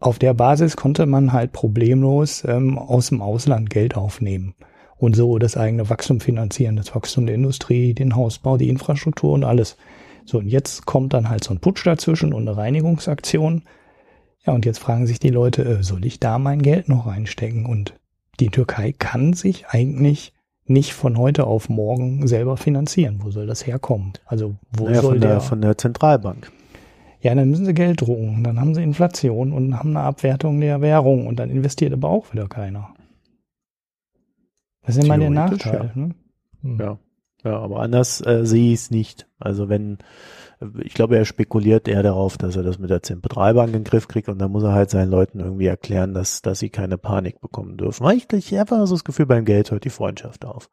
auf 0.00 0.18
der 0.18 0.34
Basis 0.34 0.76
konnte 0.76 1.06
man 1.06 1.32
halt 1.32 1.52
problemlos 1.52 2.44
ähm, 2.46 2.78
aus 2.78 3.08
dem 3.08 3.22
Ausland 3.22 3.70
Geld 3.70 3.96
aufnehmen 3.96 4.54
und 4.96 5.16
so 5.16 5.38
das 5.38 5.56
eigene 5.56 5.90
Wachstum 5.90 6.20
finanzieren, 6.20 6.76
das 6.76 6.94
Wachstum 6.94 7.26
der 7.26 7.34
Industrie, 7.34 7.94
den 7.94 8.16
Hausbau, 8.16 8.56
die 8.56 8.68
Infrastruktur 8.68 9.32
und 9.32 9.44
alles. 9.44 9.76
So, 10.24 10.38
und 10.38 10.48
jetzt 10.48 10.86
kommt 10.86 11.12
dann 11.12 11.28
halt 11.28 11.44
so 11.44 11.52
ein 11.52 11.60
Putsch 11.60 11.86
dazwischen 11.86 12.32
und 12.32 12.48
eine 12.48 12.56
Reinigungsaktion. 12.56 13.62
Ja, 14.46 14.52
und 14.52 14.66
jetzt 14.66 14.78
fragen 14.78 15.06
sich 15.06 15.18
die 15.18 15.30
Leute, 15.30 15.64
äh, 15.64 15.82
soll 15.82 16.04
ich 16.04 16.20
da 16.20 16.38
mein 16.38 16.62
Geld 16.62 16.88
noch 16.88 17.06
reinstecken? 17.06 17.66
Und 17.66 17.94
die 18.40 18.50
Türkei 18.50 18.92
kann 18.92 19.32
sich 19.32 19.66
eigentlich 19.68 20.32
nicht 20.66 20.94
von 20.94 21.18
heute 21.18 21.46
auf 21.46 21.68
morgen 21.68 22.26
selber 22.26 22.56
finanzieren. 22.56 23.20
Wo 23.22 23.30
soll 23.30 23.46
das 23.46 23.66
herkommen? 23.66 24.12
Also 24.26 24.54
wo 24.70 24.84
naja, 24.84 25.02
soll 25.02 25.12
von 25.12 25.20
der, 25.20 25.30
der 25.30 25.40
von 25.40 25.60
der 25.60 25.78
Zentralbank? 25.78 26.50
Ja, 27.20 27.34
dann 27.34 27.48
müssen 27.48 27.64
sie 27.64 27.74
Geld 27.74 28.02
drucken, 28.02 28.44
dann 28.44 28.60
haben 28.60 28.74
sie 28.74 28.82
Inflation 28.82 29.52
und 29.52 29.78
haben 29.78 29.96
eine 29.96 30.06
Abwertung 30.06 30.60
der 30.60 30.82
Währung 30.82 31.26
und 31.26 31.36
dann 31.36 31.48
investiert 31.48 31.94
aber 31.94 32.10
auch 32.10 32.32
wieder 32.32 32.48
keiner. 32.48 32.94
Das 34.82 34.96
ist 34.96 35.04
immer 35.04 35.16
der 35.16 35.30
Nachteil. 35.30 35.90
Ja. 35.94 36.00
Ne? 36.02 36.14
Hm. 36.62 36.78
ja. 36.78 36.98
ja, 37.44 37.58
aber 37.58 37.80
anders 37.80 38.20
äh, 38.26 38.44
sehe 38.44 38.74
ich 38.74 38.80
es 38.80 38.90
nicht. 38.90 39.26
Also 39.38 39.70
wenn 39.70 39.98
ich 40.82 40.94
glaube, 40.94 41.16
er 41.16 41.24
spekuliert 41.24 41.88
eher 41.88 42.02
darauf, 42.02 42.36
dass 42.38 42.56
er 42.56 42.62
das 42.62 42.78
mit 42.78 42.90
der 42.90 43.02
Zentralbank 43.02 43.68
in 43.68 43.80
den 43.80 43.84
Griff 43.84 44.08
kriegt 44.08 44.28
und 44.28 44.38
dann 44.38 44.52
muss 44.52 44.62
er 44.62 44.72
halt 44.72 44.90
seinen 44.90 45.10
Leuten 45.10 45.40
irgendwie 45.40 45.66
erklären, 45.66 46.14
dass, 46.14 46.42
dass 46.42 46.58
sie 46.58 46.70
keine 46.70 46.98
Panik 46.98 47.40
bekommen 47.40 47.76
dürfen. 47.76 48.04
Weil 48.04 48.16
ich, 48.16 48.32
ich 48.32 48.58
einfach 48.58 48.86
so 48.86 48.94
das 48.94 49.04
Gefühl, 49.04 49.26
beim 49.26 49.44
Geld 49.44 49.70
hört 49.70 49.84
die 49.84 49.90
Freundschaft 49.90 50.44
auf. 50.44 50.68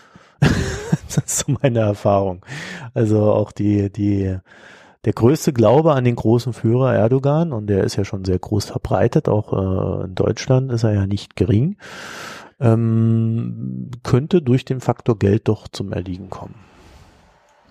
das 0.40 1.18
ist 1.18 1.38
so 1.46 1.56
meine 1.62 1.80
Erfahrung. 1.80 2.44
Also 2.94 3.32
auch 3.32 3.52
die, 3.52 3.90
die, 3.90 4.36
der 5.04 5.12
größte 5.12 5.52
Glaube 5.52 5.94
an 5.94 6.04
den 6.04 6.16
großen 6.16 6.52
Führer 6.52 6.94
Erdogan, 6.94 7.52
und 7.52 7.68
der 7.68 7.84
ist 7.84 7.96
ja 7.96 8.04
schon 8.04 8.24
sehr 8.24 8.38
groß 8.38 8.66
verbreitet, 8.66 9.28
auch 9.28 9.52
äh, 9.52 10.04
in 10.06 10.14
Deutschland 10.14 10.72
ist 10.72 10.84
er 10.84 10.94
ja 10.94 11.06
nicht 11.06 11.36
gering, 11.36 11.76
ähm, 12.60 13.90
könnte 14.02 14.42
durch 14.42 14.64
den 14.64 14.80
Faktor 14.80 15.18
Geld 15.18 15.48
doch 15.48 15.68
zum 15.68 15.92
Erliegen 15.92 16.30
kommen. 16.30 16.54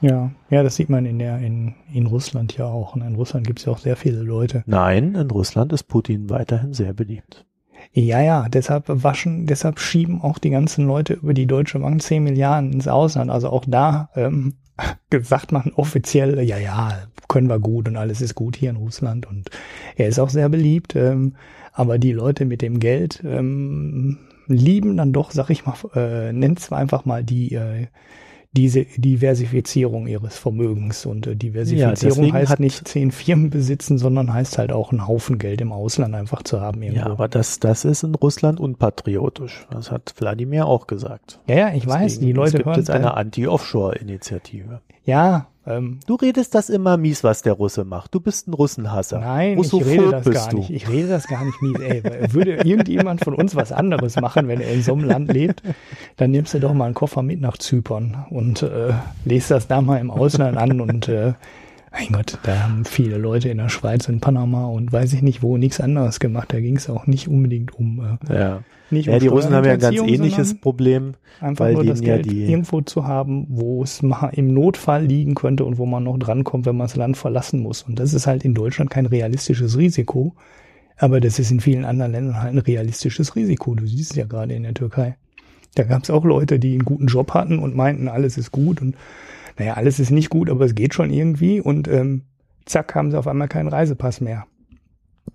Ja, 0.01 0.31
ja, 0.49 0.63
das 0.63 0.76
sieht 0.76 0.89
man 0.89 1.05
in 1.05 1.19
der 1.19 1.39
in, 1.39 1.73
in 1.93 2.05
Russland 2.05 2.55
ja 2.57 2.65
auch. 2.65 2.95
Und 2.95 3.01
in 3.01 3.15
Russland 3.15 3.47
gibt 3.47 3.59
es 3.59 3.65
ja 3.65 3.72
auch 3.72 3.77
sehr 3.77 3.95
viele 3.95 4.22
Leute. 4.22 4.63
Nein, 4.65 5.15
in 5.15 5.31
Russland 5.31 5.73
ist 5.73 5.84
Putin 5.84 6.30
weiterhin 6.30 6.73
sehr 6.73 6.93
beliebt. 6.93 7.45
Ja, 7.93 8.22
ja, 8.22 8.49
deshalb 8.49 8.85
waschen, 8.88 9.45
deshalb 9.45 9.80
schieben 9.80 10.22
auch 10.22 10.38
die 10.38 10.49
ganzen 10.49 10.85
Leute 10.85 11.13
über 11.13 11.34
die 11.34 11.45
Deutsche 11.45 11.80
Bank 11.80 12.01
10 12.01 12.23
Milliarden 12.23 12.73
ins 12.73 12.88
Ausland. 12.88 13.31
Also 13.31 13.49
auch 13.49 13.63
da 13.67 14.09
ähm, 14.15 14.55
gesagt 15.09 15.51
man 15.51 15.72
offiziell, 15.76 16.39
ja, 16.41 16.57
ja, 16.57 17.07
können 17.27 17.47
wir 17.47 17.59
gut 17.59 17.88
und 17.88 17.95
alles 17.95 18.22
ist 18.22 18.35
gut 18.35 18.55
hier 18.55 18.69
in 18.69 18.76
Russland. 18.76 19.26
Und 19.26 19.49
er 19.95 20.07
ist 20.07 20.19
auch 20.19 20.30
sehr 20.30 20.49
beliebt. 20.49 20.95
Ähm, 20.95 21.35
aber 21.72 21.97
die 21.97 22.13
Leute 22.13 22.45
mit 22.45 22.61
dem 22.61 22.80
Geld 22.80 23.22
ähm, 23.26 24.17
lieben 24.47 24.97
dann 24.97 25.13
doch, 25.13 25.31
sag 25.31 25.49
ich 25.49 25.65
mal, 25.65 25.76
äh, 25.93 26.31
nennt 26.31 26.59
zwar 26.59 26.80
einfach 26.80 27.05
mal 27.05 27.23
die 27.23 27.53
äh, 27.53 27.88
diese 28.56 28.86
Diversifizierung 28.98 30.07
ihres 30.07 30.38
Vermögens. 30.38 31.06
Und 31.06 31.27
äh, 31.27 31.36
Diversifizierung 31.36 32.26
ja, 32.26 32.34
heißt 32.34 32.60
nicht 32.60 32.88
zehn 32.88 33.11
Firmen 33.11 33.49
besitzen, 33.49 33.98
sondern 33.98 34.34
heißt 34.34 34.57
halt 34.57 34.72
auch 34.72 34.91
einen 34.91 35.07
Haufen 35.07 35.38
Geld 35.38 35.61
im 35.61 35.72
Ausland 35.72 36.15
einfach 36.15 36.44
zu 36.44 36.61
haben. 36.61 36.82
Irgendwo. 36.82 37.06
Ja, 37.06 37.11
aber 37.11 37.27
das, 37.27 37.60
das 37.60 37.86
ist 37.86 38.03
in 38.03 38.15
Russland 38.15 38.60
unpatriotisch. 38.60 39.68
Das 39.69 39.91
hat 39.91 40.14
Wladimir 40.18 40.68
auch 40.68 40.88
gesagt. 40.88 41.40
Ja, 41.48 41.56
ja, 41.56 41.68
ich 41.69 41.84
Deswegen, 41.84 41.94
weiß, 41.94 42.19
die 42.19 42.32
Leute 42.32 42.48
es 42.48 42.53
gibt 42.53 42.65
hören. 42.65 42.80
jetzt 42.80 42.90
eine 42.90 43.15
Anti-Offshore-Initiative. 43.15 44.82
Ja, 45.03 45.48
ähm, 45.67 45.99
du 46.05 46.15
redest 46.15 46.53
das 46.55 46.69
immer 46.69 46.97
mies, 46.97 47.23
was 47.23 47.41
der 47.41 47.53
Russe 47.53 47.85
macht. 47.85 48.13
Du 48.13 48.19
bist 48.19 48.47
ein 48.47 48.53
Russenhasser. 48.53 49.19
Nein, 49.19 49.59
ich 49.59 49.73
rede 49.73 50.11
das 50.11 50.29
gar 50.29 50.49
du? 50.49 50.57
nicht. 50.57 50.69
Ich 50.69 50.89
rede 50.89 51.07
das 51.07 51.27
gar 51.27 51.43
nicht 51.43 51.61
mies. 51.61 51.79
Ey, 51.79 52.03
würde 52.33 52.55
irgendjemand 52.63 53.23
von 53.23 53.33
uns 53.33 53.55
was 53.55 53.71
anderes 53.71 54.15
machen, 54.19 54.47
wenn 54.47 54.61
er 54.61 54.71
in 54.71 54.83
so 54.83 54.93
einem 54.93 55.05
Land 55.05 55.31
lebt, 55.31 55.63
dann 56.17 56.31
nimmst 56.31 56.53
du 56.53 56.59
doch 56.59 56.73
mal 56.73 56.85
einen 56.85 56.93
Koffer 56.93 57.23
mit 57.23 57.41
nach 57.41 57.57
Zypern 57.57 58.25
und 58.29 58.61
äh, 58.61 58.93
lest 59.25 59.51
das 59.51 59.67
da 59.67 59.81
mal 59.81 59.97
im 59.97 60.11
Ausland 60.11 60.57
an 60.57 60.81
und 60.81 61.07
äh, 61.07 61.33
mein 61.91 62.11
Gott, 62.11 62.39
da 62.43 62.63
haben 62.63 62.83
viele 62.83 63.17
Leute 63.17 63.47
in 63.47 63.57
der 63.57 63.69
Schweiz 63.69 64.09
und 64.09 64.19
Panama 64.19 64.65
und 64.65 64.91
weiß 64.91 65.13
ich 65.13 65.21
nicht 65.21 65.41
wo 65.41 65.57
nichts 65.57 65.79
anderes 65.79 66.19
gemacht. 66.19 66.51
Da 66.51 66.59
ging 66.59 66.75
es 66.75 66.89
auch 66.89 67.07
nicht 67.07 67.29
unbedingt 67.29 67.73
um. 67.73 68.19
Äh, 68.29 68.37
ja. 68.37 68.59
Nicht 68.91 69.07
ja, 69.07 69.18
die 69.18 69.28
Russen 69.28 69.53
haben 69.53 69.66
ja 69.66 69.74
ein 69.74 69.80
ganz 69.80 69.98
ähnliches 69.98 70.60
Problem, 70.60 71.16
einfach 71.40 71.66
weil 71.66 71.74
nur 71.74 71.86
das 71.86 72.02
Geld 72.02 72.26
ja 72.28 72.34
irgendwo 72.34 72.82
zu 72.82 73.07
haben, 73.07 73.48
wo 73.49 73.82
es 73.82 74.03
mal 74.03 74.30
im 74.30 74.53
Notfall 74.53 75.06
liegen 75.06 75.34
könnte 75.34 75.66
und 75.66 75.78
wo 75.78 75.86
man 75.86 76.03
noch 76.03 76.20
drankommt, 76.20 76.66
wenn 76.66 76.78
man 76.78 76.88
das 76.88 76.95
Land 76.95 77.18
verlassen 77.18 77.62
muss. 77.62 77.82
Und 77.82 77.99
das 77.99 78.14
ist 78.14 78.28
halt 78.28 78.45
in 78.45 78.53
Deutschland 78.53 78.91
kein 78.91 79.07
realistisches 79.07 79.78
Risiko, 79.78 80.36
aber 80.98 81.20
das 81.20 81.40
ist 81.40 81.52
in 81.52 81.60
vielen 81.60 81.84
anderen 81.84 82.12
Ländern 82.12 82.41
halt 82.41 82.53
ein 82.53 82.60
realistisches 82.60 83.36
Risiko. 83.36 83.74
Du 83.74 83.88
siehst 83.88 84.12
es 84.12 84.18
ja 84.18 84.26
gerade 84.26 84.53
in 84.53 84.64
der 84.64 84.76
Türkei. 84.76 85.18
Da 85.74 85.84
gab 85.84 86.03
es 86.03 86.10
auch 86.10 86.24
Leute, 86.24 86.60
die 86.60 86.74
einen 86.74 86.86
guten 86.86 87.07
Job 87.07 87.34
hatten 87.34 87.60
und 87.60 87.76
meinten, 87.76 88.07
alles 88.07 88.38
ist 88.38 88.52
gut 88.52 88.82
und 88.82 88.95
naja, 89.57 89.74
alles 89.74 89.99
ist 89.99 90.12
nicht 90.12 90.30
gut, 90.30 90.49
aber 90.49 90.66
es 90.66 90.76
geht 90.76 90.94
schon 90.94 91.12
irgendwie 91.12 91.60
und 91.60 91.88
ähm, 91.88 92.24
zack, 92.66 92.94
haben 92.95 93.12
sie 93.12 93.18
auf 93.18 93.28
einmal 93.28 93.48
keinen 93.48 93.68
Reisepass 93.68 94.22
mehr. 94.22 94.45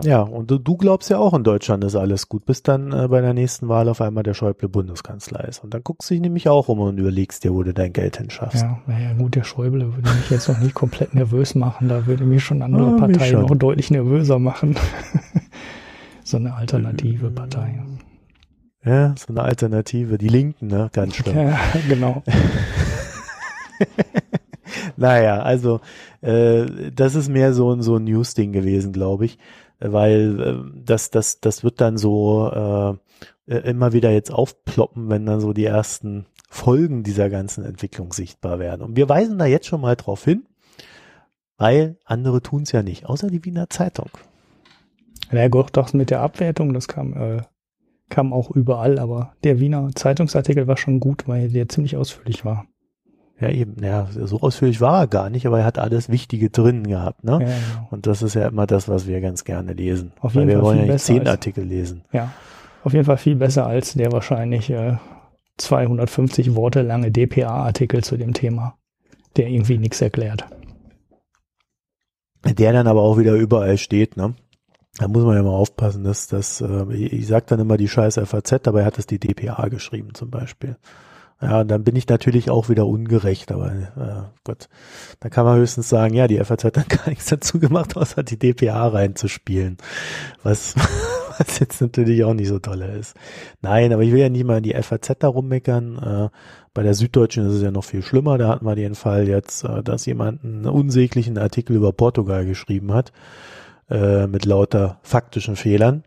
Ja, 0.03 0.23
und 0.23 0.51
du, 0.51 0.59
du 0.59 0.77
glaubst 0.77 1.11
ja 1.11 1.19
auch 1.19 1.35
in 1.35 1.45
Deutschland 1.45 1.85
ist 1.85 1.95
alles 1.95 2.29
gut, 2.29 2.47
bis 2.47 2.63
dann 2.63 2.93
äh, 2.93 3.09
bei 3.09 3.21
der 3.21 3.35
nächsten 3.35 3.69
Wahl 3.69 3.89
auf 3.89 4.01
einmal 4.01 4.23
der 4.23 4.35
Schäuble 4.35 4.69
Bundeskanzler 4.69 5.47
ist. 5.47 5.63
Und 5.63 5.75
dann 5.75 5.83
guckst 5.83 6.09
du 6.09 6.15
dich 6.15 6.23
nämlich 6.23 6.49
auch 6.49 6.69
um 6.69 6.81
und 6.81 6.99
überlegst 6.99 7.45
dir, 7.45 7.53
wo 7.53 7.63
du 7.63 7.75
dein 7.75 7.93
Geld 7.93 8.17
hinschaffst. 8.17 8.63
Ja, 8.63 8.79
naja, 8.87 9.13
gut, 9.15 9.35
der 9.35 9.45
Schäuble 9.45 9.95
würde 9.95 10.09
mich 10.09 10.31
jetzt 10.31 10.49
noch 10.49 10.59
nicht 10.59 10.75
komplett 10.75 11.15
nervös 11.15 11.55
machen. 11.55 11.89
Da 11.89 12.07
würde 12.07 12.25
mich 12.25 12.43
schon 12.43 12.63
andere 12.63 12.95
ah, 12.95 12.99
Parteien 12.99 13.43
noch 13.43 13.55
deutlich 13.57 13.91
nervöser 13.91 14.39
machen. 14.39 14.77
so 16.25 16.39
eine 16.39 16.55
alternative 16.55 17.31
Partei. 17.31 17.83
Ja, 18.85 19.15
so 19.19 19.29
eine 19.29 19.43
Alternative. 19.43 20.17
Die 20.17 20.29
Linken, 20.29 20.69
ne? 20.69 20.89
Ganz 20.93 21.17
schlimm. 21.17 21.37
Ja, 21.37 21.59
genau. 21.89 22.23
naja, 24.97 25.41
also 25.41 25.81
äh, 26.23 26.91
das 26.95 27.15
ist 27.15 27.29
mehr 27.29 27.53
so, 27.53 27.81
so 27.83 27.97
ein 27.97 28.05
News-Ding 28.05 28.53
gewesen, 28.53 28.93
glaube 28.93 29.27
ich, 29.27 29.39
weil 29.81 30.41
äh, 30.41 30.81
das, 30.85 31.11
das, 31.11 31.41
das 31.41 31.65
wird 31.65 31.81
dann 31.81 31.97
so 31.97 32.99
äh, 33.51 33.57
immer 33.57 33.93
wieder 33.93 34.11
jetzt 34.11 34.33
aufploppen, 34.33 35.09
wenn 35.09 35.27
dann 35.27 35.41
so 35.41 35.53
die 35.53 35.65
ersten 35.65 36.27
Folgen 36.49 37.03
dieser 37.03 37.31
ganzen 37.31 37.65
Entwicklung 37.65 38.13
sichtbar 38.13 38.59
werden. 38.59 38.83
Und 38.83 38.97
wir 38.97 39.09
weisen 39.09 39.39
da 39.39 39.47
jetzt 39.47 39.67
schon 39.67 39.81
mal 39.81 39.97
drauf 39.97 40.25
hin, 40.25 40.47
weil 41.57 41.97
andere 42.05 42.43
tun 42.43 42.63
es 42.63 42.73
ja 42.73 42.83
nicht, 42.83 43.07
außer 43.07 43.29
die 43.29 43.45
Wiener 43.45 43.71
Zeitung. 43.71 44.11
Ja, 45.33 45.49
gut, 45.49 45.71
doch 45.77 45.93
mit 45.93 46.11
der 46.11 46.21
Abwertung, 46.23 46.75
das 46.75 46.89
kam, 46.89 47.15
äh, 47.15 47.43
kam 48.09 48.33
auch 48.33 48.51
überall, 48.51 48.99
aber 48.99 49.35
der 49.45 49.61
Wiener 49.61 49.91
Zeitungsartikel 49.95 50.67
war 50.67 50.77
schon 50.77 50.99
gut, 50.99 51.29
weil 51.29 51.49
der 51.51 51.69
ziemlich 51.69 51.97
ausführlich 51.97 52.45
war. 52.45 52.67
Ja, 53.41 53.49
eben, 53.49 53.83
ja, 53.83 54.07
so 54.13 54.41
ausführlich 54.41 54.83
war 54.83 55.01
er 55.01 55.07
gar 55.07 55.31
nicht, 55.31 55.47
aber 55.47 55.61
er 55.61 55.65
hat 55.65 55.79
alles 55.79 56.11
Wichtige 56.11 56.51
drin 56.51 56.87
gehabt, 56.87 57.25
ne? 57.25 57.33
Ja, 57.33 57.39
genau. 57.39 57.89
Und 57.91 58.07
das 58.07 58.21
ist 58.21 58.35
ja 58.35 58.49
immer 58.49 58.67
das, 58.67 58.87
was 58.87 59.07
wir 59.07 59.21
ganz 59.23 59.45
gerne 59.45 59.73
lesen. 59.73 60.13
Auf 60.21 60.35
jeden 60.35 60.49
Weil 60.49 60.49
wir 60.49 60.57
Fall 60.57 60.65
wollen 60.65 60.87
ja 60.87 60.93
nicht 60.93 61.05
zehn 61.05 61.21
als, 61.21 61.31
Artikel 61.31 61.65
lesen. 61.65 62.05
Ja, 62.13 62.33
auf 62.85 62.93
jeden 62.93 63.07
Fall 63.07 63.17
viel 63.17 63.37
besser 63.37 63.67
als 63.67 63.95
der 63.95 64.13
wahrscheinlich 64.13 64.69
äh, 64.69 64.99
250 65.57 66.55
Worte 66.55 66.83
lange 66.83 67.11
DPA-Artikel 67.11 68.05
zu 68.05 68.19
dem 68.19 68.35
Thema, 68.35 68.77
der 69.39 69.49
irgendwie 69.49 69.79
nichts 69.79 70.03
erklärt. 70.03 70.45
Der 72.45 72.73
dann 72.75 72.87
aber 72.87 73.01
auch 73.01 73.17
wieder 73.19 73.35
überall 73.35 73.79
steht, 73.79 74.19
ne? 74.19 74.35
Da 74.99 75.09
muss 75.09 75.25
man 75.25 75.37
ja 75.37 75.43
mal 75.43 75.51
aufpassen, 75.51 76.05
dass 76.05 76.27
das, 76.27 76.61
äh, 76.61 76.95
ich 76.95 77.27
sag 77.27 77.47
dann 77.47 77.61
immer 77.61 77.79
die 77.79 77.89
scheiß 77.89 78.21
FAZ, 78.23 78.67
aber 78.67 78.81
er 78.81 78.87
hat 78.87 78.99
es 78.99 79.07
die 79.07 79.19
DPA 79.19 79.69
geschrieben 79.69 80.13
zum 80.13 80.31
Beispiel. 80.31 80.77
Ja, 81.43 81.65
dann 81.65 81.85
bin 81.85 81.97
ich 81.97 82.07
natürlich 82.07 82.51
auch 82.51 82.69
wieder 82.69 82.87
ungerecht, 82.87 83.51
aber 83.51 83.73
äh, 83.73 84.23
Gott, 84.45 84.69
da 85.21 85.31
kann 85.31 85.47
man 85.47 85.59
höchstens 85.59 85.89
sagen, 85.89 86.13
ja, 86.13 86.29
die 86.29 86.39
FAZ 86.39 86.65
hat 86.65 86.89
gar 86.89 87.09
nichts 87.09 87.27
dazu 87.27 87.59
gemacht, 87.59 87.97
außer 87.97 88.23
die 88.23 88.39
DPA 88.39 88.89
reinzuspielen, 88.89 89.79
was, 90.43 90.75
was 91.39 91.59
jetzt 91.59 91.81
natürlich 91.81 92.25
auch 92.25 92.35
nicht 92.35 92.49
so 92.49 92.59
tolle 92.59 92.95
ist. 92.95 93.17
Nein, 93.63 93.93
aber 93.95 94.03
ich 94.03 94.13
will 94.13 94.21
ja 94.21 94.29
nicht 94.29 94.45
mal 94.45 94.59
in 94.59 94.65
die 94.65 94.75
FAZ 94.75 95.17
da 95.19 95.29
rummeckern. 95.29 95.99
Äh, 95.99 96.29
bei 96.75 96.83
der 96.83 96.95
Süddeutschen 96.95 97.47
ist 97.47 97.55
es 97.55 97.63
ja 97.63 97.71
noch 97.71 97.85
viel 97.85 98.03
schlimmer. 98.03 98.37
Da 98.37 98.49
hatten 98.49 98.67
wir 98.67 98.77
den 98.77 98.95
Fall 98.95 99.27
jetzt, 99.27 99.65
äh, 99.65 99.83
dass 99.83 100.05
jemand 100.05 100.45
einen 100.45 100.67
unsäglichen 100.67 101.39
Artikel 101.39 101.75
über 101.75 101.93
Portugal 101.93 102.45
geschrieben 102.45 102.93
hat, 102.93 103.13
äh, 103.89 104.27
mit 104.27 104.45
lauter 104.45 104.99
faktischen 105.03 105.57
Fehlern. 105.57 106.05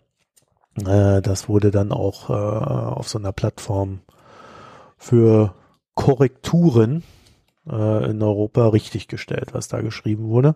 Äh, 0.77 1.23
das 1.23 1.49
wurde 1.49 1.71
dann 1.71 1.91
auch 1.91 2.29
äh, 2.29 2.33
auf 2.33 3.09
so 3.09 3.17
einer 3.17 3.31
Plattform 3.31 4.01
für 5.03 5.53
Korrekturen 5.95 7.03
äh, 7.69 8.09
in 8.09 8.21
Europa 8.21 8.69
richtig 8.69 9.07
gestellt, 9.07 9.53
was 9.53 9.67
da 9.67 9.81
geschrieben 9.81 10.29
wurde. 10.29 10.55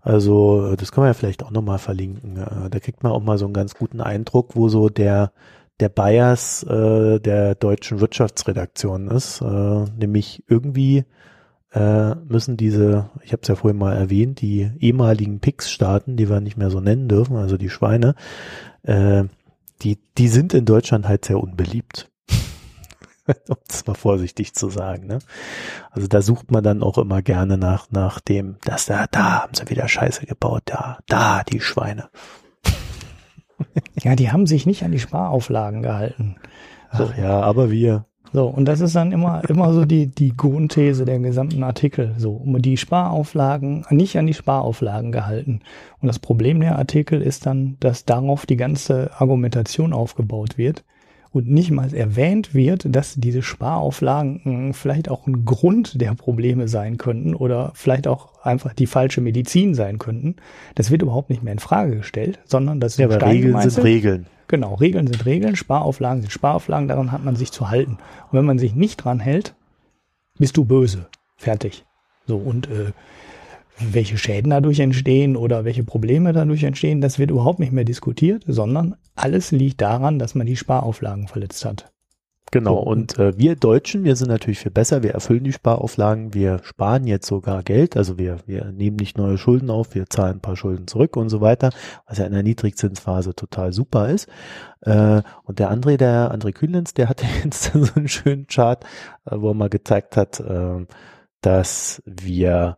Also 0.00 0.76
das 0.76 0.92
kann 0.92 1.02
man 1.02 1.10
ja 1.10 1.14
vielleicht 1.14 1.42
auch 1.42 1.50
nochmal 1.50 1.78
verlinken. 1.78 2.36
Äh, 2.36 2.70
da 2.70 2.78
kriegt 2.78 3.02
man 3.02 3.12
auch 3.12 3.22
mal 3.22 3.38
so 3.38 3.46
einen 3.46 3.54
ganz 3.54 3.74
guten 3.74 4.00
Eindruck, 4.00 4.54
wo 4.54 4.68
so 4.68 4.88
der 4.88 5.32
der 5.80 5.88
Bias 5.88 6.62
äh, 6.62 7.18
der 7.18 7.56
deutschen 7.56 8.00
Wirtschaftsredaktion 8.00 9.08
ist. 9.08 9.40
Äh, 9.40 9.84
nämlich 9.98 10.44
irgendwie 10.46 11.04
äh, 11.72 12.14
müssen 12.14 12.56
diese, 12.56 13.10
ich 13.22 13.32
habe 13.32 13.42
es 13.42 13.48
ja 13.48 13.56
vorhin 13.56 13.78
mal 13.78 13.96
erwähnt, 13.96 14.40
die 14.40 14.70
ehemaligen 14.78 15.40
Pix-Staaten, 15.40 16.16
die 16.16 16.30
wir 16.30 16.40
nicht 16.40 16.56
mehr 16.56 16.70
so 16.70 16.80
nennen 16.80 17.08
dürfen, 17.08 17.36
also 17.36 17.56
die 17.56 17.70
Schweine, 17.70 18.14
äh, 18.82 19.24
die, 19.82 19.98
die 20.16 20.28
sind 20.28 20.54
in 20.54 20.64
Deutschland 20.64 21.08
halt 21.08 21.24
sehr 21.24 21.40
unbeliebt. 21.40 22.08
um 23.48 23.56
es 23.68 23.86
mal 23.86 23.94
vorsichtig 23.94 24.54
zu 24.54 24.68
sagen. 24.68 25.06
Ne? 25.06 25.18
Also 25.90 26.08
da 26.08 26.22
sucht 26.22 26.50
man 26.50 26.62
dann 26.62 26.82
auch 26.82 26.98
immer 26.98 27.22
gerne 27.22 27.58
nach, 27.58 27.90
nach 27.90 28.20
dem, 28.20 28.56
dass 28.64 28.86
da, 28.86 29.06
da 29.10 29.42
haben 29.42 29.54
sie 29.54 29.68
wieder 29.70 29.88
Scheiße 29.88 30.26
gebaut, 30.26 30.62
da, 30.66 30.98
da, 31.06 31.42
die 31.44 31.60
Schweine. 31.60 32.08
ja, 34.02 34.16
die 34.16 34.30
haben 34.30 34.46
sich 34.46 34.66
nicht 34.66 34.82
an 34.82 34.92
die 34.92 34.98
Sparauflagen 34.98 35.82
gehalten. 35.82 36.36
So. 36.92 37.08
Ach 37.10 37.18
ja, 37.18 37.40
aber 37.40 37.70
wir. 37.70 38.06
So, 38.32 38.46
und 38.46 38.64
das 38.64 38.80
ist 38.80 38.96
dann 38.96 39.12
immer, 39.12 39.48
immer 39.48 39.72
so 39.72 39.84
die, 39.84 40.08
die 40.08 40.36
Grundthese 40.36 41.04
der 41.04 41.20
gesamten 41.20 41.62
Artikel. 41.62 42.14
So, 42.18 42.32
um 42.32 42.60
die 42.60 42.76
Sparauflagen, 42.76 43.86
nicht 43.90 44.18
an 44.18 44.26
die 44.26 44.34
Sparauflagen 44.34 45.12
gehalten. 45.12 45.60
Und 46.00 46.08
das 46.08 46.18
Problem 46.18 46.58
der 46.58 46.76
Artikel 46.76 47.22
ist 47.22 47.46
dann, 47.46 47.76
dass 47.78 48.04
darauf 48.04 48.44
die 48.44 48.56
ganze 48.56 49.12
Argumentation 49.18 49.92
aufgebaut 49.92 50.58
wird 50.58 50.84
und 51.34 51.50
nicht 51.50 51.72
mal 51.72 51.92
erwähnt 51.92 52.54
wird, 52.54 52.86
dass 52.88 53.16
diese 53.16 53.42
Sparauflagen 53.42 54.40
hm, 54.44 54.74
vielleicht 54.74 55.10
auch 55.10 55.26
ein 55.26 55.44
Grund 55.44 56.00
der 56.00 56.14
Probleme 56.14 56.68
sein 56.68 56.96
könnten 56.96 57.34
oder 57.34 57.72
vielleicht 57.74 58.06
auch 58.06 58.40
einfach 58.44 58.72
die 58.72 58.86
falsche 58.86 59.20
Medizin 59.20 59.74
sein 59.74 59.98
könnten. 59.98 60.36
Das 60.76 60.92
wird 60.92 61.02
überhaupt 61.02 61.30
nicht 61.30 61.42
mehr 61.42 61.52
in 61.52 61.58
Frage 61.58 61.96
gestellt, 61.96 62.38
sondern 62.44 62.78
das 62.78 62.98
ja, 62.98 63.06
aber 63.06 63.20
Regeln 63.26 63.60
sind 63.68 63.82
Regeln. 63.82 64.26
Genau, 64.46 64.74
Regeln 64.74 65.08
sind 65.08 65.26
Regeln, 65.26 65.56
Sparauflagen 65.56 66.22
sind 66.22 66.30
Sparauflagen, 66.30 66.86
daran 66.86 67.10
hat 67.10 67.24
man 67.24 67.34
sich 67.34 67.50
zu 67.50 67.68
halten. 67.68 67.98
Und 68.30 68.38
wenn 68.38 68.44
man 68.44 68.60
sich 68.60 68.76
nicht 68.76 68.98
dran 68.98 69.18
hält, 69.18 69.56
bist 70.38 70.56
du 70.56 70.64
böse. 70.64 71.06
Fertig. 71.36 71.84
So, 72.26 72.36
und 72.36 72.68
äh, 72.68 72.92
welche 73.78 74.18
Schäden 74.18 74.50
dadurch 74.50 74.80
entstehen 74.80 75.36
oder 75.36 75.64
welche 75.64 75.84
Probleme 75.84 76.32
dadurch 76.32 76.62
entstehen, 76.62 77.00
das 77.00 77.18
wird 77.18 77.30
überhaupt 77.30 77.58
nicht 77.58 77.72
mehr 77.72 77.84
diskutiert, 77.84 78.44
sondern 78.46 78.96
alles 79.16 79.50
liegt 79.50 79.80
daran, 79.80 80.18
dass 80.18 80.34
man 80.34 80.46
die 80.46 80.56
Sparauflagen 80.56 81.28
verletzt 81.28 81.64
hat. 81.64 81.90
Genau, 82.54 82.76
und 82.76 83.18
äh, 83.18 83.36
wir 83.36 83.56
Deutschen, 83.56 84.04
wir 84.04 84.14
sind 84.14 84.28
natürlich 84.28 84.60
viel 84.60 84.70
besser, 84.70 85.02
wir 85.02 85.10
erfüllen 85.10 85.42
die 85.42 85.52
Sparauflagen, 85.52 86.34
wir 86.34 86.60
sparen 86.62 87.04
jetzt 87.04 87.26
sogar 87.26 87.64
Geld, 87.64 87.96
also 87.96 88.16
wir, 88.16 88.36
wir 88.46 88.66
nehmen 88.66 88.94
nicht 88.96 89.18
neue 89.18 89.38
Schulden 89.38 89.70
auf, 89.70 89.96
wir 89.96 90.06
zahlen 90.08 90.36
ein 90.36 90.40
paar 90.40 90.56
Schulden 90.56 90.86
zurück 90.86 91.16
und 91.16 91.30
so 91.30 91.40
weiter, 91.40 91.70
was 92.06 92.18
ja 92.18 92.26
in 92.26 92.32
der 92.32 92.44
Niedrigzinsphase 92.44 93.34
total 93.34 93.72
super 93.72 94.08
ist. 94.08 94.28
Äh, 94.82 95.22
und 95.42 95.58
der 95.58 95.72
André, 95.72 95.96
der 95.96 96.32
André 96.32 96.52
Kühlens, 96.52 96.94
der 96.94 97.08
hatte 97.08 97.26
jetzt 97.44 97.72
so 97.72 97.88
einen 97.96 98.06
schönen 98.06 98.46
Chart, 98.46 98.84
äh, 99.24 99.34
wo 99.36 99.48
er 99.48 99.54
mal 99.54 99.70
gezeigt 99.70 100.16
hat, 100.16 100.38
äh, 100.38 100.86
dass 101.40 102.04
wir 102.06 102.76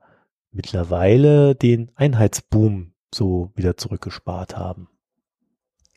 mittlerweile 0.56 1.54
den 1.54 1.92
Einheitsboom 1.94 2.92
so 3.14 3.52
wieder 3.54 3.76
zurückgespart 3.76 4.56
haben. 4.56 4.88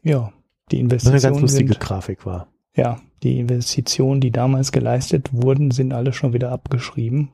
Ja, 0.04 0.32
die 0.72 0.80
Investitionen. 0.80 1.16
Was 1.16 1.26
eine 1.26 1.34
ganz 1.34 1.42
lustige 1.42 1.74
sind, 1.74 1.80
Grafik 1.80 2.26
war. 2.26 2.48
Ja, 2.76 3.02
die 3.24 3.40
Investitionen, 3.40 4.22
die 4.22 4.32
damals 4.32 4.72
geleistet 4.72 5.30
wurden, 5.34 5.72
sind 5.72 5.94
alle 5.94 6.14
schon 6.14 6.34
wieder 6.34 6.52
abgeschrieben. 6.52 7.34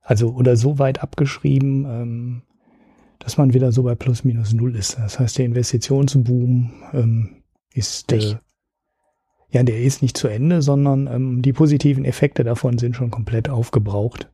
Also, 0.00 0.30
oder 0.30 0.56
so 0.56 0.78
weit 0.78 1.02
abgeschrieben, 1.02 1.84
ähm, 1.84 2.42
dass 3.18 3.36
man 3.36 3.54
wieder 3.54 3.72
so 3.72 3.82
bei 3.82 3.94
plus 3.94 4.24
minus 4.24 4.52
null 4.52 4.76
ist. 4.76 4.98
Das 4.98 5.18
heißt, 5.18 5.38
der 5.38 5.46
Investitionsboom 5.46 6.72
ähm, 6.92 7.42
ist, 7.72 8.12
äh, 8.12 8.36
ja, 9.50 9.62
der 9.62 9.80
ist 9.80 10.02
nicht 10.02 10.16
zu 10.16 10.28
Ende, 10.28 10.62
sondern 10.62 11.08
ähm, 11.08 11.42
die 11.42 11.52
positiven 11.52 12.04
Effekte 12.04 12.44
davon 12.44 12.78
sind 12.78 12.94
schon 12.94 13.10
komplett 13.10 13.48
aufgebraucht. 13.48 14.30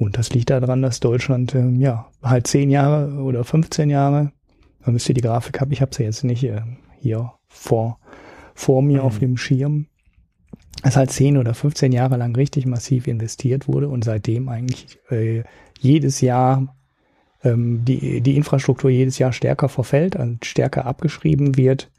Und 0.00 0.16
das 0.16 0.32
liegt 0.32 0.48
daran, 0.48 0.80
dass 0.80 0.98
Deutschland, 0.98 1.54
äh, 1.54 1.68
ja, 1.72 2.10
halt 2.22 2.46
zehn 2.46 2.70
Jahre 2.70 3.22
oder 3.22 3.44
15 3.44 3.90
Jahre, 3.90 4.32
man 4.82 4.94
müsste 4.94 5.12
die 5.12 5.20
Grafik 5.20 5.60
haben, 5.60 5.72
ich 5.72 5.82
habe 5.82 5.94
sie 5.94 6.04
jetzt 6.04 6.24
nicht 6.24 6.42
äh, 6.42 6.62
hier 6.98 7.34
vor, 7.48 7.98
vor 8.54 8.80
mir 8.80 9.00
mhm. 9.00 9.04
auf 9.04 9.18
dem 9.18 9.36
Schirm, 9.36 9.88
es 10.82 10.96
halt 10.96 11.10
zehn 11.10 11.36
oder 11.36 11.52
15 11.52 11.92
Jahre 11.92 12.16
lang 12.16 12.34
richtig 12.34 12.64
massiv 12.64 13.08
investiert 13.08 13.68
wurde 13.68 13.90
und 13.90 14.02
seitdem 14.02 14.48
eigentlich 14.48 14.98
äh, 15.10 15.42
jedes 15.78 16.22
Jahr 16.22 16.74
ähm, 17.44 17.84
die, 17.84 18.22
die 18.22 18.36
Infrastruktur 18.36 18.88
jedes 18.88 19.18
Jahr 19.18 19.34
stärker 19.34 19.68
verfällt, 19.68 20.16
und 20.16 20.46
stärker 20.46 20.86
abgeschrieben 20.86 21.58
wird 21.58 21.90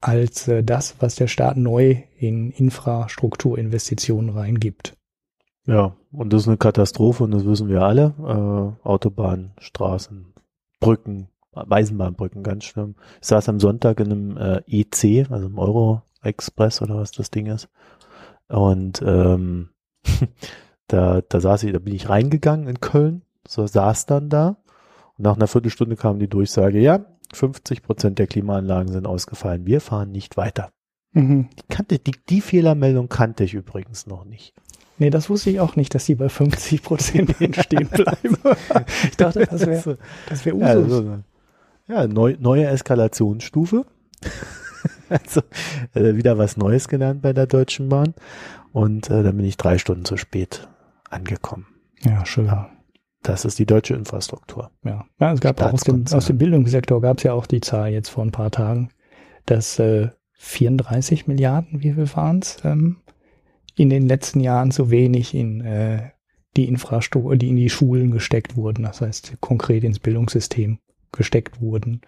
als 0.00 0.48
äh, 0.48 0.64
das, 0.64 0.96
was 0.98 1.14
der 1.14 1.28
Staat 1.28 1.56
neu 1.56 2.02
in 2.18 2.50
Infrastrukturinvestitionen 2.50 4.30
reingibt. 4.30 4.95
Ja, 5.66 5.96
und 6.12 6.32
das 6.32 6.42
ist 6.42 6.48
eine 6.48 6.56
Katastrophe 6.56 7.24
und 7.24 7.32
das 7.32 7.44
wissen 7.44 7.68
wir 7.68 7.82
alle. 7.82 8.14
Äh, 8.18 8.86
Autobahnen, 8.86 9.52
Straßen, 9.58 10.32
Brücken, 10.80 11.28
Eisenbahnbrücken, 11.52 12.42
ganz 12.42 12.64
schlimm. 12.64 12.94
Ich 13.20 13.28
saß 13.28 13.48
am 13.48 13.60
Sonntag 13.60 14.00
in 14.00 14.12
einem 14.12 14.36
äh, 14.36 14.62
EC, 14.66 15.30
also 15.30 15.46
im 15.46 15.58
Euro 15.58 16.02
Express 16.22 16.82
oder 16.82 16.96
was 16.96 17.10
das 17.10 17.30
Ding 17.30 17.46
ist. 17.46 17.68
Und 18.48 19.02
ähm, 19.04 19.70
da, 20.86 21.20
da 21.22 21.40
saß 21.40 21.64
ich, 21.64 21.72
da 21.72 21.78
bin 21.78 21.94
ich 21.94 22.08
reingegangen 22.08 22.68
in 22.68 22.80
Köln, 22.80 23.22
so 23.46 23.66
saß 23.66 24.06
dann 24.06 24.28
da. 24.28 24.58
Und 25.18 25.24
nach 25.24 25.36
einer 25.36 25.48
Viertelstunde 25.48 25.96
kam 25.96 26.18
die 26.18 26.28
Durchsage, 26.28 26.78
ja, 26.78 27.06
50 27.32 27.82
Prozent 27.82 28.18
der 28.18 28.26
Klimaanlagen 28.26 28.92
sind 28.92 29.06
ausgefallen. 29.06 29.66
Wir 29.66 29.80
fahren 29.80 30.12
nicht 30.12 30.36
weiter. 30.36 30.70
Mhm. 31.12 31.48
Die, 31.58 31.74
kannte, 31.74 31.98
die, 31.98 32.14
die 32.28 32.40
Fehlermeldung 32.40 33.08
kannte 33.08 33.44
ich 33.44 33.54
übrigens 33.54 34.06
noch 34.06 34.24
nicht. 34.24 34.54
Nee, 34.98 35.10
das 35.10 35.28
wusste 35.28 35.50
ich 35.50 35.60
auch 35.60 35.76
nicht, 35.76 35.94
dass 35.94 36.06
die 36.06 36.14
bei 36.14 36.28
50 36.28 36.82
Prozent 36.82 37.34
stehen 37.60 37.88
bleiben. 37.88 38.36
ich 39.04 39.16
dachte, 39.16 39.46
das 39.46 39.66
wäre 39.66 39.98
das 40.28 40.44
wär 40.44 40.54
Usus. 40.54 40.66
Ja, 40.66 40.68
also, 40.68 41.18
ja 41.88 42.06
neu, 42.06 42.36
neue 42.38 42.66
Eskalationsstufe. 42.66 43.84
also 45.08 45.42
äh, 45.94 46.14
wieder 46.14 46.38
was 46.38 46.56
Neues 46.56 46.88
gelernt 46.88 47.22
bei 47.22 47.32
der 47.32 47.46
Deutschen 47.46 47.88
Bahn. 47.88 48.14
Und 48.72 49.10
äh, 49.10 49.22
dann 49.22 49.36
bin 49.36 49.46
ich 49.46 49.56
drei 49.56 49.78
Stunden 49.78 50.04
zu 50.04 50.16
spät 50.16 50.68
angekommen. 51.10 51.66
Ja, 52.02 52.24
schön. 52.24 52.46
Ja, 52.46 52.70
das 53.22 53.44
ist 53.44 53.58
die 53.58 53.66
deutsche 53.66 53.94
Infrastruktur. 53.94 54.70
Ja, 54.84 55.04
ja 55.20 55.32
es 55.32 55.40
gab 55.40 55.60
auch 55.60 55.72
aus 55.72 55.82
dem, 55.82 56.04
aus 56.10 56.26
dem 56.26 56.38
Bildungssektor 56.38 57.00
gab 57.00 57.18
es 57.18 57.24
ja 57.24 57.32
auch 57.32 57.46
die 57.46 57.60
Zahl 57.60 57.90
jetzt 57.90 58.08
vor 58.08 58.24
ein 58.24 58.32
paar 58.32 58.50
Tagen, 58.50 58.90
dass 59.46 59.78
äh, 59.78 60.08
34 60.34 61.26
Milliarden, 61.26 61.82
wie 61.82 61.92
viel 61.92 62.14
waren 62.14 62.40
es, 62.40 62.58
ähm, 62.64 62.98
in 63.76 63.90
den 63.90 64.06
letzten 64.06 64.40
Jahren 64.40 64.70
zu 64.70 64.90
wenig 64.90 65.34
in 65.34 65.60
äh, 65.60 66.10
die 66.56 66.66
Infrastruktur, 66.66 67.36
die 67.36 67.50
in 67.50 67.56
die 67.56 67.70
Schulen 67.70 68.10
gesteckt 68.10 68.56
wurden, 68.56 68.84
das 68.84 69.00
heißt 69.00 69.36
konkret 69.40 69.84
ins 69.84 69.98
Bildungssystem 69.98 70.78
gesteckt 71.12 71.60
wurden. 71.60 72.00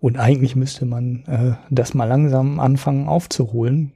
Und 0.00 0.18
eigentlich 0.18 0.56
müsste 0.56 0.86
man 0.86 1.24
äh, 1.26 1.52
das 1.70 1.94
mal 1.94 2.06
langsam 2.06 2.60
anfangen 2.60 3.08
aufzuholen. 3.08 3.92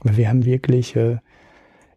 Weil 0.00 0.16
wir 0.16 0.28
haben 0.28 0.44
wirklich, 0.44 0.94
äh, 0.96 1.18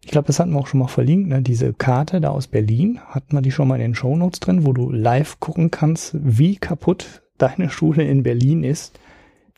ich 0.02 0.10
glaube, 0.10 0.26
das 0.28 0.40
hatten 0.40 0.52
wir 0.52 0.60
auch 0.60 0.66
schon 0.66 0.80
mal 0.80 0.88
verlinkt, 0.88 1.28
ne? 1.28 1.42
diese 1.42 1.74
Karte 1.74 2.20
da 2.20 2.30
aus 2.30 2.46
Berlin, 2.46 3.00
hatten 3.06 3.36
wir 3.36 3.42
die 3.42 3.50
schon 3.50 3.68
mal 3.68 3.76
in 3.76 3.82
den 3.82 3.94
Shownotes 3.94 4.40
drin, 4.40 4.64
wo 4.64 4.72
du 4.72 4.90
live 4.90 5.40
gucken 5.40 5.70
kannst, 5.70 6.16
wie 6.18 6.56
kaputt 6.56 7.22
deine 7.38 7.70
Schule 7.70 8.04
in 8.04 8.22
Berlin 8.22 8.64
ist 8.64 8.98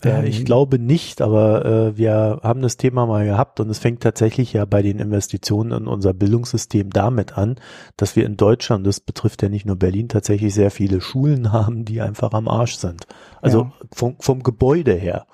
äh, 0.04 0.26
ich 0.26 0.44
glaube 0.44 0.78
nicht, 0.78 1.20
aber 1.20 1.64
äh, 1.64 1.96
wir 1.96 2.40
haben 2.42 2.62
das 2.62 2.76
Thema 2.76 3.06
mal 3.06 3.24
gehabt 3.26 3.60
und 3.60 3.70
es 3.70 3.78
fängt 3.78 4.02
tatsächlich 4.02 4.52
ja 4.52 4.64
bei 4.64 4.82
den 4.82 4.98
Investitionen 4.98 5.72
in 5.72 5.86
unser 5.86 6.12
Bildungssystem 6.12 6.90
damit 6.90 7.36
an, 7.36 7.56
dass 7.96 8.16
wir 8.16 8.26
in 8.26 8.36
Deutschland, 8.36 8.86
das 8.86 9.00
betrifft 9.00 9.42
ja 9.42 9.48
nicht 9.48 9.66
nur 9.66 9.76
Berlin, 9.76 10.08
tatsächlich 10.08 10.54
sehr 10.54 10.70
viele 10.70 11.00
Schulen 11.00 11.52
haben, 11.52 11.84
die 11.84 12.00
einfach 12.00 12.32
am 12.32 12.48
Arsch 12.48 12.76
sind. 12.76 13.06
Also 13.40 13.62
ja. 13.62 13.72
vom, 13.92 14.16
vom 14.20 14.42
Gebäude 14.42 14.94
her. 14.94 15.26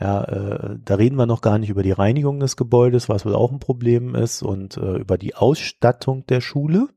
Ja, 0.00 0.22
äh, 0.24 0.76
da 0.84 0.94
reden 0.94 1.16
wir 1.16 1.26
noch 1.26 1.40
gar 1.40 1.58
nicht 1.58 1.70
über 1.70 1.82
die 1.82 1.92
Reinigung 1.92 2.38
des 2.38 2.56
Gebäudes, 2.56 3.08
was 3.08 3.26
wohl 3.26 3.34
auch 3.34 3.50
ein 3.50 3.58
Problem 3.58 4.14
ist, 4.14 4.42
und 4.42 4.76
äh, 4.76 4.98
über 4.98 5.18
die 5.18 5.34
Ausstattung 5.34 6.24
der 6.26 6.40
Schule. 6.40 6.88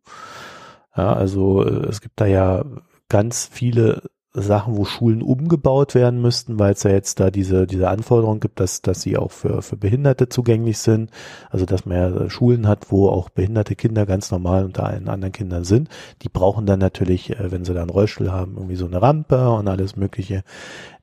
Ja, 0.95 1.13
also 1.13 1.65
äh, 1.65 1.87
es 1.87 2.01
gibt 2.01 2.19
da 2.21 2.27
ja 2.27 2.63
ganz 3.09 3.49
viele 3.51 4.03
Sachen, 4.33 4.77
wo 4.77 4.85
Schulen 4.85 5.21
umgebaut 5.21 5.93
werden 5.93 6.21
müssten, 6.21 6.57
weil 6.57 6.73
es 6.73 6.83
ja 6.83 6.91
jetzt 6.91 7.19
da 7.19 7.31
diese, 7.31 7.67
diese 7.67 7.89
Anforderung 7.89 8.39
gibt, 8.39 8.61
dass, 8.61 8.81
dass 8.81 9.01
sie 9.01 9.17
auch 9.17 9.31
für, 9.31 9.61
für 9.61 9.75
Behinderte 9.75 10.29
zugänglich 10.29 10.77
sind. 10.77 11.11
Also, 11.49 11.65
dass 11.65 11.85
man 11.85 11.97
ja 11.97 12.29
Schulen 12.29 12.67
hat, 12.67 12.91
wo 12.91 13.09
auch 13.09 13.29
behinderte 13.29 13.75
Kinder 13.75 14.05
ganz 14.05 14.31
normal 14.31 14.63
unter 14.63 14.85
allen 14.85 15.09
anderen 15.09 15.33
Kindern 15.33 15.65
sind. 15.65 15.89
Die 16.21 16.29
brauchen 16.29 16.65
dann 16.65 16.79
natürlich, 16.79 17.31
äh, 17.31 17.51
wenn 17.51 17.65
sie 17.65 17.73
da 17.73 17.81
einen 17.81 17.89
Rollstuhl 17.89 18.31
haben, 18.31 18.55
irgendwie 18.55 18.77
so 18.77 18.85
eine 18.85 19.01
Rampe 19.01 19.49
und 19.49 19.67
alles 19.67 19.97
Mögliche. 19.97 20.43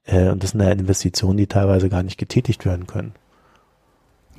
Äh, 0.05 0.31
und 0.31 0.43
das 0.43 0.51
sind 0.53 0.63
ja 0.63 0.71
Investitionen, 0.71 1.37
die 1.37 1.47
teilweise 1.47 1.91
gar 1.91 2.03
nicht 2.03 2.19
getätigt 2.19 2.65
werden 2.65 2.87
können. 2.87 3.13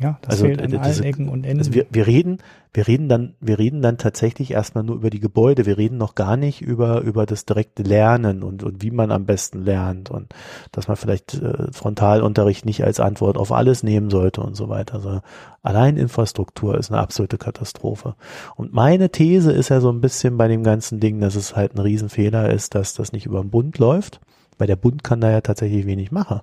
Ja, 0.01 0.17
das 0.21 0.31
Also, 0.31 0.45
fehlt 0.45 0.61
an 0.61 0.73
äh, 0.73 0.77
allen 0.77 1.03
Ecken 1.03 1.29
und 1.29 1.43
Enden. 1.43 1.59
Also 1.59 1.73
wir, 1.73 1.85
wir 1.89 2.07
reden, 2.07 2.37
wir 2.73 2.87
reden 2.87 3.09
dann, 3.09 3.35
wir 3.41 3.59
reden 3.59 3.81
dann 3.81 3.97
tatsächlich 3.97 4.51
erstmal 4.51 4.83
nur 4.83 4.95
über 4.95 5.09
die 5.09 5.19
Gebäude. 5.19 5.65
Wir 5.65 5.77
reden 5.77 5.97
noch 5.97 6.15
gar 6.15 6.37
nicht 6.37 6.61
über, 6.61 7.01
über 7.01 7.25
das 7.25 7.45
direkte 7.45 7.83
Lernen 7.83 8.43
und, 8.43 8.63
und 8.63 8.81
wie 8.81 8.91
man 8.91 9.11
am 9.11 9.25
besten 9.25 9.63
lernt 9.65 10.09
und 10.09 10.33
dass 10.71 10.87
man 10.87 10.95
vielleicht 10.95 11.33
äh, 11.33 11.71
Frontalunterricht 11.71 12.65
nicht 12.65 12.83
als 12.83 12.99
Antwort 12.99 13.37
auf 13.37 13.51
alles 13.51 13.83
nehmen 13.83 14.09
sollte 14.09 14.41
und 14.41 14.55
so 14.55 14.69
weiter. 14.69 14.95
Also 14.95 15.21
allein 15.63 15.97
Infrastruktur 15.97 16.77
ist 16.77 16.91
eine 16.91 17.01
absolute 17.01 17.37
Katastrophe. 17.37 18.15
Und 18.55 18.73
meine 18.73 19.09
These 19.09 19.51
ist 19.51 19.69
ja 19.69 19.81
so 19.81 19.91
ein 19.91 20.01
bisschen 20.01 20.37
bei 20.37 20.47
dem 20.47 20.63
ganzen 20.63 20.99
Ding, 20.99 21.19
dass 21.19 21.35
es 21.35 21.55
halt 21.55 21.75
ein 21.75 21.79
Riesenfehler 21.79 22.49
ist, 22.49 22.75
dass 22.75 22.93
das 22.93 23.11
nicht 23.11 23.25
über 23.25 23.41
den 23.41 23.49
Bund 23.49 23.79
läuft, 23.79 24.21
weil 24.57 24.67
der 24.67 24.75
Bund 24.75 25.03
kann 25.03 25.21
da 25.21 25.29
ja 25.29 25.41
tatsächlich 25.41 25.85
wenig 25.85 26.11
machen, 26.11 26.41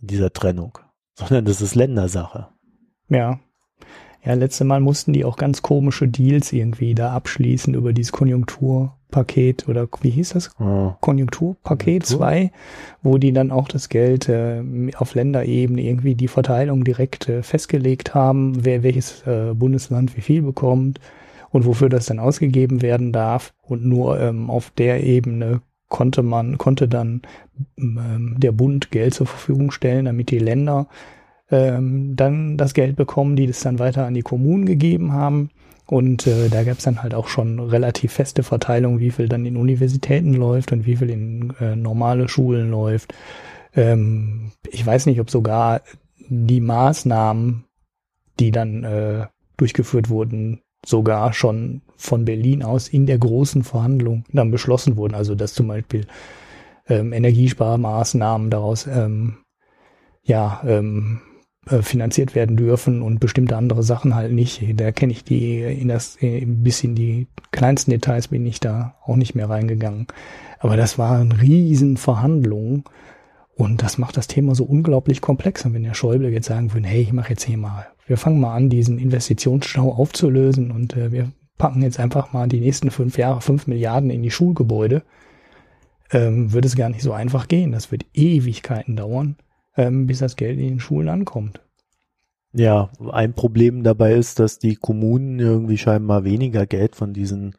in 0.00 0.06
dieser 0.06 0.32
Trennung, 0.32 0.78
sondern 1.14 1.44
das 1.44 1.60
ist 1.60 1.74
Ländersache. 1.74 2.48
Ja. 3.12 3.38
Ja, 4.24 4.34
letzte 4.34 4.64
Mal 4.64 4.80
mussten 4.80 5.12
die 5.12 5.24
auch 5.24 5.36
ganz 5.36 5.62
komische 5.62 6.06
Deals 6.06 6.52
irgendwie 6.52 6.94
da 6.94 7.12
abschließen 7.12 7.74
über 7.74 7.92
dieses 7.92 8.12
Konjunkturpaket 8.12 9.68
oder 9.68 9.88
wie 10.00 10.10
hieß 10.10 10.30
das? 10.30 10.50
Ja. 10.60 10.96
Konjunkturpaket 11.00 12.04
Konjunktur? 12.04 12.18
2, 12.18 12.52
wo 13.02 13.18
die 13.18 13.32
dann 13.32 13.50
auch 13.50 13.66
das 13.66 13.88
Geld 13.88 14.28
äh, 14.28 14.62
auf 14.96 15.16
Länderebene 15.16 15.82
irgendwie 15.82 16.14
die 16.14 16.28
Verteilung 16.28 16.84
direkt 16.84 17.28
äh, 17.28 17.42
festgelegt 17.42 18.14
haben, 18.14 18.64
wer 18.64 18.84
welches 18.84 19.26
äh, 19.26 19.54
Bundesland 19.54 20.16
wie 20.16 20.20
viel 20.20 20.42
bekommt 20.42 21.00
und 21.50 21.66
wofür 21.66 21.88
das 21.88 22.06
dann 22.06 22.20
ausgegeben 22.20 22.80
werden 22.80 23.12
darf. 23.12 23.54
Und 23.60 23.84
nur 23.84 24.20
ähm, 24.20 24.50
auf 24.50 24.70
der 24.70 25.02
Ebene 25.02 25.62
konnte 25.88 26.22
man, 26.22 26.58
konnte 26.58 26.86
dann 26.86 27.22
ähm, 27.76 28.36
der 28.38 28.52
Bund 28.52 28.92
Geld 28.92 29.14
zur 29.14 29.26
Verfügung 29.26 29.72
stellen, 29.72 30.04
damit 30.04 30.30
die 30.30 30.38
Länder 30.38 30.86
ähm, 31.52 32.16
dann 32.16 32.56
das 32.56 32.74
Geld 32.74 32.96
bekommen, 32.96 33.36
die 33.36 33.46
das 33.46 33.60
dann 33.60 33.78
weiter 33.78 34.06
an 34.06 34.14
die 34.14 34.22
Kommunen 34.22 34.66
gegeben 34.66 35.12
haben. 35.12 35.50
Und 35.86 36.26
äh, 36.26 36.48
da 36.48 36.64
gab 36.64 36.78
es 36.78 36.84
dann 36.84 37.02
halt 37.02 37.14
auch 37.14 37.28
schon 37.28 37.60
relativ 37.60 38.12
feste 38.14 38.42
Verteilung, 38.42 38.98
wie 38.98 39.10
viel 39.10 39.28
dann 39.28 39.44
in 39.44 39.56
Universitäten 39.56 40.32
läuft 40.32 40.72
und 40.72 40.86
wie 40.86 40.96
viel 40.96 41.10
in 41.10 41.52
äh, 41.60 41.76
normale 41.76 42.28
Schulen 42.28 42.70
läuft. 42.70 43.14
Ähm, 43.74 44.52
ich 44.70 44.84
weiß 44.84 45.06
nicht, 45.06 45.20
ob 45.20 45.30
sogar 45.30 45.82
die 46.28 46.60
Maßnahmen, 46.60 47.64
die 48.40 48.50
dann 48.50 48.84
äh, 48.84 49.26
durchgeführt 49.58 50.08
wurden, 50.08 50.62
sogar 50.84 51.34
schon 51.34 51.82
von 51.96 52.24
Berlin 52.24 52.62
aus 52.62 52.88
in 52.88 53.06
der 53.06 53.18
großen 53.18 53.62
Verhandlung 53.62 54.24
dann 54.32 54.50
beschlossen 54.50 54.96
wurden. 54.96 55.14
Also 55.14 55.34
dass 55.34 55.52
zum 55.52 55.68
Beispiel 55.68 56.06
ähm, 56.88 57.12
Energiesparmaßnahmen 57.12 58.48
daraus 58.48 58.86
ähm, 58.86 59.36
ja 60.22 60.62
ähm, 60.64 61.20
äh, 61.20 61.31
finanziert 61.66 62.34
werden 62.34 62.56
dürfen 62.56 63.02
und 63.02 63.20
bestimmte 63.20 63.56
andere 63.56 63.82
Sachen 63.82 64.14
halt 64.14 64.32
nicht. 64.32 64.62
Da 64.80 64.90
kenne 64.90 65.12
ich 65.12 65.22
die 65.22 65.60
in 65.62 65.88
das 65.88 66.20
äh, 66.20 66.44
bis 66.44 66.82
in 66.82 66.94
die 66.94 67.28
kleinsten 67.52 67.92
Details 67.92 68.28
bin 68.28 68.44
ich 68.46 68.58
da 68.58 68.96
auch 69.04 69.16
nicht 69.16 69.34
mehr 69.34 69.48
reingegangen. 69.48 70.08
Aber 70.58 70.76
das 70.76 70.98
waren 70.98 71.30
riesen 71.32 71.96
Verhandlungen 71.96 72.84
und 73.54 73.82
das 73.82 73.98
macht 73.98 74.16
das 74.16 74.26
Thema 74.26 74.54
so 74.54 74.64
unglaublich 74.64 75.20
komplex. 75.20 75.64
Und 75.64 75.74
wenn 75.74 75.84
der 75.84 75.94
Schäuble 75.94 76.30
jetzt 76.30 76.48
sagen 76.48 76.72
würde, 76.72 76.88
hey, 76.88 77.02
ich 77.02 77.12
mache 77.12 77.30
jetzt 77.30 77.44
hier 77.44 77.58
mal, 77.58 77.86
wir 78.06 78.16
fangen 78.16 78.40
mal 78.40 78.54
an, 78.54 78.68
diesen 78.68 78.98
Investitionsstau 78.98 79.92
aufzulösen 79.92 80.72
und 80.72 80.96
äh, 80.96 81.12
wir 81.12 81.30
packen 81.58 81.82
jetzt 81.82 82.00
einfach 82.00 82.32
mal 82.32 82.48
die 82.48 82.60
nächsten 82.60 82.90
fünf 82.90 83.18
Jahre 83.18 83.40
fünf 83.40 83.68
Milliarden 83.68 84.10
in 84.10 84.22
die 84.22 84.32
Schulgebäude, 84.32 85.04
ähm, 86.10 86.52
würde 86.52 86.66
es 86.66 86.74
gar 86.74 86.88
nicht 86.88 87.02
so 87.02 87.12
einfach 87.12 87.46
gehen. 87.46 87.70
Das 87.70 87.92
wird 87.92 88.04
Ewigkeiten 88.14 88.96
dauern, 88.96 89.36
ähm, 89.76 90.06
bis 90.06 90.18
das 90.18 90.36
Geld 90.36 90.58
in 90.58 90.68
den 90.68 90.80
Schulen 90.80 91.08
ankommt. 91.08 91.60
Ja, 92.54 92.90
ein 93.10 93.32
Problem 93.32 93.82
dabei 93.82 94.12
ist, 94.14 94.38
dass 94.38 94.58
die 94.58 94.76
Kommunen 94.76 95.38
irgendwie 95.38 95.78
scheinbar 95.78 96.24
weniger 96.24 96.66
Geld 96.66 96.96
von 96.96 97.14
diesen, 97.14 97.56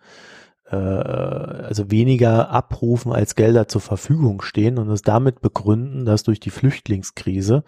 äh, 0.70 0.76
also 0.76 1.90
weniger 1.90 2.52
abrufen, 2.52 3.12
als 3.12 3.36
Gelder 3.36 3.68
zur 3.68 3.82
Verfügung 3.82 4.44
stehen 4.44 4.78
und 4.78 4.90
es 4.90 5.02
damit 5.02 5.42
begründen, 5.42 6.06
dass 6.06 6.22
durch 6.24 6.40
die 6.40 6.52
Flüchtlingskrise 6.52 7.64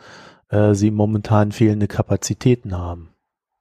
äh, 0.49 0.75
sie 0.75 0.91
momentan 0.91 1.51
fehlende 1.51 1.87
Kapazitäten 1.87 2.77
haben. 2.77 3.09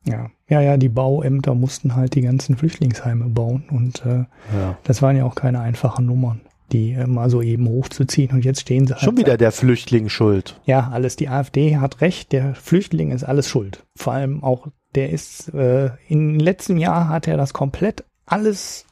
Ja, 0.07 0.31
ja, 0.47 0.61
ja, 0.61 0.77
die 0.77 0.91
Bauämter 0.91 1.55
mussten 1.55 1.97
halt 1.97 2.15
die 2.15 2.21
ganzen 2.21 2.59
Flüchtlingsheime 2.59 3.31
bauen 3.31 3.65
und 3.71 4.05
äh, 4.05 4.27
Ja. 4.55 4.77
das 4.85 5.01
waren 5.01 5.17
ja 5.17 5.25
auch 5.25 5.35
keine 5.35 5.61
einfachen 5.61 6.05
Nummern, 6.05 6.43
die 6.75 6.95
mal 7.07 7.31
so 7.31 7.41
eben 7.41 7.67
hochzuziehen 7.69 8.33
und 8.33 8.45
jetzt 8.45 8.61
stehen 8.61 8.87
sie 8.87 8.93
halt 8.95 9.03
Schon 9.03 9.17
wieder 9.17 9.37
der 9.39 9.53
Flüchtling 9.53 10.09
schuld. 10.11 10.61
Ja, 10.67 10.91
alles. 10.93 11.17
Die 11.17 11.29
AfD 11.29 11.79
hat 11.79 12.01
recht. 12.03 12.33
Der 12.33 12.55
Flüchtling 12.55 13.11
ist 13.13 13.25
alles 13.25 13.49
schuld. 13.49 13.83
Vor 13.97 14.13
allem 14.13 14.45
auch, 14.45 14.67
der 14.95 15.11
ist, 15.11 15.55
äh, 15.55 15.91
im 16.09 16.39
letzten 16.39 16.77
Jahr 16.77 17.09
hat 17.09 17.27
er 17.29 17.37
das 17.37 17.53
komplett 17.55 18.05
alles 18.27 18.85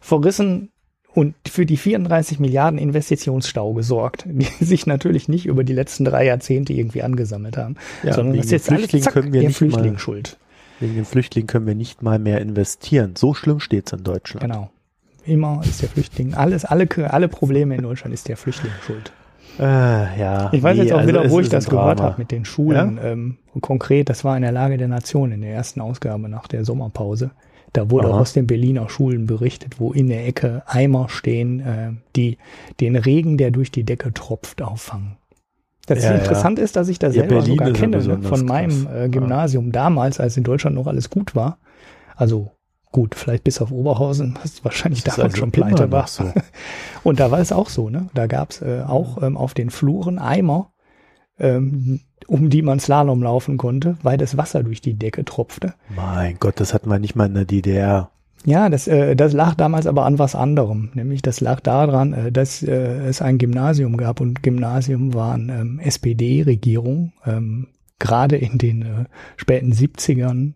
verrissen 0.00 0.70
und 1.12 1.34
für 1.48 1.66
die 1.66 1.76
34 1.76 2.38
Milliarden 2.38 2.78
Investitionsstau 2.78 3.72
gesorgt, 3.72 4.24
die 4.28 4.64
sich 4.64 4.86
natürlich 4.86 5.28
nicht 5.28 5.46
über 5.46 5.64
die 5.64 5.72
letzten 5.72 6.04
drei 6.04 6.26
Jahrzehnte 6.26 6.72
irgendwie 6.72 7.02
angesammelt 7.02 7.56
haben, 7.56 7.76
Ja, 8.02 8.12
sondern 8.14 8.36
das 8.36 8.46
ist 8.46 8.52
jetzt 8.52 8.68
dem 8.68 8.74
alles 8.74 8.80
Flüchtling 8.90 9.02
zack, 9.02 9.12
können 9.14 9.32
wir 9.32 9.40
der 9.40 9.50
Flüchtling 9.50 9.92
mal- 9.94 9.98
schuld. 9.98 10.36
Wegen 10.78 10.94
den 10.94 11.04
Flüchtlingen 11.04 11.46
können 11.46 11.66
wir 11.66 11.74
nicht 11.74 12.02
mal 12.02 12.18
mehr 12.18 12.40
investieren. 12.40 13.14
So 13.16 13.34
schlimm 13.34 13.60
steht's 13.60 13.92
in 13.92 14.02
Deutschland. 14.02 14.40
Genau. 14.42 14.70
Immer 15.30 15.60
ist 15.62 15.80
der 15.80 15.88
Flüchtling, 15.88 16.34
alles, 16.34 16.64
alle, 16.64 16.88
alle 17.08 17.28
Probleme 17.28 17.76
in 17.76 17.82
Deutschland 17.82 18.12
ist 18.12 18.28
der 18.28 18.36
Flüchtling 18.36 18.72
schuld. 18.84 19.12
Äh, 19.58 19.62
ja. 20.18 20.50
Ich 20.52 20.62
weiß 20.62 20.76
nee, 20.76 20.84
jetzt 20.84 20.92
auch 20.92 20.98
also 20.98 21.08
wieder, 21.08 21.24
es 21.24 21.30
wo 21.30 21.40
ich 21.40 21.48
das 21.48 21.68
gehört 21.68 22.00
habe 22.00 22.16
mit 22.18 22.30
den 22.30 22.44
Schulen. 22.44 22.98
Ähm, 23.02 23.36
und 23.54 23.60
konkret, 23.60 24.08
das 24.08 24.24
war 24.24 24.36
in 24.36 24.42
der 24.42 24.52
Lage 24.52 24.76
der 24.76 24.88
Nation 24.88 25.32
in 25.32 25.42
der 25.42 25.52
ersten 25.52 25.80
Ausgabe 25.80 26.28
nach 26.28 26.48
der 26.48 26.64
Sommerpause. 26.64 27.30
Da 27.72 27.90
wurde 27.90 28.08
Aha. 28.08 28.16
auch 28.16 28.20
aus 28.20 28.32
den 28.32 28.46
Berliner 28.46 28.88
Schulen 28.88 29.26
berichtet, 29.26 29.78
wo 29.78 29.92
in 29.92 30.08
der 30.08 30.26
Ecke 30.26 30.62
Eimer 30.66 31.08
stehen, 31.08 31.60
äh, 31.60 31.92
die 32.16 32.38
den 32.80 32.96
Regen, 32.96 33.36
der 33.38 33.52
durch 33.52 33.70
die 33.70 33.84
Decke 33.84 34.12
tropft, 34.12 34.62
auffangen. 34.62 35.16
Das 35.86 36.02
Ja, 36.02 36.10
ja. 36.10 36.18
interessant 36.18 36.58
ist, 36.58 36.76
dass 36.76 36.88
ich 36.88 36.98
das 36.98 37.14
Ja, 37.14 37.22
selber 37.22 37.36
Berlin 37.36 37.52
sogar 37.52 37.68
ja 37.68 37.74
kenne 37.74 37.98
ne, 37.98 38.22
von 38.22 38.44
meinem 38.44 38.88
äh, 38.92 39.08
Gymnasium 39.08 39.72
damals, 39.72 40.18
als 40.18 40.36
in 40.36 40.42
Deutschland 40.42 40.74
noch 40.74 40.86
alles 40.86 41.10
gut 41.10 41.34
war. 41.34 41.58
Also 42.16 42.50
gut, 42.92 43.14
vielleicht 43.14 43.44
bis 43.44 43.60
auf 43.60 43.70
Oberhausen, 43.70 44.38
was 44.42 44.64
wahrscheinlich 44.64 45.04
damals 45.04 45.20
also 45.20 45.36
schon 45.36 45.52
pleite 45.52 45.90
war. 45.90 46.06
so. 46.06 46.32
Und 47.02 47.20
da 47.20 47.30
war 47.30 47.38
es 47.38 47.52
auch 47.52 47.68
so, 47.68 47.90
ne? 47.90 48.08
Da 48.14 48.26
gab 48.26 48.50
es 48.50 48.62
äh, 48.62 48.82
auch 48.86 49.22
ähm, 49.22 49.36
auf 49.36 49.54
den 49.54 49.70
Fluren 49.70 50.18
Eimer, 50.18 50.72
ähm, 51.38 52.00
um 52.26 52.50
die 52.50 52.62
man 52.62 52.80
Slalom 52.80 53.22
laufen 53.22 53.56
konnte, 53.56 53.96
weil 54.02 54.18
das 54.18 54.36
Wasser 54.36 54.62
durch 54.62 54.80
die 54.80 54.94
Decke 54.94 55.24
tropfte. 55.24 55.74
Mein 55.94 56.38
Gott, 56.38 56.60
das 56.60 56.74
hatten 56.74 56.90
wir 56.90 56.98
nicht 56.98 57.16
mal 57.16 57.26
in 57.26 57.34
der 57.34 57.44
DDR. 57.44 58.10
Ja, 58.44 58.70
das, 58.70 58.88
äh, 58.88 59.14
das 59.16 59.32
lag 59.32 59.54
damals 59.54 59.86
aber 59.86 60.06
an 60.06 60.18
was 60.18 60.34
anderem. 60.34 60.90
Nämlich 60.94 61.22
das 61.22 61.40
lag 61.40 61.60
daran, 61.60 62.12
äh, 62.12 62.32
dass 62.32 62.62
äh, 62.62 62.72
es 62.72 63.20
ein 63.20 63.38
Gymnasium 63.38 63.96
gab 63.96 64.20
und 64.20 64.42
Gymnasium 64.42 65.14
waren 65.14 65.48
ähm, 65.50 65.78
SPD-Regierung, 65.78 67.12
ähm, 67.26 67.68
gerade 67.98 68.36
in 68.36 68.58
den 68.58 68.82
äh, 68.82 69.04
späten 69.36 69.72
70ern 69.72 70.54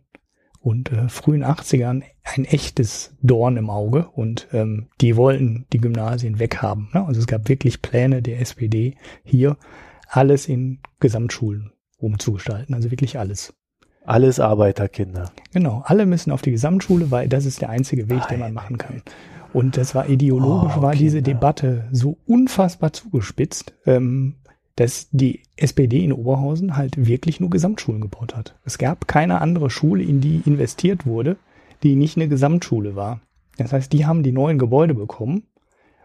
und 0.65 0.91
äh, 0.91 1.11
frühen 1.11 1.45
80ern 1.45 2.03
ein 2.23 2.45
echtes 2.47 3.15
Dorn 3.21 3.59
im 3.59 3.69
Auge 3.69 4.09
und 4.09 4.49
ähm, 4.53 4.87
die 5.03 5.15
wollten 5.15 5.67
die 5.75 5.79
Gymnasien 5.79 6.39
weghaben. 6.39 6.89
Ne? 6.95 7.05
Also 7.05 7.21
es 7.21 7.27
gab 7.27 7.51
wirklich 7.51 7.83
Pläne 7.83 8.23
der 8.23 8.41
SPD 8.41 8.97
hier, 9.25 9.59
alles 10.09 10.49
in 10.49 10.79
Gesamtschulen 11.01 11.73
umzugestalten, 11.99 12.75
also 12.75 12.91
wirklich 12.91 13.19
alles. 13.19 13.53
Alles 14.07 14.41
Arbeiterkinder. 14.41 15.33
Genau, 15.53 15.83
alle 15.85 16.07
müssen 16.07 16.31
auf 16.31 16.41
die 16.41 16.51
Gesamtschule, 16.51 17.11
weil 17.11 17.29
das 17.29 17.45
ist 17.45 17.61
der 17.61 17.69
einzige 17.69 18.09
Weg, 18.09 18.27
den 18.29 18.41
man 18.41 18.55
machen 18.55 18.79
kann. 18.79 19.03
Und 19.53 19.77
das 19.77 19.95
war 19.95 20.09
ideologisch, 20.09 20.73
Oh, 20.79 20.83
war 20.83 20.95
diese. 20.95 21.23
Debatte 21.23 21.89
so 21.93 22.19
unfassbar 22.27 22.93
zugespitzt, 22.93 23.75
ähm, 23.85 24.37
dass 24.77 25.09
die 25.13 25.43
SPD 25.57 26.03
in 26.05 26.13
Oberhausen 26.13 26.77
halt 26.77 27.07
wirklich 27.07 27.41
nur 27.41 27.51
Gesamtschulen 27.51 28.01
gebaut 28.01 28.35
hat. 28.35 28.57
Es 28.65 28.79
gab 28.79 29.07
keine 29.07 29.41
andere 29.41 29.71
Schule, 29.71 30.03
in 30.03 30.21
die 30.21 30.43
investiert 30.45 31.07
wurde, 31.07 31.37
die 31.83 31.95
nicht 31.95 32.17
eine 32.17 32.29
Gesamtschule 32.29 32.97
war. 32.97 33.21
Das 33.57 33.73
heißt, 33.73 33.93
die 33.93 34.07
haben 34.07 34.23
die 34.23 34.33
neuen 34.33 34.59
Gebäude 34.59 34.95
bekommen 34.95 35.45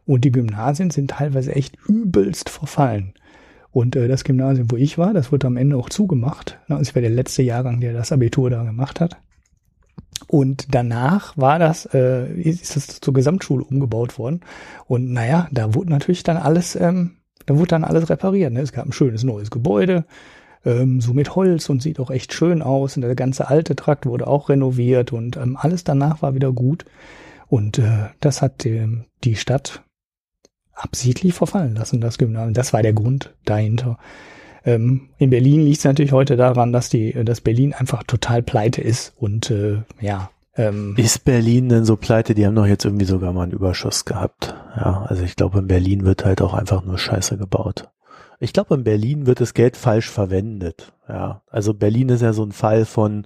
und 0.06 0.24
die 0.24 0.32
Gymnasien 0.32 0.92
sind 0.92 1.12
teilweise 1.12 1.56
echt 1.56 1.78
übelst 1.88 2.50
verfallen. 2.50 3.14
Und 3.72 3.96
äh, 3.96 4.08
das 4.08 4.24
Gymnasium, 4.24 4.72
wo 4.72 4.76
ich 4.76 4.98
war, 4.98 5.14
das 5.14 5.32
wurde 5.32 5.48
am 5.48 5.58
Ende 5.58 5.78
auch 5.78 5.90
zugemacht. 5.90 6.60
Also 6.68 6.82
ich 6.82 6.96
war 6.96 7.02
der 7.02 7.12
letzte 7.12 7.44
Jahrgang, 7.44 7.80
der 7.80 7.94
das 7.94 8.12
Abitur 8.12 8.50
da 8.50 8.64
gemacht 8.64 9.00
hat. 9.00 9.18
Und 10.28 10.74
danach 10.76 11.38
war 11.38 11.60
das, 11.60 11.86
äh, 11.94 12.32
ist 12.34 12.76
das 12.76 13.00
zur 13.00 13.14
Gesamtschule 13.14 13.64
umgebaut 13.64 14.18
worden. 14.18 14.42
Und 14.86 15.12
naja, 15.12 15.48
da 15.52 15.74
wurde 15.74 15.92
natürlich 15.92 16.24
dann 16.24 16.38
alles, 16.38 16.76
ähm, 16.76 17.19
da 17.50 17.58
wurde 17.58 17.70
dann 17.70 17.84
alles 17.84 18.12
repariert. 18.12 18.54
Ne? 18.54 18.62
Es 18.62 18.72
gab 18.72 18.86
ein 18.86 18.92
schönes 18.92 19.24
neues 19.24 19.50
Gebäude, 19.50 20.06
ähm, 20.64 21.02
so 21.02 21.16
mit 21.16 21.36
Holz 21.36 21.68
und 21.68 21.82
sieht 21.82 22.00
auch 22.00 22.12
echt 22.12 22.32
schön 22.32 22.62
aus. 22.62 22.96
Und 22.96 23.02
der 23.02 23.16
ganze 23.16 23.48
alte 23.48 23.76
Trakt 23.76 24.06
wurde 24.06 24.28
auch 24.28 24.50
renoviert 24.50 25.12
und 25.12 25.36
ähm, 25.36 25.58
alles 25.60 25.84
danach 25.84 26.22
war 26.22 26.36
wieder 26.36 26.52
gut. 26.52 26.86
Und 27.48 27.80
äh, 27.80 28.10
das 28.20 28.44
hat 28.44 28.68
äh, 28.68 28.88
die 29.24 29.36
Stadt 29.36 29.82
absichtlich 30.74 31.34
verfallen 31.34 31.74
lassen, 31.74 32.02
das 32.02 32.20
Gymnasium. 32.20 32.54
Das 32.54 32.72
war 32.72 32.84
der 32.84 32.94
Grund 32.94 33.34
dahinter. 33.46 33.98
Ähm, 34.64 35.10
in 35.18 35.32
Berlin 35.32 35.66
liegt 35.66 35.80
es 35.80 35.86
natürlich 35.86 36.12
heute 36.12 36.36
daran, 36.38 36.72
dass 36.72 36.90
die, 36.90 37.14
dass 37.26 37.42
Berlin 37.42 37.74
einfach 37.74 38.04
total 38.04 38.44
pleite 38.44 38.82
ist 38.82 39.14
und 39.18 39.50
äh, 39.50 39.82
ja. 40.00 40.30
Ähm, 40.60 40.94
ist 40.98 41.24
Berlin 41.24 41.70
denn 41.70 41.86
so 41.86 41.96
pleite? 41.96 42.36
Die 42.36 42.46
haben 42.46 42.56
doch 42.56 42.66
jetzt 42.66 42.84
irgendwie 42.84 43.06
sogar 43.06 43.32
mal 43.32 43.44
einen 43.44 43.54
Überschuss 43.54 44.04
gehabt. 44.04 44.54
Ja, 44.76 45.06
also 45.08 45.24
ich 45.24 45.36
glaube, 45.36 45.60
in 45.60 45.68
Berlin 45.68 46.06
wird 46.06 46.26
halt 46.26 46.42
auch 46.42 46.54
einfach 46.54 46.84
nur 46.84 46.98
Scheiße 46.98 47.38
gebaut. 47.38 47.90
Ich 48.40 48.52
glaube, 48.52 48.76
in 48.76 48.84
Berlin 48.84 49.26
wird 49.26 49.40
das 49.40 49.54
Geld 49.54 49.78
falsch 49.78 50.10
verwendet. 50.10 50.92
Ja, 51.08 51.42
also 51.50 51.74
Berlin 51.74 52.10
ist 52.10 52.22
ja 52.22 52.34
so 52.34 52.44
ein 52.44 52.52
Fall 52.52 52.86
von 52.86 53.26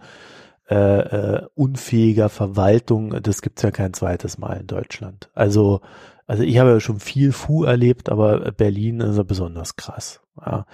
äh, 0.69 0.75
äh, 0.75 1.47
unfähiger 1.55 2.29
Verwaltung. 2.29 3.21
Das 3.21 3.41
gibt's 3.41 3.63
ja 3.63 3.71
kein 3.71 3.93
zweites 3.93 4.37
Mal 4.37 4.59
in 4.59 4.67
Deutschland. 4.67 5.29
Also 5.33 5.81
also 6.25 6.43
ich 6.43 6.57
habe 6.57 6.71
ja 6.71 6.79
schon 6.79 6.99
viel 6.99 7.31
Fu 7.31 7.63
erlebt, 7.63 8.09
aber 8.09 8.51
Berlin 8.51 9.01
ist 9.01 9.17
ja 9.17 9.23
besonders 9.23 9.75
krass. 9.75 10.21
Ja. 10.39 10.65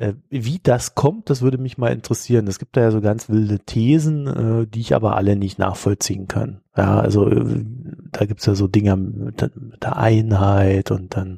Äh, 0.00 0.14
wie 0.30 0.58
das 0.62 0.94
kommt, 0.94 1.28
das 1.28 1.42
würde 1.42 1.58
mich 1.58 1.76
mal 1.76 1.92
interessieren. 1.92 2.46
Es 2.46 2.58
gibt 2.58 2.74
da 2.74 2.80
ja 2.80 2.90
so 2.90 3.02
ganz 3.02 3.28
wilde 3.28 3.58
Thesen, 3.58 4.26
äh, 4.26 4.66
die 4.66 4.80
ich 4.80 4.94
aber 4.94 5.14
alle 5.16 5.36
nicht 5.36 5.58
nachvollziehen 5.58 6.26
kann. 6.26 6.62
Ja, 6.74 6.98
also 6.98 7.28
äh, 7.28 7.64
da 8.10 8.24
gibt's 8.24 8.46
ja 8.46 8.54
so 8.54 8.66
Dinge 8.66 8.96
mit 8.96 9.50
der 9.82 9.96
Einheit 9.98 10.90
und 10.90 11.14
dann 11.14 11.36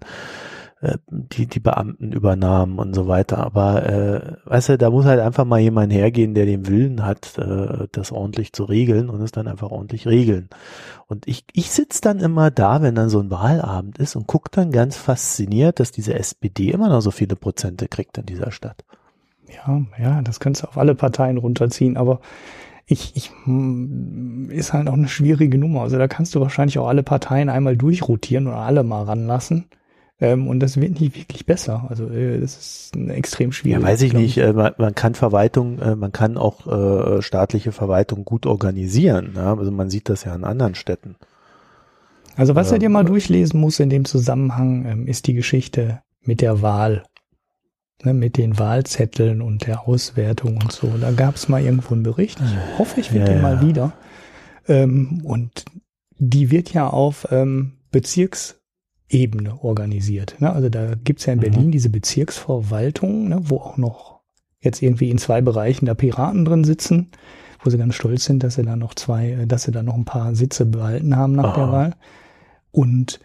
die, 1.09 1.47
die 1.47 1.61
Beamten 1.61 2.13
übernahmen 2.13 2.79
und 2.79 2.95
so 2.95 3.07
weiter. 3.07 3.39
Aber 3.39 3.87
äh, 3.87 4.33
weißt 4.45 4.71
du, 4.71 4.79
da 4.79 4.91
muss 4.91 5.05
halt 5.05 5.21
einfach 5.21 5.45
mal 5.45 5.61
jemand 5.61 5.93
hergehen, 5.93 6.35
der 6.35 6.47
den 6.47 6.67
Willen 6.67 7.05
hat, 7.07 7.39
äh, 7.39 7.87
das 7.93 8.11
ordentlich 8.11 8.53
zu 8.53 8.65
regeln 8.65 9.09
und 9.09 9.21
es 9.21 9.31
dann 9.31 9.47
einfach 9.47 9.71
ordentlich 9.71 10.07
regeln. 10.07 10.49
Und 11.07 11.29
ich, 11.29 11.45
ich 11.53 11.71
sitze 11.71 12.01
dann 12.01 12.19
immer 12.19 12.51
da, 12.51 12.83
wenn 12.83 12.95
dann 12.95 13.11
so 13.11 13.21
ein 13.21 13.31
Wahlabend 13.31 13.99
ist 13.99 14.17
und 14.17 14.27
guck 14.27 14.51
dann 14.51 14.73
ganz 14.73 14.97
fasziniert, 14.97 15.79
dass 15.79 15.93
diese 15.93 16.15
SPD 16.15 16.71
immer 16.71 16.89
noch 16.89 17.01
so 17.01 17.13
viele 17.13 17.37
Prozente 17.37 17.87
kriegt 17.87 18.19
in 18.19 18.27
dieser 18.27 18.51
Stadt. 18.51 18.85
Ja, 19.49 19.83
ja, 20.01 20.23
das 20.23 20.41
kannst 20.41 20.63
du 20.63 20.67
auf 20.67 20.79
alle 20.79 20.95
Parteien 20.95 21.39
runterziehen, 21.39 21.97
aber 21.97 22.21
ich, 22.87 23.15
ich 23.15 23.31
hm, 23.45 24.51
ist 24.51 24.73
halt 24.73 24.89
auch 24.89 24.95
eine 24.95 25.09
schwierige 25.09 25.59
Nummer. 25.59 25.83
Also 25.83 25.99
da 25.99 26.09
kannst 26.09 26.35
du 26.35 26.41
wahrscheinlich 26.41 26.79
auch 26.79 26.89
alle 26.89 27.05
Parteien 27.05 27.49
einmal 27.49 27.77
durchrotieren 27.77 28.49
oder 28.49 28.57
alle 28.57 28.83
mal 28.83 29.05
ranlassen. 29.05 29.67
Ähm, 30.23 30.47
und 30.47 30.61
das 30.61 30.81
wird 30.81 31.01
nicht 31.01 31.17
wirklich 31.17 31.47
besser. 31.47 31.87
Also 31.89 32.09
äh, 32.09 32.39
das 32.39 32.57
ist 32.57 32.97
extrem 33.09 33.51
schwierig. 33.51 33.83
Ja, 33.83 33.87
weiß 33.87 34.03
ich 34.03 34.13
nicht. 34.13 34.39
Äh, 34.39 34.53
man, 34.53 34.73
man, 34.79 34.95
kann 34.95 35.17
Verwaltung, 35.17 35.81
äh, 35.81 35.97
man 35.97 36.13
kann 36.13 36.39
auch 36.39 36.69
äh, 36.69 37.23
staatliche 37.23 37.73
Verwaltung 37.73 38.25
gut 38.25 38.47
organisieren. 38.47 39.33
Ja? 39.35 39.57
Also 39.57 39.73
man 39.73 39.91
sieht 39.91 40.09
das 40.09 40.23
ja 40.23 40.33
an 40.33 40.45
anderen 40.45 40.77
Städten. 40.77 41.17
Also 42.37 42.55
was 42.55 42.71
er 42.71 42.79
dir 42.79 42.89
mal 42.89 43.05
durchlesen 43.05 43.59
muss 43.59 43.81
in 43.81 43.91
dem 43.91 44.05
Zusammenhang, 44.05 44.87
ähm, 44.87 45.07
ist 45.09 45.27
die 45.27 45.35
Geschichte 45.35 46.03
mit 46.23 46.41
der 46.41 46.63
Wahl. 46.63 47.03
Ne, 48.05 48.15
mit 48.15 48.37
den 48.37 48.59
Wahlzetteln 48.59 49.43
und 49.43 49.67
der 49.67 49.89
Auswertung 49.89 50.57
und 50.57 50.73
so. 50.73 50.89
Da 51.01 51.11
gab 51.13 51.35
es 51.37 51.49
mal 51.49 51.63
irgendwo 51.63 51.95
einen 51.95 52.03
Bericht. 52.05 52.41
Ich 52.41 52.79
hoffe, 52.79 53.01
ich 53.01 53.11
finde 53.11 53.27
ja, 53.27 53.33
den 53.33 53.43
mal 53.43 53.61
wieder. 53.61 53.93
Ähm, 54.67 55.21
und 55.25 55.65
die 56.19 56.51
wird 56.51 56.73
ja 56.73 56.89
auf 56.89 57.29
ähm, 57.31 57.75
Bezirks 57.93 58.62
Ebene 59.13 59.63
organisiert. 59.63 60.37
Ne? 60.41 60.53
Also 60.53 60.69
da 60.69 60.95
gibt's 60.95 61.27
ja 61.27 61.35
in 61.35 61.41
Berlin 61.41 61.67
mhm. 61.67 61.73
diese 61.73 61.91
Bezirksverwaltung, 61.91 63.29
ne, 63.29 63.41
wo 63.43 63.59
auch 63.59 63.77
noch 63.77 64.21
jetzt 64.61 64.83
irgendwie 64.83 65.11
in 65.11 65.19
zwei 65.19 65.43
Bereichen 65.43 65.87
da 65.87 65.95
Piraten 65.95 66.45
drin 66.45 66.65
sitzen, 66.65 67.11
wo 67.63 67.71
sie 67.71 67.79
ganz 67.79 67.95
stolz 67.95 68.25
sind, 68.25 68.43
dass 68.43 68.55
sie 68.55 68.63
da 68.63 68.75
noch 68.75 68.95
zwei, 68.95 69.33
äh, 69.33 69.47
dass 69.47 69.65
sie 69.65 69.71
da 69.71 69.83
noch 69.83 69.95
ein 69.95 70.07
paar 70.07 70.35
Sitze 70.35 70.65
behalten 70.65 71.17
haben 71.17 71.35
nach 71.35 71.53
Aha. 71.53 71.57
der 71.57 71.73
Wahl. 71.73 71.95
Und 72.71 73.21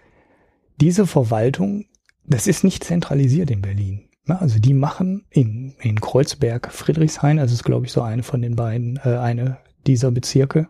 diese 0.82 1.08
Verwaltung, 1.08 1.86
das 2.26 2.48
ist 2.48 2.64
nicht 2.64 2.84
zentralisiert 2.84 3.50
in 3.50 3.62
Berlin. 3.62 4.10
Ne? 4.26 4.40
Also 4.42 4.60
die 4.60 4.74
machen 4.74 5.26
in, 5.30 5.74
in 5.80 6.02
Kreuzberg, 6.02 6.72
Friedrichshain, 6.72 7.40
also 7.40 7.54
ist 7.54 7.64
glaube 7.64 7.86
ich 7.86 7.94
so 7.94 8.02
eine 8.02 8.24
von 8.24 8.42
den 8.42 8.58
beiden, 8.58 9.00
äh, 9.06 9.18
eine 9.18 9.58
dieser 9.86 10.12
Bezirke, 10.12 10.68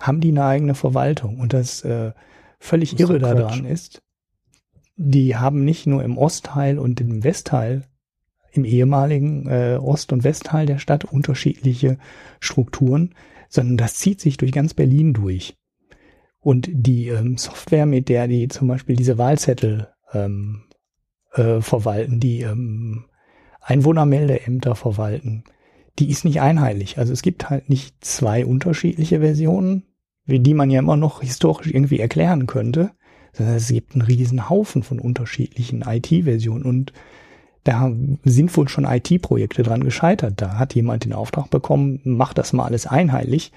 haben 0.00 0.20
die 0.20 0.30
eine 0.30 0.44
eigene 0.44 0.74
Verwaltung. 0.74 1.38
Und 1.38 1.52
das 1.52 1.84
äh, 1.84 2.12
völlig 2.58 2.92
das 2.92 3.00
irre 3.00 3.20
daran 3.20 3.64
ist, 3.64 4.02
die 4.96 5.36
haben 5.36 5.64
nicht 5.64 5.86
nur 5.86 6.02
im 6.02 6.18
Ostteil 6.18 6.78
und 6.78 7.00
im 7.00 7.22
Westteil, 7.22 7.84
im 8.52 8.64
ehemaligen 8.64 9.46
äh, 9.46 9.78
Ost- 9.80 10.12
und 10.12 10.24
Westteil 10.24 10.66
der 10.66 10.78
Stadt 10.78 11.04
unterschiedliche 11.04 11.98
Strukturen, 12.40 13.14
sondern 13.48 13.76
das 13.76 13.94
zieht 13.94 14.20
sich 14.20 14.38
durch 14.38 14.52
ganz 14.52 14.74
Berlin 14.74 15.12
durch. 15.12 15.56
Und 16.40 16.68
die 16.72 17.08
ähm, 17.08 17.36
Software, 17.36 17.86
mit 17.86 18.08
der 18.08 18.28
die 18.28 18.48
zum 18.48 18.68
Beispiel 18.68 18.96
diese 18.96 19.18
Wahlzettel 19.18 19.88
ähm, 20.12 20.62
äh, 21.34 21.60
verwalten, 21.60 22.20
die 22.20 22.40
ähm, 22.40 23.04
Einwohnermeldeämter 23.60 24.74
verwalten, 24.74 25.44
die 25.98 26.08
ist 26.08 26.24
nicht 26.24 26.40
einheitlich. 26.40 26.98
Also 26.98 27.12
es 27.12 27.22
gibt 27.22 27.50
halt 27.50 27.68
nicht 27.68 28.04
zwei 28.04 28.46
unterschiedliche 28.46 29.20
Versionen, 29.20 29.84
wie 30.24 30.40
die 30.40 30.54
man 30.54 30.70
ja 30.70 30.78
immer 30.78 30.96
noch 30.96 31.20
historisch 31.20 31.72
irgendwie 31.72 32.00
erklären 32.00 32.46
könnte, 32.46 32.92
es 33.38 33.68
gibt 33.68 33.94
einen 33.94 34.02
riesen 34.02 34.48
Haufen 34.48 34.82
von 34.82 34.98
unterschiedlichen 34.98 35.82
IT-Versionen 35.82 36.64
und 36.64 36.92
da 37.64 37.90
sind 38.24 38.56
wohl 38.56 38.68
schon 38.68 38.84
IT-Projekte 38.84 39.62
dran 39.64 39.82
gescheitert. 39.82 40.34
Da 40.36 40.58
hat 40.58 40.74
jemand 40.74 41.04
den 41.04 41.12
Auftrag 41.12 41.50
bekommen, 41.50 42.00
mach 42.04 42.32
das 42.32 42.52
mal 42.52 42.64
alles 42.64 42.86
einheitlich. 42.86 43.52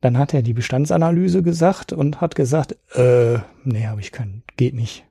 Dann 0.00 0.18
hat 0.18 0.32
er 0.32 0.42
die 0.42 0.54
Bestandsanalyse 0.54 1.42
gesagt 1.42 1.92
und 1.92 2.20
hat 2.20 2.34
gesagt, 2.34 2.76
äh, 2.94 3.38
nee, 3.64 3.86
habe 3.86 4.00
ich 4.00 4.12
keinen, 4.12 4.44
geht 4.56 4.74
nicht. 4.74 5.04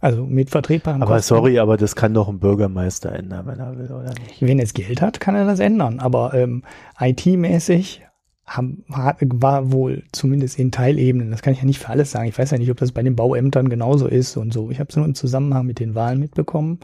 Also 0.00 0.26
mit 0.26 0.50
vertretbaren 0.50 1.02
Aber 1.02 1.14
Kosten. 1.14 1.28
sorry, 1.34 1.58
aber 1.58 1.76
das 1.78 1.96
kann 1.96 2.12
doch 2.12 2.28
ein 2.28 2.38
Bürgermeister 2.38 3.12
ändern, 3.12 3.46
wenn 3.46 3.58
er 3.58 3.78
will, 3.78 3.90
oder 3.90 4.12
nicht? 4.12 4.40
Wenn 4.40 4.58
es 4.58 4.74
Geld 4.74 5.00
hat, 5.00 5.20
kann 5.20 5.34
er 5.34 5.46
das 5.46 5.58
ändern. 5.58 6.00
Aber 6.00 6.34
ähm, 6.34 6.62
IT-mäßig 7.00 8.05
haben, 8.46 8.84
war 8.86 9.72
wohl 9.72 10.04
zumindest 10.12 10.58
in 10.58 10.70
Teilebenen, 10.70 11.30
das 11.30 11.42
kann 11.42 11.52
ich 11.52 11.58
ja 11.58 11.64
nicht 11.64 11.80
für 11.80 11.88
alles 11.88 12.12
sagen, 12.12 12.28
ich 12.28 12.38
weiß 12.38 12.52
ja 12.52 12.58
nicht, 12.58 12.70
ob 12.70 12.76
das 12.76 12.92
bei 12.92 13.02
den 13.02 13.16
Bauämtern 13.16 13.68
genauso 13.68 14.06
ist 14.06 14.36
und 14.36 14.52
so. 14.52 14.70
Ich 14.70 14.78
habe 14.78 14.88
es 14.88 14.96
nur 14.96 15.04
im 15.04 15.14
Zusammenhang 15.14 15.66
mit 15.66 15.80
den 15.80 15.94
Wahlen 15.94 16.20
mitbekommen 16.20 16.78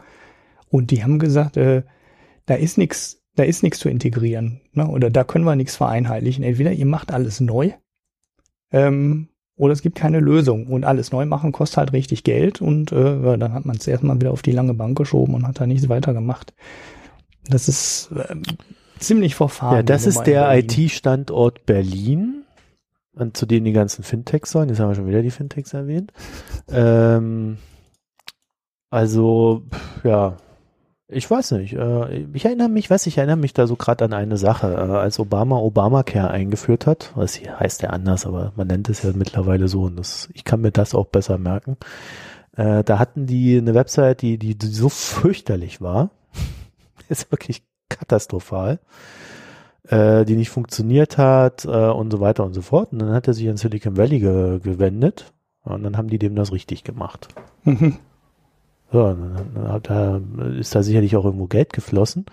und 0.69 0.91
die 0.91 1.03
haben 1.03 1.19
gesagt, 1.19 1.55
äh, 1.55 1.83
da 2.45 2.55
ist 2.55 2.77
nichts, 2.77 3.23
da 3.35 3.43
ist 3.43 3.63
nichts 3.63 3.79
zu 3.79 3.87
integrieren, 3.87 4.59
ne? 4.73 4.87
oder 4.87 5.09
da 5.09 5.23
können 5.23 5.45
wir 5.45 5.55
nichts 5.55 5.77
vereinheitlichen. 5.77 6.43
Entweder 6.43 6.73
ihr 6.73 6.85
macht 6.85 7.13
alles 7.13 7.39
neu 7.39 7.71
ähm, 8.71 9.29
oder 9.55 9.71
es 9.71 9.81
gibt 9.81 9.95
keine 9.95 10.19
Lösung 10.19 10.67
und 10.67 10.83
alles 10.83 11.13
neu 11.13 11.25
machen 11.25 11.53
kostet 11.53 11.77
halt 11.77 11.93
richtig 11.93 12.25
Geld 12.25 12.61
und 12.61 12.91
äh, 12.91 13.37
dann 13.37 13.53
hat 13.53 13.65
man 13.65 13.77
es 13.77 13.87
erstmal 13.87 14.19
wieder 14.19 14.31
auf 14.31 14.41
die 14.41 14.51
lange 14.51 14.73
Bank 14.73 14.97
geschoben 14.97 15.33
und 15.33 15.47
hat 15.47 15.61
da 15.61 15.65
nichts 15.65 15.87
weiter 15.87 16.13
gemacht. 16.13 16.53
Das 17.47 17.69
ist 17.69 18.11
äh, 18.11 18.35
ziemlich 18.99 19.35
verfahren. 19.35 19.75
Ja, 19.77 19.83
das 19.83 20.05
ist 20.05 20.23
der 20.23 20.51
IT-Standort 20.57 21.65
Berlin, 21.65 22.43
zu 23.33 23.45
dem 23.45 23.63
die 23.63 23.73
ganzen 23.73 24.03
Fintechs 24.03 24.51
sollen. 24.51 24.69
Jetzt 24.69 24.79
haben 24.79 24.89
wir 24.89 24.95
schon 24.95 25.07
wieder 25.07 25.21
die 25.21 25.31
Fintechs 25.31 25.73
erwähnt. 25.73 26.11
ähm, 26.71 27.57
also, 28.89 29.63
ja, 30.03 30.37
ich 31.07 31.29
weiß 31.29 31.51
nicht. 31.51 31.73
Äh, 31.73 32.25
ich 32.33 32.45
erinnere 32.45 32.69
mich, 32.69 32.89
weiß 32.89 33.07
ich 33.07 33.17
erinnere 33.17 33.37
mich 33.37 33.53
da 33.53 33.67
so 33.67 33.75
gerade 33.75 34.05
an 34.05 34.13
eine 34.13 34.37
Sache, 34.37 34.73
äh, 34.73 34.97
als 34.97 35.19
Obama 35.19 35.57
Obamacare 35.57 36.31
eingeführt 36.31 36.87
hat. 36.87 37.11
Was 37.15 37.39
heißt 37.39 37.81
ja 37.83 37.89
anders, 37.89 38.25
aber 38.25 38.53
man 38.55 38.67
nennt 38.67 38.89
es 38.89 39.03
ja 39.03 39.11
mittlerweile 39.13 39.67
so 39.67 39.83
und 39.83 39.97
das, 39.97 40.29
ich 40.33 40.43
kann 40.43 40.61
mir 40.61 40.71
das 40.71 40.95
auch 40.95 41.07
besser 41.07 41.37
merken. 41.37 41.77
Äh, 42.55 42.83
da 42.83 42.99
hatten 42.99 43.25
die 43.25 43.57
eine 43.57 43.73
Website, 43.73 44.21
die, 44.21 44.37
die, 44.37 44.55
die 44.57 44.67
so 44.67 44.89
fürchterlich 44.89 45.81
war. 45.81 46.09
ist 47.09 47.31
wirklich 47.31 47.63
katastrophal, 47.89 48.79
äh, 49.87 50.25
die 50.25 50.35
nicht 50.35 50.49
funktioniert 50.49 51.17
hat 51.17 51.65
äh, 51.65 51.69
und 51.89 52.11
so 52.11 52.19
weiter 52.19 52.45
und 52.45 52.53
so 52.53 52.61
fort. 52.61 52.91
Und 52.91 52.99
dann 52.99 53.13
hat 53.13 53.27
er 53.27 53.33
sich 53.33 53.49
an 53.49 53.57
Silicon 53.57 53.97
Valley 53.97 54.19
ge 54.19 54.59
gewendet 54.59 55.33
und 55.63 55.83
dann 55.83 55.97
haben 55.97 56.09
die 56.09 56.19
dem 56.19 56.35
das 56.35 56.51
richtig 56.51 56.83
gemacht. 56.83 57.27
Mhm. 57.63 57.97
So, 58.91 59.07
dann, 59.07 59.51
dann 59.55 59.81
da 59.81 60.21
ist 60.59 60.75
da 60.75 60.83
sicherlich 60.83 61.15
auch 61.15 61.25
irgendwo 61.25 61.47
Geld 61.47 61.73
geflossen. 61.73 62.25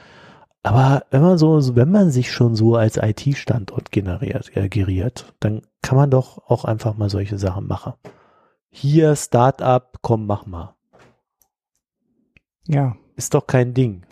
Aber 0.62 1.04
wenn 1.10 1.22
man 1.22 1.38
so, 1.38 1.74
wenn 1.74 1.90
man 1.90 2.10
sich 2.10 2.30
schon 2.30 2.54
so 2.54 2.76
als 2.76 2.98
IT-Standort 2.98 3.90
generiert, 3.90 4.54
äh, 4.54 4.68
geriert, 4.68 5.32
dann 5.40 5.62
kann 5.80 5.96
man 5.96 6.10
doch 6.10 6.50
auch 6.50 6.66
einfach 6.66 6.96
mal 6.98 7.08
solche 7.08 7.38
Sachen 7.38 7.66
machen. 7.66 7.94
Hier 8.68 9.16
Startup, 9.16 9.98
komm, 10.02 10.26
mach 10.26 10.44
mal. 10.46 10.74
Ja, 12.66 12.96
Ist 13.16 13.34
doch 13.34 13.46
kein 13.46 13.74
Ding. 13.74 14.02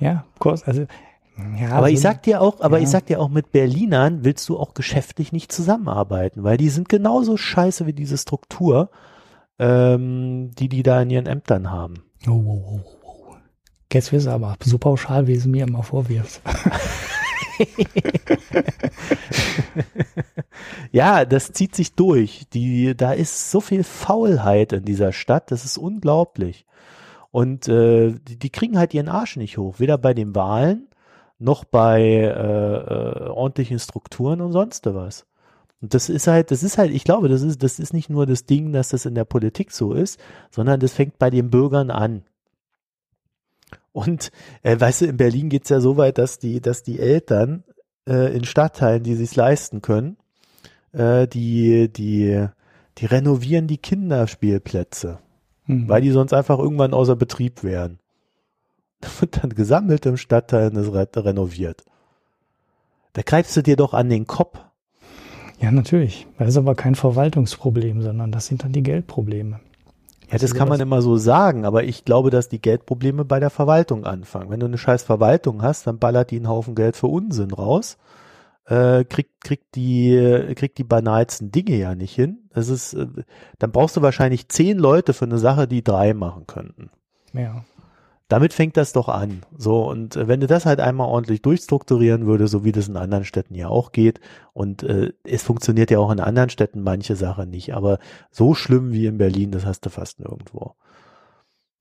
Ja, 0.00 0.24
Kurs, 0.38 0.64
also 0.64 0.86
ja, 1.58 1.70
aber 1.70 1.86
so, 1.88 1.92
ich 1.92 2.00
sag 2.00 2.22
dir 2.22 2.40
auch, 2.40 2.60
aber 2.60 2.78
ja. 2.78 2.84
ich 2.84 2.90
sag 2.90 3.06
dir 3.06 3.20
auch, 3.20 3.28
mit 3.28 3.52
Berlinern 3.52 4.24
willst 4.24 4.48
du 4.48 4.58
auch 4.58 4.74
geschäftlich 4.74 5.32
nicht 5.32 5.52
zusammenarbeiten, 5.52 6.42
weil 6.42 6.56
die 6.56 6.68
sind 6.68 6.88
genauso 6.88 7.36
scheiße 7.36 7.86
wie 7.86 7.92
diese 7.92 8.18
Struktur, 8.18 8.90
ähm, 9.58 10.50
die 10.58 10.68
die 10.68 10.82
da 10.82 11.02
in 11.02 11.10
ihren 11.10 11.26
Ämtern 11.26 11.70
haben. 11.70 12.02
Oh, 12.26 12.32
oh, 12.32 12.64
oh, 12.66 12.80
oh. 13.02 13.36
Jetzt 13.92 14.12
wirst 14.12 14.26
du 14.26 14.30
aber 14.30 14.56
so 14.62 14.78
pauschal, 14.78 15.26
wie 15.26 15.34
es 15.34 15.46
mir 15.46 15.66
immer 15.66 15.82
vorwirfst. 15.82 16.40
ja, 20.92 21.24
das 21.24 21.52
zieht 21.52 21.74
sich 21.74 21.94
durch. 21.94 22.46
Die, 22.52 22.96
da 22.96 23.12
ist 23.12 23.50
so 23.50 23.60
viel 23.60 23.84
Faulheit 23.84 24.72
in 24.72 24.84
dieser 24.84 25.12
Stadt, 25.12 25.50
das 25.50 25.64
ist 25.64 25.78
unglaublich. 25.78 26.66
Und 27.30 27.68
äh, 27.68 28.12
die, 28.12 28.38
die 28.38 28.50
kriegen 28.50 28.78
halt 28.78 28.92
ihren 28.94 29.08
Arsch 29.08 29.36
nicht 29.36 29.58
hoch, 29.58 29.78
weder 29.78 29.98
bei 29.98 30.14
den 30.14 30.34
Wahlen 30.34 30.88
noch 31.38 31.64
bei 31.64 32.02
äh, 32.02 32.26
äh, 32.26 33.28
ordentlichen 33.28 33.78
Strukturen 33.78 34.40
und 34.40 34.52
sonst 34.52 34.86
was. 34.86 35.26
Und 35.80 35.94
das 35.94 36.08
ist 36.10 36.26
halt, 36.26 36.50
das 36.50 36.62
ist 36.62 36.76
halt, 36.76 36.90
ich 36.92 37.04
glaube, 37.04 37.28
das 37.28 37.42
ist, 37.42 37.62
das 37.62 37.78
ist 37.78 37.94
nicht 37.94 38.10
nur 38.10 38.26
das 38.26 38.44
Ding, 38.44 38.72
dass 38.72 38.90
das 38.90 39.06
in 39.06 39.14
der 39.14 39.24
Politik 39.24 39.70
so 39.72 39.94
ist, 39.94 40.20
sondern 40.50 40.80
das 40.80 40.92
fängt 40.92 41.18
bei 41.18 41.30
den 41.30 41.50
Bürgern 41.50 41.90
an. 41.90 42.24
Und 43.92 44.30
äh, 44.62 44.78
weißt 44.78 45.02
du, 45.02 45.06
in 45.06 45.16
Berlin 45.16 45.48
geht's 45.48 45.70
ja 45.70 45.80
so 45.80 45.96
weit, 45.96 46.18
dass 46.18 46.38
die, 46.38 46.60
dass 46.60 46.82
die 46.82 47.00
Eltern 47.00 47.64
äh, 48.06 48.36
in 48.36 48.44
Stadtteilen, 48.44 49.02
die 49.02 49.14
sich's 49.14 49.36
leisten 49.36 49.80
können, 49.80 50.18
äh, 50.92 51.26
die, 51.26 51.90
die, 51.90 52.46
die 52.98 53.06
renovieren 53.06 53.66
die 53.66 53.78
Kinderspielplätze, 53.78 55.18
Hm. 55.70 55.88
weil 55.88 56.02
die 56.02 56.10
sonst 56.10 56.32
einfach 56.32 56.58
irgendwann 56.58 56.94
außer 56.94 57.16
Betrieb 57.16 57.62
wären. 57.62 57.98
Da 59.00 59.08
wird 59.20 59.42
dann 59.42 59.54
gesammelt 59.54 60.04
im 60.04 60.18
Stadtteil 60.18 60.70
und 60.70 60.76
ist 60.76 60.92
re 60.92 61.08
renoviert. 61.16 61.84
Da 63.14 63.22
greifst 63.22 63.56
du 63.56 63.62
dir 63.62 63.76
doch 63.76 63.94
an 63.94 64.10
den 64.10 64.26
Kopf. 64.26 64.58
Ja, 65.58 65.70
natürlich. 65.70 66.26
Das 66.38 66.48
ist 66.48 66.56
aber 66.58 66.74
kein 66.74 66.94
Verwaltungsproblem, 66.94 68.02
sondern 68.02 68.30
das 68.30 68.46
sind 68.46 68.62
dann 68.62 68.72
die 68.72 68.82
Geldprobleme. 68.82 69.60
Ja, 70.30 70.38
das 70.38 70.54
kann 70.54 70.68
man 70.68 70.80
immer 70.80 71.02
so 71.02 71.16
sagen, 71.16 71.64
aber 71.64 71.84
ich 71.84 72.04
glaube, 72.04 72.30
dass 72.30 72.48
die 72.48 72.60
Geldprobleme 72.60 73.24
bei 73.24 73.40
der 73.40 73.50
Verwaltung 73.50 74.04
anfangen. 74.04 74.50
Wenn 74.50 74.60
du 74.60 74.66
eine 74.66 74.78
scheiß 74.78 75.02
Verwaltung 75.02 75.62
hast, 75.62 75.86
dann 75.86 75.98
ballert 75.98 76.30
die 76.30 76.36
einen 76.36 76.48
Haufen 76.48 76.74
Geld 76.74 76.96
für 76.96 77.08
Unsinn 77.08 77.50
raus, 77.50 77.96
äh, 78.66 79.04
kriegt, 79.04 79.42
kriegt 79.42 79.74
die, 79.74 80.54
kriegt 80.56 80.78
die 80.78 80.84
banalsten 80.84 81.50
Dinge 81.50 81.76
ja 81.76 81.94
nicht 81.94 82.14
hin. 82.14 82.48
Das 82.52 82.68
ist, 82.68 82.94
äh, 82.94 83.06
dann 83.58 83.72
brauchst 83.72 83.96
du 83.96 84.02
wahrscheinlich 84.02 84.48
zehn 84.48 84.78
Leute 84.78 85.12
für 85.12 85.24
eine 85.24 85.38
Sache, 85.38 85.66
die 85.66 85.82
drei 85.82 86.14
machen 86.14 86.46
könnten. 86.46 86.90
Ja. 87.32 87.64
Damit 88.28 88.52
fängt 88.52 88.76
das 88.76 88.92
doch 88.92 89.08
an. 89.08 89.42
So, 89.58 89.88
und 89.88 90.14
äh, 90.14 90.28
wenn 90.28 90.40
du 90.40 90.46
das 90.46 90.64
halt 90.64 90.78
einmal 90.78 91.08
ordentlich 91.08 91.42
durchstrukturieren 91.42 92.26
würde, 92.26 92.46
so 92.46 92.64
wie 92.64 92.70
das 92.70 92.86
in 92.86 92.96
anderen 92.96 93.24
Städten 93.24 93.56
ja 93.56 93.68
auch 93.68 93.90
geht, 93.90 94.20
und 94.52 94.84
äh, 94.84 95.12
es 95.24 95.42
funktioniert 95.42 95.90
ja 95.90 95.98
auch 95.98 96.12
in 96.12 96.20
anderen 96.20 96.48
Städten 96.48 96.82
manche 96.82 97.16
Sachen 97.16 97.50
nicht, 97.50 97.74
aber 97.74 97.98
so 98.30 98.54
schlimm 98.54 98.92
wie 98.92 99.06
in 99.06 99.18
Berlin, 99.18 99.50
das 99.50 99.66
hast 99.66 99.84
du 99.84 99.90
fast 99.90 100.20
nirgendwo. 100.20 100.74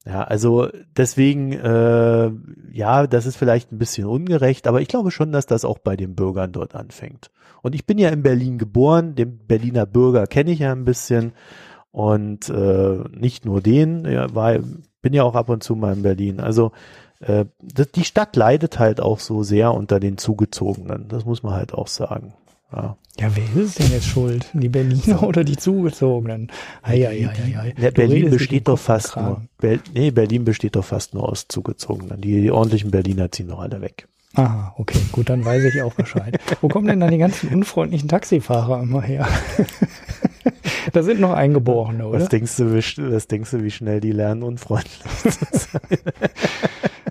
Ja, 0.05 0.23
also 0.23 0.69
deswegen, 0.95 1.51
äh, 1.51 2.31
ja, 2.71 3.05
das 3.05 3.25
ist 3.25 3.35
vielleicht 3.35 3.71
ein 3.71 3.77
bisschen 3.77 4.07
ungerecht, 4.07 4.67
aber 4.67 4.81
ich 4.81 4.87
glaube 4.87 5.11
schon, 5.11 5.31
dass 5.31 5.45
das 5.45 5.65
auch 5.65 5.77
bei 5.77 5.97
den 5.97 6.15
Bürgern 6.15 6.51
dort 6.51 6.73
anfängt. 6.73 7.31
Und 7.61 7.75
ich 7.75 7.85
bin 7.85 7.97
ja 7.97 8.09
in 8.09 8.23
Berlin 8.23 8.57
geboren, 8.57 9.15
den 9.15 9.39
Berliner 9.45 9.85
Bürger 9.85 10.25
kenne 10.25 10.51
ich 10.51 10.59
ja 10.59 10.71
ein 10.71 10.85
bisschen 10.85 11.33
und 11.91 12.49
äh, 12.49 12.99
nicht 13.11 13.45
nur 13.45 13.61
den, 13.61 14.05
ja, 14.05 14.33
war, 14.33 14.59
bin 15.01 15.13
ja 15.13 15.23
auch 15.23 15.35
ab 15.35 15.49
und 15.49 15.63
zu 15.63 15.75
mal 15.75 15.93
in 15.93 16.01
Berlin. 16.01 16.39
Also 16.39 16.71
äh, 17.19 17.45
das, 17.61 17.91
die 17.91 18.05
Stadt 18.05 18.35
leidet 18.35 18.79
halt 18.79 19.01
auch 19.01 19.19
so 19.19 19.43
sehr 19.43 19.73
unter 19.73 19.99
den 19.99 20.17
Zugezogenen. 20.17 21.07
Das 21.09 21.25
muss 21.25 21.43
man 21.43 21.53
halt 21.53 21.73
auch 21.73 21.87
sagen. 21.87 22.33
Ja. 22.71 22.97
Ja, 23.19 23.27
wer 23.35 23.61
ist 23.63 23.79
denn 23.79 23.91
jetzt 23.91 24.05
schuld? 24.05 24.49
Die 24.53 24.69
Berliner 24.69 25.23
oder 25.27 25.43
die 25.43 25.57
Zugezogenen? 25.57 26.49
Ei, 26.81 27.05
ei, 27.05 27.27
ei, 27.27 27.29
ei, 27.29 27.59
ei. 27.59 27.73
Ja, 27.77 27.89
Du 27.89 27.95
Berlin 27.95 28.29
besteht 28.29 28.67
doch 28.67 28.79
fast 28.79 29.17
nur. 29.17 29.41
Ber 29.57 29.77
nee, 29.93 30.11
Berlin 30.11 30.45
besteht 30.45 30.75
doch 30.77 30.85
fast 30.85 31.13
nur 31.13 31.27
aus 31.27 31.47
Zugezogenen. 31.49 32.21
Die, 32.21 32.41
die 32.41 32.51
ordentlichen 32.51 32.91
Berliner 32.91 33.29
ziehen 33.31 33.49
doch 33.49 33.59
alle 33.59 33.81
weg. 33.81 34.07
Aha, 34.35 34.73
okay, 34.77 34.99
gut, 35.11 35.29
dann 35.29 35.43
weiß 35.43 35.63
ich 35.65 35.81
auch 35.81 35.93
Bescheid. 35.95 36.39
Wo 36.61 36.67
kommen 36.67 36.87
denn 36.87 36.99
dann 36.99 37.11
die 37.11 37.17
ganzen 37.17 37.49
unfreundlichen 37.49 38.07
Taxifahrer 38.07 38.81
immer 38.81 39.01
her? 39.01 39.27
da 40.93 41.01
sind 41.01 41.19
noch 41.19 41.33
Eingeborene, 41.33 42.05
oder? 42.07 42.19
Was 42.19 42.29
denkst 42.29 42.55
du, 42.57 42.73
wie, 42.73 43.11
was 43.11 43.27
denkst 43.27 43.51
du, 43.51 43.63
wie 43.63 43.71
schnell 43.71 43.99
die 43.99 44.11
lernen, 44.11 44.43
unfreundlich 44.43 45.01
zu 45.23 45.29
sein? 45.51 45.81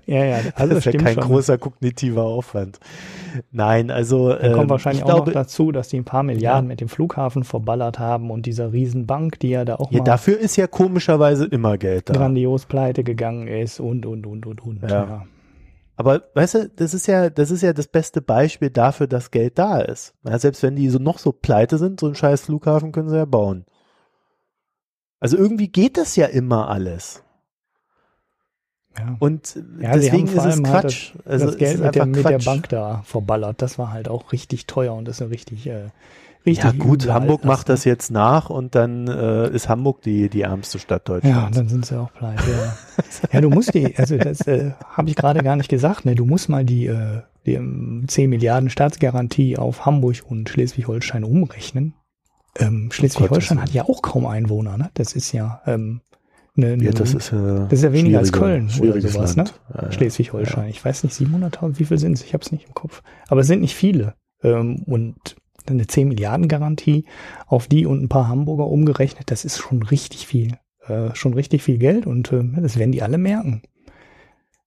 Ja, 0.08 0.24
ja, 0.24 0.38
also 0.54 0.74
das 0.74 0.86
ist 0.86 0.92
ja 0.94 0.98
kein 1.00 1.14
schon. 1.14 1.22
großer 1.24 1.58
kognitiver 1.58 2.22
Aufwand. 2.24 2.80
Nein, 3.50 3.90
also 3.90 4.30
Dann 4.30 4.52
kommt 4.52 4.64
ähm, 4.64 4.70
wahrscheinlich 4.70 5.00
ich 5.02 5.04
auch 5.04 5.16
glaube, 5.16 5.30
noch 5.30 5.34
dazu, 5.34 5.70
dass 5.70 5.88
die 5.88 5.98
ein 5.98 6.04
paar 6.06 6.22
Milliarden 6.22 6.64
Ja. 6.64 6.68
mit 6.68 6.80
dem 6.80 6.88
Flughafen 6.88 7.44
verballert 7.44 7.98
haben 7.98 8.30
und 8.30 8.46
dieser 8.46 8.72
Riesenbank, 8.72 9.38
die 9.40 9.50
ja 9.50 9.66
da 9.66 9.76
auch 9.76 9.92
ja, 9.92 9.98
mal 9.98 10.04
dafür 10.04 10.38
ist 10.38 10.56
ja 10.56 10.66
komischerweise 10.66 11.44
immer 11.44 11.76
Geld 11.76 12.08
da. 12.08 12.14
grandios 12.14 12.64
pleite 12.64 13.04
gegangen 13.04 13.48
ist 13.48 13.80
und, 13.80 14.06
und, 14.06 14.26
und, 14.26 14.46
und, 14.46 14.62
und. 14.64 14.82
Ja. 14.90 15.26
Aber 15.96 16.22
weißt 16.34 16.54
du, 16.54 16.68
das 16.74 16.94
ist 16.94 17.06
ja, 17.06 17.28
das 17.28 17.50
ist 17.50 17.62
ja 17.62 17.72
das 17.72 17.88
beste 17.88 18.22
Beispiel 18.22 18.70
dafür, 18.70 19.08
dass 19.08 19.30
Geld 19.30 19.58
da 19.58 19.80
ist. 19.80 20.14
Ja, 20.24 20.38
selbst 20.38 20.62
wenn 20.62 20.76
die 20.76 20.88
so 20.88 20.98
noch 20.98 21.18
so 21.18 21.32
pleite 21.32 21.76
sind, 21.76 22.00
so 22.00 22.06
einen 22.06 22.14
scheiß 22.14 22.42
Flughafen 22.42 22.92
können 22.92 23.08
sie 23.10 23.16
ja 23.16 23.24
bauen. 23.24 23.66
Also 25.20 25.36
irgendwie 25.36 25.68
geht 25.68 25.96
das 25.98 26.14
ja 26.16 26.26
immer 26.26 26.68
alles. 26.70 27.24
Ja. 28.96 29.16
Und 29.18 29.56
Ja, 29.80 29.94
sie 29.94 30.00
deswegen 30.00 30.26
ist 30.28 30.34
es 30.34 30.44
halt 30.44 30.64
Quatsch. 30.64 31.12
also 31.24 31.46
das 31.46 31.54
es 31.54 31.58
Geld 31.58 31.74
ist 31.74 31.84
mit 31.84 31.94
der, 31.94 32.06
mit 32.06 32.24
der. 32.24 32.38
Bank 32.38 32.68
da 32.68 33.02
verballert, 33.04 33.62
das 33.62 33.78
war 33.78 33.92
halt 33.92 34.08
auch 34.08 34.32
richtig 34.32 34.66
teuer 34.66 34.94
und 34.94 35.06
das 35.06 35.16
ist 35.16 35.22
eine 35.22 35.30
richtig, 35.30 35.66
äh, 35.66 35.90
richtig 36.46 36.64
Ja 36.64 36.72
gut, 36.72 37.08
Hamburg 37.08 37.44
macht 37.44 37.68
das 37.68 37.84
jetzt 37.84 38.10
nach 38.10 38.50
und 38.50 38.74
dann 38.74 39.08
äh, 39.08 39.50
ist 39.50 39.68
Hamburg 39.68 40.02
die, 40.02 40.28
die 40.28 40.42
ärmste 40.42 40.78
Stadt 40.78 41.08
Deutschlands. 41.08 41.36
Ja, 41.36 41.50
dann 41.50 41.68
sind 41.68 41.86
sie 41.86 41.98
auch 41.98 42.12
pleite. 42.12 42.42
Ja, 42.50 42.76
ja 43.32 43.40
du 43.40 43.50
musst 43.50 43.74
die, 43.74 43.96
also 43.96 44.16
das 44.16 44.40
äh, 44.46 44.72
habe 44.88 45.08
ich 45.10 45.16
gerade 45.16 45.42
gar 45.42 45.56
nicht 45.56 45.68
gesagt, 45.68 46.04
ne? 46.04 46.14
Du 46.14 46.24
musst 46.24 46.48
mal 46.48 46.64
die, 46.64 46.86
äh, 46.86 47.22
die 47.46 47.54
ähm, 47.54 48.04
10 48.06 48.30
Milliarden 48.30 48.70
Staatsgarantie 48.70 49.56
auf 49.58 49.86
Hamburg 49.86 50.16
und 50.28 50.48
Schleswig-Holstein 50.48 51.24
umrechnen. 51.24 51.94
Ähm, 52.58 52.90
Schleswig-Holstein 52.90 53.58
Gottes 53.58 53.70
hat 53.70 53.74
ja 53.74 53.84
auch 53.84 54.02
kaum 54.02 54.26
Einwohner, 54.26 54.76
ne? 54.78 54.90
Das 54.94 55.12
ist 55.12 55.32
ja, 55.32 55.60
ähm, 55.66 56.00
ne, 56.58 56.76
ne, 56.76 56.84
Ja, 56.84 56.92
das 56.92 57.14
ist, 57.14 57.32
äh, 57.32 57.36
das 57.36 57.72
ist 57.72 57.84
ja 57.84 57.92
weniger 57.92 58.18
als 58.18 58.32
Köln 58.32 58.70
oder 58.80 59.00
sowas, 59.00 59.36
Land. 59.36 59.60
Ja, 59.74 59.84
ja. 59.84 59.92
Schleswig-Holstein. 59.92 60.68
Ich 60.68 60.84
weiß 60.84 61.04
nicht, 61.04 61.14
700.000, 61.16 61.78
wie 61.78 61.84
viel 61.84 61.98
sind 61.98 62.12
es? 62.12 62.24
Ich 62.24 62.34
habe 62.34 62.44
es 62.44 62.52
nicht 62.52 62.66
im 62.66 62.74
Kopf. 62.74 63.02
Aber 63.28 63.40
es 63.40 63.46
sind 63.46 63.60
nicht 63.60 63.74
viele. 63.74 64.14
Ähm, 64.42 64.82
und 64.86 65.36
eine 65.66 65.86
10 65.86 66.08
Milliarden 66.08 66.48
Garantie 66.48 67.04
auf 67.46 67.66
die 67.66 67.86
und 67.86 68.02
ein 68.02 68.08
paar 68.08 68.28
Hamburger 68.28 68.66
umgerechnet, 68.66 69.30
das 69.30 69.44
ist 69.44 69.58
schon 69.58 69.82
richtig 69.82 70.26
viel. 70.26 70.58
Äh, 70.86 71.14
schon 71.14 71.34
richtig 71.34 71.62
viel 71.62 71.78
Geld 71.78 72.06
und 72.06 72.32
äh, 72.32 72.42
das 72.56 72.78
werden 72.78 72.92
die 72.92 73.02
alle 73.02 73.18
merken. 73.18 73.62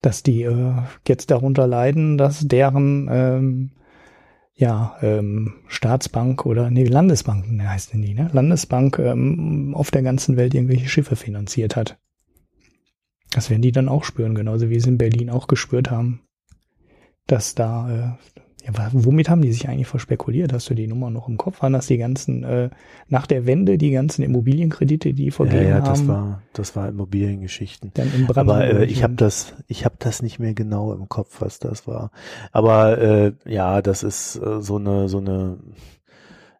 Dass 0.02 0.24
die 0.24 0.44
äh, 0.44 0.74
jetzt 1.08 1.32
darunter 1.32 1.68
leiden, 1.68 2.18
dass 2.18 2.48
deren 2.48 3.08
ähm, 3.12 3.72
ja, 4.62 4.96
ähm, 5.02 5.56
Staatsbank 5.68 6.46
oder 6.46 6.70
nee, 6.70 6.84
Landesbank 6.84 7.52
ne, 7.52 7.68
heißt 7.68 7.94
denn 7.94 8.04
die, 8.04 8.14
ne? 8.14 8.30
Landesbank 8.32 9.00
ähm, 9.00 9.74
auf 9.74 9.90
der 9.90 10.04
ganzen 10.04 10.38
Welt 10.38 10.54
irgendwelche 10.54 10.88
Schiffe 10.88 11.16
finanziert 11.16 11.76
hat. 11.76 11.98
Das 13.32 13.50
werden 13.50 13.64
die 13.64 13.72
dann 13.72 13.90
auch 13.90 14.04
spüren, 14.04 14.36
genauso 14.36 14.70
wie 14.70 14.80
sie 14.80 14.90
in 14.90 15.00
Berlin 15.00 15.32
auch 15.32 15.48
gespürt 15.48 15.90
haben, 15.90 16.22
dass 17.26 17.56
da, 17.56 18.18
äh, 18.20 18.31
ja, 18.66 18.90
womit 18.94 19.30
haben 19.30 19.42
die 19.42 19.52
sich 19.52 19.68
eigentlich 19.70 19.88
verspekuliert? 19.88 20.54
Hast 20.54 20.70
du 20.70 20.74
die 20.76 20.88
Nummer 20.88 21.10
noch 21.10 21.28
im 21.28 21.38
Kopf? 21.38 21.62
Waren 21.62 21.74
das 21.74 21.88
die 21.88 21.98
ganzen, 21.98 22.44
äh, 22.44 22.70
nach 23.08 23.28
der 23.28 23.46
Wende, 23.46 23.78
die 23.78 23.92
ganzen 23.92 24.24
Immobilienkredite, 24.24 25.14
die 25.14 25.32
Ja, 25.40 25.60
vergeben 25.60 25.64
ja, 25.64 25.82
haben? 25.82 25.82
das 25.82 26.08
war, 26.08 26.44
das 26.54 26.76
war 26.76 26.88
Immobiliengeschichten. 26.90 27.94
dann 27.94 28.12
in 28.14 28.28
Aber 28.28 28.28
Brandenburg 28.28 28.68
äh, 28.68 28.86
ich 28.86 29.02
habe 29.04 29.14
das, 29.16 29.54
ich 29.68 29.86
habe 29.86 29.96
das 30.00 30.22
nicht 30.22 30.38
mehr 30.40 30.54
genau 30.54 30.94
im 30.94 31.10
Kopf, 31.10 31.42
was 31.42 31.58
das 31.60 31.88
war. 31.88 32.12
Aber 32.52 32.98
äh, 33.00 33.34
ja, 33.46 33.82
das 33.82 34.04
ist 34.04 34.36
äh, 34.36 34.62
so 34.62 34.78
eine, 34.78 35.10
so 35.10 35.18
eine, 35.18 35.58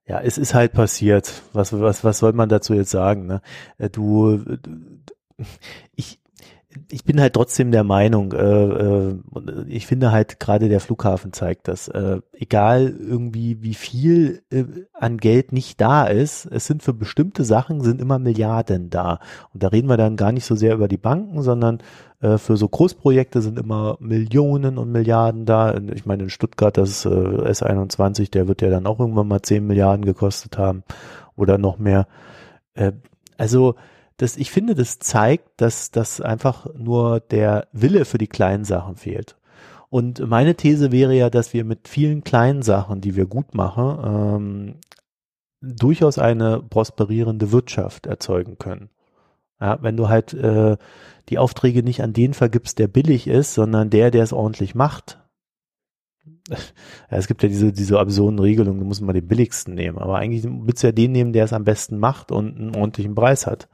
ja, 0.08 0.20
es 0.22 0.38
ist 0.38 0.54
halt 0.54 0.74
passiert. 0.74 1.44
Was, 1.54 1.74
was, 1.74 2.04
was 2.04 2.20
soll 2.20 2.34
man 2.34 2.50
dazu 2.50 2.74
jetzt 2.74 2.92
sagen? 2.92 3.28
Ne? 3.28 3.42
Äh, 3.78 3.90
Du, 3.90 4.38
du, 4.38 4.58
ich, 5.96 6.20
ich 6.90 7.04
bin 7.04 7.20
halt 7.20 7.34
trotzdem 7.34 7.72
der 7.72 7.84
Meinung, 7.84 8.34
äh, 8.34 8.38
äh, 8.38 9.20
ich 9.68 9.88
finde 9.88 10.12
halt 10.12 10.40
gerade 10.40 10.70
der 10.70 10.80
Flughafen 10.80 11.34
zeigt 11.34 11.68
das, 11.68 11.88
äh, 11.88 12.20
egal 12.34 12.94
irgendwie 13.00 13.62
wie 13.62 13.74
viel 13.74 14.44
äh, 14.52 14.64
an 14.94 15.18
Geld 15.18 15.52
nicht 15.52 15.82
da 15.82 16.06
ist, 16.06 16.46
es 16.46 16.66
sind 16.66 16.84
für 16.84 16.94
bestimmte 16.94 17.44
Sachen 17.44 17.82
sind 17.82 18.02
immer 18.02 18.20
Milliarden 18.20 18.90
da. 18.90 19.20
Und 19.54 19.64
da 19.64 19.70
reden 19.70 19.90
wir 19.90 19.98
dann 19.98 20.16
gar 20.16 20.32
nicht 20.32 20.46
so 20.46 20.56
sehr 20.56 20.74
über 20.74 20.88
die 20.88 20.98
Banken, 20.98 21.42
sondern 21.42 21.80
äh, 22.22 22.38
für 22.38 22.58
so 22.58 22.68
Großprojekte 22.68 23.42
sind 23.42 23.60
immer 23.60 23.98
Millionen 24.00 24.78
und 24.78 24.92
Milliarden 24.92 25.46
da. 25.46 25.76
Ich 25.94 26.06
meine, 26.06 26.24
in 26.24 26.30
Stuttgart, 26.30 26.78
das 26.78 27.06
äh, 27.06 27.10
S21, 27.10 28.32
der 28.32 28.48
wird 28.48 28.62
ja 28.62 28.70
dann 28.70 28.86
auch 28.88 29.00
irgendwann 29.00 29.28
mal 29.28 29.42
10 29.42 29.66
Milliarden 29.66 30.06
gekostet 30.06 30.58
haben 30.58 30.84
oder 31.36 31.58
noch 31.58 31.78
mehr. 31.80 32.08
Äh, 32.74 32.94
also 33.38 33.76
das, 34.22 34.38
ich 34.38 34.52
finde, 34.52 34.76
das 34.76 35.00
zeigt, 35.00 35.50
dass, 35.58 35.90
dass 35.90 36.22
einfach 36.22 36.68
nur 36.76 37.20
der 37.20 37.68
Wille 37.72 38.06
für 38.06 38.20
die 38.20 38.28
kleinen 38.28 38.66
Sachen 38.66 38.96
fehlt. 38.96 39.36
Und 39.90 40.20
meine 40.28 40.56
These 40.56 40.92
wäre 40.92 41.16
ja, 41.16 41.32
dass 41.32 41.54
wir 41.54 41.66
mit 41.66 41.88
vielen 41.88 42.24
kleinen 42.24 42.62
Sachen, 42.62 43.02
die 43.02 43.16
wir 43.16 43.26
gut 43.26 43.56
machen, 43.56 44.00
ähm, 44.06 44.76
durchaus 45.60 46.20
eine 46.20 46.62
prosperierende 46.62 47.52
Wirtschaft 47.52 48.06
erzeugen 48.06 48.60
können. 48.60 48.90
Ja, 49.60 49.82
wenn 49.82 49.98
du 49.98 50.08
halt 50.08 50.34
äh, 50.36 50.78
die 51.30 51.40
Aufträge 51.40 51.82
nicht 51.82 52.04
an 52.04 52.14
den 52.14 52.36
vergibst, 52.36 52.78
der 52.78 52.88
billig 52.88 53.28
ist, 53.28 53.56
sondern 53.56 53.90
der, 53.90 54.12
der 54.12 54.24
es 54.24 54.34
ordentlich 54.34 54.76
macht. 54.76 55.18
Ja, 57.10 57.18
es 57.18 57.28
gibt 57.28 57.44
ja 57.44 57.50
diese, 57.50 57.74
diese 57.74 58.00
absurden 58.00 58.40
Regelungen, 58.40 58.80
du 58.80 58.86
musst 58.86 59.02
mal 59.02 59.14
den 59.14 59.28
billigsten 59.28 59.74
nehmen, 59.74 59.98
aber 59.98 60.18
eigentlich 60.18 60.44
willst 60.46 60.82
du 60.84 60.88
ja 60.88 60.92
den 60.92 61.12
nehmen, 61.12 61.34
der 61.34 61.44
es 61.44 61.54
am 61.54 61.66
besten 61.66 61.98
macht 61.98 62.32
und 62.32 62.58
einen 62.58 62.76
ordentlichen 62.76 63.16
Preis 63.16 63.48
hat. 63.48 63.68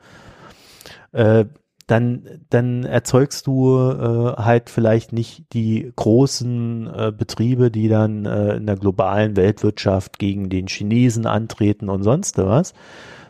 Äh, 1.12 1.46
dann, 1.88 2.42
dann 2.50 2.84
erzeugst 2.84 3.48
du 3.48 3.78
äh, 3.80 4.34
halt 4.36 4.70
vielleicht 4.70 5.14
nicht 5.14 5.54
die 5.54 5.92
großen 5.96 6.88
äh, 6.88 7.14
Betriebe, 7.18 7.72
die 7.72 7.88
dann 7.88 8.26
äh, 8.26 8.58
in 8.58 8.66
der 8.66 8.76
globalen 8.76 9.38
Weltwirtschaft 9.38 10.20
gegen 10.20 10.50
den 10.50 10.68
Chinesen 10.68 11.26
antreten 11.26 11.90
und 11.90 12.04
sonst 12.04 12.38
was, 12.38 12.74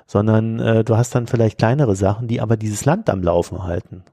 sondern 0.08 0.60
äh, 0.60 0.84
du 0.84 0.98
hast 0.98 1.14
dann 1.14 1.28
vielleicht 1.28 1.60
kleinere 1.60 1.96
Sachen, 1.96 2.28
die 2.28 2.42
aber 2.42 2.58
dieses 2.58 2.84
Land 2.84 3.12
am 3.12 3.22
Laufen 3.22 3.64
halten. 3.64 4.04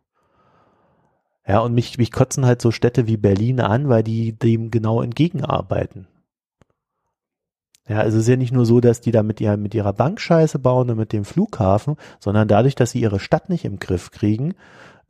Ja, 1.47 1.61
und 1.61 1.75
mich, 1.75 1.97
mich 1.97 2.13
kotzen 2.13 2.45
halt 2.45 2.61
so 2.61 2.71
Städte 2.71 3.07
wie 3.07 3.17
Berlin 3.17 3.61
an, 3.61 3.89
weil 3.89 4.03
die 4.03 4.39
dem 4.39 4.71
genau 4.71 5.01
entgegenarbeiten. 5.01 6.07
Ja, 7.89 7.99
also 7.99 8.17
es 8.17 8.25
ist 8.25 8.29
ja 8.29 8.37
nicht 8.37 8.53
nur 8.53 8.65
so, 8.65 8.81
dass 8.81 9.01
die 9.01 9.11
da 9.11 9.23
mit, 9.23 9.41
ihr, 9.41 9.57
mit 9.57 9.75
ihrer 9.75 9.93
Bank 9.93 10.21
Scheiße 10.21 10.59
bauen 10.59 10.91
und 10.91 10.97
mit 10.97 11.13
dem 11.13 11.25
Flughafen, 11.25 11.97
sondern 12.19 12.49
dadurch, 12.49 12.75
dass 12.75 12.93
sie 12.93 13.01
ihre 13.01 13.21
Stadt 13.21 13.51
nicht 13.51 13.65
im 13.65 13.79
Griff 13.79 14.11
kriegen, 14.11 14.55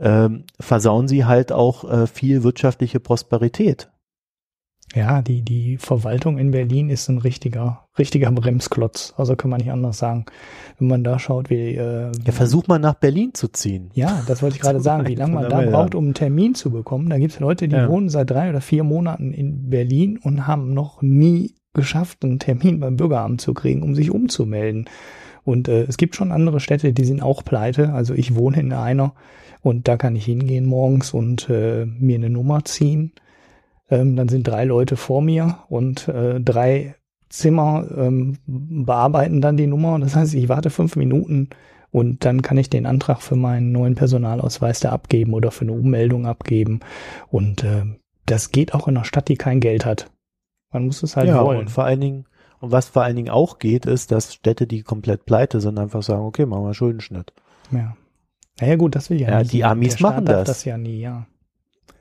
ähm, 0.00 0.44
versauen 0.58 1.06
sie 1.06 1.24
halt 1.24 1.52
auch 1.52 1.84
äh, 1.88 2.06
viel 2.08 2.42
wirtschaftliche 2.42 2.98
Prosperität. 2.98 3.90
Ja, 4.94 5.22
die, 5.22 5.42
die 5.42 5.76
Verwaltung 5.78 6.38
in 6.38 6.52
Berlin 6.52 6.88
ist 6.88 7.08
ein 7.08 7.18
richtiger, 7.18 7.86
richtiger 7.98 8.30
Bremsklotz. 8.30 9.14
Also 9.16 9.34
kann 9.34 9.50
man 9.50 9.60
nicht 9.60 9.72
anders 9.72 9.98
sagen. 9.98 10.26
Wenn 10.78 10.88
man 10.88 11.04
da 11.04 11.18
schaut, 11.18 11.50
wie. 11.50 11.74
Äh, 11.74 12.12
ja, 12.24 12.32
versuch 12.32 12.68
mal 12.68 12.78
nach 12.78 12.94
Berlin 12.94 13.34
zu 13.34 13.48
ziehen. 13.48 13.90
Ja, 13.94 14.22
das 14.28 14.42
wollte 14.42 14.56
ich 14.56 14.62
gerade 14.62 14.80
sagen, 14.80 15.08
wie 15.08 15.16
lange 15.16 15.34
man 15.34 15.48
da 15.48 15.62
braucht, 15.62 15.94
um 15.94 16.04
einen 16.04 16.14
Termin 16.14 16.54
zu 16.54 16.70
bekommen. 16.70 17.10
Da 17.10 17.18
gibt 17.18 17.32
es 17.32 17.40
Leute, 17.40 17.66
die 17.66 17.74
ja. 17.74 17.88
wohnen 17.88 18.08
seit 18.08 18.30
drei 18.30 18.50
oder 18.50 18.60
vier 18.60 18.84
Monaten 18.84 19.32
in 19.32 19.68
Berlin 19.68 20.18
und 20.22 20.46
haben 20.46 20.74
noch 20.74 21.02
nie 21.02 21.54
geschafft, 21.74 22.24
einen 22.24 22.38
Termin 22.38 22.80
beim 22.80 22.96
Bürgeramt 22.96 23.40
zu 23.40 23.54
kriegen, 23.54 23.82
um 23.82 23.94
sich 23.94 24.10
umzumelden. 24.10 24.88
Und 25.44 25.68
äh, 25.68 25.82
es 25.82 25.96
gibt 25.96 26.16
schon 26.16 26.32
andere 26.32 26.60
Städte, 26.60 26.92
die 26.92 27.04
sind 27.04 27.22
auch 27.22 27.44
pleite. 27.44 27.92
Also 27.92 28.14
ich 28.14 28.34
wohne 28.34 28.60
in 28.60 28.72
einer 28.72 29.14
und 29.60 29.88
da 29.88 29.96
kann 29.96 30.16
ich 30.16 30.24
hingehen 30.24 30.66
morgens 30.66 31.12
und 31.12 31.48
äh, 31.50 31.86
mir 31.86 32.16
eine 32.16 32.30
Nummer 32.30 32.64
ziehen. 32.64 33.12
Ähm, 33.90 34.16
dann 34.16 34.28
sind 34.28 34.46
drei 34.46 34.64
Leute 34.64 34.96
vor 34.96 35.22
mir 35.22 35.58
und 35.68 36.08
äh, 36.08 36.40
drei 36.40 36.94
Zimmer 37.28 37.86
ähm, 37.96 38.38
bearbeiten 38.46 39.40
dann 39.40 39.56
die 39.56 39.66
Nummer. 39.66 39.98
Das 39.98 40.16
heißt, 40.16 40.34
ich 40.34 40.48
warte 40.48 40.70
fünf 40.70 40.96
Minuten 40.96 41.50
und 41.90 42.24
dann 42.24 42.42
kann 42.42 42.58
ich 42.58 42.70
den 42.70 42.86
Antrag 42.86 43.22
für 43.22 43.36
meinen 43.36 43.72
neuen 43.72 43.94
Personalausweis 43.94 44.80
da 44.80 44.90
abgeben 44.90 45.32
oder 45.32 45.50
für 45.50 45.62
eine 45.62 45.72
Ummeldung 45.72 46.26
abgeben. 46.26 46.80
Und 47.30 47.64
äh, 47.64 47.84
das 48.26 48.50
geht 48.50 48.74
auch 48.74 48.88
in 48.88 48.96
einer 48.96 49.04
Stadt, 49.04 49.28
die 49.28 49.36
kein 49.36 49.60
Geld 49.60 49.84
hat. 49.84 50.10
Man 50.74 50.86
muss 50.86 51.04
es 51.04 51.16
halt 51.16 51.28
ja, 51.28 51.42
wollen. 51.42 51.60
Und 51.60 51.70
vor 51.70 51.84
allen 51.84 52.00
Dingen, 52.00 52.24
und 52.58 52.72
was 52.72 52.88
vor 52.88 53.04
allen 53.04 53.14
Dingen 53.14 53.30
auch 53.30 53.60
geht, 53.60 53.86
ist, 53.86 54.10
dass 54.10 54.34
Städte, 54.34 54.66
die 54.66 54.82
komplett 54.82 55.24
pleite 55.24 55.60
sind, 55.60 55.78
einfach 55.78 56.02
sagen, 56.02 56.24
okay, 56.24 56.46
machen 56.46 56.64
wir 56.64 56.74
Schuldenschnitt. 56.74 57.32
Ja. 57.70 57.96
Naja 58.60 58.74
gut, 58.74 58.96
das 58.96 59.08
will 59.08 59.20
ja, 59.20 59.30
ja 59.30 59.38
nicht. 59.38 59.52
Die 59.52 59.64
Amis 59.64 60.00
machen 60.00 60.24
das. 60.24 60.48
das 60.48 60.64
ja 60.64 60.76
nie, 60.76 61.00
ja. 61.00 61.26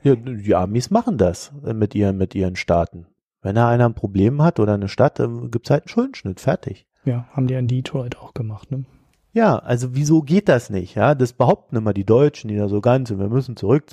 Ja, 0.02 0.16
die 0.16 0.54
Amis 0.56 0.90
machen 0.90 1.18
das 1.18 1.52
mit 1.62 1.94
ihren, 1.94 2.18
mit 2.18 2.34
ihren 2.34 2.56
Staaten. 2.56 3.06
Wenn 3.42 3.54
da 3.54 3.68
einer 3.68 3.86
ein 3.86 3.94
Problem 3.94 4.42
hat 4.42 4.58
oder 4.58 4.74
eine 4.74 4.88
Stadt, 4.88 5.18
gibt 5.50 5.66
es 5.66 5.70
halt 5.70 5.84
einen 5.84 5.88
Schuldenschnitt, 5.88 6.40
fertig. 6.40 6.86
Ja, 7.04 7.28
haben 7.30 7.46
die 7.46 7.54
in 7.54 7.68
Detroit 7.68 8.18
auch 8.18 8.34
gemacht, 8.34 8.72
ne? 8.72 8.84
Ja, 9.32 9.58
also 9.58 9.94
wieso 9.94 10.22
geht 10.22 10.48
das 10.48 10.68
nicht? 10.68 10.96
Ja, 10.96 11.14
das 11.14 11.32
behaupten 11.32 11.76
immer 11.76 11.94
die 11.94 12.04
Deutschen, 12.04 12.48
die 12.48 12.56
da 12.56 12.68
so 12.68 12.80
ganz 12.80 13.08
sind, 13.08 13.20
wir 13.20 13.28
müssen 13.28 13.56
zurück. 13.56 13.86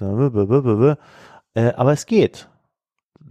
Äh, 1.54 1.74
aber 1.74 1.92
es 1.94 2.06
geht 2.06 2.48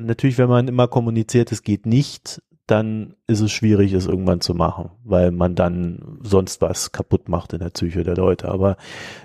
natürlich, 0.06 0.38
wenn 0.38 0.48
man 0.48 0.68
immer 0.68 0.88
kommuniziert, 0.88 1.52
es 1.52 1.62
geht 1.62 1.86
nicht, 1.86 2.42
dann 2.66 3.14
ist 3.26 3.40
es 3.40 3.50
schwierig, 3.50 3.92
es 3.92 4.06
irgendwann 4.06 4.40
zu 4.40 4.54
machen, 4.54 4.90
weil 5.04 5.32
man 5.32 5.54
dann 5.54 6.18
sonst 6.22 6.60
was 6.60 6.92
kaputt 6.92 7.28
macht 7.28 7.52
in 7.52 7.58
der 7.58 7.70
Psyche 7.70 8.04
der 8.04 8.16
Leute. 8.16 8.48
Aber 8.48 8.76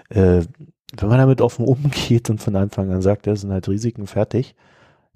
äh, 0.10 0.42
wenn 0.98 1.10
man 1.10 1.20
damit 1.20 1.42
offen 1.42 1.66
umgeht 1.66 2.30
und 2.30 2.42
von 2.42 2.56
Anfang 2.56 2.92
an 2.92 3.02
sagt, 3.02 3.28
das 3.28 3.42
sind 3.42 3.52
halt 3.52 3.68
Risiken 3.68 4.08
fertig, 4.08 4.56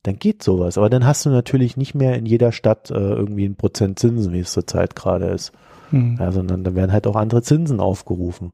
dann 0.04 0.18
geht 0.18 0.44
sowas. 0.44 0.78
Aber 0.78 0.90
dann 0.90 1.06
hast 1.06 1.26
du 1.26 1.30
natürlich 1.30 1.76
nicht 1.76 1.96
mehr 1.96 2.16
in 2.16 2.26
jeder 2.26 2.52
Stadt 2.52 2.90
äh, 2.92 2.94
irgendwie 2.94 3.46
ein 3.46 3.56
Prozent 3.56 4.00
Zinsen, 4.00 4.32
wie 4.32 4.40
es 4.40 4.52
zurzeit 4.52 4.96
gerade 4.96 5.26
ist. 5.26 5.52
Hm. 5.90 6.18
Ja, 6.20 6.32
sondern 6.32 6.64
dann 6.64 6.76
werden 6.76 6.92
halt 6.92 7.08
auch 7.08 7.16
andere 7.16 7.42
Zinsen 7.42 7.80
aufgerufen. 7.80 8.52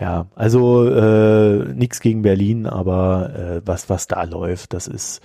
Ja, 0.00 0.26
also 0.34 0.88
äh, 0.88 1.74
nichts 1.74 2.00
gegen 2.00 2.22
Berlin, 2.22 2.66
aber 2.66 3.34
äh, 3.34 3.62
was 3.66 3.90
was 3.90 4.06
da 4.06 4.22
läuft, 4.24 4.72
das 4.72 4.86
ist 4.88 5.20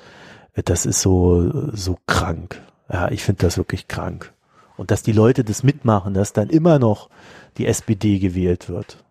das 0.54 0.86
ist 0.86 1.02
so 1.02 1.72
so 1.72 1.98
krank. 2.08 2.62
Ja, 2.92 3.10
ich 3.10 3.24
finde 3.24 3.44
das 3.44 3.58
wirklich 3.58 3.88
krank. 3.88 4.34
Und 4.78 4.92
dass 4.92 5.04
die 5.04 5.14
Leute 5.14 5.44
das 5.44 5.64
mitmachen, 5.64 6.14
dass 6.14 6.34
dann 6.34 6.50
immer 6.50 6.80
noch 6.80 7.10
die 7.58 7.66
SPD 7.68 8.20
gewählt 8.20 8.70
wird. 8.70 9.04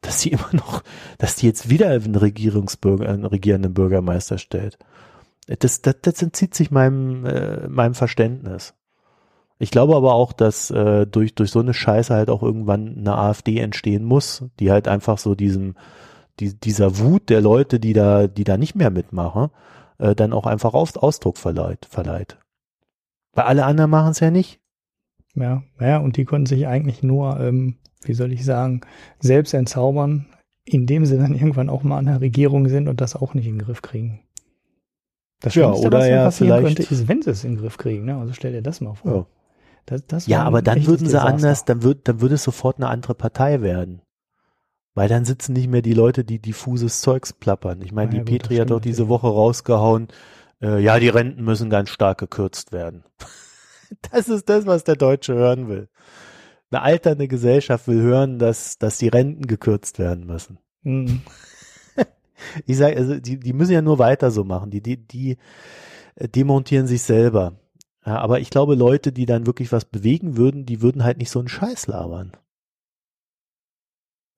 Dass 0.00 0.20
sie 0.20 0.30
immer 0.32 0.50
noch, 0.52 0.82
dass 1.18 1.36
die 1.36 1.46
jetzt 1.46 1.70
wieder 1.70 1.90
einen 1.90 2.16
Regierungsbürger, 2.16 3.08
einen 3.08 3.24
regierenden 3.24 3.74
Bürgermeister 3.74 4.38
stellt. 4.38 4.78
Das, 5.46 5.80
das, 5.80 5.96
das 6.02 6.20
entzieht 6.22 6.54
sich 6.54 6.70
meinem, 6.70 7.24
äh, 7.24 7.68
meinem 7.68 7.94
Verständnis. 7.94 8.74
Ich 9.58 9.70
glaube 9.70 9.96
aber 9.96 10.14
auch, 10.14 10.32
dass 10.32 10.70
äh, 10.70 11.06
durch, 11.06 11.34
durch 11.34 11.50
so 11.50 11.58
eine 11.58 11.74
Scheiße 11.74 12.14
halt 12.14 12.30
auch 12.30 12.42
irgendwann 12.42 12.96
eine 12.98 13.18
AfD 13.18 13.58
entstehen 13.58 14.04
muss, 14.04 14.44
die 14.60 14.70
halt 14.70 14.86
einfach 14.86 15.18
so 15.18 15.34
diesem, 15.34 15.74
die, 16.38 16.54
dieser 16.54 16.98
Wut 16.98 17.28
der 17.28 17.40
Leute, 17.40 17.80
die 17.80 17.92
da, 17.92 18.28
die 18.28 18.44
da 18.44 18.56
nicht 18.56 18.76
mehr 18.76 18.90
mitmachen, 18.90 19.50
äh, 19.98 20.14
dann 20.14 20.32
auch 20.32 20.46
einfach 20.46 20.74
Aus, 20.74 20.96
Ausdruck 20.96 21.38
verleiht, 21.38 21.86
verleiht. 21.86 22.38
Weil 23.32 23.44
alle 23.44 23.64
anderen 23.64 23.90
machen 23.90 24.12
es 24.12 24.20
ja 24.20 24.30
nicht. 24.30 24.60
Ja, 25.34 25.62
ja, 25.80 25.98
und 25.98 26.16
die 26.16 26.24
können 26.24 26.46
sich 26.46 26.66
eigentlich 26.66 27.02
nur, 27.02 27.38
ähm, 27.40 27.76
wie 28.02 28.14
soll 28.14 28.32
ich 28.32 28.44
sagen, 28.44 28.82
selbst 29.18 29.54
entzaubern, 29.54 30.26
indem 30.64 31.04
sie 31.04 31.16
dann 31.16 31.34
irgendwann 31.34 31.70
auch 31.70 31.82
mal 31.82 31.98
an 31.98 32.06
der 32.06 32.20
Regierung 32.20 32.68
sind 32.68 32.88
und 32.88 33.00
das 33.00 33.16
auch 33.16 33.34
nicht 33.34 33.46
in 33.46 33.58
den 33.58 33.64
Griff 33.64 33.82
kriegen. 33.82 34.20
Das 35.40 35.52
Schlimmste, 35.52 35.82
ja, 35.82 35.86
oder 35.86 35.98
was 35.98 36.08
ja 36.08 36.24
passieren 36.24 36.64
könnte, 36.64 36.82
ist, 36.82 37.08
wenn 37.08 37.22
sie 37.22 37.30
es 37.30 37.44
in 37.44 37.54
den 37.54 37.60
Griff 37.60 37.78
kriegen. 37.78 38.04
Ne? 38.04 38.16
Also 38.16 38.32
stell 38.32 38.52
dir 38.52 38.62
das 38.62 38.80
mal 38.80 38.94
vor. 38.94 39.12
Ja. 39.12 39.26
Das, 39.88 40.06
das 40.06 40.26
ja, 40.26 40.42
aber 40.42 40.60
dann 40.60 40.86
würden 40.86 41.06
sie 41.06 41.12
Desaster. 41.12 41.28
anders, 41.28 41.64
dann 41.64 41.82
wird, 41.82 42.08
dann 42.08 42.20
würde 42.20 42.34
es 42.34 42.42
sofort 42.42 42.76
eine 42.76 42.88
andere 42.88 43.14
Partei 43.14 43.62
werden. 43.62 44.02
Weil 44.94 45.08
dann 45.08 45.24
sitzen 45.24 45.54
nicht 45.54 45.68
mehr 45.68 45.80
die 45.80 45.94
Leute, 45.94 46.24
die 46.24 46.40
diffuses 46.40 47.00
Zeugs 47.00 47.32
plappern. 47.32 47.80
Ich 47.80 47.92
meine, 47.92 48.12
ja, 48.12 48.22
die 48.22 48.30
gut, 48.30 48.42
Petri 48.42 48.56
hat 48.56 48.70
doch 48.70 48.80
diese 48.80 49.04
ja. 49.04 49.08
Woche 49.08 49.28
rausgehauen, 49.28 50.08
äh, 50.60 50.82
ja, 50.82 50.98
die 50.98 51.08
Renten 51.08 51.42
müssen 51.42 51.70
ganz 51.70 51.88
stark 51.88 52.18
gekürzt 52.18 52.72
werden. 52.72 53.04
das 54.12 54.28
ist 54.28 54.48
das, 54.48 54.66
was 54.66 54.84
der 54.84 54.96
Deutsche 54.96 55.34
hören 55.34 55.68
will. 55.68 55.88
Eine 56.70 56.82
alternde 56.82 57.28
Gesellschaft 57.28 57.88
will 57.88 58.02
hören, 58.02 58.38
dass, 58.38 58.78
dass 58.78 58.98
die 58.98 59.08
Renten 59.08 59.46
gekürzt 59.46 59.98
werden 59.98 60.26
müssen. 60.26 60.58
Mhm. 60.82 61.22
ich 62.66 62.76
sage, 62.76 62.96
also 62.96 63.18
die, 63.18 63.38
die 63.38 63.52
müssen 63.54 63.72
ja 63.72 63.80
nur 63.80 63.98
weiter 63.98 64.30
so 64.30 64.44
machen. 64.44 64.70
Die, 64.70 64.82
die, 64.82 64.98
die 64.98 65.38
äh, 66.16 66.28
demontieren 66.28 66.86
sich 66.86 67.02
selber. 67.02 67.54
Ja, 68.08 68.20
aber 68.20 68.40
ich 68.40 68.48
glaube, 68.48 68.74
Leute, 68.74 69.12
die 69.12 69.26
dann 69.26 69.44
wirklich 69.44 69.70
was 69.70 69.84
bewegen 69.84 70.38
würden, 70.38 70.64
die 70.64 70.80
würden 70.80 71.04
halt 71.04 71.18
nicht 71.18 71.28
so 71.28 71.40
einen 71.40 71.48
Scheiß 71.48 71.88
labern. 71.88 72.32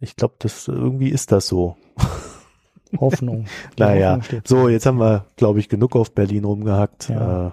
Ich 0.01 0.17
glaube, 0.17 0.35
das 0.41 0.67
irgendwie 0.67 1.09
ist 1.09 1.31
das 1.31 1.47
so. 1.47 1.77
Hoffnung. 2.99 3.47
naja, 3.79 4.17
Hoffnung 4.17 4.43
so 4.45 4.69
jetzt 4.69 4.87
haben 4.87 4.99
wir, 4.99 5.27
glaube 5.37 5.61
ich, 5.61 5.69
genug 5.69 5.95
auf 5.95 6.17
Berlin 6.17 6.47
rumgehackt. 6.47 7.11
Ja. 7.11 7.47
Äh, 7.47 7.51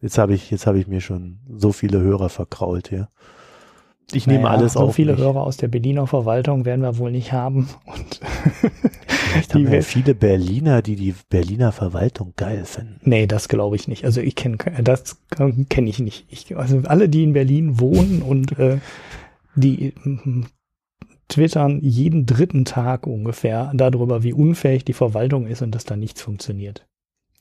jetzt 0.00 0.18
habe 0.18 0.34
ich, 0.34 0.50
jetzt 0.50 0.66
habe 0.66 0.80
ich 0.80 0.88
mir 0.88 1.00
schon 1.00 1.38
so 1.48 1.70
viele 1.70 2.00
Hörer 2.00 2.28
verkrault 2.28 2.88
hier. 2.88 3.08
Ich 4.12 4.26
naja, 4.26 4.38
nehme 4.38 4.50
alles 4.50 4.74
so 4.74 4.80
auf. 4.80 4.86
So 4.86 4.92
viele 4.92 5.12
mich. 5.12 5.20
Hörer 5.20 5.42
aus 5.42 5.56
der 5.56 5.68
Berliner 5.68 6.06
Verwaltung 6.06 6.64
werden 6.64 6.82
wir 6.82 6.98
wohl 6.98 7.10
nicht 7.10 7.32
haben. 7.32 7.68
Und 7.84 8.20
Vielleicht 9.36 9.54
haben 9.54 9.70
wir 9.70 9.82
viele 9.82 10.14
Berliner, 10.14 10.80
die 10.80 10.96
die 10.96 11.14
Berliner 11.28 11.72
Verwaltung 11.72 12.32
geil 12.36 12.64
finden. 12.64 13.00
Nee, 13.02 13.26
das 13.26 13.48
glaube 13.48 13.76
ich 13.76 13.88
nicht. 13.88 14.04
Also 14.04 14.20
ich 14.20 14.34
kenne 14.34 14.56
das 14.82 15.18
kenne 15.68 15.90
ich 15.90 15.98
nicht. 15.98 16.26
Ich, 16.28 16.56
also 16.56 16.82
alle, 16.86 17.08
die 17.08 17.24
in 17.24 17.32
Berlin 17.32 17.80
wohnen 17.80 18.22
und 18.22 18.58
äh, 18.58 18.78
die 19.54 19.92
mm, 20.02 20.44
twittern 21.28 21.80
jeden 21.82 22.24
dritten 22.24 22.64
Tag 22.64 23.06
ungefähr 23.06 23.72
darüber, 23.74 24.22
wie 24.22 24.32
unfähig 24.32 24.84
die 24.84 24.92
Verwaltung 24.92 25.46
ist 25.46 25.62
und 25.62 25.74
dass 25.74 25.84
da 25.84 25.96
nichts 25.96 26.22
funktioniert. 26.22 26.86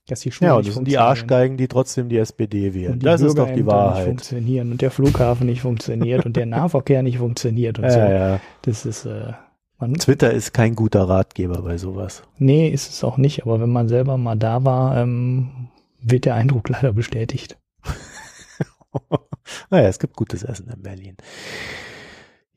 Dass 0.07 0.19
die 0.19 0.31
Schulen 0.31 0.49
Ja, 0.51 0.55
und 0.57 0.67
das 0.67 0.75
sind 0.75 0.87
die. 0.87 0.97
Arschgeigen, 0.99 1.57
die 1.57 1.67
trotzdem 1.67 2.09
die 2.09 2.17
SPD 2.17 2.73
wählen. 2.75 2.99
Die 2.99 3.05
das 3.05 3.21
ist 3.21 3.37
doch 3.37 3.47
die 3.47 3.63
Bürgerämter 3.63 3.63
Nicht 3.63 3.67
Wahrheit. 3.67 4.05
funktionieren 4.07 4.71
und 4.71 4.81
der 4.81 4.91
Flughafen 4.91 5.47
nicht 5.47 5.61
funktioniert 5.61 6.25
und 6.25 6.35
der 6.35 6.45
Nahverkehr 6.57 7.01
nicht 7.01 7.17
funktioniert 7.17 7.79
und 7.79 7.89
so. 7.91 7.97
Ja, 7.97 8.11
ja. 8.11 8.39
Das 8.61 8.85
ist, 8.85 9.05
äh, 9.05 9.33
man, 9.79 9.95
Twitter 9.95 10.31
ist 10.31 10.53
kein 10.53 10.75
guter 10.75 11.09
Ratgeber 11.09 11.61
bei 11.63 11.77
sowas. 11.77 12.21
nee, 12.37 12.69
ist 12.69 12.91
es 12.91 13.03
auch 13.03 13.17
nicht, 13.17 13.43
aber 13.43 13.59
wenn 13.59 13.71
man 13.71 13.87
selber 13.87 14.17
mal 14.17 14.35
da 14.37 14.63
war, 14.63 14.95
ähm, 14.97 15.69
wird 16.01 16.25
der 16.25 16.35
Eindruck 16.35 16.69
leider 16.69 16.93
bestätigt. 16.93 17.57
naja, 19.69 19.87
es 19.87 19.99
gibt 19.99 20.15
gutes 20.15 20.43
Essen 20.43 20.69
in 20.69 20.81
Berlin. 20.83 21.17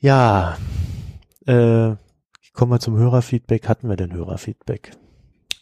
Ja, 0.01 0.59
äh, 1.47 1.95
kommen 2.53 2.73
wir 2.73 2.79
zum 2.81 2.97
Hörerfeedback. 2.97 3.69
Hatten 3.69 3.89
wir 3.89 3.97
denn 3.97 4.13
Hörerfeedback? 4.13 4.93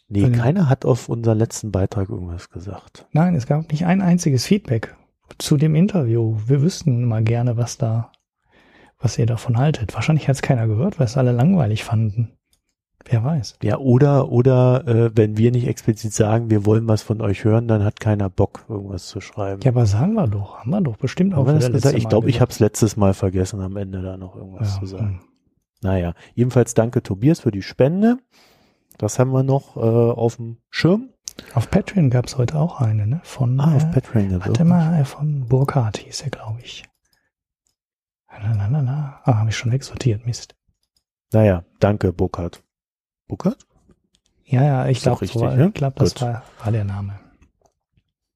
Nee, 0.08 0.22
Von- 0.22 0.32
keiner 0.32 0.68
hat 0.68 0.84
auf 0.84 1.08
unseren 1.08 1.38
letzten 1.38 1.72
Beitrag 1.72 2.08
irgendwas 2.08 2.50
gesagt. 2.50 3.06
Nein, 3.12 3.34
es 3.34 3.46
gab 3.46 3.70
nicht 3.70 3.86
ein 3.86 4.00
einziges 4.00 4.46
Feedback 4.46 4.94
zu 5.38 5.56
dem 5.56 5.74
Interview. 5.74 6.36
Wir 6.46 6.62
wüssten 6.62 7.04
mal 7.04 7.24
gerne, 7.24 7.56
was 7.56 7.76
da, 7.78 8.12
was 9.00 9.18
ihr 9.18 9.26
davon 9.26 9.58
haltet. 9.58 9.94
Wahrscheinlich 9.94 10.28
hat 10.28 10.36
es 10.36 10.42
keiner 10.42 10.68
gehört, 10.68 10.98
weil 11.00 11.06
es 11.06 11.16
alle 11.16 11.32
langweilig 11.32 11.82
fanden. 11.84 12.32
Wer 13.08 13.22
weiß. 13.22 13.58
Ja, 13.62 13.78
oder, 13.78 14.30
oder 14.32 14.86
äh, 14.88 15.10
wenn 15.16 15.36
wir 15.36 15.52
nicht 15.52 15.68
explizit 15.68 16.12
sagen, 16.12 16.50
wir 16.50 16.66
wollen 16.66 16.88
was 16.88 17.02
von 17.02 17.20
euch 17.20 17.44
hören, 17.44 17.68
dann 17.68 17.84
hat 17.84 18.00
keiner 18.00 18.28
Bock, 18.28 18.64
irgendwas 18.68 19.06
zu 19.06 19.20
schreiben. 19.20 19.60
Ja, 19.62 19.70
aber 19.70 19.86
sagen 19.86 20.14
wir 20.14 20.26
doch. 20.26 20.58
Haben 20.58 20.70
wir 20.70 20.80
doch 20.80 20.96
bestimmt 20.96 21.34
auch 21.34 21.46
das 21.46 21.70
gesagt? 21.70 21.96
Ich 21.96 22.08
glaube, 22.08 22.28
ich 22.30 22.40
habe 22.40 22.50
es 22.50 22.58
letztes 22.58 22.96
Mal 22.96 23.14
vergessen, 23.14 23.60
am 23.60 23.76
Ende 23.76 24.02
da 24.02 24.16
noch 24.16 24.34
irgendwas 24.34 24.74
Ja, 24.74 24.80
zu 24.80 24.86
sagen. 24.86 25.06
hm. 25.08 25.20
Naja, 25.82 26.14
jedenfalls 26.34 26.74
danke 26.74 27.02
Tobias 27.02 27.40
für 27.40 27.52
die 27.52 27.62
Spende. 27.62 28.18
Das 28.98 29.18
haben 29.18 29.30
wir 29.32 29.42
noch 29.42 29.76
äh, 29.76 29.80
auf 29.80 30.36
dem 30.36 30.58
Schirm. 30.70 31.10
Auf 31.54 31.70
Patreon 31.70 32.08
gab 32.10 32.26
es 32.26 32.38
heute 32.38 32.58
auch 32.58 32.80
eine, 32.80 33.06
ne? 33.06 33.20
Von, 33.22 33.60
Ah, 33.60 33.74
auf 33.76 33.84
äh, 33.84 33.92
Patreon. 33.92 34.40
warte 34.40 34.62
auch. 34.62 34.66
mal, 34.66 35.00
äh, 35.00 35.04
von 35.04 35.46
Burkhardt 35.46 35.98
hieß 35.98 36.22
er, 36.22 36.30
glaube 36.30 36.60
ich. 36.62 36.84
Lalalala. 38.42 39.20
Ah, 39.24 39.38
habe 39.38 39.50
ich 39.50 39.56
schon 39.56 39.72
wegsortiert, 39.72 40.26
Mist. 40.26 40.54
Naja, 41.32 41.64
danke, 41.80 42.12
Burkhard. 42.12 42.62
Burkhard? 43.28 43.66
Ja, 44.44 44.62
ja, 44.62 44.86
ich 44.88 45.00
glaube, 45.02 45.26
so, 45.26 45.44
ne? 45.46 45.70
glaub, 45.72 45.96
das 45.96 46.14
Gut. 46.14 46.22
war, 46.22 46.42
war 46.62 46.70
der 46.72 46.84
Name. 46.84 47.18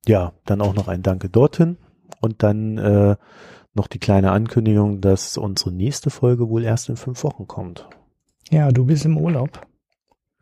Ja, 0.06 0.32
dann 0.44 0.60
auch 0.60 0.74
noch 0.74 0.88
ein 0.88 1.02
Danke 1.02 1.28
dorthin. 1.28 1.76
Und 2.20 2.42
dann 2.42 2.78
äh, 2.78 3.16
noch 3.74 3.86
die 3.86 3.98
kleine 3.98 4.32
Ankündigung, 4.32 5.00
dass 5.00 5.36
unsere 5.38 5.70
nächste 5.72 6.10
Folge 6.10 6.48
wohl 6.48 6.64
erst 6.64 6.88
in 6.88 6.96
fünf 6.96 7.22
Wochen 7.22 7.46
kommt. 7.46 7.88
Ja, 8.50 8.72
du 8.72 8.84
bist 8.86 9.04
im 9.04 9.16
Urlaub. 9.16 9.66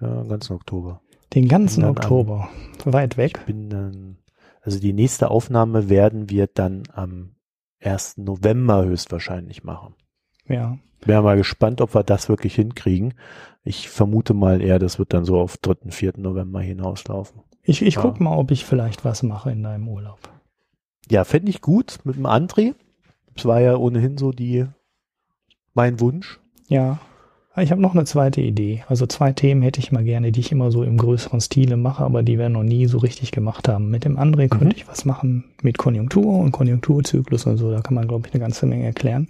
Ja, 0.01 0.23
ganzen 0.25 0.55
Oktober. 0.55 1.01
Den 1.35 1.49
ganzen 1.49 1.81
Dann 1.83 1.91
am- 1.91 1.97
Oktober. 1.97 2.49
Weit 2.85 3.17
weg. 3.17 3.45
Bin 3.47 3.69
dann, 3.71 4.19
also 4.63 4.79
die 4.81 4.93
nächste 4.93 5.31
Aufnahme 5.31 5.89
werden 5.89 6.31
wir 6.31 6.47
dann 6.47 6.85
am 6.93 7.35
1. 7.81 8.19
November 8.19 8.85
höchstwahrscheinlich 8.85 9.65
machen. 9.65 9.95
Ja. 10.47 10.79
Wäre 11.05 11.23
mal 11.23 11.37
gespannt, 11.37 11.81
ob 11.81 11.95
wir 11.95 12.03
das 12.03 12.29
wirklich 12.29 12.55
hinkriegen. 12.55 13.15
Ich 13.63 13.89
vermute 13.89 14.35
mal 14.35 14.61
eher, 14.63 14.79
das 14.79 14.99
wird 14.99 15.13
dann 15.13 15.25
so 15.25 15.39
auf 15.39 15.57
3., 15.59 15.91
4. 15.91 16.15
November 16.17 16.61
hinauslaufen. 16.61 17.43
Ich, 17.63 17.83
ich 17.83 17.95
Ja. 17.97 18.01
guck 18.03 18.19
mal, 18.21 18.37
ob 18.37 18.51
ich 18.51 18.65
vielleicht 18.65 19.05
was 19.05 19.23
mache 19.23 19.51
in 19.53 19.63
deinem 19.63 19.89
Urlaub. 19.89 20.19
Ja, 21.11 21.25
fände 21.25 21.51
ich 21.51 21.61
gut 21.61 21.99
mit 22.05 22.17
dem 22.17 22.27
André. 22.27 22.75
Das 23.35 23.45
war 23.45 23.61
ja 23.61 23.77
ohnehin 23.77 24.17
so 24.19 24.33
die, 24.33 24.67
mein 25.75 26.01
Wunsch. 26.01 26.41
Ja. 26.69 26.99
Ich 27.61 27.71
habe 27.71 27.81
noch 27.81 27.95
eine 27.95 28.05
zweite 28.05 28.41
Idee. 28.41 28.85
Also 28.89 29.07
zwei 29.07 29.33
Themen 29.33 29.63
hätte 29.63 29.81
ich 29.81 29.91
mal 29.93 30.05
gerne, 30.05 30.33
die 30.33 30.41
ich 30.41 30.53
immer 30.53 30.71
so 30.71 30.83
im 30.83 30.97
größeren 30.97 31.41
Stile 31.41 31.77
mache, 31.77 32.05
aber 32.05 32.23
die 32.23 32.39
wir 32.39 32.49
noch 32.49 32.63
nie 32.63 32.87
so 32.87 32.99
richtig 32.99 33.33
gemacht 33.33 33.69
haben. 33.69 33.91
Mit 33.91 34.05
dem 34.05 34.19
André 34.19 34.45
Mhm. 34.45 34.59
könnte 34.59 34.77
ich 34.77 34.89
was 34.89 35.05
machen 35.05 35.45
mit 35.63 35.79
Konjunktur 35.79 36.39
und 36.39 36.53
Konjunkturzyklus 36.53 37.47
und 37.47 37.57
so. 37.57 37.71
Da 37.71 37.81
kann 37.81 37.95
man, 37.95 38.07
glaube 38.09 38.27
ich, 38.29 38.35
eine 38.35 38.41
ganze 38.41 38.67
Menge 38.67 38.85
erklären. 38.85 39.29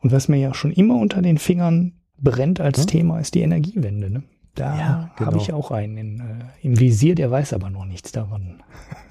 Und 0.00 0.12
was 0.12 0.28
mir 0.28 0.36
ja 0.36 0.54
schon 0.54 0.72
immer 0.72 0.96
unter 1.00 1.22
den 1.22 1.38
Fingern 1.38 1.92
brennt 2.20 2.60
als 2.60 2.80
Mhm. 2.82 2.86
Thema, 2.88 3.18
ist 3.20 3.34
die 3.34 3.40
Energiewende. 3.40 4.10
Ne? 4.10 4.22
Da 4.54 4.76
Ja, 4.78 5.10
genau. 5.16 5.26
habe 5.30 5.38
ich 5.38 5.52
auch 5.52 5.70
einen 5.70 5.96
in, 5.96 6.20
äh, 6.20 6.22
im 6.66 6.78
Visier, 6.78 7.14
der 7.14 7.30
weiß 7.30 7.52
aber 7.52 7.70
noch 7.70 7.84
nichts 7.84 8.12
davon. 8.12 8.62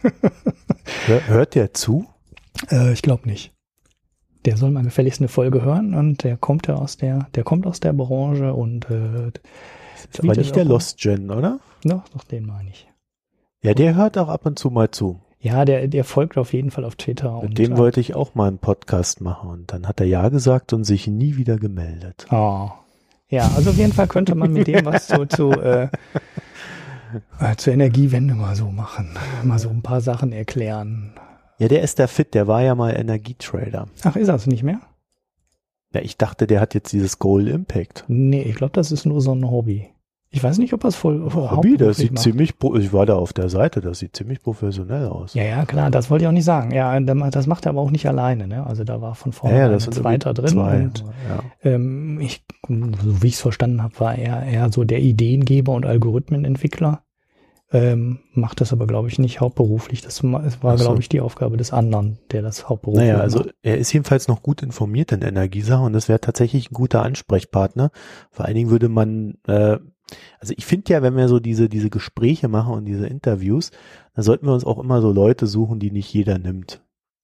Hör, 1.06 1.28
hört 1.28 1.56
der 1.56 1.74
zu? 1.74 2.06
Äh, 2.72 2.94
ich 2.94 3.02
glaube 3.02 3.28
nicht. 3.30 3.52
Der 4.45 4.57
soll 4.57 4.72
mal 4.72 4.84
gefälligst 4.84 5.19
eine 5.19 5.27
Folge 5.27 5.61
hören 5.61 5.93
und 5.93 6.23
der 6.23 6.38
kommt 6.38 6.68
ja 6.68 6.76
aus 6.76 6.97
der, 6.97 7.27
der 7.35 7.43
kommt 7.43 7.65
aus 7.68 7.80
der 7.80 7.93
Branche 7.93 8.53
und 8.53 8.89
äh, 8.89 9.27
Ist 9.95 10.19
aber 10.23 10.35
nicht 10.35 10.55
der 10.55 10.64
auch- 10.64 10.69
Lost 10.69 10.99
Gen, 10.99 11.30
oder? 11.31 11.59
Doch, 11.84 12.07
doch, 12.09 12.23
den 12.23 12.45
meine 12.45 12.69
ich. 12.69 12.88
Ja, 13.61 13.73
der 13.73 13.95
hört 13.95 14.18
auch 14.18 14.30
ab 14.30 14.45
und 14.45 14.57
zu 14.59 14.69
mal 14.69 14.91
zu. 14.91 15.19
Ja, 15.39 15.65
der, 15.65 15.88
der 15.88 16.03
folgt 16.03 16.38
auf 16.38 16.53
jeden 16.53 16.72
Fall 16.72 16.84
auf 16.85 16.95
Twitter. 16.95 17.34
Mit 17.41 17.43
und, 17.49 17.57
dem 17.57 17.77
wollte 17.77 17.99
ich 17.99 18.15
auch 18.15 18.34
mal 18.35 18.47
einen 18.47 18.57
Podcast 18.57 19.22
machen 19.22 19.49
und 19.49 19.72
dann 19.73 19.88
hat 19.88 19.99
er 19.99 20.05
ja 20.07 20.30
gesagt 20.30 20.73
und 20.73 20.84
sich 20.84 21.07
nie 21.07 21.35
wieder 21.38 21.57
gemeldet. 21.57 22.26
Oh. 22.31 22.69
Ja, 23.30 23.49
also 23.55 23.72
auf 23.72 23.77
jeden 23.77 23.93
Fall 23.93 24.07
könnte 24.07 24.35
man 24.35 24.53
mit 24.53 24.68
dem 24.68 24.85
was 24.85 25.07
zu, 25.07 25.26
zu, 25.26 25.51
äh, 25.51 25.89
äh, 27.39 27.55
zur 27.57 27.73
Energiewende 27.73 28.34
mal 28.35 28.55
so 28.55 28.69
machen. 28.72 29.18
Mal 29.43 29.59
so 29.59 29.69
ein 29.69 29.81
paar 29.81 30.01
Sachen 30.01 30.31
erklären. 30.31 31.14
Ja, 31.59 31.67
der 31.67 31.81
ist 31.81 31.99
da 31.99 32.07
fit, 32.07 32.34
der 32.34 32.47
war 32.47 32.61
ja 32.61 32.75
mal 32.75 32.91
Energietrader. 32.91 33.88
Ach, 34.03 34.15
ist 34.15 34.27
das 34.27 34.47
nicht 34.47 34.63
mehr? 34.63 34.79
Ja, 35.93 36.01
ich 36.01 36.17
dachte, 36.17 36.47
der 36.47 36.61
hat 36.61 36.73
jetzt 36.73 36.91
dieses 36.93 37.17
Goal 37.17 37.47
Impact. 37.47 38.05
Nee, 38.07 38.43
ich 38.43 38.55
glaube, 38.55 38.73
das 38.73 38.91
ist 38.91 39.05
nur 39.05 39.21
so 39.21 39.34
ein 39.34 39.49
Hobby. 39.49 39.89
Ich 40.29 40.43
weiß 40.43 40.57
nicht, 40.57 40.73
ob 40.73 40.81
das 40.81 40.95
voll 40.95 41.34
Hobby, 41.34 41.77
das 41.77 41.97
sieht 41.97 42.11
macht. 42.11 42.21
ziemlich, 42.21 42.53
ich 42.77 42.91
war 42.91 43.05
da 43.05 43.15
auf 43.15 43.31
der 43.31 43.47
Seite, 43.47 43.79
das 43.79 43.99
sieht 43.99 44.15
ziemlich 44.15 44.41
professionell 44.41 45.07
aus. 45.07 45.34
Ja, 45.34 45.43
ja, 45.43 45.65
klar, 45.65 45.89
das 45.89 46.11
wollte 46.11 46.25
ich 46.25 46.27
auch 46.27 46.34
nicht 46.34 46.43
sagen. 46.43 46.71
Ja, 46.71 46.99
das 46.99 47.47
macht 47.47 47.65
er 47.65 47.69
aber 47.69 47.79
auch 47.79 47.91
nicht 47.91 48.07
alleine. 48.07 48.45
Ne? 48.45 48.67
Also 48.67 48.84
da 48.84 49.01
war 49.01 49.15
von 49.15 49.31
vornherein 49.31 49.71
ein 49.71 49.79
sind 49.79 49.93
zweiter 49.93 50.34
drin. 50.34 50.49
zwei, 50.49 50.81
Und 50.84 51.05
ja. 51.29 51.71
ähm, 51.71 52.19
ich, 52.19 52.43
so 52.67 53.23
wie 53.23 53.27
ich 53.27 53.35
es 53.35 53.41
verstanden 53.41 53.81
habe, 53.81 53.97
war 54.01 54.15
er 54.15 54.43
eher 54.43 54.69
so 54.69 54.84
der 54.84 54.99
Ideengeber 54.99 55.71
und 55.71 55.85
Algorithmenentwickler. 55.85 57.03
Ähm, 57.73 58.19
macht 58.31 58.61
das 58.61 58.72
aber, 58.72 58.88
glaube 58.88 59.10
ich, 59.10 59.19
nicht 59.19 59.41
hauptberuflich. 59.41 60.02
Das 60.02 60.23
war, 60.23 60.49
so. 60.77 60.85
glaube 60.85 61.02
ich, 61.02 61.10
die 61.10 61.19
Aufgabe 61.19 61.57
des 61.57 61.73
anderen, 61.73 62.18
der 62.31 62.41
das 62.41 62.69
hauptberuflich 62.69 63.07
Naja, 63.10 63.19
also 63.19 63.39
macht. 63.39 63.56
er 63.61 63.77
ist 63.77 63.91
jedenfalls 63.91 64.30
noch 64.30 64.41
gut 64.41 64.61
informiert 64.61 65.11
in 65.11 65.22
Energiesachen 65.22 65.85
und 65.85 65.94
das 65.94 66.07
wäre 66.07 66.22
tatsächlich 66.22 66.72
ein 66.72 66.73
guter 66.73 67.03
Ansprechpartner. 67.03 67.91
Vor 68.31 68.45
allen 68.45 68.56
Dingen 68.56 68.69
würde 68.69 68.88
man, 68.88 69.38
äh, 69.48 69.80
also 70.39 70.53
ich 70.56 70.65
finde 70.65 70.94
ja, 70.94 71.02
wenn 71.02 71.18
wir 71.18 71.27
so 71.27 71.41
diese, 71.41 71.68
diese 71.68 71.89
Gespräche 71.89 72.48
machen 72.48 72.73
und 72.73 72.85
diese 72.85 73.06
Interviews, 73.06 73.72
dann 74.15 74.23
sollten 74.23 74.45
wir 74.45 74.53
uns 74.53 74.64
auch 74.64 74.80
immer 74.80 75.02
so 75.02 75.11
Leute 75.11 75.45
suchen, 75.45 75.80
die 75.80 75.91
nicht 75.91 76.14
jeder 76.14 76.38
nimmt. 76.38 76.81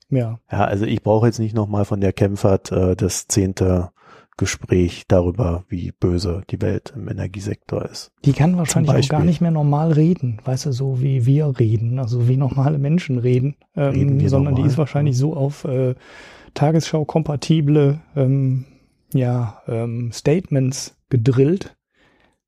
Ja, 0.10 0.40
Ja, 0.52 0.66
also 0.66 0.86
ich 0.86 1.02
brauche 1.02 1.26
jetzt 1.26 1.40
nicht 1.40 1.56
nochmal 1.56 1.86
von 1.86 2.02
der 2.02 2.12
Kempfert 2.12 2.70
äh, 2.74 2.98
das 2.98 3.28
zehnte 3.30 3.93
Gespräch 4.38 5.04
darüber, 5.08 5.64
wie 5.68 5.92
böse 5.92 6.42
die 6.50 6.62
Welt 6.62 6.94
im 6.96 7.08
Energiesektor 7.08 7.86
ist. 7.86 8.12
die 8.26 8.34
kann 8.34 8.58
wahrscheinlich 8.58 8.92
auch 8.92 9.10
gar 9.10 9.24
nicht 9.24 9.42
mehr 9.42 9.52
normal 9.52 9.92
reden, 9.92 10.40
weißt 10.44 10.68
du, 10.68 10.72
so 10.72 11.02
wie 11.02 11.26
wir 11.26 11.60
reden, 11.60 12.00
also 12.00 12.28
wie 12.28 12.38
normale 12.38 12.78
Menschen 12.78 13.18
reden, 13.20 13.56
Reden 13.76 14.20
ähm, 14.20 14.28
sondern 14.28 14.56
die 14.56 14.62
normal? 14.62 14.72
ist 14.72 14.78
wahrscheinlich 14.78 15.18
so 15.18 15.36
auf 15.36 15.66
äh, 15.66 15.96
Tagesschau-kompatible 16.54 18.02
ähm, 18.16 18.66
ja, 19.14 19.62
ähm, 19.68 20.12
Statements 20.12 20.96
gedrillt, 21.10 21.76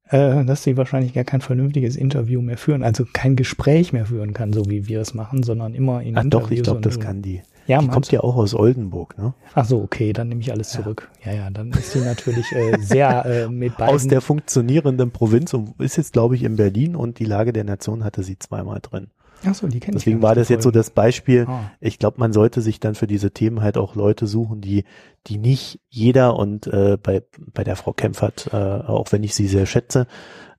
äh, 0.10 0.44
dass 0.46 0.64
sie 0.64 0.78
wahrscheinlich 0.78 1.14
gar 1.14 1.24
kein 1.24 1.42
vernünftiges 1.42 1.96
Interview 1.96 2.42
mehr 2.42 2.58
führen, 2.58 2.84
also 2.84 3.06
kein 3.12 3.36
Gespräch 3.36 3.94
mehr 3.94 4.06
führen 4.06 4.34
kann, 4.34 4.54
so 4.54 4.70
wie 4.70 4.88
wir 4.88 5.02
es 5.02 5.14
machen, 5.14 5.44
sondern 5.44 5.74
immer 5.74 6.02
in 6.02 6.18
Ach 6.18 6.24
Interviews. 6.24 6.50
doch, 6.50 6.52
ich 6.52 6.64
glaube, 6.64 6.82
das 6.82 7.00
kann 7.00 7.22
die. 7.22 7.42
Ja, 7.68 7.80
Die 7.80 7.86
meinst 7.86 7.94
kommt 7.94 8.12
ja 8.12 8.22
auch 8.22 8.36
aus 8.36 8.54
Oldenburg, 8.54 9.18
ne? 9.18 9.34
Ach 9.54 9.66
so, 9.66 9.82
okay, 9.82 10.14
dann 10.14 10.30
nehme 10.30 10.42
ich 10.42 10.52
alles 10.52 10.70
zurück. 10.70 11.10
Ja, 11.24 11.34
ja, 11.34 11.50
dann 11.50 11.72
ist 11.72 11.92
sie 11.92 12.00
natürlich 12.00 12.52
äh, 12.52 12.78
sehr 12.80 13.26
äh, 13.46 13.50
mit 13.50 13.78
beiden. 13.78 13.96
Aus 13.96 14.08
der 14.08 14.22
funktionierenden 14.22 15.12
Provinz 15.12 15.54
und 15.54 15.80
ist 15.80 15.98
jetzt, 15.98 16.14
glaube 16.14 16.36
ich, 16.36 16.44
in 16.44 16.58
Berlin 16.58 16.96
und 16.96 17.18
die 17.20 17.26
Lage 17.26 17.54
der 17.54 17.64
Nation 17.64 18.04
hatte 18.04 18.24
sie 18.24 18.38
zweimal 18.38 18.80
drin. 18.82 19.08
Ach 19.46 19.56
so, 19.56 19.68
die 19.68 19.80
kenne 19.80 19.98
ich. 19.98 20.04
Deswegen 20.04 20.22
war 20.22 20.36
das 20.36 20.50
jetzt 20.50 20.64
so 20.64 20.72
das 20.72 20.90
Beispiel. 20.90 21.46
Ah. 21.48 21.72
Ich 21.80 22.00
glaube, 22.00 22.20
man 22.20 22.34
sollte 22.34 22.62
sich 22.62 22.80
dann 22.80 22.96
für 22.96 23.08
diese 23.08 23.32
Themen 23.32 23.62
halt 23.62 23.78
auch 23.78 23.96
Leute 23.96 24.28
suchen, 24.28 24.62
die, 24.62 24.86
die 25.28 25.38
nicht 25.38 25.80
jeder 25.90 26.38
und 26.38 26.68
äh, 26.68 26.98
bei, 27.02 27.24
bei 27.54 27.64
der 27.64 27.76
Frau 27.76 27.94
Kempfert, 27.94 28.50
äh, 28.54 28.56
auch 28.56 29.12
wenn 29.12 29.24
ich 29.24 29.36
sie 29.36 29.48
sehr 29.48 29.66
schätze, 29.66 30.08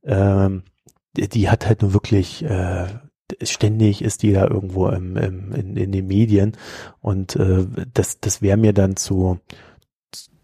ähm, 0.04 0.62
die, 1.16 1.28
die 1.28 1.48
hat 1.50 1.66
halt 1.66 1.82
nur 1.82 1.94
wirklich 1.94 2.44
äh, 2.44 2.86
ständig 3.42 4.02
ist 4.02 4.22
die 4.22 4.32
da 4.32 4.46
irgendwo 4.46 4.88
im, 4.88 5.16
im, 5.16 5.52
in, 5.52 5.76
in 5.76 5.92
den 5.92 6.06
Medien 6.06 6.52
und 7.00 7.36
äh, 7.36 7.66
das, 7.94 8.20
das 8.20 8.42
wäre 8.42 8.56
mir 8.56 8.72
dann 8.72 8.96
zu, 8.96 9.38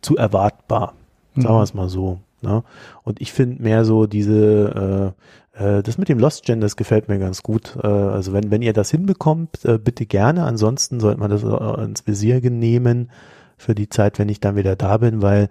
zu 0.00 0.16
erwartbar. 0.16 0.94
Sagen 1.36 1.54
Mhm. 1.54 1.59
wir 1.59 1.62
es 1.62 1.74
mal 1.74 1.88
so. 1.88 2.18
Ne? 2.42 2.62
Und 3.04 3.20
ich 3.20 3.32
finde 3.32 3.62
mehr 3.62 3.84
so 3.84 4.06
diese, 4.06 5.14
äh, 5.56 5.64
äh, 5.78 5.82
das 5.82 5.96
mit 5.96 6.09
dem 6.09 6.18
Lost 6.18 6.44
Gen, 6.44 6.60
das 6.60 6.76
gefällt 6.76 7.09
mir 7.09 7.18
ganz 7.18 7.42
gut. 7.42 7.76
Äh, 7.82 7.86
also 7.86 8.32
wenn, 8.32 8.50
wenn 8.50 8.62
ihr 8.62 8.72
das 8.72 8.90
hinbekommt, 8.90 9.64
äh, 9.64 9.78
bitte 9.78 10.06
gerne. 10.06 10.44
Ansonsten 10.44 11.00
sollte 11.00 11.20
man 11.20 11.30
das 11.30 11.42
äh, 11.44 11.84
ins 11.84 12.06
Visier 12.06 12.40
nehmen 12.50 13.10
für 13.56 13.74
die 13.74 13.88
Zeit, 13.88 14.18
wenn 14.18 14.28
ich 14.28 14.40
dann 14.40 14.56
wieder 14.56 14.76
da 14.76 14.96
bin, 14.98 15.22
weil 15.22 15.48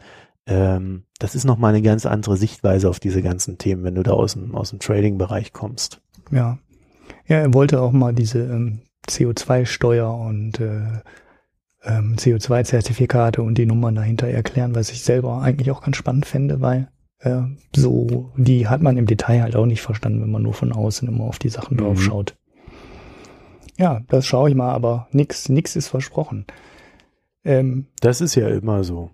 ähm, 0.48 1.04
das 1.20 1.34
ist 1.36 1.46
nochmal 1.46 1.70
eine 1.74 1.82
ganz 1.82 2.06
andere 2.06 2.36
Sichtweise 2.36 2.90
auf 2.90 3.00
diese 3.00 3.22
ganzen 3.22 3.58
Themen, 3.58 3.84
wenn 3.84 3.96
du 3.96 4.04
da 4.04 4.12
aus 4.12 4.34
dem, 4.34 4.54
aus 4.56 4.72
dem 4.72 4.80
Trading-Bereich 4.80 5.54
kommst. 5.54 6.02
Ja. 6.32 6.58
Ja, 7.28 7.38
er 7.38 7.54
wollte 7.54 7.82
auch 7.82 7.92
mal 7.92 8.14
diese 8.14 8.40
ähm, 8.40 8.82
CO2-Steuer 9.08 10.14
und 10.14 10.60
äh, 10.60 10.82
ähm, 11.84 12.16
CO2-Zertifikate 12.18 13.42
und 13.42 13.58
die 13.58 13.66
Nummern 13.66 13.96
dahinter 13.96 14.28
erklären, 14.28 14.76
was 14.76 14.92
ich 14.92 15.04
selber 15.04 15.42
eigentlich 15.42 15.72
auch 15.72 15.82
ganz 15.82 15.98
spannend 15.98 16.26
fände, 16.26 16.62
weil 16.62 16.90
äh, 17.20 17.42
so, 17.76 18.32
die 18.38 18.68
hat 18.68 18.82
man 18.82 18.98
im 18.98 19.06
Detail 19.06 19.42
halt 19.42 19.56
auch 19.56 19.66
nicht 19.66 19.82
verstanden, 19.82 20.22
wenn 20.22 20.32
man 20.32 20.44
nur 20.44 20.54
von 20.54 20.72
außen 20.74 21.08
immer 21.08 21.24
auf 21.24 21.40
die 21.40 21.50
Sachen 21.50 21.78
Mhm. 21.78 21.82
drauf 21.82 22.02
schaut. 22.02 22.36
Ja, 23.78 24.02
das 24.10 24.28
schaue 24.28 24.50
ich 24.50 24.56
mal, 24.56 24.72
aber 24.74 25.08
nix, 25.12 25.50
nix 25.50 25.76
ist 25.76 25.88
versprochen. 25.88 26.46
Ähm, 27.44 27.88
Das 28.02 28.22
ist 28.22 28.36
ja 28.36 28.48
immer 28.50 28.84
so. 28.84 29.10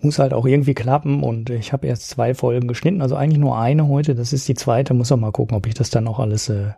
muss 0.00 0.18
halt 0.18 0.32
auch 0.32 0.46
irgendwie 0.46 0.74
klappen 0.74 1.22
und 1.22 1.50
ich 1.50 1.72
habe 1.72 1.86
erst 1.86 2.08
zwei 2.08 2.34
Folgen 2.34 2.66
geschnitten, 2.66 3.02
also 3.02 3.14
eigentlich 3.14 3.38
nur 3.38 3.58
eine 3.58 3.86
heute, 3.86 4.14
das 4.16 4.32
ist 4.32 4.48
die 4.48 4.54
zweite, 4.54 4.94
muss 4.94 5.12
auch 5.12 5.16
mal 5.16 5.30
gucken, 5.32 5.56
ob 5.56 5.66
ich 5.66 5.74
das 5.74 5.90
dann 5.90 6.08
auch 6.08 6.18
alles 6.18 6.48
äh, 6.48 6.72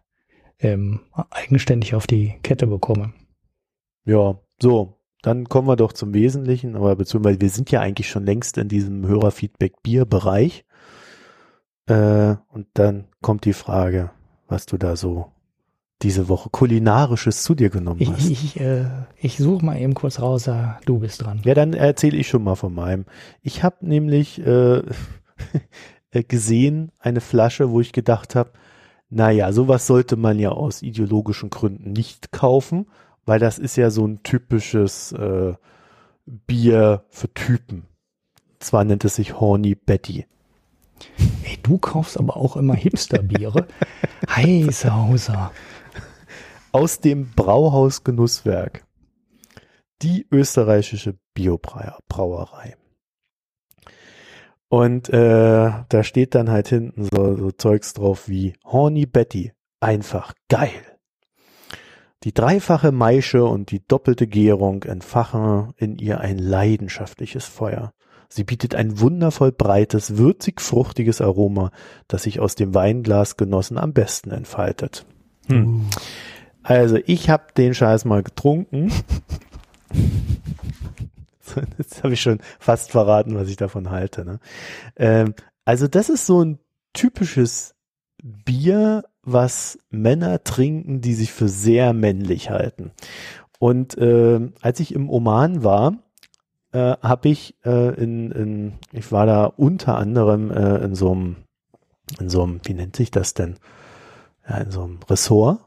ähm, 0.65 1.01
eigenständig 1.31 1.95
auf 1.95 2.07
die 2.07 2.35
Kette 2.43 2.67
bekomme. 2.67 3.13
Ja, 4.05 4.39
so. 4.61 4.99
Dann 5.23 5.49
kommen 5.49 5.67
wir 5.69 5.77
doch 5.77 5.95
zum 5.95 6.13
Wesentlichen, 6.13 6.77
aber 6.77 6.97
beziehungsweise 6.97 7.41
wir 7.41 7.49
sind 7.49 7.71
ja 7.71 7.81
eigentlich 7.81 8.11
schon 8.11 8.27
längst 8.27 8.59
in 8.59 8.69
diesem 8.69 9.07
Hörerfeedback-Bier-Bereich. 9.07 10.67
Äh, 11.87 12.37
und 12.49 12.67
dann 12.75 13.09
kommt 13.23 13.47
die 13.47 13.55
Frage, 13.55 14.11
was 14.49 14.67
du 14.67 14.77
da 14.77 14.97
so 14.97 15.33
diese 16.03 16.29
Woche 16.29 16.51
kulinarisches 16.51 17.43
zu 17.43 17.55
dir 17.55 17.71
genommen 17.71 18.01
Ich, 18.01 18.11
hast. 18.11 18.29
ich, 18.29 18.61
äh, 18.61 18.85
ich 19.17 19.39
suche 19.39 19.65
mal 19.65 19.81
eben 19.81 19.95
kurz 19.95 20.21
raus, 20.21 20.47
äh, 20.47 20.65
du 20.85 20.99
bist 20.99 21.25
dran. 21.25 21.41
Ja, 21.45 21.55
dann 21.55 21.73
erzähle 21.73 22.19
ich 22.19 22.29
schon 22.29 22.45
mal 22.45 22.57
von 22.57 22.75
meinem. 22.75 23.07
Ich 23.41 23.63
habe 23.63 23.87
nämlich 23.87 24.45
äh, 24.45 24.83
gesehen 26.29 26.93
eine 26.99 27.23
Flasche, 27.23 27.71
wo 27.71 27.81
ich 27.81 27.93
gedacht 27.93 28.35
habe, 28.35 28.51
naja, 29.15 29.53
sowas 29.53 29.87
sollte 29.87 30.17
man 30.17 30.41
ja 30.41 30.51
aus 30.51 30.83
ideologischen 30.83 31.49
Gründen 31.49 31.93
nicht 31.93 32.33
kaufen, 32.33 32.87
weil 33.25 33.39
das 33.39 33.61
ist 33.61 33.77
ja 33.77 33.91
so 33.91 34.05
ein 34.05 34.25
typisches 34.25 35.13
äh, 35.13 35.55
Bier 36.27 37.05
für 37.11 37.33
Typen. 37.33 37.85
Zwar 38.59 38.83
nennt 38.83 39.05
es 39.05 39.15
sich 39.15 39.39
Horny 39.39 39.77
Betty. 39.77 40.27
Ey, 41.45 41.59
du 41.63 41.79
kaufst 41.79 42.19
aber 42.19 42.37
auch 42.37 42.57
immer 42.57 42.75
Hipsterbiere. 42.75 43.69
Heißer 44.29 44.93
Hauser. 44.97 45.53
Aus 46.73 46.99
dem 46.99 47.31
Brauhaus 47.37 48.03
Genusswerk. 48.03 48.85
Die 50.03 50.27
österreichische 50.33 51.17
Biobrauerei. 51.35 52.77
Und 54.75 55.09
äh, 55.11 55.71
da 55.89 56.03
steht 56.03 56.35
dann 56.35 56.51
halt 56.51 56.67
hinten 56.67 57.05
so, 57.05 57.37
so 57.37 57.53
Zeugs 57.53 57.93
drauf 57.93 58.29
wie 58.29 58.55
Horny 58.65 59.07
Betty. 59.07 59.53
Einfach 59.79 60.35
geil. 60.49 60.71
Die 62.25 62.35
dreifache 62.35 62.91
Maische 62.91 63.45
und 63.45 63.71
die 63.71 63.87
doppelte 63.87 64.27
Gärung 64.27 64.83
entfachen 64.83 65.75
in 65.77 65.97
ihr 65.97 66.21
ein 66.21 66.39
leidenschaftliches 66.39 67.45
Feuer. 67.45 67.93
Sie 68.29 68.43
bietet 68.43 68.75
ein 68.75 68.99
wundervoll 68.99 69.53
breites, 69.53 70.19
würzig-fruchtiges 70.19 71.21
Aroma, 71.21 71.71
das 72.09 72.25
sich 72.25 72.41
aus 72.41 72.57
dem 72.57 72.75
Weinglas 72.75 73.37
genossen 73.37 73.79
am 73.79 73.93
besten 73.93 74.33
entfaltet. 74.33 75.07
Hm. 75.47 75.87
Also 76.65 76.99
ich 77.07 77.31
habe 77.31 77.45
den 77.57 77.75
Scheiß 77.75 78.07
mal 78.07 78.25
getrunken. 78.25 78.91
Jetzt 81.79 82.03
habe 82.03 82.15
ich 82.15 82.21
schon 82.21 82.41
fast 82.59 82.91
verraten, 82.91 83.35
was 83.37 83.49
ich 83.49 83.57
davon 83.57 83.91
halte. 83.91 84.25
Ne? 84.25 84.41
Ähm, 84.97 85.35
also 85.65 85.89
das 85.89 86.09
ist 86.09 86.27
so 86.27 86.43
ein 86.45 86.59
typisches 86.93 87.75
Bier, 88.23 89.05
was 89.23 89.79
Männer 89.91 90.45
trinken, 90.45 91.01
die 91.01 91.15
sich 91.15 91.33
für 91.33 91.49
sehr 91.49 91.93
männlich 91.93 92.51
halten. 92.51 92.93
Und 93.59 93.97
äh, 93.97 94.41
als 94.61 94.81
ich 94.81 94.95
im 94.95 95.09
Oman 95.09 95.65
war, 95.65 95.99
äh, 96.73 96.97
habe 97.03 97.29
ich 97.29 97.57
äh, 97.65 97.95
in, 97.95 98.31
in, 98.33 98.73
ich 98.93 99.13
war 99.13 99.27
da 99.27 99.47
unter 99.47 99.97
anderem 99.97 100.51
äh, 100.51 100.85
in 100.85 100.95
so 100.95 101.13
einem, 101.13 101.37
in 102.19 102.29
so 102.29 102.43
einem, 102.43 102.61
wie 102.65 102.75
nennt 102.75 102.97
sich 102.97 103.11
das 103.11 103.35
denn? 103.35 103.57
Ja, 104.49 104.59
in 104.59 104.71
so 104.71 104.83
einem 104.83 104.99
Ressort. 105.09 105.61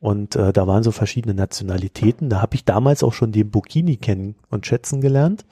Und 0.00 0.36
äh, 0.36 0.52
da 0.52 0.66
waren 0.66 0.82
so 0.82 0.92
verschiedene 0.92 1.34
Nationalitäten. 1.34 2.30
Da 2.30 2.40
habe 2.40 2.54
ich 2.54 2.64
damals 2.64 3.02
auch 3.02 3.12
schon 3.12 3.32
den 3.32 3.50
Burkini 3.50 3.96
kennen 3.96 4.36
und 4.48 4.66
schätzen 4.66 5.00
gelernt. 5.00 5.44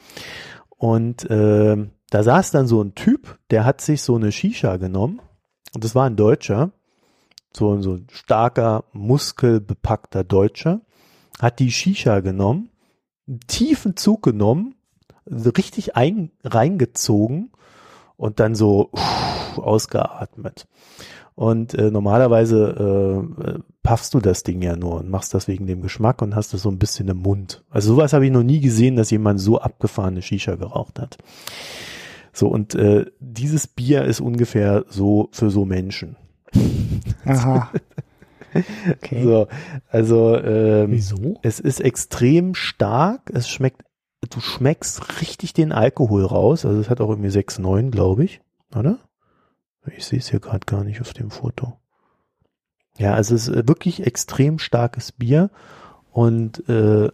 Und 0.69 1.29
äh, 1.31 1.77
da 2.11 2.23
saß 2.23 2.53
dann 2.53 2.67
so 2.67 2.83
ein 2.83 2.95
Typ, 2.95 3.39
der 3.51 3.65
hat 3.65 3.81
sich 3.81 4.03
so 4.03 4.15
eine 4.15 4.31
Shisha 4.31 4.77
genommen. 4.77 5.21
Und 5.75 5.85
das 5.85 5.95
war 5.95 6.07
ein 6.07 6.17
Deutscher. 6.17 6.71
So, 7.53 7.81
so 7.81 7.95
ein 7.95 8.07
starker, 8.11 8.85
muskelbepackter 8.93 10.23
Deutscher. 10.23 10.83
Hat 11.41 11.59
die 11.59 11.73
Shisha 11.73 12.21
genommen, 12.21 12.71
einen 13.27 13.41
tiefen 13.41 13.97
Zug 13.97 14.23
genommen, 14.23 14.77
richtig 15.27 15.97
ein, 15.97 16.31
reingezogen 16.45 17.51
und 18.17 18.41
dann 18.41 18.55
so 18.55 18.91
uff, 18.93 19.59
ausgeatmet. 19.59 20.67
Und 21.37 21.75
äh, 21.75 21.91
normalerweise 21.91 23.21
äh, 23.47 23.61
paffst 23.83 24.15
du 24.15 24.21
das 24.21 24.43
Ding 24.43 24.63
ja 24.63 24.75
nur 24.75 24.95
und 24.95 25.11
machst 25.11 25.35
das 25.35 25.49
wegen 25.49 25.67
dem 25.67 25.83
Geschmack 25.83 26.23
und 26.23 26.35
hast 26.35 26.55
das 26.55 26.63
so 26.63 26.71
ein 26.71 26.79
bisschen 26.79 27.09
im 27.09 27.19
Mund. 27.19 27.63
Also 27.69 27.95
sowas 27.95 28.15
habe 28.15 28.25
ich 28.25 28.33
noch 28.33 28.43
nie 28.43 28.61
gesehen, 28.61 28.97
dass 28.97 29.11
jemand 29.11 29.39
so 29.39 29.61
abgefahrene 29.61 30.23
Shisha 30.23 30.55
geraucht 30.55 30.99
hat. 30.99 31.19
So, 32.33 32.49
und 32.49 32.75
äh, 32.75 33.05
dieses 33.21 33.67
Bier 33.67 34.05
ist 34.05 34.21
ungefähr 34.21 34.87
so 34.89 35.29
für 35.31 35.51
so 35.51 35.67
Menschen. 35.67 36.17
Aha. 37.27 37.71
Okay. 38.91 39.23
So, 39.23 39.49
also 39.91 40.37
ähm, 40.39 40.93
Wieso? 40.93 41.39
es 41.43 41.61
ist 41.61 41.81
extrem 41.81 42.55
stark, 42.55 43.31
es 43.35 43.51
schmeckt, 43.51 43.83
du 44.31 44.41
schmeckst 44.41 45.21
richtig 45.21 45.53
den 45.53 45.73
Alkohol 45.73 46.25
raus, 46.25 46.65
also 46.65 46.81
es 46.81 46.89
hat 46.89 47.03
auch 47.03 47.11
irgendwie 47.11 47.29
6,9, 47.29 47.91
glaube 47.91 48.25
ich, 48.25 48.41
oder? 48.75 48.99
Ich 49.97 50.05
sehe 50.07 50.19
es 50.19 50.29
hier 50.31 50.41
gerade 50.41 50.65
gar 50.67 50.85
nicht 50.85 51.01
auf 51.01 51.13
dem 51.13 51.31
Foto. 51.31 51.79
Ja, 52.99 53.15
also 53.15 53.35
es 53.35 53.49
ist 53.49 53.69
wirklich 53.69 54.07
extrem 54.07 54.59
starkes 54.59 55.13
Bier 55.13 55.51
und 56.13 56.67
äh, 56.69 57.11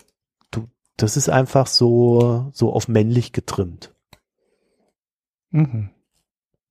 du, 0.51 0.69
das 0.97 1.17
ist 1.17 1.29
einfach 1.29 1.67
so, 1.67 2.51
so 2.53 2.73
auf 2.73 2.87
männlich 2.89 3.33
getrimmt. 3.33 3.93
Mhm. 5.51 5.91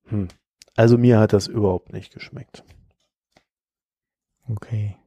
Hm. 0.06 0.28
Also 0.76 0.98
mir 0.98 1.20
hat 1.20 1.34
das 1.34 1.48
überhaupt 1.48 1.92
nicht 1.92 2.14
geschmeckt. 2.14 2.64
Okay. 4.50 4.98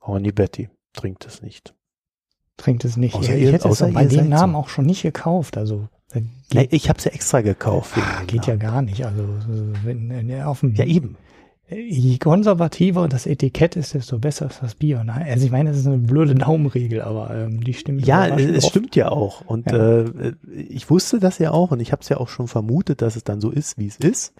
Horny 0.00 0.32
Betty 0.32 0.70
trinkt 0.92 1.26
es 1.26 1.42
nicht. 1.42 1.74
Trinkt 2.56 2.84
es 2.84 2.96
nicht. 2.96 3.14
Außer 3.14 3.36
ich 3.36 3.42
ihr- 3.44 3.52
hätte 3.52 3.68
es 3.68 3.78
bei 3.80 4.06
dem 4.06 4.28
Namen 4.30 4.54
so. 4.54 4.58
auch 4.58 4.68
schon 4.68 4.86
nicht 4.86 5.02
gekauft. 5.02 5.56
Also 5.58 5.88
äh, 5.92 5.95
geht, 6.50 6.72
ich 6.72 6.88
habe 6.88 6.98
es 6.98 7.04
ja 7.04 7.10
extra 7.12 7.40
gekauft. 7.40 7.96
dem 7.96 8.26
geht 8.26 8.46
ja 8.46 8.56
gar 8.56 8.82
nicht. 8.82 9.04
Also 9.04 9.22
wenn 9.84 10.30
äh, 10.30 10.42
auf 10.42 10.60
dem 10.60 10.74
Ja, 10.74 10.84
eben. 10.84 11.16
je 11.68 12.18
konservativer 12.18 13.08
das 13.08 13.26
Etikett 13.26 13.76
ist, 13.76 13.94
desto 13.94 14.18
besser 14.18 14.46
ist 14.46 14.62
das 14.62 14.74
Bier. 14.76 15.02
Ne? 15.04 15.12
Also 15.14 15.44
ich 15.44 15.50
meine, 15.50 15.70
das 15.70 15.78
ist 15.78 15.86
eine 15.86 15.98
blöde 15.98 16.34
Daumenregel, 16.34 17.02
aber 17.02 17.34
ähm, 17.34 17.62
die 17.62 17.74
stimmt. 17.74 18.06
Ja, 18.06 18.26
es 18.28 18.64
oft. 18.64 18.70
stimmt 18.70 18.94
ja 18.96 19.08
auch. 19.10 19.40
Und 19.42 19.70
Ja. 19.70 20.00
Äh, 20.02 20.34
ich 20.68 20.88
wusste 20.90 21.18
das 21.18 21.38
ja 21.38 21.50
auch 21.50 21.70
und 21.72 21.80
ich 21.80 21.92
habe 21.92 22.02
es 22.02 22.08
ja 22.08 22.18
auch 22.18 22.28
schon 22.28 22.48
vermutet, 22.48 23.02
dass 23.02 23.16
es 23.16 23.24
dann 23.24 23.40
so 23.40 23.50
ist, 23.50 23.78
wie 23.78 23.86
es 23.88 23.96
ist. 23.96 24.32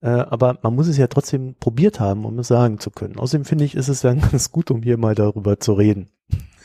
Äh, 0.00 0.08
aber 0.08 0.58
man 0.62 0.74
muss 0.74 0.88
es 0.88 0.96
ja 0.96 1.06
trotzdem 1.06 1.54
probiert 1.60 2.00
haben, 2.00 2.24
um 2.24 2.38
es 2.38 2.48
sagen 2.48 2.78
zu 2.80 2.90
können. 2.90 3.18
Außerdem 3.18 3.44
finde 3.44 3.64
ich, 3.64 3.74
ist 3.76 3.88
es 3.88 4.00
dann 4.00 4.20
ganz 4.32 4.50
gut, 4.50 4.70
um 4.70 4.82
hier 4.82 4.96
mal 4.96 5.14
darüber 5.14 5.60
zu 5.60 5.74
reden. 5.74 6.08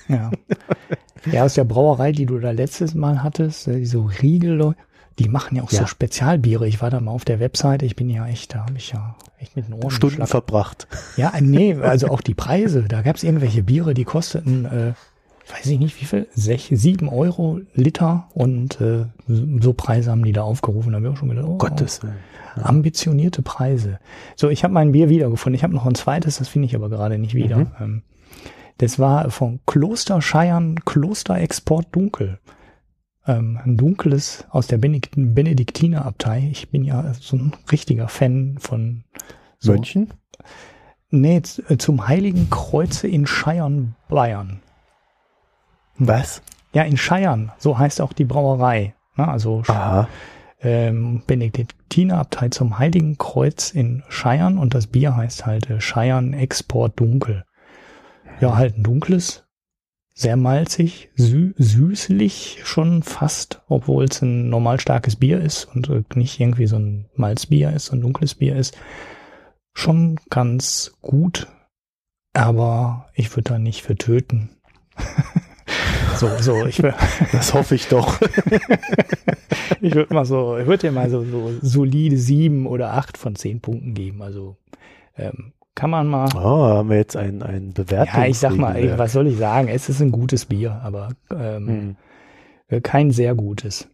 Ja. 0.07 0.31
ja, 1.31 1.43
aus 1.43 1.53
der 1.55 1.63
Brauerei, 1.63 2.11
die 2.11 2.25
du 2.25 2.39
da 2.39 2.51
letztes 2.51 2.93
Mal 2.95 3.23
hattest, 3.23 3.67
äh, 3.67 3.83
so 3.85 4.09
Riegel, 4.21 4.75
die 5.19 5.29
machen 5.29 5.57
ja 5.57 5.63
auch 5.63 5.71
Ja. 5.71 5.79
so 5.81 5.87
Spezialbiere. 5.87 6.67
Ich 6.67 6.81
war 6.81 6.89
da 6.89 6.99
mal 6.99 7.11
auf 7.11 7.25
der 7.25 7.39
Webseite, 7.39 7.85
ich 7.85 7.95
bin 7.95 8.09
ja 8.09 8.27
echt, 8.27 8.53
da 8.53 8.59
habe 8.61 8.77
ich 8.77 8.91
ja 8.91 9.15
echt 9.39 9.55
mit 9.55 9.67
den 9.67 9.73
Ohren 9.73 9.91
Stunden 9.91 10.17
geschlackert. 10.17 10.29
verbracht. 10.29 10.87
Ja, 11.17 11.31
äh, 11.35 11.41
nee, 11.41 11.73
also 11.81 12.07
auch 12.09 12.21
die 12.21 12.33
Preise. 12.35 12.83
Da 12.83 13.01
gab 13.01 13.15
es 13.15 13.23
irgendwelche 13.23 13.63
Biere, 13.63 13.93
die 13.93 14.03
kosteten, 14.03 14.65
äh, 14.65 14.93
weiß 15.49 15.65
ich 15.67 15.79
nicht 15.79 15.99
wie 16.01 16.05
viel, 16.05 16.27
sech, 16.35 16.69
sieben 16.73 17.07
Euro 17.09 17.61
Liter 17.73 18.27
und 18.33 18.81
äh, 18.81 19.05
so 19.27 19.73
Preise 19.73 20.11
haben 20.11 20.23
die 20.25 20.33
da 20.33 20.41
aufgerufen. 20.43 20.91
Da 20.91 20.97
habe 20.97 21.07
ich 21.07 21.13
auch 21.13 21.17
schon 21.17 21.29
gedacht, 21.29 21.45
oh, 21.47 21.57
Gottes 21.57 22.03
Willen. 22.03 22.15
ambitionierte 22.61 23.41
Preise. 23.41 23.99
So, 24.35 24.49
ich 24.49 24.63
habe 24.63 24.73
mein 24.73 24.91
Bier 24.91 25.07
wiedergefunden. 25.09 25.55
Ich 25.55 25.63
habe 25.63 25.73
noch 25.73 25.85
ein 25.85 25.95
zweites, 25.95 26.37
das 26.37 26.49
finde 26.49 26.65
ich 26.67 26.75
aber 26.75 26.89
gerade 26.89 27.17
nicht 27.17 27.33
wieder. 27.33 27.57
Mhm. 27.59 27.67
Ähm, 27.79 28.01
das 28.77 28.99
war 28.99 29.29
von 29.31 29.59
Kloster 29.65 30.21
Scheiern 30.21 30.79
Klosterexport 30.85 31.87
Dunkel. 31.95 32.39
Ähm, 33.25 33.59
ein 33.63 33.75
dunkles 33.77 34.45
aus 34.49 34.67
der 34.67 34.77
Benedikt 34.77 35.15
Benediktinerabtei. 35.17 36.47
Ich 36.51 36.69
bin 36.69 36.83
ja 36.83 37.13
so 37.13 37.35
ein 37.37 37.53
richtiger 37.71 38.07
Fan 38.07 38.57
von 38.59 39.03
so. 39.59 39.73
Mönchen? 39.73 40.13
Nee, 41.09 41.41
äh, 41.67 41.77
zum 41.77 42.07
Heiligen 42.07 42.49
Kreuze 42.49 43.07
in 43.07 43.25
Scheiern, 43.27 43.95
Bayern. 44.09 44.61
Was? 45.97 46.41
Ja, 46.73 46.83
in 46.83 46.97
Scheiern, 46.97 47.51
so 47.57 47.77
heißt 47.77 48.01
auch 48.01 48.13
die 48.13 48.25
Brauerei. 48.25 48.93
Na, 49.15 49.31
also 49.31 49.61
Sch- 49.61 49.71
Aha. 49.71 50.07
ähm, 50.61 51.23
Benediktinerabtei 51.25 52.49
zum 52.49 52.77
Heiligen 52.77 53.17
Kreuz 53.17 53.71
in 53.71 54.03
Scheiern 54.09 54.57
und 54.59 54.73
das 54.75 54.87
Bier 54.87 55.15
heißt 55.15 55.45
halt 55.45 55.69
äh, 55.69 55.81
Scheiern 55.81 56.33
Export 56.33 56.99
Dunkel. 56.99 57.45
Ja, 58.39 58.55
halt 58.55 58.77
ein 58.77 58.83
dunkles, 58.83 59.47
sehr 60.13 60.35
malzig, 60.35 61.09
sü 61.15 61.53
süßlich 61.57 62.61
schon 62.63 63.03
fast, 63.03 63.61
obwohl 63.67 64.05
es 64.05 64.21
ein 64.21 64.49
normal 64.49 64.79
starkes 64.79 65.15
Bier 65.15 65.41
ist 65.41 65.65
und 65.65 65.89
äh, 65.89 66.03
nicht 66.15 66.39
irgendwie 66.39 66.67
so 66.67 66.77
ein 66.77 67.09
Malzbier 67.15 67.71
ist, 67.73 67.85
so 67.85 67.95
ein 67.95 68.01
dunkles 68.01 68.35
Bier 68.35 68.55
ist. 68.55 68.77
Schon 69.73 70.19
ganz 70.29 70.97
gut, 71.01 71.47
aber 72.33 73.09
ich 73.13 73.31
würde 73.35 73.51
da 73.51 73.59
nicht 73.59 73.83
für 73.83 73.95
töten. 73.95 74.49
so, 76.15 76.29
so, 76.39 76.65
ich 76.65 76.81
will, 76.81 76.93
Das 77.31 77.53
hoffe 77.53 77.75
ich 77.75 77.87
doch. 77.87 78.19
ich 79.81 79.93
würde 79.93 80.13
mal 80.13 80.25
so, 80.25 80.57
ich 80.57 80.65
würde 80.65 80.87
dir 80.87 80.91
mal 80.91 81.09
so, 81.09 81.23
so 81.23 81.53
solide 81.61 82.17
sieben 82.17 82.65
oder 82.65 82.93
acht 82.93 83.17
von 83.17 83.35
zehn 83.35 83.61
Punkten 83.61 83.93
geben. 83.93 84.21
Also 84.21 84.57
ähm, 85.15 85.53
kann 85.77 85.91
man 85.91 86.07
mal. 86.07 86.27
Oh, 86.35 86.65
haben 86.65 86.89
wir 86.89 86.97
jetzt 86.97 87.15
ein, 87.15 87.43
ein 87.43 87.71
Bewertung. 87.71 88.21
Ja, 88.21 88.27
ich 88.27 88.39
sag 88.39 88.55
mal, 88.57 88.75
ey, 88.75 88.97
was 88.97 89.13
soll 89.13 89.27
ich 89.27 89.37
sagen? 89.37 89.67
Es 89.67 89.89
ist 89.89 90.01
ein 90.01 90.11
gutes 90.11 90.45
Bier, 90.47 90.81
aber 90.83 91.09
ähm, 91.31 91.67
Hm. 91.67 91.95
äh, 92.67 92.81
kein 92.81 93.11
sehr 93.11 93.35
gutes. 93.35 93.87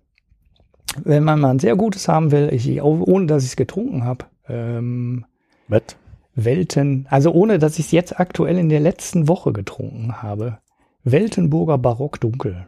Wenn 1.03 1.23
man 1.26 1.41
mal 1.41 1.49
ein 1.51 1.60
sehr 1.60 1.76
gutes 1.76 2.07
haben 2.07 2.31
will, 2.31 2.49
ich, 2.53 2.81
ohne 2.81 3.26
dass 3.26 3.43
ich 3.43 3.49
es 3.49 3.55
getrunken 3.57 4.05
habe, 4.05 4.26
ähm, 4.47 5.26
Met? 5.68 5.97
Welten, 6.35 7.05
also 7.10 7.31
ohne 7.31 7.60
dass 7.60 7.77
ich 7.77 7.85
es 7.88 7.91
jetzt 7.91 8.19
aktuell 8.19 8.57
in 8.57 8.69
der 8.69 8.80
letzten 8.80 9.27
Woche 9.27 9.51
getrunken 9.51 10.22
habe, 10.23 10.60
Weltenburger 11.03 11.77
Barock 11.77 12.22
Dunkel. 12.22 12.68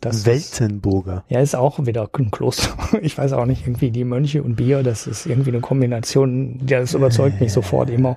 Das 0.00 0.16
ist, 0.16 0.26
Weltenburger. 0.26 1.24
ja, 1.28 1.40
ist 1.40 1.54
auch 1.54 1.84
wieder 1.84 2.08
ein 2.12 2.30
Kloster. 2.30 2.70
Ich 3.02 3.18
weiß 3.18 3.32
auch 3.34 3.44
nicht, 3.44 3.66
irgendwie 3.66 3.90
die 3.90 4.04
Mönche 4.04 4.42
und 4.42 4.56
Bier, 4.56 4.82
das 4.82 5.06
ist 5.06 5.26
irgendwie 5.26 5.50
eine 5.50 5.60
Kombination, 5.60 6.60
ja, 6.66 6.80
das 6.80 6.94
überzeugt 6.94 7.40
mich 7.40 7.52
sofort 7.52 7.90
immer, 7.90 8.16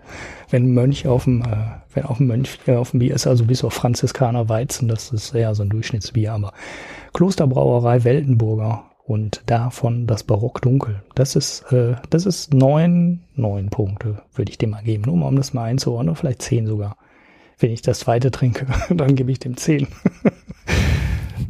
wenn 0.50 0.64
ein 0.64 0.74
Mönch 0.74 1.08
auf 1.08 1.26
dem, 1.26 1.42
äh, 1.42 1.46
wenn 1.94 2.06
auch 2.06 2.20
ein 2.20 2.28
Mönch 2.28 2.60
äh, 2.68 2.76
auf 2.76 2.92
dem 2.92 3.00
Bier 3.00 3.14
ist, 3.16 3.28
also 3.28 3.46
bis 3.46 3.64
auf 3.64 3.74
Franziskaner 3.74 4.48
Weizen, 4.50 4.88
das 4.88 5.12
ist 5.12 5.36
eher 5.36 5.56
so 5.56 5.64
ein 5.64 5.70
Durchschnittsbier, 5.70 6.34
aber 6.34 6.54
Klosterbrauerei 7.14 8.04
Weltenburger 8.04 8.86
und 9.06 9.44
davon 9.46 10.08
das 10.08 10.24
Barock 10.24 10.62
Dunkel. 10.62 11.04
Das 11.16 11.36
ist, 11.36 11.64
äh, 11.72 11.96
das 12.10 12.26
ist 12.26 12.54
neun, 12.54 13.22
neun 13.36 13.70
Punkte, 13.70 14.22
würde 14.34 14.52
ich 14.52 14.58
dem 14.58 14.72
mal 14.72 14.84
geben, 14.84 15.04
nur 15.06 15.18
mal 15.18 15.28
um 15.28 15.36
das 15.36 15.54
mal 15.54 15.66
einzuordnen, 15.66 16.16
vielleicht 16.16 16.42
zehn 16.42 16.66
sogar. 16.66 16.98
Wenn 17.60 17.72
ich 17.72 17.82
das 17.82 18.00
zweite 18.00 18.32
trinke, 18.32 18.66
dann 18.90 19.16
gebe 19.16 19.32
ich 19.32 19.40
dem 19.40 19.58
zehn. 19.58 19.88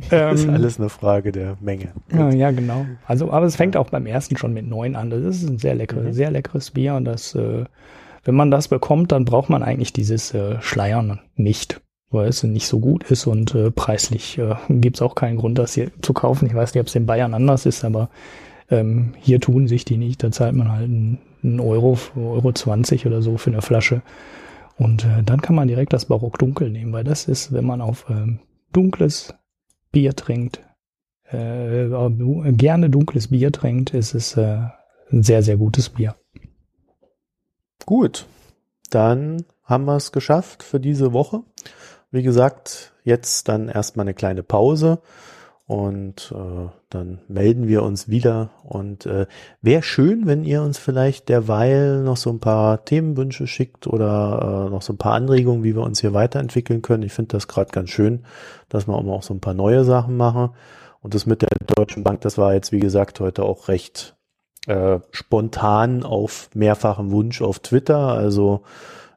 Das 0.09 0.39
ist 0.41 0.45
Ähm, 0.47 0.53
alles 0.53 0.79
eine 0.79 0.89
Frage 0.89 1.31
der 1.31 1.57
Menge. 1.61 1.89
ja, 2.11 2.29
ja, 2.31 2.51
genau. 2.51 2.85
Also, 3.05 3.31
aber 3.31 3.45
es 3.45 3.55
fängt 3.55 3.75
auch 3.77 3.89
beim 3.89 4.05
ersten 4.05 4.37
schon 4.37 4.53
mit 4.53 4.67
neun 4.67 4.95
an. 4.95 5.09
Das 5.09 5.21
ist 5.21 5.47
ein 5.49 5.57
sehr 5.59 5.75
leckeres, 5.75 6.05
Mhm. 6.07 6.13
sehr 6.13 6.31
leckeres 6.31 6.71
Bier 6.71 6.95
und 6.95 7.05
das, 7.05 7.35
äh, 7.35 7.65
wenn 8.23 8.35
man 8.35 8.51
das 8.51 8.67
bekommt, 8.67 9.11
dann 9.11 9.25
braucht 9.25 9.49
man 9.49 9.63
eigentlich 9.63 9.91
dieses 9.93 10.33
äh, 10.33 10.61
Schleiern 10.61 11.19
nicht, 11.35 11.81
weil 12.09 12.27
es 12.29 12.43
nicht 12.43 12.67
so 12.67 12.79
gut 12.79 13.03
ist 13.11 13.27
und 13.27 13.53
äh, 13.55 13.71
preislich 13.71 14.37
äh, 14.37 14.55
gibt 14.69 14.97
es 14.97 15.01
auch 15.01 15.15
keinen 15.15 15.37
Grund, 15.37 15.57
das 15.57 15.73
hier 15.73 15.91
zu 16.01 16.13
kaufen. 16.13 16.45
Ich 16.47 16.53
weiß 16.55 16.73
nicht, 16.73 16.81
ob 16.81 16.87
es 16.87 16.95
in 16.95 17.05
Bayern 17.05 17.33
anders 17.33 17.65
ist, 17.65 17.83
aber 17.83 18.09
ähm, 18.71 19.13
hier 19.19 19.41
tun 19.41 19.67
sich 19.67 19.83
die 19.83 19.97
nicht. 19.97 20.23
Da 20.23 20.31
zahlt 20.31 20.55
man 20.55 20.71
halt 20.71 20.85
einen, 20.85 21.19
einen 21.43 21.59
Euro, 21.59 21.97
Euro 22.15 22.51
20 22.53 23.05
oder 23.07 23.21
so 23.21 23.37
für 23.37 23.51
eine 23.51 23.61
Flasche. 23.61 24.01
Und 24.77 25.03
äh, 25.05 25.21
dann 25.23 25.41
kann 25.41 25.55
man 25.55 25.67
direkt 25.67 25.91
das 25.93 26.05
Barock 26.05 26.39
Dunkel 26.39 26.69
nehmen, 26.69 26.93
weil 26.93 27.03
das 27.03 27.27
ist, 27.27 27.51
wenn 27.51 27.65
man 27.65 27.81
auf 27.81 28.05
ähm, 28.09 28.39
dunkles 28.71 29.35
Bier 29.93 30.13
trinkt, 30.15 30.59
äh, 31.31 31.87
gerne 32.51 32.89
dunkles 32.89 33.29
Bier 33.29 33.53
trinkt, 33.53 33.93
ist 33.93 34.13
es 34.13 34.35
äh, 34.35 34.57
ein 35.11 35.23
sehr, 35.23 35.41
sehr 35.41 35.55
gutes 35.55 35.89
Bier. 35.89 36.15
Gut, 37.85 38.25
dann 38.89 39.45
haben 39.63 39.85
wir 39.85 39.95
es 39.95 40.11
geschafft 40.11 40.63
für 40.63 40.81
diese 40.81 41.13
Woche. 41.13 41.43
Wie 42.11 42.23
gesagt, 42.23 42.93
jetzt 43.05 43.47
dann 43.47 43.69
erstmal 43.69 44.03
eine 44.03 44.13
kleine 44.13 44.43
Pause 44.43 44.99
und 45.65 46.33
äh, 46.35 46.69
dann 46.89 47.21
melden 47.27 47.67
wir 47.67 47.83
uns 47.83 48.09
wieder. 48.09 48.49
Und 48.63 49.05
äh, 49.05 49.27
wäre 49.61 49.81
schön, 49.81 50.27
wenn 50.27 50.43
ihr 50.43 50.61
uns 50.61 50.77
vielleicht 50.77 51.29
derweil 51.29 52.03
noch 52.03 52.17
so 52.17 52.29
ein 52.31 52.41
paar 52.41 52.83
Themenwünsche 52.83 53.47
schickt 53.47 53.87
oder 53.87 54.67
äh, 54.67 54.69
noch 54.69 54.81
so 54.81 54.93
ein 54.93 54.97
paar 54.97 55.13
Anregungen, 55.13 55.63
wie 55.63 55.75
wir 55.75 55.83
uns 55.83 56.01
hier 56.01 56.13
weiterentwickeln 56.13 56.81
können. 56.81 57.03
Ich 57.03 57.13
finde 57.13 57.33
das 57.33 57.47
gerade 57.47 57.71
ganz 57.71 57.91
schön, 57.91 58.25
dass 58.67 58.87
wir 58.87 58.93
auch 58.93 59.23
so 59.23 59.33
ein 59.33 59.39
paar 59.39 59.53
neue 59.53 59.85
Sachen 59.85 60.17
machen. 60.17 60.49
Und 61.01 61.15
das 61.15 61.25
mit 61.25 61.41
der 61.41 61.49
Deutschen 61.65 62.03
Bank, 62.03 62.21
das 62.21 62.37
war 62.37 62.53
jetzt, 62.53 62.71
wie 62.71 62.79
gesagt, 62.79 63.19
heute 63.21 63.43
auch 63.43 63.69
recht 63.69 64.15
äh, 64.67 64.99
spontan 65.11 66.03
auf 66.03 66.49
mehrfachen 66.53 67.11
Wunsch 67.11 67.41
auf 67.41 67.59
Twitter. 67.59 68.09
Also 68.09 68.63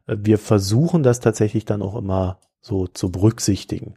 äh, 0.06 0.16
wir 0.18 0.39
versuchen 0.39 1.02
das 1.02 1.18
tatsächlich 1.18 1.64
dann 1.64 1.82
auch 1.82 1.97
immer 1.97 2.39
so 2.60 2.89
zu 2.89 3.12
berücksichtigen. 3.12 3.94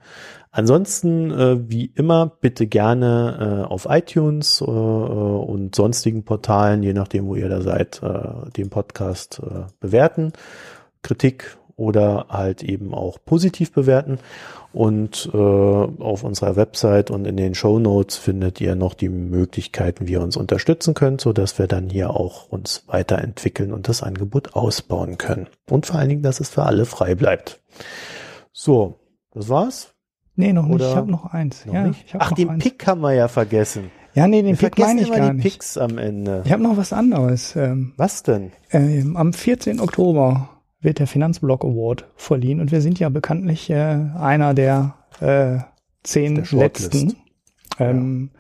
Ansonsten, 0.52 1.32
äh, 1.32 1.70
wie 1.70 1.86
immer, 1.86 2.26
bitte 2.42 2.66
gerne 2.66 3.66
äh, 3.68 3.72
auf 3.72 3.86
iTunes 3.90 4.62
äh, 4.62 4.66
und 4.66 5.76
sonstigen 5.76 6.24
Portalen, 6.24 6.82
je 6.82 6.94
nachdem, 6.94 7.28
wo 7.28 7.36
ihr 7.36 7.50
da 7.50 7.62
seid, 7.62 8.02
äh, 8.02 8.50
den 8.58 8.70
Podcast 8.70 9.42
äh, 9.44 9.68
bewerten, 9.80 10.34
Kritik 11.04 11.58
oder 11.76 12.26
halt 12.30 12.64
eben 12.64 12.94
auch 12.94 13.20
positiv 13.24 13.72
bewerten. 13.72 14.20
Und 14.74 15.30
äh, 15.34 15.38
auf 15.38 16.24
unserer 16.24 16.56
Website 16.56 17.10
und 17.10 17.26
in 17.26 17.38
den 17.38 17.56
Show 17.56 17.80
Notes 17.80 18.18
findet 18.18 18.60
ihr 18.60 18.76
noch 18.76 18.94
die 18.94 19.10
Möglichkeiten, 19.10 20.08
wie 20.08 20.14
ihr 20.14 20.22
uns 20.22 20.36
unterstützen 20.36 20.94
könnt, 20.94 21.22
so 21.22 21.32
dass 21.32 21.58
wir 21.58 21.68
dann 21.68 21.90
hier 21.90 22.12
auch 22.12 22.50
uns 22.50 22.84
weiterentwickeln 22.88 23.72
und 23.72 23.88
das 23.88 24.04
Angebot 24.04 24.56
ausbauen 24.56 25.18
können. 25.18 25.48
Und 25.70 25.86
vor 25.86 25.98
allen 25.98 26.10
Dingen, 26.10 26.24
dass 26.24 26.40
es 26.40 26.50
für 26.50 26.64
alle 26.64 26.86
frei 26.86 27.16
bleibt. 27.16 27.62
So, 28.52 29.00
das 29.32 29.50
war's. 29.50 29.94
Nee, 30.40 30.54
noch 30.54 30.66
nicht. 30.68 30.76
Oder 30.76 30.90
Ich 30.92 30.96
habe 30.96 31.12
noch 31.12 31.26
eins. 31.34 31.66
Noch 31.66 31.74
ja, 31.74 31.84
nicht? 31.88 32.06
ich 32.08 32.14
hab 32.14 32.22
Ach, 32.22 32.30
noch 32.32 32.38
den 32.38 32.50
eins. 32.50 32.64
Pick 32.64 32.88
haben 32.88 33.02
wir 33.02 33.14
ja 33.14 33.28
vergessen. 33.28 33.92
Ja, 34.14 34.26
nee, 34.26 34.42
den 34.42 34.60
Wir 34.60 34.70
Pick 34.70 34.80
meine 34.80 35.02
ich 35.02 35.08
immer 35.10 35.18
gar 35.18 35.30
die 35.32 35.36
nicht. 35.36 35.44
Picks 35.44 35.78
am 35.78 35.98
Ende. 35.98 36.44
Ich 36.46 36.52
habe 36.54 36.64
noch 36.64 36.78
was 36.78 36.94
anderes. 36.94 37.56
Ähm, 37.58 37.92
Was 37.98 38.24
denn? 38.24 38.52
ähm, 38.72 39.18
am 39.18 39.34
14. 39.34 39.82
Oktober 39.82 40.50
wird 40.80 41.00
der 41.00 41.08
Finanzblock 41.08 41.66
Award 41.66 42.06
verliehen 42.16 42.62
und 42.62 42.72
wir 42.72 42.80
sind 42.80 43.00
ja 43.00 43.10
bekanntlich 43.10 43.70
äh, 43.70 43.76
einer 43.76 44.54
der 44.54 44.96
äh, 45.20 45.58
zehn 46.04 46.36
Der 46.36 46.46
letzten. 46.60 47.18
Ähm, 47.78 48.32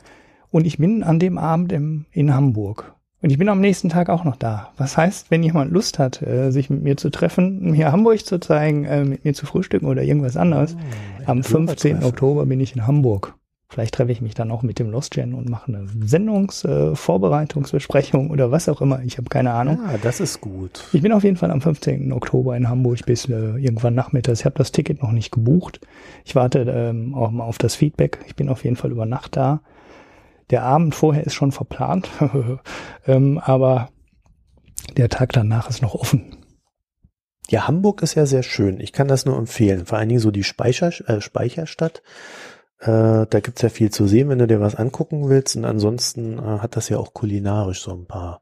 Und 0.51 0.65
ich 0.65 0.77
bin 0.77 1.03
an 1.03 1.19
dem 1.19 1.37
Abend 1.37 1.73
im, 1.73 2.05
in 2.11 2.33
Hamburg. 2.33 2.95
Und 3.21 3.31
ich 3.31 3.37
bin 3.37 3.49
am 3.49 3.59
nächsten 3.59 3.89
Tag 3.89 4.09
auch 4.09 4.23
noch 4.23 4.37
da. 4.37 4.71
Was 4.77 4.95
heißt, 4.95 5.29
wenn 5.29 5.43
jemand 5.43 5.73
Lust 5.73 5.99
hat, 5.99 6.21
äh, 6.21 6.51
sich 6.51 6.69
mit 6.69 6.83
mir 6.83 6.95
zu 6.95 7.09
treffen, 7.09 7.71
mir 7.71 7.91
Hamburg 7.91 8.25
zu 8.25 8.39
zeigen, 8.39 8.85
äh, 8.85 9.03
mit 9.03 9.25
mir 9.25 9.33
zu 9.33 9.45
frühstücken 9.45 9.87
oder 9.87 10.03
irgendwas 10.03 10.37
anderes, 10.37 10.77
am 11.25 11.43
15. 11.43 12.03
Oktober 12.03 12.45
bin 12.45 12.61
ich 12.61 12.75
in 12.75 12.87
Hamburg. 12.87 13.35
Vielleicht 13.71 13.93
treffe 13.93 14.11
ich 14.11 14.19
mich 14.19 14.33
dann 14.33 14.49
auch 14.49 14.63
mit 14.63 14.79
dem 14.79 14.89
Lost 14.89 15.11
Gen 15.11 15.35
und 15.35 15.47
mache 15.47 15.67
eine 15.67 15.85
Sendungsvorbereitungsbesprechung 16.03 18.29
äh, 18.29 18.31
oder 18.31 18.49
was 18.49 18.67
auch 18.67 18.81
immer. 18.81 19.03
Ich 19.03 19.19
habe 19.19 19.29
keine 19.29 19.51
Ahnung. 19.51 19.77
Ah, 19.85 19.93
das 20.01 20.19
ist 20.19 20.41
gut. 20.41 20.85
Ich 20.91 21.03
bin 21.03 21.11
auf 21.11 21.23
jeden 21.23 21.35
Fall 21.35 21.51
am 21.51 21.61
15. 21.61 22.11
Oktober 22.11 22.57
in 22.57 22.67
Hamburg 22.67 23.05
bis 23.05 23.29
äh, 23.29 23.57
irgendwann 23.57 23.93
nachmittags. 23.93 24.39
Ich 24.39 24.45
habe 24.45 24.57
das 24.57 24.71
Ticket 24.71 25.03
noch 25.03 25.11
nicht 25.11 25.31
gebucht. 25.31 25.81
Ich 26.25 26.35
warte 26.35 26.61
ähm, 26.61 27.13
auch 27.13 27.29
mal 27.29 27.43
auf 27.43 27.59
das 27.59 27.75
Feedback. 27.75 28.17
Ich 28.25 28.35
bin 28.35 28.49
auf 28.49 28.63
jeden 28.63 28.75
Fall 28.75 28.91
über 28.91 29.05
Nacht 29.05 29.37
da. 29.37 29.61
Der 30.49 30.63
Abend 30.63 30.95
vorher 30.95 31.25
ist 31.25 31.33
schon 31.33 31.51
verplant, 31.51 32.09
ähm, 33.05 33.37
aber 33.37 33.89
der 34.97 35.09
Tag 35.09 35.33
danach 35.33 35.69
ist 35.69 35.81
noch 35.81 35.95
offen. 35.95 36.37
Ja, 37.49 37.67
Hamburg 37.67 38.03
ist 38.03 38.15
ja 38.15 38.25
sehr 38.25 38.43
schön. 38.43 38.79
Ich 38.79 38.93
kann 38.93 39.07
das 39.07 39.25
nur 39.25 39.37
empfehlen. 39.37 39.85
Vor 39.85 39.97
allen 39.97 40.09
Dingen 40.09 40.21
so 40.21 40.31
die 40.31 40.43
Speicher, 40.43 40.91
äh, 41.09 41.19
Speicherstadt. 41.19 42.03
Äh, 42.79 43.25
da 43.27 43.39
gibt's 43.41 43.63
ja 43.63 43.69
viel 43.69 43.89
zu 43.89 44.07
sehen, 44.07 44.29
wenn 44.29 44.37
du 44.37 44.47
dir 44.47 44.59
was 44.59 44.75
angucken 44.75 45.29
willst. 45.29 45.55
Und 45.55 45.65
ansonsten 45.65 46.37
äh, 46.37 46.59
hat 46.59 46.75
das 46.75 46.89
ja 46.89 46.99
auch 46.99 47.13
kulinarisch 47.13 47.81
so 47.81 47.91
ein 47.91 48.05
paar 48.05 48.41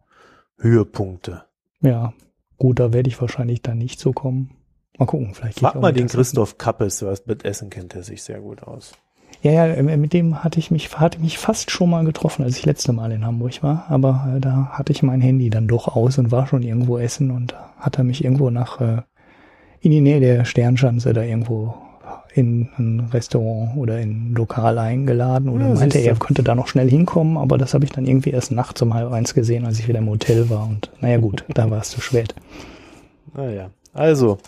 Höhepunkte. 0.58 1.46
Ja, 1.82 2.14
gut, 2.58 2.80
da 2.80 2.92
werde 2.92 3.08
ich 3.10 3.22
wahrscheinlich 3.22 3.62
dann 3.62 3.78
nicht 3.78 4.00
so 4.00 4.12
kommen. 4.12 4.58
Mal 4.98 5.06
gucken, 5.06 5.34
vielleicht. 5.34 5.60
Frag 5.60 5.76
mal 5.76 5.94
den. 5.94 6.08
Christoph 6.08 6.58
Kappes, 6.58 7.04
was 7.04 7.26
mit 7.28 7.46
Essen 7.46 7.70
kennt 7.70 7.96
er 7.96 8.04
sich 8.04 8.24
sehr 8.24 8.42
gut 8.42 8.64
aus. 8.64 8.94
Ja, 9.42 9.52
ja, 9.52 9.66
äh, 9.68 9.98
mit 9.98 10.14
dem 10.14 10.44
hatte 10.44 10.60
ich 10.60 10.72
mich, 10.72 10.98
hatte 10.98 11.20
mich 11.20 11.38
fast 11.38 11.72
schon 11.72 11.90
mal 11.90 12.04
getroffen, 12.06 12.44
als 12.44 12.58
ich 12.58 12.66
letzte 12.66 12.94
Mal 12.94 13.12
in 13.12 13.26
Hamburg 13.26 13.62
war. 13.64 13.86
Aber 13.90 14.34
äh, 14.36 14.40
da 14.40 14.70
hatte 14.72 14.92
ich 14.92 15.04
mein 15.04 15.22
Handy 15.22 15.50
dann 15.50 15.68
doch 15.68 15.96
aus 15.96 16.18
und 16.18 16.32
war 16.32 16.48
schon 16.48 16.64
irgendwo 16.64 16.98
essen 16.98 17.32
und 17.32 17.56
hat 17.80 17.98
er 17.98 18.04
mich 18.04 18.24
irgendwo 18.24 18.50
nach 18.50 18.82
äh, 18.82 19.02
in 19.80 19.92
die 19.92 20.02
Nähe 20.02 20.20
der 20.20 20.46
Sternschanze 20.46 21.14
da 21.14 21.22
irgendwo 21.22 21.76
in 22.34 22.70
ein 22.78 23.10
Restaurant 23.12 23.76
oder 23.78 24.00
in 24.00 24.32
ein 24.32 24.34
Lokal 24.36 24.78
eingeladen 24.78 25.50
oder 25.50 25.68
Ja, 25.68 25.74
meinte, 25.74 25.98
er 25.98 26.16
könnte 26.16 26.44
da 26.44 26.56
noch 26.56 26.68
schnell 26.68 26.90
hinkommen, 26.90 27.38
aber 27.38 27.58
das 27.58 27.74
habe 27.74 27.86
ich 27.86 27.92
dann 27.92 28.06
irgendwie 28.06 28.30
erst 28.30 28.52
nachts 28.52 28.82
um 28.82 28.94
halb 28.94 29.12
eins 29.12 29.34
gesehen, 29.34 29.66
als 29.66 29.80
ich 29.80 29.88
wieder 29.88 30.00
im 30.00 30.10
Hotel 30.10 30.50
war 30.50 30.68
und 30.68 30.92
naja 31.02 31.18
gut, 31.18 31.44
da 31.50 31.70
war 31.70 31.82
es 31.82 31.90
zu 31.90 32.02
spät. 32.02 32.36
Naja, 33.36 33.70
also, 33.94 34.40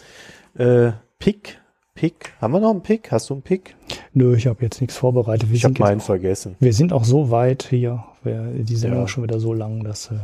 äh, 0.58 0.94
Pick, 1.20 1.59
Pick. 2.00 2.32
Haben 2.40 2.54
wir 2.54 2.62
noch 2.62 2.70
einen 2.70 2.82
Pick? 2.82 3.12
Hast 3.12 3.30
du 3.30 3.34
einen 3.34 3.42
Pick? 3.42 3.76
Nö, 4.14 4.34
ich 4.34 4.48
habe 4.48 4.64
jetzt 4.64 4.80
nichts 4.80 4.96
vorbereitet. 4.96 5.50
Wir 5.50 5.58
Ich 5.58 5.66
habe 5.66 5.76
meinen 5.80 6.00
vergessen. 6.00 6.56
Wir 6.62 6.72
sind 6.72 6.94
auch 6.94 7.04
so 7.04 7.30
weit 7.30 7.68
hier 7.70 8.06
Die 8.24 8.76
Sendung 8.78 9.02
ja. 9.02 9.08
schon 9.10 9.24
wieder 9.24 9.42
so 9.42 9.54
lang, 9.54 9.84
dass. 9.84 10.10
Äh, 10.10 10.20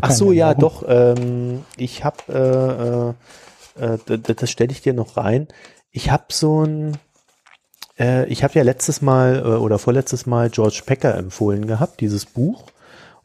Ach 0.00 0.10
so, 0.10 0.32
ja, 0.32 0.52
brauchen. 0.52 0.60
doch. 0.60 0.84
Ähm, 0.88 1.64
ich 1.76 2.02
habe, 2.02 3.14
äh, 3.78 3.84
äh, 3.84 3.94
äh 4.12 4.18
das 4.18 4.50
stelle 4.50 4.72
ich 4.72 4.82
dir 4.82 4.92
noch 4.92 5.16
rein. 5.16 5.46
Ich 5.92 6.10
habe 6.10 6.24
so 6.30 6.64
ein, 6.64 6.98
äh, 7.96 8.26
ich 8.26 8.42
habe 8.42 8.54
ja 8.54 8.64
letztes 8.64 9.00
Mal 9.00 9.38
äh, 9.38 9.48
oder 9.50 9.78
vorletztes 9.78 10.26
Mal 10.26 10.50
George 10.50 10.82
Pecker 10.84 11.16
empfohlen 11.16 11.68
gehabt, 11.68 12.00
dieses 12.00 12.26
Buch. 12.26 12.64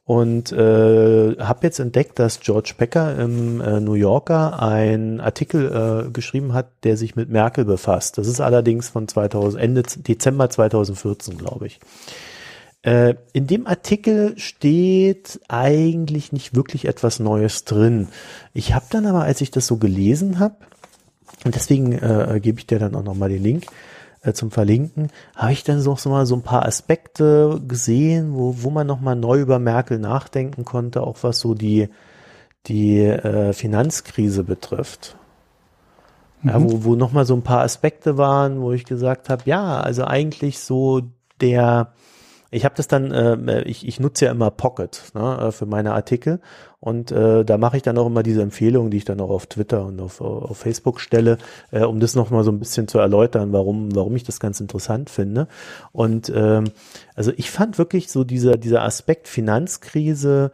Und 0.10 0.52
äh, 0.52 1.36
habe 1.38 1.60
jetzt 1.61 1.77
entdeckt, 1.77 2.18
dass 2.18 2.40
George 2.40 2.73
Pecker 2.76 3.15
im 3.19 3.61
äh, 3.61 3.80
New 3.80 3.94
Yorker 3.94 4.60
einen 4.60 5.22
Artikel 5.22 6.07
äh, 6.07 6.10
geschrieben 6.10 6.53
hat, 6.53 6.72
der 6.84 6.98
sich 6.98 7.15
mit 7.15 7.30
Merkel 7.30 7.64
befasst. 7.64 8.18
Das 8.18 8.26
ist 8.26 8.41
allerdings 8.41 8.90
von 8.90 9.07
2000, 9.07 9.61
Ende 9.61 9.84
Dezember 9.84 10.49
2014, 10.49 11.38
glaube 11.38 11.68
ich. 11.68 11.80
Äh, 12.81 13.18
in 13.34 13.45
dem 13.45 13.68
Artikel 13.68 14.34
steht 14.40 15.41
eigentlich 15.48 16.31
nicht 16.31 16.56
wirklich 16.56 16.86
etwas 16.86 17.19
Neues 17.19 17.65
drin. 17.65 18.07
Ich 18.52 18.73
habe 18.73 18.86
dann 18.90 19.06
aber, 19.06 19.22
als 19.22 19.41
ich 19.41 19.52
das 19.52 19.68
so 19.68 19.77
gelesen 19.77 20.40
habe, 20.40 20.56
und 21.45 21.53
deswegen 21.53 21.91
äh, 21.91 22.40
gebe 22.41 22.57
ich 22.57 22.65
dir 22.65 22.80
dann 22.80 22.95
auch 22.95 23.03
nochmal 23.03 23.30
den 23.30 23.44
Link, 23.44 23.68
äh, 24.22 24.34
zum 24.34 24.52
Verlinken, 24.52 25.10
habe 25.36 25.54
ich 25.54 25.64
dann 25.64 25.84
noch 25.84 25.98
so 25.98 26.10
mal 26.10 26.26
so 26.26 26.36
ein 26.36 26.41
paar 26.41 26.66
Aspekte 26.66 27.62
gesehen, 27.68 28.34
wo, 28.34 28.56
wo 28.60 28.70
man 28.70 28.88
nochmal 28.88 29.16
neu 29.16 29.40
über 29.40 29.60
Merkel 29.60 30.00
nachdenken 30.00 30.66
konnte, 30.66 31.02
auch 31.02 31.18
was 31.22 31.40
so 31.40 31.54
die, 31.54 31.90
die 32.68 33.00
äh, 33.00 33.54
Finanzkrise 33.54 34.44
betrifft. 34.44 35.16
Mhm. 36.41 36.50
Ja, 36.50 36.64
wo, 36.64 36.84
wo 36.84 36.96
nochmal 36.96 37.26
so 37.26 37.36
ein 37.36 37.44
paar 37.44 37.62
Aspekte 37.62 38.18
waren, 38.18 38.62
wo 38.62 38.72
ich 38.72 38.86
gesagt 38.86 39.30
habe, 39.30 39.44
ja, 39.46 39.80
also 39.80 40.06
eigentlich 40.06 40.60
so 40.60 41.02
der 41.41 41.94
ich 42.51 42.65
habe 42.65 42.76
das 42.76 42.88
dann, 42.88 43.11
äh, 43.11 43.61
ich, 43.63 43.88
ich 43.88 43.99
nutze 43.99 44.26
ja 44.26 44.31
immer 44.31 44.51
Pocket 44.51 45.11
ne, 45.13 45.47
äh, 45.47 45.51
für 45.51 45.65
meine 45.65 45.93
Artikel 45.93 46.39
und 46.80 47.11
äh, 47.11 47.43
da 47.43 47.57
mache 47.57 47.77
ich 47.77 47.84
dann 47.84 47.97
auch 47.97 48.07
immer 48.07 48.23
diese 48.23 48.41
Empfehlungen, 48.41 48.89
die 48.89 48.97
ich 48.97 49.05
dann 49.05 49.19
auch 49.21 49.30
auf 49.30 49.47
Twitter 49.47 49.85
und 49.85 49.99
auf, 49.99 50.21
auf 50.21 50.57
Facebook 50.57 51.01
stelle, 51.01 51.38
äh, 51.71 51.84
um 51.84 51.99
das 51.99 52.15
nochmal 52.15 52.43
so 52.43 52.51
ein 52.51 52.59
bisschen 52.59 52.88
zu 52.88 52.99
erläutern, 52.99 53.51
warum, 53.51 53.95
warum 53.95 54.15
ich 54.15 54.23
das 54.23 54.39
ganz 54.39 54.59
interessant 54.59 55.09
finde. 55.09 55.47
Und 55.91 56.31
ähm, 56.34 56.65
also 57.15 57.31
ich 57.35 57.51
fand 57.51 57.77
wirklich 57.77 58.09
so 58.09 58.23
dieser, 58.23 58.57
dieser 58.57 58.84
Aspekt 58.84 59.27
Finanzkrise, 59.27 60.51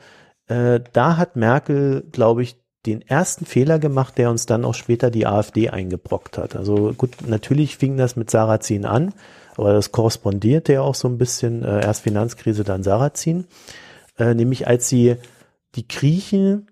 äh, 0.48 0.80
da 0.94 1.18
hat 1.18 1.36
Merkel, 1.36 2.04
glaube 2.12 2.44
ich, 2.44 2.58
den 2.86 3.02
ersten 3.02 3.46
Fehler 3.46 3.80
gemacht, 3.80 4.18
der 4.18 4.30
uns 4.30 4.46
dann 4.46 4.64
auch 4.64 4.76
später 4.76 5.10
die 5.10 5.26
AfD 5.26 5.70
eingebrockt 5.70 6.38
hat. 6.38 6.56
Also 6.56 6.94
gut, 6.94 7.12
natürlich 7.28 7.78
fing 7.78 7.98
das 7.98 8.16
mit 8.16 8.30
Sarrazin 8.30 8.86
an 8.86 9.14
aber 9.58 9.74
das 9.74 9.92
korrespondierte 9.92 10.74
ja 10.74 10.82
auch 10.82 10.96
so 10.96 11.08
ein 11.08 11.18
bisschen, 11.18 11.64
äh, 11.64 11.82
erst 11.84 12.02
Finanzkrise, 12.02 12.64
dann 12.64 12.84
Sarrazin, 12.84 13.46
äh, 14.18 14.34
nämlich 14.34 14.68
als 14.68 14.90
sie 14.90 15.16
die 15.76 15.88
Griechen 15.88 16.68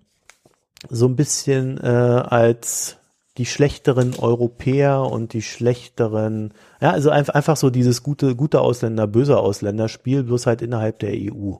so 0.89 1.07
ein 1.07 1.15
bisschen 1.15 1.77
äh, 1.81 1.87
als 1.87 2.97
die 3.37 3.45
schlechteren 3.45 4.15
Europäer 4.15 5.01
und 5.01 5.33
die 5.33 5.41
schlechteren, 5.41 6.53
ja, 6.79 6.91
also 6.91 7.09
einfach, 7.09 7.33
einfach 7.33 7.57
so 7.57 7.69
dieses 7.69 8.03
gute, 8.03 8.35
gute 8.35 8.61
Ausländer, 8.61 9.07
böse 9.07 9.37
Ausländer 9.39 9.89
Spiel, 9.89 10.23
bloß 10.23 10.45
halt 10.45 10.61
innerhalb 10.61 10.99
der 10.99 11.13
EU. 11.13 11.55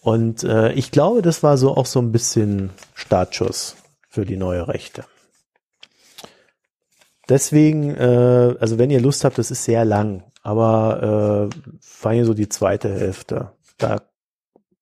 Und 0.00 0.44
äh, 0.44 0.72
ich 0.72 0.90
glaube, 0.90 1.22
das 1.22 1.42
war 1.42 1.56
so 1.56 1.76
auch 1.76 1.86
so 1.86 2.00
ein 2.00 2.12
bisschen 2.12 2.70
Startschuss 2.94 3.76
für 4.08 4.24
die 4.24 4.36
neue 4.36 4.68
Rechte. 4.68 5.04
Deswegen, 7.28 7.94
äh, 7.94 8.56
also 8.58 8.78
wenn 8.78 8.90
ihr 8.90 9.00
Lust 9.00 9.24
habt, 9.24 9.38
das 9.38 9.50
ist 9.50 9.64
sehr 9.64 9.84
lang, 9.84 10.24
aber 10.42 11.50
äh, 11.50 11.76
vor 11.80 12.10
allem 12.10 12.24
so 12.24 12.34
die 12.34 12.48
zweite 12.48 12.92
Hälfte. 12.92 13.52
Da, 13.78 14.02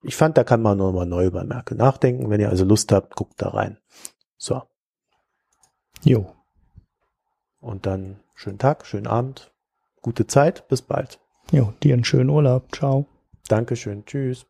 ich 0.02 0.16
fand, 0.16 0.38
da 0.38 0.44
kann 0.44 0.62
man 0.62 0.78
nochmal 0.78 1.06
neu 1.06 1.26
über 1.26 1.44
Merkel 1.44 1.76
nachdenken. 1.76 2.30
Wenn 2.30 2.40
ihr 2.40 2.48
also 2.48 2.64
Lust 2.64 2.92
habt, 2.92 3.14
guckt 3.14 3.34
da 3.36 3.50
rein. 3.50 3.78
So. 4.38 4.62
Jo. 6.02 6.34
Und 7.60 7.84
dann 7.84 8.20
schönen 8.34 8.58
Tag, 8.58 8.86
schönen 8.86 9.06
Abend, 9.06 9.52
gute 10.00 10.26
Zeit, 10.26 10.66
bis 10.68 10.80
bald. 10.80 11.20
Jo, 11.52 11.74
dir 11.82 11.94
einen 11.94 12.04
schönen 12.04 12.30
Urlaub. 12.30 12.74
Ciao. 12.74 13.06
Dankeschön. 13.48 14.04
Tschüss. 14.06 14.46